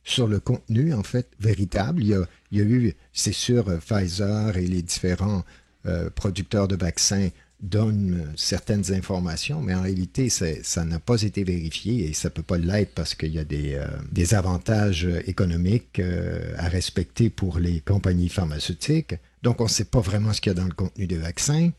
sur 0.03 0.27
le 0.27 0.39
contenu, 0.39 0.93
en 0.93 1.03
fait, 1.03 1.27
véritable, 1.39 2.01
il 2.01 2.09
y 2.09 2.13
a, 2.15 2.23
il 2.51 2.59
y 2.59 2.61
a 2.61 2.63
eu, 2.63 2.93
c'est 3.13 3.33
sûr, 3.33 3.65
Pfizer 3.79 4.57
et 4.57 4.65
les 4.65 4.81
différents 4.81 5.43
euh, 5.85 6.09
producteurs 6.09 6.67
de 6.67 6.75
vaccins 6.75 7.29
donne 7.61 8.33
certaines 8.35 8.93
informations, 8.93 9.61
mais 9.61 9.73
en 9.73 9.81
réalité, 9.81 10.29
ça 10.29 10.85
n'a 10.85 10.99
pas 10.99 11.21
été 11.23 11.43
vérifié 11.43 12.07
et 12.07 12.13
ça 12.13 12.29
ne 12.29 12.33
peut 12.33 12.43
pas 12.43 12.57
l'être 12.57 12.93
parce 12.93 13.15
qu'il 13.15 13.33
y 13.33 13.39
a 13.39 13.43
des, 13.43 13.75
euh, 13.75 14.37
avantages 14.37 15.07
économiques 15.25 15.99
euh, 15.99 16.53
à 16.57 16.67
respecter 16.67 17.29
pour 17.29 17.57
les 17.57 17.81
compagnies 17.81 18.29
pharmaceutiques. 18.29 19.15
Donc, 19.41 19.59
on 19.61 19.65
ne 19.65 19.69
sait 19.69 19.85
pas 19.85 20.01
vraiment 20.01 20.33
ce 20.33 20.41
qu'il 20.41 20.51
y 20.51 20.55
a 20.55 20.59
dans 20.59 20.67
le 20.67 20.73
contenu 20.73 21.07
des 21.07 21.17
vaccins. 21.17 21.71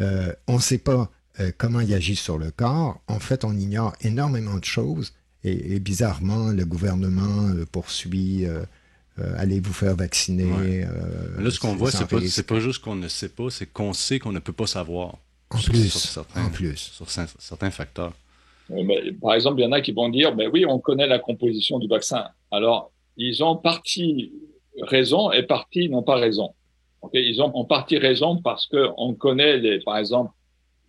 Euh, 0.00 0.32
on 0.46 0.56
ne 0.56 0.60
sait 0.62 0.78
pas 0.78 1.10
comment 1.56 1.80
il 1.80 1.94
agit 1.94 2.16
sur 2.16 2.36
le 2.36 2.50
corps. 2.50 3.00
En 3.06 3.18
fait, 3.18 3.44
on 3.44 3.56
ignore 3.56 3.94
énormément 4.02 4.56
de 4.56 4.64
choses 4.64 5.14
et 5.42 5.80
bizarrement, 5.80 6.48
le 6.48 6.66
gouvernement 6.66 7.50
poursuit 7.72 8.44
euh, 9.20 9.34
allez 9.36 9.60
vous 9.60 9.72
faire 9.72 9.96
vacciner. 9.96 10.44
Ouais. 10.44 10.84
Euh, 10.84 11.42
là, 11.42 11.50
ce 11.50 11.58
qu'on 11.60 11.74
voit, 11.76 11.90
c'est 11.90 12.08
pas, 12.08 12.18
pas 12.54 12.60
juste 12.60 12.80
qu'on 12.82 12.96
ne 12.96 13.08
sait 13.08 13.28
pas, 13.28 13.50
c'est 13.50 13.66
qu'on 13.66 13.92
sait 13.92 14.18
qu'on 14.18 14.32
ne 14.32 14.38
peut 14.38 14.52
pas 14.52 14.66
savoir. 14.66 15.16
En 15.50 15.58
sur, 15.58 15.72
plus. 15.72 15.90
Sur 15.90 16.00
certains, 16.00 16.44
en 16.44 16.50
plus. 16.50 16.76
Sur 16.76 17.08
certains 17.08 17.70
facteurs. 17.70 18.12
Mais, 18.68 19.12
par 19.20 19.34
exemple, 19.34 19.60
il 19.60 19.64
y 19.64 19.66
en 19.66 19.72
a 19.72 19.80
qui 19.80 19.92
vont 19.92 20.08
dire, 20.08 20.34
ben 20.34 20.48
oui, 20.52 20.64
on 20.64 20.78
connaît 20.78 21.08
la 21.08 21.18
composition 21.18 21.78
du 21.78 21.88
vaccin. 21.88 22.28
Alors, 22.50 22.92
ils 23.16 23.42
ont 23.42 23.56
partie 23.56 24.32
raison 24.82 25.32
et 25.32 25.42
partie 25.42 25.88
n'ont 25.88 26.02
pas 26.04 26.16
raison. 26.16 26.54
Okay 27.02 27.26
ils 27.26 27.42
ont 27.42 27.50
en 27.56 27.64
partie 27.64 27.98
raison 27.98 28.40
parce 28.42 28.66
que 28.66 28.88
on 28.96 29.14
connaît, 29.14 29.56
les, 29.58 29.80
par 29.80 29.96
exemple, 29.98 30.32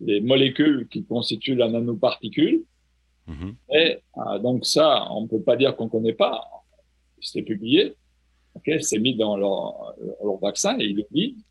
les 0.00 0.20
molécules 0.20 0.86
qui 0.90 1.04
constituent 1.04 1.56
la 1.56 1.68
nanoparticule. 1.68 2.62
Mm 3.26 3.34
-hmm. 3.34 3.54
Et 3.80 3.98
euh, 4.18 4.38
donc 4.38 4.66
ça, 4.66 5.06
on 5.10 5.22
ne 5.22 5.28
peut 5.28 5.42
pas 5.42 5.56
dire 5.56 5.74
qu'on 5.76 5.88
ne 5.90 5.94
connaît 5.96 6.18
pas. 6.24 6.36
C'est 7.20 7.42
publié. 7.42 7.94
Okay, 8.54 8.80
c'est 8.80 8.98
mis 8.98 9.14
dans 9.16 9.36
leur, 9.36 9.94
leur, 10.22 10.38
vaccin 10.40 10.78
et 10.78 10.84
ils 10.84 10.96
le 10.96 11.04
disent. 11.10 11.42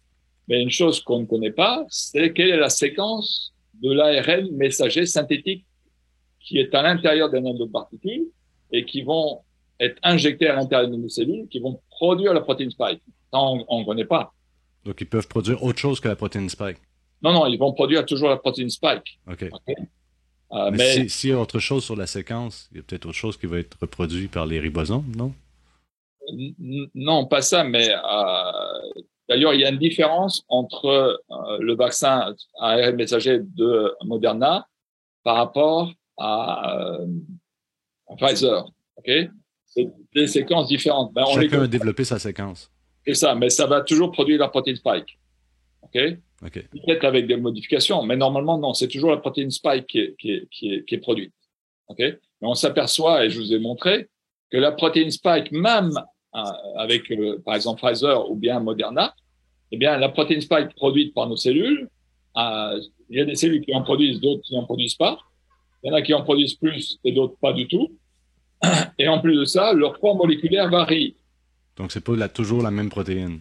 Mais 0.47 0.61
une 0.61 0.69
chose 0.69 1.01
qu'on 1.01 1.19
ne 1.19 1.25
connaît 1.25 1.51
pas, 1.51 1.85
c'est 1.89 2.33
quelle 2.33 2.49
est 2.49 2.57
la 2.57 2.69
séquence 2.69 3.53
de 3.81 3.91
l'ARN 3.91 4.51
messager 4.51 5.05
synthétique 5.05 5.65
qui 6.39 6.57
est 6.59 6.73
à 6.75 6.81
l'intérieur 6.81 7.29
des 7.29 7.41
nanoparticules 7.41 8.27
et 8.71 8.85
qui 8.85 9.01
vont 9.01 9.41
être 9.79 9.97
injectés 10.03 10.47
à 10.47 10.55
l'intérieur 10.55 10.89
de 10.89 10.95
nos 10.95 11.09
cellules 11.09 11.47
qui 11.47 11.59
vont 11.59 11.79
produire 11.89 12.33
la 12.33 12.41
protéine 12.41 12.69
spike. 12.69 13.01
Ça, 13.31 13.39
on 13.39 13.79
ne 13.79 13.85
connaît 13.85 14.05
pas. 14.05 14.33
Donc, 14.85 14.99
ils 14.99 15.07
peuvent 15.07 15.27
produire 15.27 15.63
autre 15.63 15.79
chose 15.79 15.99
que 15.99 16.07
la 16.07 16.15
protéine 16.15 16.49
spike. 16.49 16.77
Non, 17.21 17.33
non, 17.33 17.45
ils 17.45 17.57
vont 17.57 17.71
produire 17.73 18.05
toujours 18.05 18.29
la 18.29 18.37
protéine 18.37 18.69
spike. 18.69 19.19
OK. 19.29 19.43
Euh, 20.53 20.69
mais 20.71 20.77
mais 20.77 20.93
si- 20.93 21.09
s'il 21.09 21.29
y 21.29 21.33
a 21.33 21.39
autre 21.39 21.59
chose 21.59 21.83
sur 21.83 21.95
la 21.95 22.07
séquence, 22.07 22.67
il 22.71 22.77
y 22.77 22.79
a 22.81 22.83
peut-être 22.83 23.05
autre 23.05 23.15
chose 23.15 23.37
qui 23.37 23.45
va 23.45 23.59
être 23.59 23.77
reproduit 23.79 24.27
par 24.27 24.45
les 24.45 24.59
ribosomes, 24.59 25.09
non? 25.15 25.33
Non, 26.95 27.25
pas 27.25 27.41
ça, 27.41 27.63
mais 27.63 27.89
euh, 27.89 29.01
d'ailleurs, 29.29 29.53
il 29.53 29.61
y 29.61 29.65
a 29.65 29.69
une 29.69 29.77
différence 29.79 30.43
entre 30.47 30.85
euh, 30.85 31.57
le 31.59 31.75
vaccin 31.75 32.33
ARN 32.59 32.95
messager 32.95 33.39
de 33.39 33.93
Moderna 34.03 34.67
par 35.23 35.35
rapport 35.37 35.91
à, 36.17 36.75
euh, 36.99 37.07
à 38.07 38.15
Pfizer. 38.15 38.65
Ok, 38.97 39.11
c'est 39.65 39.89
des 40.13 40.27
séquences 40.27 40.67
différentes. 40.67 41.13
Ben, 41.13 41.23
on 41.27 41.33
Chacun 41.33 41.63
a 41.63 41.67
développé 41.67 42.03
sa 42.03 42.19
séquence. 42.19 42.71
c'est 43.05 43.15
ça, 43.15 43.35
mais 43.35 43.49
ça 43.49 43.65
va 43.67 43.81
toujours 43.81 44.11
produire 44.11 44.39
la 44.39 44.49
protéine 44.49 44.75
spike. 44.75 45.17
Ok, 45.81 45.97
OK. 46.43 46.53
peut-être 46.71 47.03
avec 47.05 47.27
des 47.27 47.37
modifications, 47.37 48.03
mais 48.03 48.15
normalement 48.15 48.57
non, 48.57 48.73
c'est 48.73 48.87
toujours 48.87 49.11
la 49.11 49.17
protéine 49.17 49.51
spike 49.51 49.87
qui 49.87 49.99
est, 49.99 50.15
qui 50.17 50.31
est, 50.31 50.47
qui 50.49 50.73
est, 50.73 50.85
qui 50.85 50.95
est 50.95 50.99
produite. 50.99 51.33
Ok, 51.87 51.99
mais 51.99 52.17
on 52.41 52.53
s'aperçoit 52.53 53.25
et 53.25 53.29
je 53.29 53.39
vous 53.39 53.53
ai 53.53 53.59
montré 53.59 54.07
que 54.51 54.57
la 54.57 54.71
protéine 54.71 55.11
spike, 55.11 55.51
même 55.51 55.91
avec 56.33 57.11
euh, 57.11 57.39
par 57.45 57.55
exemple 57.55 57.81
Pfizer 57.81 58.29
ou 58.29 58.35
bien 58.35 58.59
Moderna, 58.59 59.13
eh 59.71 59.77
bien 59.77 59.97
la 59.97 60.09
protéine 60.09 60.41
spike 60.41 60.73
produite 60.75 61.13
par 61.13 61.27
nos 61.27 61.35
cellules, 61.37 61.89
euh, 62.37 62.81
il 63.09 63.17
y 63.17 63.21
a 63.21 63.25
des 63.25 63.35
cellules 63.35 63.61
qui 63.65 63.73
en 63.73 63.81
produisent, 63.83 64.19
d'autres 64.21 64.41
qui 64.43 64.55
n'en 64.55 64.63
produisent 64.65 64.95
pas. 64.95 65.19
Il 65.83 65.89
y 65.89 65.91
en 65.91 65.95
a 65.95 66.01
qui 66.01 66.13
en 66.13 66.21
produisent 66.23 66.53
plus 66.55 66.99
et 67.03 67.11
d'autres 67.11 67.35
pas 67.41 67.53
du 67.53 67.67
tout. 67.67 67.91
Et 68.99 69.07
en 69.07 69.19
plus 69.19 69.35
de 69.35 69.45
ça, 69.45 69.73
leur 69.73 69.99
poids 69.99 70.13
moléculaire 70.13 70.69
varie. 70.69 71.15
Donc, 71.77 71.91
c'est 71.91 72.03
pas 72.03 72.15
la- 72.15 72.29
toujours 72.29 72.61
la 72.61 72.69
même 72.69 72.89
protéine. 72.89 73.39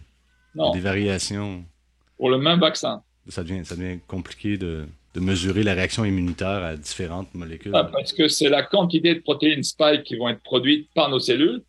Non, 0.55 0.71
des 0.71 0.79
variations. 0.79 1.63
pour 2.17 2.29
le 2.31 2.39
même 2.39 2.59
vaccin. 2.59 3.03
Ça 3.27 3.43
devient, 3.43 3.63
ça 3.63 3.75
devient 3.75 3.99
compliqué 4.07 4.57
de, 4.57 4.85
de 5.13 5.19
mesurer 5.19 5.61
la 5.63 5.75
réaction 5.75 6.03
immunitaire 6.03 6.63
à 6.63 6.75
différentes 6.75 7.33
molécules. 7.35 7.71
Ah, 7.75 7.83
parce 7.85 8.11
que 8.11 8.27
c'est 8.27 8.49
la 8.49 8.63
quantité 8.63 9.13
de 9.15 9.19
protéines 9.19 9.63
spike 9.63 10.03
qui 10.03 10.15
vont 10.17 10.27
être 10.29 10.41
produites 10.41 10.89
par 10.95 11.09
nos 11.09 11.19
cellules 11.19 11.61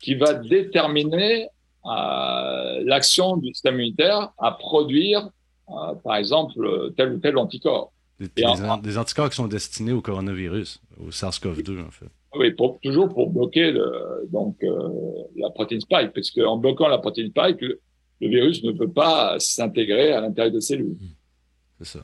qui 0.00 0.14
va 0.14 0.34
déterminer 0.34 1.48
euh, 1.86 2.82
l'action 2.84 3.36
du 3.36 3.48
système 3.54 3.74
immunitaire 3.74 4.32
à 4.38 4.52
produire, 4.52 5.28
euh, 5.70 5.94
par 6.04 6.16
exemple, 6.16 6.92
tel 6.96 7.14
ou 7.14 7.18
tel 7.18 7.36
anticorps. 7.38 7.92
Des, 8.18 8.44
en- 8.44 8.68
anticorps 9.00 9.30
qui 9.30 9.36
sont 9.36 9.46
destinés 9.48 9.92
au 9.92 10.00
coronavirus, 10.00 10.80
au 11.00 11.10
SARS-CoV-2, 11.10 11.86
en 11.86 11.90
fait. 11.90 12.06
Oui, 12.34 12.50
pour, 12.52 12.78
toujours 12.80 13.08
pour 13.08 13.30
bloquer 13.30 13.70
le, 13.70 14.28
donc 14.30 14.56
euh, 14.62 14.88
la 15.36 15.50
protéine 15.50 15.80
spike, 15.80 16.12
parce 16.12 16.30
qu'en 16.30 16.56
bloquant 16.58 16.88
la 16.88 16.98
protéine 16.98 17.30
spike, 17.30 17.60
le, 17.60 17.80
le 18.20 18.28
virus 18.28 18.62
ne 18.64 18.72
peut 18.72 18.90
pas 18.90 19.38
s'intégrer 19.38 20.12
à 20.12 20.20
l'intérieur 20.20 20.52
des 20.52 20.60
cellules. 20.60 20.96
C'est 21.80 21.98
ça. 21.98 22.02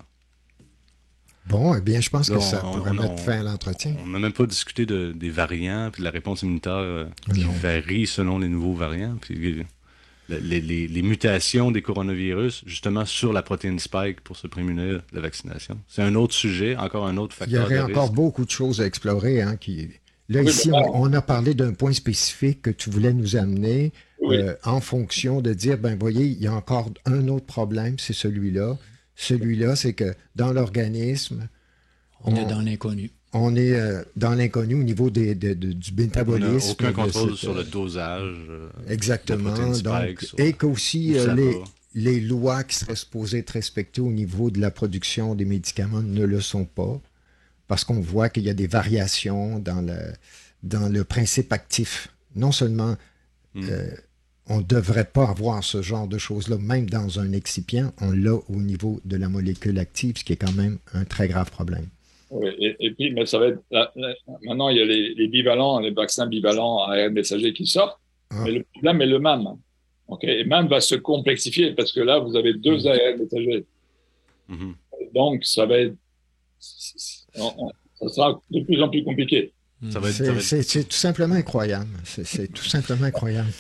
Bon, 1.48 1.74
eh 1.76 1.80
bien, 1.82 2.00
je 2.00 2.08
pense 2.10 2.30
Là, 2.30 2.36
que 2.38 2.42
ça 2.42 2.62
on- 2.64 2.72
pourrait 2.78 2.90
on- 2.92 2.94
mettre 2.94 3.12
on- 3.12 3.16
fin 3.18 3.40
à 3.40 3.42
l'entretien. 3.42 3.94
On 4.02 4.06
n'a 4.08 4.18
même 4.18 4.32
pas 4.32 4.46
discuté 4.46 4.86
de, 4.86 5.12
des 5.12 5.30
variants, 5.30 5.90
puis 5.92 6.00
de 6.00 6.04
la 6.04 6.10
réponse 6.10 6.42
immunitaire 6.42 6.72
euh, 6.72 7.04
qui 7.34 7.44
varie 7.60 8.06
selon 8.06 8.38
les 8.38 8.48
nouveaux 8.48 8.72
variants, 8.74 9.16
puis 9.20 9.60
euh, 9.60 10.38
les, 10.42 10.60
les- 10.62 10.88
les 10.88 11.02
mutations 11.02 11.70
des 11.70 11.82
coronavirus, 11.82 12.62
justement 12.66 13.04
sur 13.04 13.32
la 13.34 13.42
protéine 13.42 13.78
spike 13.78 14.22
pour 14.22 14.36
se 14.38 14.46
prémunir 14.46 14.94
de 14.94 15.02
la 15.12 15.20
vaccination. 15.20 15.78
C'est 15.86 16.02
un 16.02 16.14
autre 16.14 16.32
sujet, 16.34 16.76
encore 16.76 17.06
un 17.06 17.18
autre 17.18 17.34
Il 17.46 17.52
y 17.52 17.56
facteur 17.56 17.64
aurait 17.66 17.76
de 17.78 17.92
encore 17.92 18.02
risque. 18.04 18.14
beaucoup 18.14 18.44
de 18.46 18.50
choses 18.50 18.80
à 18.80 18.86
explorer. 18.86 19.42
Hein, 19.42 19.56
qui... 19.60 19.90
Là, 20.30 20.40
Oui, 20.40 20.48
ici, 20.50 20.70
on, 20.72 21.02
on 21.02 21.12
a 21.12 21.20
parlé 21.20 21.52
d'un 21.52 21.74
point 21.74 21.92
spécifique 21.92 22.62
que 22.62 22.70
tu 22.70 22.88
voulais 22.88 23.12
nous 23.12 23.36
amener 23.36 23.92
Oui. 24.22 24.36
euh, 24.38 24.54
en 24.64 24.80
fonction 24.80 25.42
de 25.42 25.52
dire, 25.52 25.76
ben 25.76 25.98
voyez, 26.00 26.24
il 26.24 26.42
y 26.42 26.46
a 26.46 26.54
encore 26.54 26.90
un 27.04 27.28
autre 27.28 27.44
problème, 27.44 27.96
c'est 27.98 28.14
celui-là. 28.14 28.78
Celui-là, 29.16 29.76
c'est 29.76 29.92
que 29.92 30.14
dans 30.36 30.52
l'organisme, 30.52 31.48
On 32.24 32.34
est 32.36 32.46
dans 32.46 32.60
l'inconnu. 32.60 33.10
on 33.32 33.54
est 33.56 33.74
euh, 33.74 34.02
dans 34.16 34.34
l'inconnu 34.34 34.74
au 34.74 34.82
niveau 34.82 35.10
des, 35.10 35.34
de- 35.34 35.54
de- 35.54 35.72
du 35.72 35.90
On 35.92 35.96
n'a 35.96 36.02
métabolisme. 36.04 36.70
aucun 36.72 36.90
de 36.90 36.94
contrôle 36.96 37.30
cette, 37.30 37.38
sur 37.38 37.52
euh, 37.52 37.58
le 37.58 37.64
dosage. 37.64 38.36
euh, 38.50 38.68
Exactement. 38.88 39.54
donc, 39.82 40.26
et 40.38 40.52
qu'aussi 40.52 41.16
euh, 41.18 41.34
les, 41.34 41.56
les 41.94 42.20
lois 42.20 42.64
qui 42.64 42.76
seraient 42.76 42.96
supposées 42.96 43.38
être 43.38 43.50
respectées 43.50 44.00
au 44.00 44.10
niveau 44.10 44.50
de 44.50 44.60
la 44.60 44.70
production 44.70 45.34
des 45.34 45.44
médicaments 45.44 46.02
ne 46.02 46.24
le 46.24 46.40
sont 46.40 46.64
pas, 46.64 47.00
parce 47.68 47.84
qu'on 47.84 48.00
voit 48.00 48.28
qu'il 48.28 48.42
y 48.44 48.50
a 48.50 48.54
des 48.54 48.66
variations 48.66 49.58
dans 49.58 49.80
le, 49.80 49.96
dans 50.62 50.88
le 50.88 51.04
principe 51.04 51.52
actif. 51.52 52.08
Non 52.34 52.52
seulement 52.52 52.96
Mm. 53.56 53.68
On 54.48 54.58
ne 54.58 54.62
devrait 54.62 55.04
pas 55.06 55.28
avoir 55.28 55.64
ce 55.64 55.80
genre 55.82 56.06
de 56.06 56.18
choses-là, 56.18 56.58
même 56.58 56.88
dans 56.90 57.18
un 57.18 57.32
excipient, 57.32 57.92
on 58.00 58.10
l'a 58.12 58.34
au 58.34 58.56
niveau 58.56 59.00
de 59.04 59.16
la 59.16 59.28
molécule 59.28 59.78
active, 59.78 60.18
ce 60.18 60.24
qui 60.24 60.34
est 60.34 60.36
quand 60.36 60.52
même 60.54 60.78
un 60.92 61.04
très 61.04 61.28
grave 61.28 61.50
problème. 61.50 61.86
Oui, 62.30 62.48
et, 62.58 62.76
et 62.80 62.90
puis, 62.92 63.12
mais 63.12 63.26
ça 63.26 63.38
va 63.38 63.48
être, 63.48 63.62
là, 63.70 63.90
là, 63.96 64.14
maintenant, 64.44 64.68
il 64.68 64.78
y 64.78 64.80
a 64.80 64.84
les, 64.84 65.14
les 65.14 65.28
bivalents, 65.28 65.78
les 65.80 65.92
vaccins 65.92 66.26
bivalents 66.26 66.82
à 66.84 66.94
ARN 66.94 67.12
messager 67.12 67.52
qui 67.52 67.66
sortent, 67.66 67.98
Ah. 68.30 68.42
mais 68.44 68.52
le 68.52 68.64
problème 68.72 69.00
est 69.02 69.06
le 69.06 69.18
même. 69.18 69.46
Ok, 70.08 70.24
et 70.24 70.44
même 70.44 70.66
va 70.68 70.80
se 70.80 70.96
complexifier 70.96 71.72
parce 71.74 71.92
que 71.92 72.00
là, 72.00 72.18
vous 72.18 72.36
avez 72.36 72.52
deux 72.54 72.86
ARN 72.86 73.18
messagers. 73.18 73.64
Mhm. 74.48 74.74
Donc, 75.14 75.44
ça 75.44 75.64
va 75.64 75.78
être, 75.78 75.94
on- 77.38 77.52
on- 77.58 77.72
ça 78.08 78.08
sera 78.14 78.40
de 78.50 78.60
plus 78.64 78.82
en 78.82 78.88
plus 78.88 79.04
compliqué. 79.04 79.52
Ça 79.90 80.00
va 80.00 80.08
être- 80.10 80.16
ça 80.40 80.40
C'est 80.62 80.80
être- 80.80 80.88
tout 80.88 80.96
simplement 80.96 81.34
incroyable. 81.34 81.88
C'est 82.04 82.48
tout 82.52 82.64
simplement 82.64 83.04
incroyable. 83.04 83.52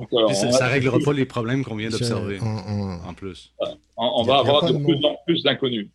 Donc, 0.00 0.08
euh, 0.12 0.32
ça, 0.32 0.50
ça 0.52 0.66
réglera 0.68 0.98
pas 1.04 1.12
les 1.12 1.24
problèmes 1.24 1.64
qu'on 1.64 1.76
vient 1.76 1.90
d'observer, 1.90 2.38
en 2.40 3.14
plus. 3.14 3.52
on- 3.96 4.22
va 4.24 4.38
avoir 4.38 4.70
de 4.72 4.76
plus 4.84 5.04
en 5.04 5.16
plus 5.26 5.42
d'inconnus. 5.42 5.88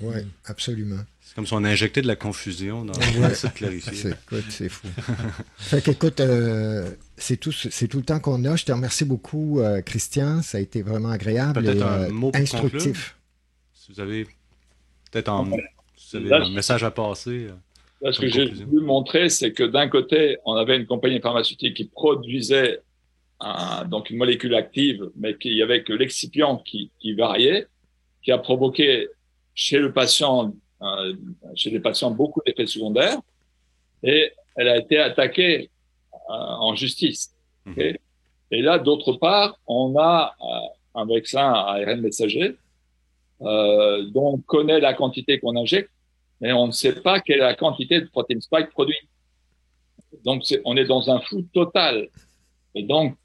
Oui, 0.00 0.16
absolument. 0.46 1.00
C'est 1.20 1.36
comme 1.36 1.46
si 1.46 1.54
on 1.54 1.64
injectait 1.64 2.02
de 2.02 2.06
la 2.08 2.16
confusion 2.16 2.84
dans 2.84 2.92
Ouais. 2.92 3.28
le 3.28 3.34
site 3.34 3.54
clarifié. 3.54 3.92
C'est, 3.94 4.10
écoute, 4.10 4.68
fou. 4.68 4.88
fait 5.56 5.80
qu'écoute, 5.82 6.20
euh, 6.20 6.90
c'est, 7.16 7.36
tout, 7.38 7.52
c'est 7.52 7.88
tout 7.88 7.98
le 7.98 8.02
temps 8.02 8.18
qu'on 8.18 8.44
a. 8.44 8.56
Je 8.56 8.64
te 8.64 8.72
remercie 8.72 9.04
beaucoup, 9.04 9.60
euh, 9.60 9.80
Christian. 9.80 10.42
Ça 10.42 10.58
a 10.58 10.60
été 10.60 10.82
vraiment 10.82 11.10
agréable 11.10 11.66
et 11.66 11.80
un 11.80 12.08
mot 12.08 12.30
pour 12.32 12.40
instructif. 12.42 13.16
Si 13.72 13.92
vous 13.92 14.00
avez 14.00 14.26
peut-être 15.10 15.28
un, 15.30 15.48
si 15.96 16.18
message 16.54 16.84
à 16.84 16.90
passer. 16.90 17.46
Là, 18.02 18.12
ce 18.12 18.20
que 18.20 18.28
j'ai 18.28 18.46
voulu 18.64 18.84
montrer, 18.84 19.28
c'est 19.28 19.52
que 19.52 19.62
d'un 19.62 19.88
côté, 19.88 20.36
on 20.44 20.54
avait 20.54 20.76
une 20.76 20.86
compagnie 20.86 21.20
pharmaceutique 21.20 21.76
qui 21.76 21.84
produisait 21.84 22.80
un- 23.42 23.84
donc 23.84 24.10
une 24.10 24.16
molécule 24.18 24.54
active, 24.54 25.10
mais 25.16 25.36
qu'il 25.36 25.54
y 25.54 25.62
avait 25.62 25.82
que 25.82 25.92
l'excipient 25.92 26.58
qui, 26.58 26.90
qui 27.00 27.12
variait, 27.14 27.66
qui 28.22 28.30
a 28.32 28.38
provoqué 28.38 29.08
chez 29.54 29.78
le 29.78 29.92
patient, 29.92 30.54
euh, 30.82 31.14
chez 31.54 31.70
les 31.70 31.80
patients 31.80 32.10
beaucoup 32.10 32.40
d'effets 32.46 32.66
secondaires, 32.66 33.18
et 34.02 34.32
elle 34.56 34.68
a 34.68 34.76
été 34.78 34.98
attaquée 34.98 35.70
euh, 36.14 36.32
en 36.68 36.74
justice. 36.74 37.34
Mhm. 37.64 37.96
et 38.50 38.60
là, 38.62 38.78
d'autre 38.78 39.12
part, 39.12 39.56
on 39.68 39.94
a 39.96 40.34
euh, 40.40 41.00
un 41.00 41.04
vaccin 41.06 41.52
à 41.52 41.76
ARN 41.76 42.00
messager 42.00 42.56
dont 43.40 44.34
on 44.34 44.38
connaît 44.38 44.78
la 44.78 44.94
quantité 44.94 45.40
qu'on 45.40 45.56
injecte, 45.56 45.90
mais 46.40 46.52
on 46.52 46.68
ne 46.68 46.72
sait 46.72 47.00
pas 47.00 47.18
quelle 47.20 47.38
est 47.38 47.48
la 47.52 47.54
quantité 47.54 48.00
de 48.00 48.06
protéines 48.06 48.40
spike 48.40 48.70
produite. 48.70 49.08
Donc, 50.24 50.44
on 50.64 50.76
est 50.76 50.84
dans 50.84 51.10
un 51.10 51.20
flou 51.20 51.42
total. 51.52 52.08
Et 52.76 52.84
donc, 52.84 53.16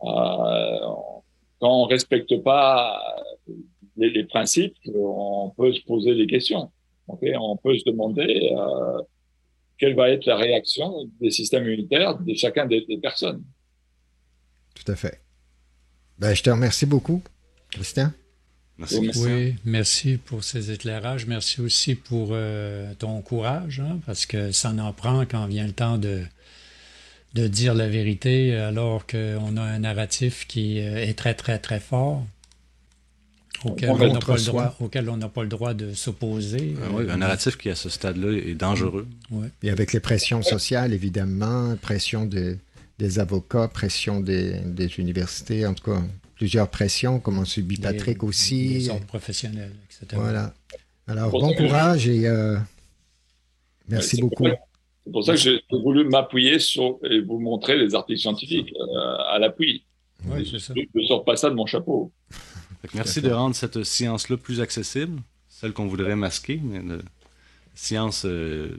quand 0.00 1.22
on 1.60 1.84
respecte 1.84 2.42
pas 2.42 3.00
les, 3.96 4.10
les 4.10 4.24
principes, 4.24 4.76
on 4.94 5.52
peut 5.56 5.72
se 5.72 5.80
poser 5.82 6.14
des 6.14 6.26
questions. 6.26 6.70
on 7.08 7.56
peut 7.56 7.76
se 7.76 7.84
demander 7.84 8.50
euh, 8.56 9.02
quelle 9.76 9.94
va 9.94 10.10
être 10.10 10.26
la 10.26 10.36
réaction 10.36 11.08
des 11.20 11.30
systèmes 11.30 11.64
immunitaires 11.64 12.18
de 12.18 12.34
chacun 12.34 12.66
des, 12.66 12.84
des 12.86 12.98
personnes. 12.98 13.42
Tout 14.74 14.90
à 14.92 14.96
fait. 14.96 15.20
Ben, 16.18 16.34
je 16.34 16.42
te 16.42 16.50
remercie 16.50 16.86
beaucoup, 16.86 17.22
Christian. 17.70 18.10
Merci. 18.78 19.10
Oui, 19.16 19.54
merci 19.64 20.18
pour 20.18 20.44
ces 20.44 20.70
éclairages. 20.70 21.26
Merci 21.26 21.60
aussi 21.60 21.96
pour 21.96 22.28
euh, 22.30 22.94
ton 22.98 23.20
courage, 23.22 23.80
hein, 23.80 23.98
parce 24.06 24.24
que 24.24 24.52
ça 24.52 24.70
en 24.70 24.92
prend 24.92 25.26
quand 25.26 25.46
vient 25.46 25.66
le 25.66 25.72
temps 25.72 25.98
de, 25.98 26.22
de 27.34 27.46
dire 27.46 27.74
la 27.74 27.88
vérité, 27.88 28.54
alors 28.56 29.06
qu'on 29.06 29.56
a 29.56 29.62
un 29.62 29.78
narratif 29.80 30.46
qui 30.46 30.80
euh, 30.80 30.96
est 30.96 31.14
très, 31.14 31.34
très, 31.34 31.58
très 31.58 31.78
fort, 31.80 32.24
auquel 33.64 33.90
On 33.90 33.98
n'a 33.98 34.18
pas, 34.20 34.36
le 34.36 34.44
droit- 34.44 34.76
auquel 34.80 35.10
on 35.10 35.16
n'a 35.16 35.28
pas 35.28 35.42
le 35.42 35.48
droit 35.48 35.74
de 35.74 35.92
s'opposer. 35.92 36.74
Ah 36.82 36.88
oui, 36.92 37.10
un 37.10 37.16
narratif 37.18 37.56
qui, 37.56 37.68
à 37.70 37.74
ce 37.74 37.88
stade-là, 37.88 38.32
est 38.32 38.54
dangereux. 38.54 39.06
Et 39.62 39.70
avec 39.70 39.92
les 39.92 40.00
pressions 40.00 40.42
sociales, 40.42 40.92
évidemment, 40.92 41.76
pression 41.76 42.24
des, 42.24 42.56
des 42.98 43.18
avocats, 43.18 43.68
pression 43.68 44.20
des, 44.20 44.60
des 44.64 44.86
universités, 44.98 45.66
en 45.66 45.74
tout 45.74 45.90
cas, 45.92 46.00
plusieurs 46.36 46.68
pressions, 46.70 47.18
comme 47.20 47.38
on 47.38 47.44
subit 47.44 47.76
Les- 47.76 47.82
Patrick 47.82 48.22
aussi. 48.22 48.68
Les 48.68 48.88
ordres 48.90 49.06
professionnels, 49.06 49.72
etc. 49.86 50.06
Voilà. 50.14 50.54
Alors, 51.08 51.30
bon 51.30 51.52
courage 51.54 52.06
et 52.06 52.26
euh, 52.28 52.56
merci 53.88 54.20
beaucoup. 54.20 54.46
C'est 55.08 55.12
pour 55.12 55.24
ça 55.24 55.32
que 55.32 55.38
j'ai 55.38 55.62
voulu 55.70 56.04
m'appuyer 56.04 56.58
sur 56.58 56.98
et 57.02 57.22
vous 57.22 57.38
montrer 57.38 57.78
les 57.78 57.94
articles 57.94 58.20
scientifiques 58.20 58.74
euh, 58.78 59.16
à 59.30 59.38
l'appui. 59.38 59.84
Oui, 60.26 60.46
c'est 60.50 60.58
ça. 60.58 60.74
Je 60.76 60.82
ne 61.00 61.06
sors 61.06 61.24
pas 61.24 61.34
ça 61.36 61.48
de 61.48 61.54
mon 61.54 61.64
chapeau. 61.64 62.12
Merci 62.92 63.22
de 63.22 63.30
rendre 63.30 63.54
cette 63.54 63.82
science-là 63.84 64.36
plus 64.36 64.60
accessible, 64.60 65.22
celle 65.48 65.72
qu'on 65.72 65.86
voudrait 65.86 66.14
masquer, 66.14 66.60
mais 66.62 66.82
la 66.82 66.98
science, 67.74 68.26
euh, 68.26 68.76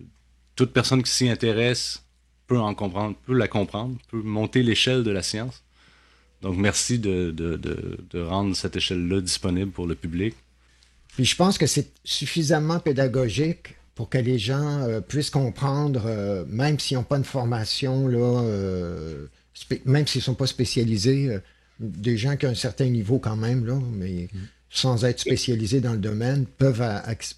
toute 0.55 0.71
personne 0.71 1.01
qui 1.01 1.09
s'y 1.09 1.27
intéresse 1.27 2.05
peut 2.45 2.59
en 2.59 2.75
comprendre, 2.75 3.15
peut 3.25 3.33
la 3.33 3.47
comprendre, 3.47 3.97
peut 4.11 4.21
monter 4.21 4.61
l'échelle 4.61 5.03
de 5.03 5.11
la 5.11 5.23
science. 5.23 5.63
Donc 6.43 6.57
merci 6.57 6.99
de, 6.99 7.31
de, 7.31 7.57
de, 7.57 7.97
de 8.07 8.21
rendre 8.21 8.55
cette 8.55 8.75
échelle-là 8.75 9.19
disponible 9.19 9.71
pour 9.71 9.87
le 9.87 9.95
public. 9.95 10.35
Puis 11.15 11.25
je 11.25 11.35
pense 11.35 11.57
que 11.57 11.65
c'est 11.65 11.91
suffisamment 12.03 12.79
pédagogique 12.79 13.75
pour 13.99 14.07
que 14.07 14.17
les 14.17 14.39
gens 14.39 14.79
euh, 14.87 15.01
puissent 15.01 15.29
comprendre, 15.29 16.03
euh, 16.05 16.45
même 16.47 16.79
s'ils 16.79 16.95
n'ont 16.95 17.03
pas 17.03 17.17
une 17.17 17.25
formation, 17.25 18.07
là, 18.07 18.43
euh, 18.45 19.25
même 19.83 20.07
s'ils 20.07 20.19
ne 20.19 20.23
sont 20.23 20.35
pas 20.35 20.47
spécialisés, 20.47 21.27
euh, 21.27 21.39
des 21.81 22.15
gens 22.15 22.37
qui 22.37 22.45
ont 22.45 22.51
un 22.51 22.55
certain 22.55 22.85
niveau 22.85 23.19
quand 23.19 23.35
même, 23.35 23.65
là, 23.65 23.77
mais 23.91 24.29
sans 24.69 25.03
être 25.03 25.19
spécialisés 25.19 25.81
dans 25.81 25.91
le 25.91 25.97
domaine, 25.97 26.45
peuvent... 26.45 26.81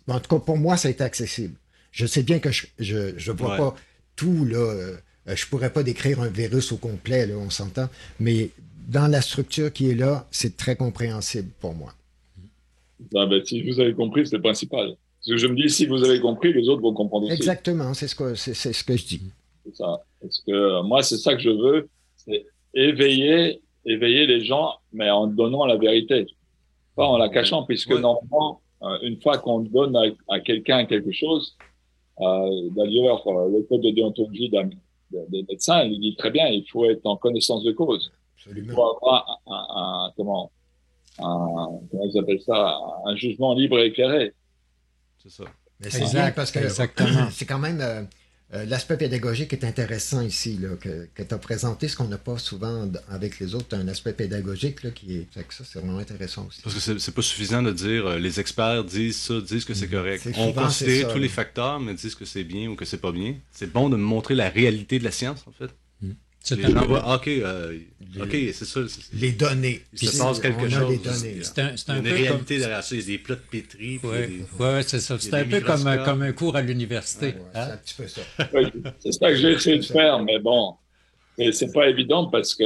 en 0.07 0.19
tout 0.19 0.29
cas, 0.29 0.39
pour 0.45 0.57
moi, 0.59 0.77
ça 0.77 0.88
a 0.89 0.91
été 0.91 1.03
accessible. 1.03 1.55
Je 1.91 2.05
sais 2.05 2.21
bien 2.21 2.38
que 2.38 2.51
je 2.51 2.67
je, 2.77 3.17
je 3.17 3.31
vois 3.31 3.53
Ouais. 3.53 3.57
pas 3.57 3.75
tout, 4.15 4.45
là. 4.45 4.57
euh, 4.59 4.97
je 5.25 5.47
pourrais 5.47 5.73
pas 5.73 5.81
décrire 5.81 6.21
un 6.21 6.27
virus 6.27 6.71
au 6.71 6.77
complet, 6.77 7.25
là, 7.25 7.33
on 7.38 7.49
s'entend, 7.49 7.89
mais 8.19 8.51
dans 8.88 9.07
la 9.07 9.21
structure 9.23 9.73
qui 9.73 9.89
est 9.89 9.95
là, 9.95 10.27
c'est 10.29 10.57
très 10.57 10.75
compréhensible 10.75 11.49
pour 11.59 11.73
moi. 11.73 11.95
Ah 13.15 13.25
ben, 13.25 13.43
si 13.45 13.61
vous 13.63 13.79
avez 13.79 13.93
compris, 13.95 14.27
c'est 14.27 14.35
le 14.38 14.41
principal. 14.41 14.95
Parce 15.22 15.30
que 15.34 15.38
je 15.38 15.48
me 15.48 15.56
dis, 15.56 15.69
si 15.69 15.85
vous 15.85 16.03
avez 16.03 16.19
compris, 16.19 16.52
les 16.52 16.68
autres 16.68 16.81
vont 16.81 16.93
comprendre 16.93 17.26
aussi. 17.27 17.35
Exactement, 17.35 17.93
c'est 17.93 18.07
ce 18.07 18.15
que, 18.15 18.34
c'est, 18.35 18.56
c'est 18.56 18.73
ce 18.73 18.84
que 18.84 18.98
je 18.98 19.06
dis. 19.06 19.22
C'est 19.65 19.76
ça. 19.76 20.02
Parce 20.19 20.41
que 20.41 20.52
euh, 20.52 20.81
moi, 20.84 21.03
c'est 21.03 21.18
ça 21.18 21.35
que 21.35 21.41
je 21.41 21.52
veux, 21.52 21.89
c'est 22.15 22.45
éveiller, 22.73 23.61
éveiller 23.85 24.26
les 24.26 24.43
gens, 24.43 24.73
mais 24.93 25.10
en 25.11 25.27
donnant 25.27 25.65
la 25.65 25.77
vérité, 25.77 26.26
pas 26.95 27.06
en 27.06 27.18
la 27.18 27.30
cachant, 27.30 27.64
puisque 27.64 27.91
Ouais. 27.91 27.99
normalement, 28.02 28.61
euh, 28.81 28.98
une 29.03 29.22
fois 29.22 29.38
qu'on 29.38 29.60
donne 29.60 29.95
à, 29.95 30.06
à 30.30 30.39
quelqu'un 30.39 30.85
quelque 30.85 31.11
chose, 31.11 31.56
euh, 32.19 32.69
d'ailleurs, 32.76 33.22
le 33.27 33.61
code 33.69 33.81
de 33.81 33.91
déontologie 33.91 34.49
d'un- 34.49 34.69
des 35.30 35.43
médecins, 35.48 35.84
il 35.84 35.99
dit 35.99 36.15
très 36.15 36.31
bien, 36.31 36.48
il 36.48 36.65
faut 36.72 36.85
être 36.85 37.06
en 37.06 37.18
connaissance 37.18 37.64
de 37.64 37.72
cause. 37.73 38.11
Il 38.48 38.49
Absolument. 38.49 38.73
faut 38.73 38.95
avoir 38.98 39.41
un, 39.45 39.53
un- 39.53 40.06
un- 40.07 40.11
comment, 40.18 40.52
un, 41.19 41.80
comment 41.91 42.06
ils 42.11 42.18
appellent 42.18 42.41
ça, 42.41 42.80
un 43.06 43.15
jugement 43.15 43.53
libre 43.53 43.77
et 43.80 43.88
éclairé. 43.88 44.34
C'est 45.22 45.31
ça. 45.31 45.43
Mais 45.80 45.89
c'est 45.89 46.02
Exact, 46.02 46.14
bien 46.14 46.31
parce 46.31 46.52
que 46.52 46.60
exactement. 46.60 47.30
c'est 47.35 47.45
quand 47.45 47.60
même 47.60 47.80
euh, 47.81 48.03
euh, 48.53 48.65
l'aspect 48.65 48.98
pédagogique 48.98 49.53
est 49.53 49.64
intéressant 49.64 50.22
ici, 50.22 50.57
là, 50.57 50.76
que, 50.80 51.07
que 51.15 51.23
tu 51.23 51.34
as 51.34 51.38
présenté, 51.38 51.88
ce 51.88 51.95
qu'on 51.95 52.07
n'a 52.07 52.18
pas 52.18 52.38
souvent 52.38 52.89
avec 53.10 53.39
les 53.39 53.56
autres, 53.56 53.76
un 53.77 53.88
aspect 53.88 54.14
pédagogique 54.14 54.84
là, 54.84 54.91
qui 54.91 55.18
est. 55.18 55.27
fait 55.34 55.43
que 55.43 55.53
ça, 55.53 55.64
c'est 55.64 55.80
vraiment 55.80 55.99
intéressant 55.99 56.48
aussi. 56.48 56.61
Parce 56.61 56.76
que 56.76 56.99
c'est- 56.99 57.11
pas 57.11 57.22
suffisant 57.22 57.64
de 57.64 57.72
dire 57.72 58.06
euh, 58.07 58.19
les 58.19 58.39
experts 58.39 58.84
disent 58.84 59.18
ça, 59.22 59.39
disent 59.41 59.65
que 59.65 59.73
c'est 59.73 59.88
correct. 59.88 60.22
C'est 60.23 60.38
On 60.38 60.53
considère 60.53 61.11
tous 61.14 61.19
les 61.19 61.30
facteurs, 61.30 61.80
mais 61.80 61.93
disent 61.93 62.15
que 62.15 62.26
c'est 62.26 62.43
bien 62.43 62.69
ou 62.69 62.76
que 62.76 62.85
c'est 62.85 62.98
pas 63.02 63.11
bien. 63.11 63.35
C'est 63.52 63.72
bon 63.72 63.89
de 63.89 63.95
montrer 63.95 64.35
la 64.35 64.49
réalité 64.49 64.99
de 64.99 65.03
la 65.03 65.11
science, 65.11 65.45
en 65.48 65.52
fait. 65.52 65.72
C'est 66.02 66.31
Les 66.49 66.63
gens 66.63 66.85
voient, 66.88 67.15
ok, 67.15 67.27
euh, 67.27 67.77
ok, 68.19 68.31
c'est 68.31 68.65
ça. 68.65 68.81
c'est- 68.88 69.13
Les 69.13 69.31
données. 69.31 69.81
Il 69.93 69.99
se 69.99 70.09
Puis 70.09 70.18
passe 70.19 70.39
quelque 70.39 70.57
on 70.65 70.69
chose. 70.69 70.73
a 70.73 70.89
les 70.89 70.97
données. 70.97 71.35
là. 71.35 71.43
c'est 71.76 71.89
un, 71.91 71.97
une 71.97 72.03
peu 72.03 72.09
réalité 72.15 72.57
derrière 72.57 72.84
ça. 72.84 72.95
Il 72.95 73.01
y 73.01 73.03
a 73.03 73.07
des 73.07 73.18
plats 73.19 73.35
de 73.35 73.41
pétri. 73.41 73.99
comme... 73.99 74.11
des- 74.11 74.43
Ouais, 74.59 74.81
c'est 74.84 74.99
ça. 74.99 75.13
un 75.15 75.18
peu 75.18 75.59
comme, 75.61 75.77
microscopes. 75.80 76.05
comme 76.05 76.22
un 76.23 76.31
cours 76.34 76.55
à 76.55 76.61
l'université. 76.61 77.27
Ouais, 77.27 77.35
c'est 77.53 77.59
hein? 77.59 77.68
un 77.73 77.77
petit 77.77 77.93
peu 77.95 78.07
ça. 78.07 78.22
Oui, 78.53 78.63
c'est 78.99 79.11
ça 79.11 79.30
que 79.30 79.35
j'ai 79.35 79.51
essayé 79.51 79.77
de 79.77 79.84
faire, 79.85 80.19
mais 80.23 80.39
bon, 80.39 80.73
c'est 81.51 81.72
pas 81.72 81.88
évident 81.89 82.26
parce 82.27 82.53
que 82.55 82.63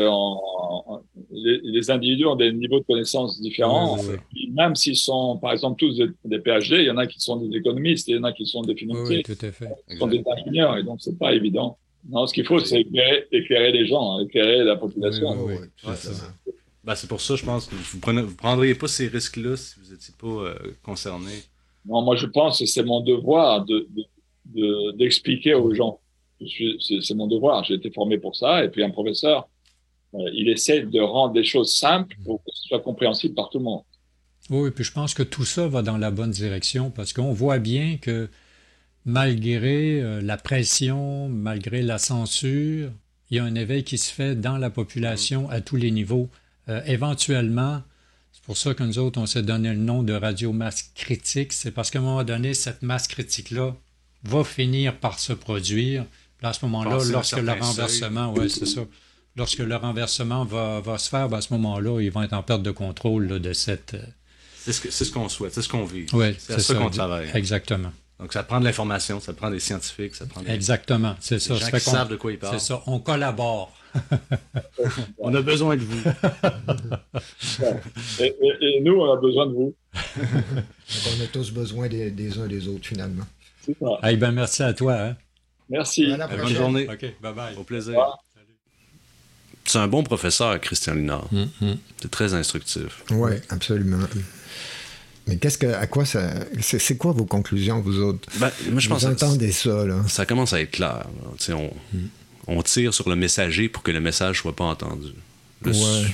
les, 1.32 1.60
les 1.64 1.92
individus 1.92 2.26
ont 2.26 2.36
des 2.36 2.52
niveaux 2.54 2.80
de 2.80 2.86
connaissances 2.86 3.40
différents. 3.42 3.98
Oui, 4.00 4.50
Même 4.54 4.76
s'ils 4.76 4.96
sont, 4.98 5.38
par 5.38 5.52
exemple, 5.52 5.80
tous 5.80 5.96
des, 5.98 6.08
des 6.26 6.40
PhD, 6.40 6.78
il 6.80 6.86
y 6.86 6.92
en 6.92 6.98
a 6.98 7.08
qui 7.08 7.20
sont 7.20 7.36
des 7.38 7.58
économistes, 7.58 8.08
il 8.08 8.16
y 8.16 8.20
en 8.20 8.24
a 8.24 8.32
qui 8.34 8.46
sont 8.46 8.62
des 8.62 8.76
financiers, 8.76 9.18
oui, 9.28 9.36
tout 9.36 9.46
à 9.46 9.52
fait. 9.52 9.70
qui 9.90 9.98
sont 9.98 10.08
des 10.08 10.24
ingénieurs, 10.26 10.78
et 10.78 10.84
donc 10.84 11.00
c'est 11.02 11.18
pas 11.18 11.34
évident. 11.34 11.78
Non, 12.10 12.28
ce 12.28 12.34
qu'il 12.34 12.46
faut, 12.46 12.60
c'est 12.60 12.82
éclairer, 12.82 13.26
éclairer 13.32 13.72
les 13.72 13.88
gens, 13.88 14.18
hein, 14.20 14.24
éclairer 14.26 14.64
la 14.64 14.76
population. 14.76 15.32
Oui, 15.46 15.56
oui, 15.60 15.68
tout 15.78 15.88
Ouais, 15.88 15.94
à 15.94 15.96
c'est 15.96 16.14
ça. 16.14 16.34
Ben, 16.84 16.94
c'est 16.94 17.08
pour 17.08 17.20
ça, 17.20 17.36
je 17.36 17.44
pense 17.44 17.66
que 17.66 17.74
vous 17.76 18.14
ne 18.14 18.22
vous 18.22 18.36
prendriez 18.36 18.76
pas 18.76 18.88
ces 18.88 19.08
risques-là 19.08 19.58
si 19.58 19.80
vous 19.80 19.92
n'étiez 19.92 20.14
pas 20.20 20.28
euh, 20.28 20.56
concerné. 20.84 21.32
Non, 21.88 22.04
moi, 22.04 22.16
je 22.16 22.28
pense 22.28 22.60
que 22.60 22.66
c'est 22.68 22.84
mon 22.84 23.02
devoir 23.02 23.66
de, 23.66 23.88
de- 23.96 24.06
de- 24.54 24.92
d'expliquer 24.98 25.56
aux 25.56 25.74
gens. 25.74 26.00
C'est, 26.40 27.14
mon 27.16 27.26
devoir. 27.28 27.64
J'ai 27.64 27.76
été 27.76 27.90
formé 27.90 28.18
pour 28.20 28.36
ça. 28.36 28.64
Et 28.64 28.70
puis, 28.70 28.84
un 28.84 28.92
professeur, 28.92 29.48
euh, 30.14 30.20
il 30.34 30.48
essaie 30.50 30.82
de 30.82 31.00
rendre 31.00 31.34
des 31.34 31.44
choses 31.44 31.74
simples 31.74 32.16
pour 32.24 32.44
que 32.44 32.52
ce 32.54 32.68
soit 32.68 32.82
compréhensible 32.82 33.34
par 33.34 33.50
tout 33.50 33.58
le 33.58 33.64
monde. 33.64 33.82
Oui, 34.52 34.70
puis 34.70 34.84
je 34.84 34.92
pense 34.92 35.16
que 35.16 35.24
tout 35.24 35.46
ça 35.46 35.68
va 35.68 35.82
dans 35.82 35.98
la 35.98 36.12
bonne 36.12 36.30
direction 36.30 36.92
parce 36.92 37.14
qu'on 37.14 37.34
voit 37.34 37.58
bien 37.58 37.98
que 37.98 38.30
malgré 39.06 40.02
euh, 40.02 40.22
la 40.22 40.38
pression, 40.38 41.30
malgré 41.30 41.82
la 41.82 41.98
censure, 41.98 42.92
il 43.30 43.38
y 43.38 43.40
a 43.40 43.44
un 43.44 43.56
éveil 43.56 43.84
qui 43.84 43.98
se 43.98 44.12
fait 44.12 44.36
dans 44.36 44.58
la 44.58 44.70
population 44.70 45.50
à 45.50 45.62
tous 45.62 45.76
les 45.76 45.92
niveaux. 45.92 46.30
Euh, 46.70 46.82
éventuellement, 46.86 47.82
c'est 48.32 48.44
pour 48.44 48.58
ça 48.58 48.74
que 48.74 48.84
nous 48.84 49.00
autres, 49.00 49.20
on 49.20 49.26
s'est 49.26 49.44
donné 49.44 49.70
le 49.70 49.80
nom 49.80 50.04
de 50.04 50.14
radio 50.14 50.52
masse 50.52 50.92
critique, 50.96 51.54
c'est 51.54 51.72
parce 51.72 51.92
qu'à 51.92 52.00
un 52.00 52.04
moment 52.04 52.24
donné, 52.24 52.54
cette 52.54 52.82
masse 52.82 53.08
critique-là 53.08 53.76
va 54.24 54.44
finir 54.44 54.98
par 55.00 55.20
se 55.20 55.34
produire. 55.34 56.06
Puis 56.38 56.48
à 56.48 56.54
ce 56.54 56.66
moment-là, 56.66 56.98
lorsque 57.12 57.38
le 57.38 57.52
renversement, 57.62 58.34
ouais, 58.34 58.50
c'est 58.50 58.66
ça. 58.66 58.82
Lorsque 59.38 59.60
le 59.60 59.76
renversement 59.76 60.46
va, 60.46 60.80
va 60.80 60.98
se 60.98 61.10
faire, 61.10 61.28
ben, 61.30 61.38
à 61.38 61.42
ce 61.42 61.52
moment-là, 61.54 62.00
ils 62.02 62.10
vont 62.12 62.24
être 62.24 62.34
en 62.34 62.42
perte 62.44 62.64
de 62.64 62.72
contrôle 62.72 63.28
là, 63.28 63.40
de 63.40 63.52
cette. 63.54 63.94
euh, 63.96 64.02
C'est 64.72 64.92
ce 64.92 65.12
qu'on 65.12 65.28
souhaite, 65.30 65.54
c'est 65.54 65.62
ce 65.62 65.70
qu'on 65.70 65.84
vit. 65.86 66.06
Ouais, 66.14 66.36
c'est 66.40 66.54
à 66.54 66.60
ça, 66.60 66.74
qu'on 66.76 66.90
travaille. 66.90 67.30
Exactement. 67.34 67.92
Donc, 68.20 68.32
ça 68.34 68.44
prend 68.44 68.60
de 68.60 68.66
l'information, 68.66 69.20
ça 69.20 69.34
prend 69.34 69.50
des 69.52 69.60
scientifiques, 69.60 70.16
ça 70.16 70.26
prend 70.26 70.42
des, 70.42 70.52
Exactement. 70.52 71.16
C'est 71.20 71.36
des 71.36 71.40
ça. 71.42 71.54
gens 71.56 71.60
Ça 71.60 71.66
qui 71.66 71.72
fait 71.72 71.80
savent 71.92 72.08
de 72.10 72.16
quoi 72.16 72.32
ils 72.32 72.40
parlent. 72.40 72.58
C'est 72.60 72.66
ça. 72.68 72.82
On 72.88 73.00
collabore. 73.00 73.74
On 75.20 75.34
a 75.34 75.42
besoin 75.42 75.76
de 75.78 75.82
vous. 75.82 76.02
Et, 78.20 78.26
et- 78.42 78.56
et 78.78 78.82
nous, 78.82 78.94
on 79.00 79.14
a 79.14 79.18
besoin 79.20 79.48
de 79.48 79.54
vous. 79.54 79.74
Donc, 80.18 80.26
on 81.20 81.24
a 81.24 81.28
tous 81.32 81.52
besoin 81.52 81.88
des, 81.88 82.12
des 82.12 82.38
uns 82.38 82.48
des 82.48 82.68
autres, 82.68 82.86
finalement. 82.88 83.24
C'est 83.66 83.78
ça. 83.80 83.88
Hey, 84.04 84.18
ben, 84.18 84.32
merci 84.32 84.64
à 84.64 84.74
toi. 84.74 84.94
Hein? 85.00 85.16
Merci. 85.70 86.12
À 86.12 86.18
la 86.18 86.28
Bonne 86.28 86.38
prochaine. 86.40 86.58
journée. 86.58 86.88
OK, 86.92 87.06
bye-bye. 87.24 87.56
Au 87.58 87.64
plaisir. 87.64 87.94
Au 87.96 88.02
revoir. 88.02 88.20
C'est 89.68 89.80
un 89.80 89.88
bon 89.88 90.04
professeur, 90.04 90.60
Christian 90.62 90.94
Linard. 90.94 91.28
Mm-hmm. 91.34 91.78
C'est 92.02 92.12
très 92.12 92.34
instructif. 92.36 93.02
Oui, 93.12 93.32
absolument. 93.50 93.98
Mais 95.28 95.38
qu'est-ce 95.38 95.58
que, 95.58 95.68
à 95.68 95.88
quoi 95.88 96.06
ça, 96.06 96.30
c'est, 96.62 96.98
quoi 96.98 97.12
vos 97.12 97.26
conclusions, 97.26 97.82
vous 97.82 98.00
autres? 98.00 98.30
Ben, 98.40 98.52
moi, 98.72 98.80
je 98.80 98.88
Vous 98.90 98.94
pense 98.96 99.06
entendez 99.06 99.52
ça, 99.52 99.86
là 99.86 100.04
ça 100.08 100.26
commence 100.26 100.54
à 100.54 100.62
être 100.62 100.72
clair. 100.72 101.06
sais, 101.40 101.54
On, 102.48 102.62
tire 102.62 102.94
sur 102.94 103.10
le 103.10 103.16
messager 103.16 103.68
pour 103.70 103.82
que 103.82 103.90
le 103.92 104.00
message 104.00 104.42
soit 104.42 104.56
pas 104.56 104.66
entendu. 104.66 105.10
Le- 105.64 105.72
Ouais. 105.72 106.06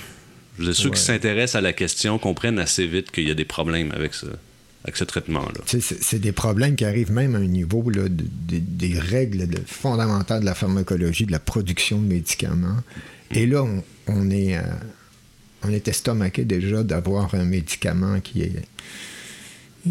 Je 0.57 0.63
veux 0.63 0.71
dire, 0.71 0.75
ceux 0.81 0.89
Ouais. 0.89 0.95
qui 0.95 1.01
s'intéressent 1.01 1.55
à 1.55 1.61
la 1.61 1.73
question 1.73 2.19
comprennent 2.19 2.59
assez 2.59 2.85
vite 2.88 3.11
qu'il 3.11 3.27
y 3.27 3.31
a 3.31 3.33
des 3.33 3.45
problèmes 3.45 3.91
avec 3.93 4.13
ce, 4.13 4.27
avec 4.85 4.95
ce 4.95 5.03
traitement-là. 5.03 5.61
C'est, 5.65 6.19
des 6.19 6.31
problèmes 6.31 6.75
qui 6.75 6.85
arrivent 6.85 7.11
même 7.11 7.35
à 7.35 7.39
un 7.39 7.47
niveau 7.47 7.89
là, 7.89 8.03
de- 8.03 8.09
de- 8.09 8.59
des 8.59 8.97
règles 8.97 9.47
de- 9.47 9.59
fondamentales 9.65 10.41
de 10.41 10.45
la 10.45 10.55
pharmacologie, 10.55 11.25
de 11.25 11.31
la 11.31 11.39
production 11.39 11.99
de 11.99 12.05
médicaments. 12.07 12.77
Et 13.31 13.45
là, 13.45 13.63
on, 13.63 13.83
on 14.07 14.29
est, 14.29 14.55
euh, 14.57 14.61
on 15.63 15.69
est 15.71 15.88
estomaqué 15.88 16.43
déjà 16.45 16.83
d'avoir 16.83 17.33
un 17.35 17.43
médicament 17.45 18.19
qui 18.21 18.41
est 18.43 18.51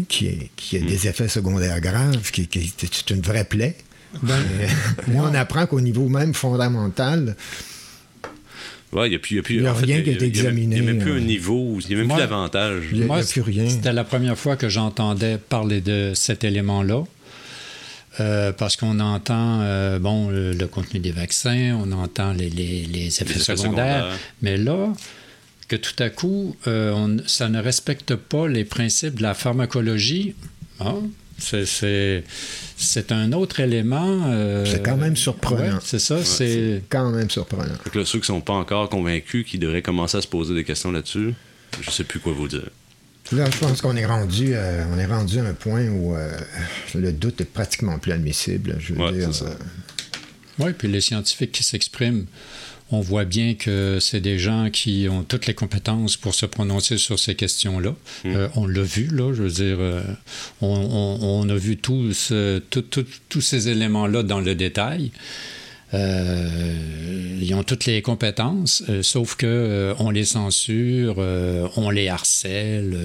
qui, 0.07 0.27
est, 0.27 0.49
qui 0.55 0.77
a 0.77 0.79
des 0.79 1.07
effets 1.09 1.27
secondaires 1.27 1.81
graves, 1.81 2.31
qui, 2.31 2.47
qui 2.47 2.73
c'est 2.79 3.09
une 3.09 3.21
vraie 3.21 3.43
plaie. 3.43 3.75
Ben, 4.23 4.37
là, 5.09 5.21
on 5.29 5.33
apprend 5.33 5.65
qu'au 5.67 5.81
niveau 5.81 6.07
même 6.07 6.33
fondamental, 6.33 7.35
Ouais, 8.93 9.07
il 9.07 9.11
n'y 9.11 9.15
a, 9.15 9.19
plus- 9.19 9.31
il 9.31 9.37
y 9.37 9.39
a, 9.39 9.43
plus- 9.43 9.55
Il 9.55 9.63
y 9.63 9.67
a 9.67 9.71
en 9.71 9.75
fait, 9.75 9.85
rien 9.85 10.01
qui 10.01 10.09
a 10.09 10.13
été 10.13 10.27
il 10.27 10.39
a 10.39 10.41
n'y 10.41 10.47
a 10.47 10.51
même 10.51 10.57
examiné, 10.71 10.99
plus 11.01 11.11
euh. 11.11 11.15
un 11.17 11.19
niveau, 11.21 11.77
il 11.79 11.87
n'y 11.87 11.93
a 11.93 11.97
même 11.99 12.07
Moi- 12.07 12.17
plus 12.17 12.23
d'avantage. 12.23 12.83
il 12.91 12.99
n'y 13.05 13.09
a, 13.11 13.23
plus 13.23 13.41
rien. 13.41 13.69
C'était 13.69 13.93
la 13.93 14.03
première 14.03 14.37
fois 14.37 14.57
que 14.57 14.67
j'entendais 14.67 15.37
parler 15.37 15.79
de 15.79 16.11
cet 16.13 16.43
élément-là. 16.43 17.03
Euh, 18.19 18.51
parce 18.51 18.75
qu'on 18.75 18.99
entend 18.99 19.61
euh, 19.61 19.97
bon 19.97 20.29
le, 20.29 20.51
le 20.51 20.67
contenu 20.67 20.99
des 20.99 21.13
vaccins, 21.13 21.79
on 21.81 21.93
entend 21.93 22.33
les, 22.33 22.49
les- 22.49 22.83
les 22.85 23.07
effets, 23.07 23.23
Les 23.23 23.31
effets 23.41 23.55
secondaires, 23.55 23.57
secondaires. 24.03 24.17
mais 24.41 24.57
là, 24.57 24.91
que 25.71 25.75
tout 25.77 26.03
à 26.03 26.09
coup, 26.09 26.55
euh, 26.67 26.91
on- 26.91 27.17
ça 27.27 27.47
ne 27.49 27.59
respecte 27.61 28.15
pas 28.15 28.47
les 28.47 28.65
principes 28.65 29.15
de 29.15 29.21
la 29.23 29.33
pharmacologie, 29.33 30.35
ah, 30.81 30.95
c'est- 31.37 31.65
c'est 31.65 32.23
c'est 32.77 33.11
un 33.11 33.31
autre 33.31 33.59
élément. 33.61 34.23
euh, 34.27 34.65
C'est 34.65 34.83
quand 34.83 34.97
même 34.97 35.15
surprenant. 35.15 35.75
ouais, 35.75 35.79
c'est 35.83 35.99
ça, 35.99 36.23
c'est 36.25 36.81
Quand 36.89 37.11
même 37.11 37.29
surprenant. 37.29 37.75
Là, 37.93 38.05
ceux 38.05 38.17
qui 38.19 38.31
ne 38.31 38.35
sont 38.37 38.41
pas 38.41 38.53
encore 38.53 38.89
convaincus, 38.89 39.45
qui 39.47 39.57
devraient 39.59 39.81
commencer 39.83 40.17
à 40.17 40.21
se 40.21 40.27
poser 40.27 40.53
des 40.55 40.63
questions 40.63 40.91
là-dessus, 40.91 41.33
je 41.79 41.87
ne 41.89 41.93
sais 41.93 42.03
plus 42.03 42.19
quoi 42.19 42.33
vous 42.33 42.47
dire. 42.47 42.69
Là, 43.31 43.45
je 43.49 43.57
pense 43.59 43.79
qu'on 43.81 43.95
est 43.95 44.05
rendu, 44.05 44.47
euh, 44.55 44.83
on 44.93 44.97
est 44.99 45.05
rendu 45.05 45.39
à 45.39 45.43
un 45.45 45.53
point 45.53 45.87
où 45.87 46.15
euh, 46.15 46.29
le 46.95 47.13
doute 47.13 47.39
est 47.39 47.45
pratiquement 47.45 47.97
plus 47.97 48.11
admissible. 48.11 48.75
Je 48.79 48.93
veux 48.93 48.99
Ouais, 48.99 49.13
dire, 49.13 49.29
Oui, 50.59 50.73
puis 50.77 50.87
les 50.89 50.99
scientifiques 51.01 51.53
qui 51.53 51.63
s'expriment, 51.63 52.25
on 52.91 52.99
voit 53.01 53.25
bien 53.25 53.53
que 53.55 53.99
c'est 54.01 54.19
des 54.21 54.37
gens 54.37 54.69
qui 54.71 55.07
ont 55.09 55.23
toutes 55.23 55.47
les 55.47 55.53
compétences 55.53 56.17
pour 56.17 56.35
se 56.35 56.45
prononcer 56.45 56.97
sur 56.97 57.17
ces 57.19 57.35
questions-là. 57.35 57.95
Mm. 58.25 58.35
Euh, 58.35 58.47
on 58.55 58.65
l'a 58.67 58.81
vu, 58.83 59.07
là, 59.07 59.33
je 59.33 59.43
veux 59.43 59.49
dire, 59.49 59.77
euh, 59.79 60.01
on, 60.61 60.67
on- 60.67 61.41
on 61.41 61.49
a 61.49 61.55
vu 61.55 61.77
tous, 61.77 62.33
tout- 62.69 62.81
tout- 62.81 63.05
tous 63.29 63.41
ces 63.41 63.69
éléments-là 63.69 64.23
dans 64.23 64.41
le 64.41 64.55
détail. 64.55 65.11
Euh, 65.93 67.37
ils 67.41 67.53
ont 67.53 67.63
toutes 67.63 67.85
les 67.85 68.01
compétences, 68.01 68.83
sauf 69.01 69.35
que 69.35 69.93
on 69.99 70.09
les 70.09 70.25
censure, 70.25 71.17
on 71.75 71.89
les 71.89 72.07
harcèle, 72.07 72.97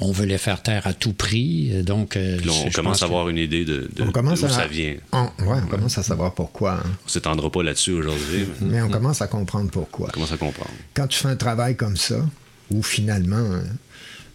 on 0.00 0.12
veut 0.12 0.26
les 0.26 0.38
faire 0.38 0.62
taire 0.62 0.86
à 0.86 0.92
tout 0.92 1.12
prix. 1.12 1.82
Donc, 1.82 2.16
euh, 2.16 2.36
là, 2.44 2.52
on 2.66 2.70
je 2.70 2.74
commence 2.76 3.02
à 3.02 3.06
que- 3.06 3.10
avoir 3.10 3.28
une 3.28 3.38
idée 3.38 3.64
de, 3.64 3.88
de, 3.94 4.02
On 4.02 4.12
commence 4.12 4.40
d'où 4.40 4.46
à- 4.46 4.50
ça 4.50 4.66
vient. 4.66 4.94
On, 5.12 5.24
ouais, 5.44 5.58
on 5.64 5.66
commence 5.66 5.98
à 5.98 6.02
savoir 6.02 6.34
pourquoi. 6.34 6.74
hein. 6.74 6.90
On 7.04 7.08
s'étendra 7.08 7.50
pas 7.50 7.62
là-dessus 7.62 7.92
aujourd'hui, 7.92 8.46
mais 8.60 8.68
Mais 8.74 8.82
on 8.82 8.88
commence 8.90 9.20
à 9.22 9.26
comprendre 9.26 9.70
pourquoi. 9.70 10.08
on 10.08 10.12
commence 10.12 10.32
à 10.32 10.36
comprendre. 10.36 10.70
Quand 10.94 11.06
tu 11.08 11.18
fais 11.18 11.28
un 11.28 11.36
travail 11.36 11.76
comme 11.76 11.96
ça, 11.96 12.24
où 12.70 12.82
finalement, 12.82 13.36
hein, 13.36 13.62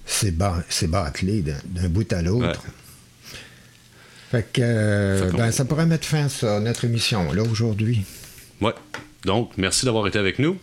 c'est 0.06 0.32
bâclé 0.32 1.42
d'un 1.42 1.56
d'un 1.66 1.88
bout 1.90 2.12
à 2.12 2.22
l'autre. 2.22 2.46
Ouais. 2.48 2.70
Fait 4.32 4.48
que 4.52 4.62
euh, 4.62 5.30
Fait 5.32 5.38
ben, 5.38 5.52
ça 5.52 5.64
pourrait 5.66 5.86
mettre 5.86 6.08
fin 6.08 6.26
à 6.26 6.30
ça, 6.30 6.60
notre 6.60 6.86
émission, 6.86 7.32
là, 7.32 7.44
aujourd'hui. 7.44 8.04
Ouais. 8.62 8.74
Donc, 9.26 9.52
merci 9.58 9.86
d'avoir 9.86 10.08
été 10.08 10.18
avec 10.20 10.40
nous 10.40 10.58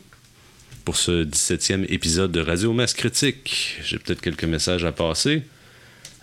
pour 0.85 0.97
ce 0.97 1.25
17e 1.25 1.85
épisode 1.89 2.33
de 2.33 2.41
Radio 2.41 2.73
Masse 2.73 2.95
Critique. 2.95 3.79
J'ai 3.85 3.99
peut-être 3.99 4.21
quelques 4.21 4.45
messages 4.45 4.85
à 4.85 4.93
passer. 4.93 5.43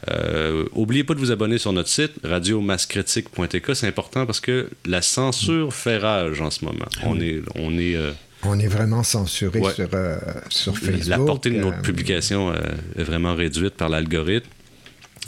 Euh, 0.10 0.66
oubliez 0.74 1.04
pas 1.04 1.14
de 1.16 1.20
vous 1.20 1.32
abonner 1.32 1.58
sur 1.58 1.74
notre 1.74 1.90
site 1.90 2.12
radiomascritique.tk. 2.24 3.76
C'est 3.76 3.88
important 3.88 4.26
parce 4.26 4.40
que 4.40 4.70
la 4.86 5.02
censure 5.02 5.74
fait 5.74 5.98
rage 5.98 6.42
en 6.42 6.50
ce 6.52 6.66
moment. 6.66 6.86
On 7.04 7.20
est, 7.20 7.42
on 7.56 7.78
est 7.78 7.96
euh, 7.96 8.12
On 8.44 8.60
est 8.60 8.68
vraiment 8.68 9.04
censuré 9.04 9.60
Ouais. 9.60 9.74
sur, 9.74 9.90
euh, 9.94 10.18
sur 10.50 10.78
Facebook. 10.78 11.08
la 11.08 11.18
portée 11.18 11.50
de 11.50 11.58
euh, 11.58 11.62
notre 11.62 11.82
publication 11.82 12.52
euh, 12.52 12.56
est 12.98 13.04
vraiment 13.04 13.34
réduite 13.36 13.74
par 13.74 13.90
l'algorithme. 13.90 14.50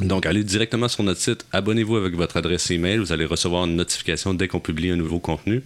Donc, 0.02 0.26
allez 0.26 0.44
directement 0.46 0.88
sur 0.88 1.04
notre 1.04 1.20
site, 1.20 1.46
abonnez-vous 1.52 1.98
avec 1.98 2.14
votre 2.16 2.38
adresse 2.38 2.72
email. 2.72 3.00
Vous 3.00 3.12
allez 3.12 3.26
recevoir 3.26 3.66
une 3.66 3.76
notification 3.76 4.34
dès 4.34 4.48
qu'on 4.48 4.62
publie 4.62 4.92
un 4.92 4.96
nouveau 4.96 5.20
contenu. 5.20 5.62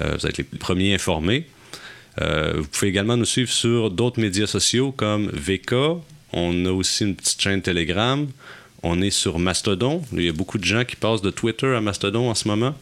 Euh, 0.00 0.16
vous 0.18 0.26
êtes 0.26 0.38
les 0.38 0.44
premiers 0.44 0.94
informés. 0.94 1.46
Euh, 2.20 2.54
vous 2.56 2.66
pouvez 2.66 2.88
également 2.88 3.16
nous 3.16 3.24
suivre 3.24 3.50
sur 3.50 3.90
d'autres 3.90 4.20
médias 4.20 4.46
sociaux 4.46 4.92
comme 4.92 5.28
VK. 5.32 5.74
On 6.32 6.66
a 6.66 6.70
aussi 6.70 7.04
une 7.04 7.14
petite 7.16 7.40
chaîne 7.40 7.62
Telegram. 7.62 8.26
On 8.82 9.00
est 9.00 9.10
sur 9.10 9.38
Mastodon. 9.38 10.02
Il 10.12 10.22
y 10.24 10.28
a 10.28 10.32
beaucoup 10.32 10.58
de 10.58 10.64
gens 10.64 10.84
qui 10.84 10.96
passent 10.96 11.22
de 11.22 11.30
Twitter 11.30 11.74
à 11.74 11.80
Mastodon 11.80 12.28
en 12.30 12.34
ce 12.34 12.48
moment. 12.48 12.74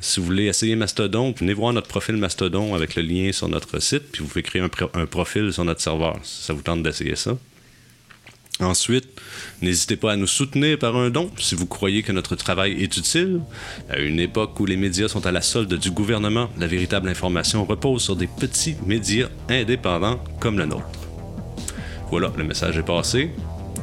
Si 0.00 0.20
vous 0.20 0.26
voulez 0.26 0.44
essayer 0.46 0.76
Mastodon, 0.76 1.32
venez 1.36 1.54
voir 1.54 1.72
notre 1.72 1.88
profil 1.88 2.16
Mastodon 2.16 2.74
avec 2.74 2.96
le 2.96 3.02
lien 3.02 3.32
sur 3.32 3.48
notre 3.48 3.78
site, 3.80 4.02
puis 4.12 4.22
vous 4.22 4.28
pouvez 4.28 4.42
créer 4.42 4.60
un, 4.62 4.68
pro- 4.68 4.90
un 4.94 5.06
profil 5.06 5.52
sur 5.52 5.64
notre 5.64 5.80
serveur 5.80 6.18
si 6.22 6.44
ça 6.44 6.52
vous 6.52 6.62
tente 6.62 6.82
d'essayer 6.82 7.16
ça? 7.16 7.36
Ensuite, 8.60 9.06
n'hésitez 9.60 9.96
pas 9.96 10.12
à 10.12 10.16
nous 10.16 10.26
soutenir 10.26 10.78
par 10.78 10.96
un 10.96 11.10
don 11.10 11.30
si 11.38 11.54
vous 11.54 11.66
croyez 11.66 12.02
que 12.02 12.12
notre 12.12 12.36
travail 12.36 12.82
est 12.82 12.96
utile. 12.96 13.40
À 13.90 13.98
une 13.98 14.18
époque 14.18 14.58
où 14.60 14.64
les 14.64 14.76
médias 14.76 15.08
sont 15.08 15.26
à 15.26 15.32
la 15.32 15.42
solde 15.42 15.74
du 15.74 15.90
gouvernement, 15.90 16.48
la 16.58 16.66
véritable 16.66 17.08
information 17.08 17.64
repose 17.66 18.02
sur 18.02 18.16
des 18.16 18.26
petits 18.26 18.76
médias 18.86 19.28
indépendants 19.50 20.18
comme 20.40 20.58
le 20.58 20.64
nôtre. 20.64 20.88
Voilà, 22.10 22.32
le 22.36 22.44
message 22.44 22.78
est 22.78 22.82
passé. 22.82 23.30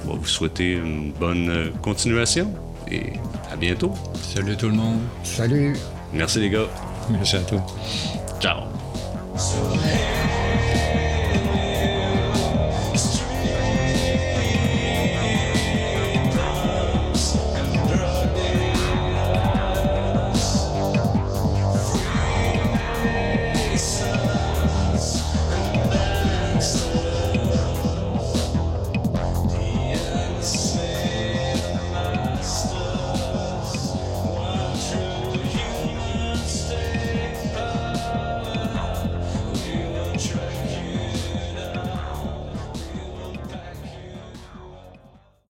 On 0.06 0.14
va 0.14 0.20
vous 0.20 0.26
souhaiter 0.26 0.74
une 0.74 1.12
bonne 1.12 1.50
euh, 1.50 1.70
continuation 1.82 2.52
et 2.90 3.14
à 3.52 3.56
bientôt. 3.56 3.94
Salut 4.16 4.58
tout 4.58 4.68
le 4.68 4.76
monde. 4.76 5.02
Salut! 5.24 5.76
Merci 6.14 6.40
les 6.40 6.50
gars. 6.50 6.68
Merci 7.10 7.36
à 7.36 7.42
toi. 7.42 7.66
Ciao. 8.40 8.64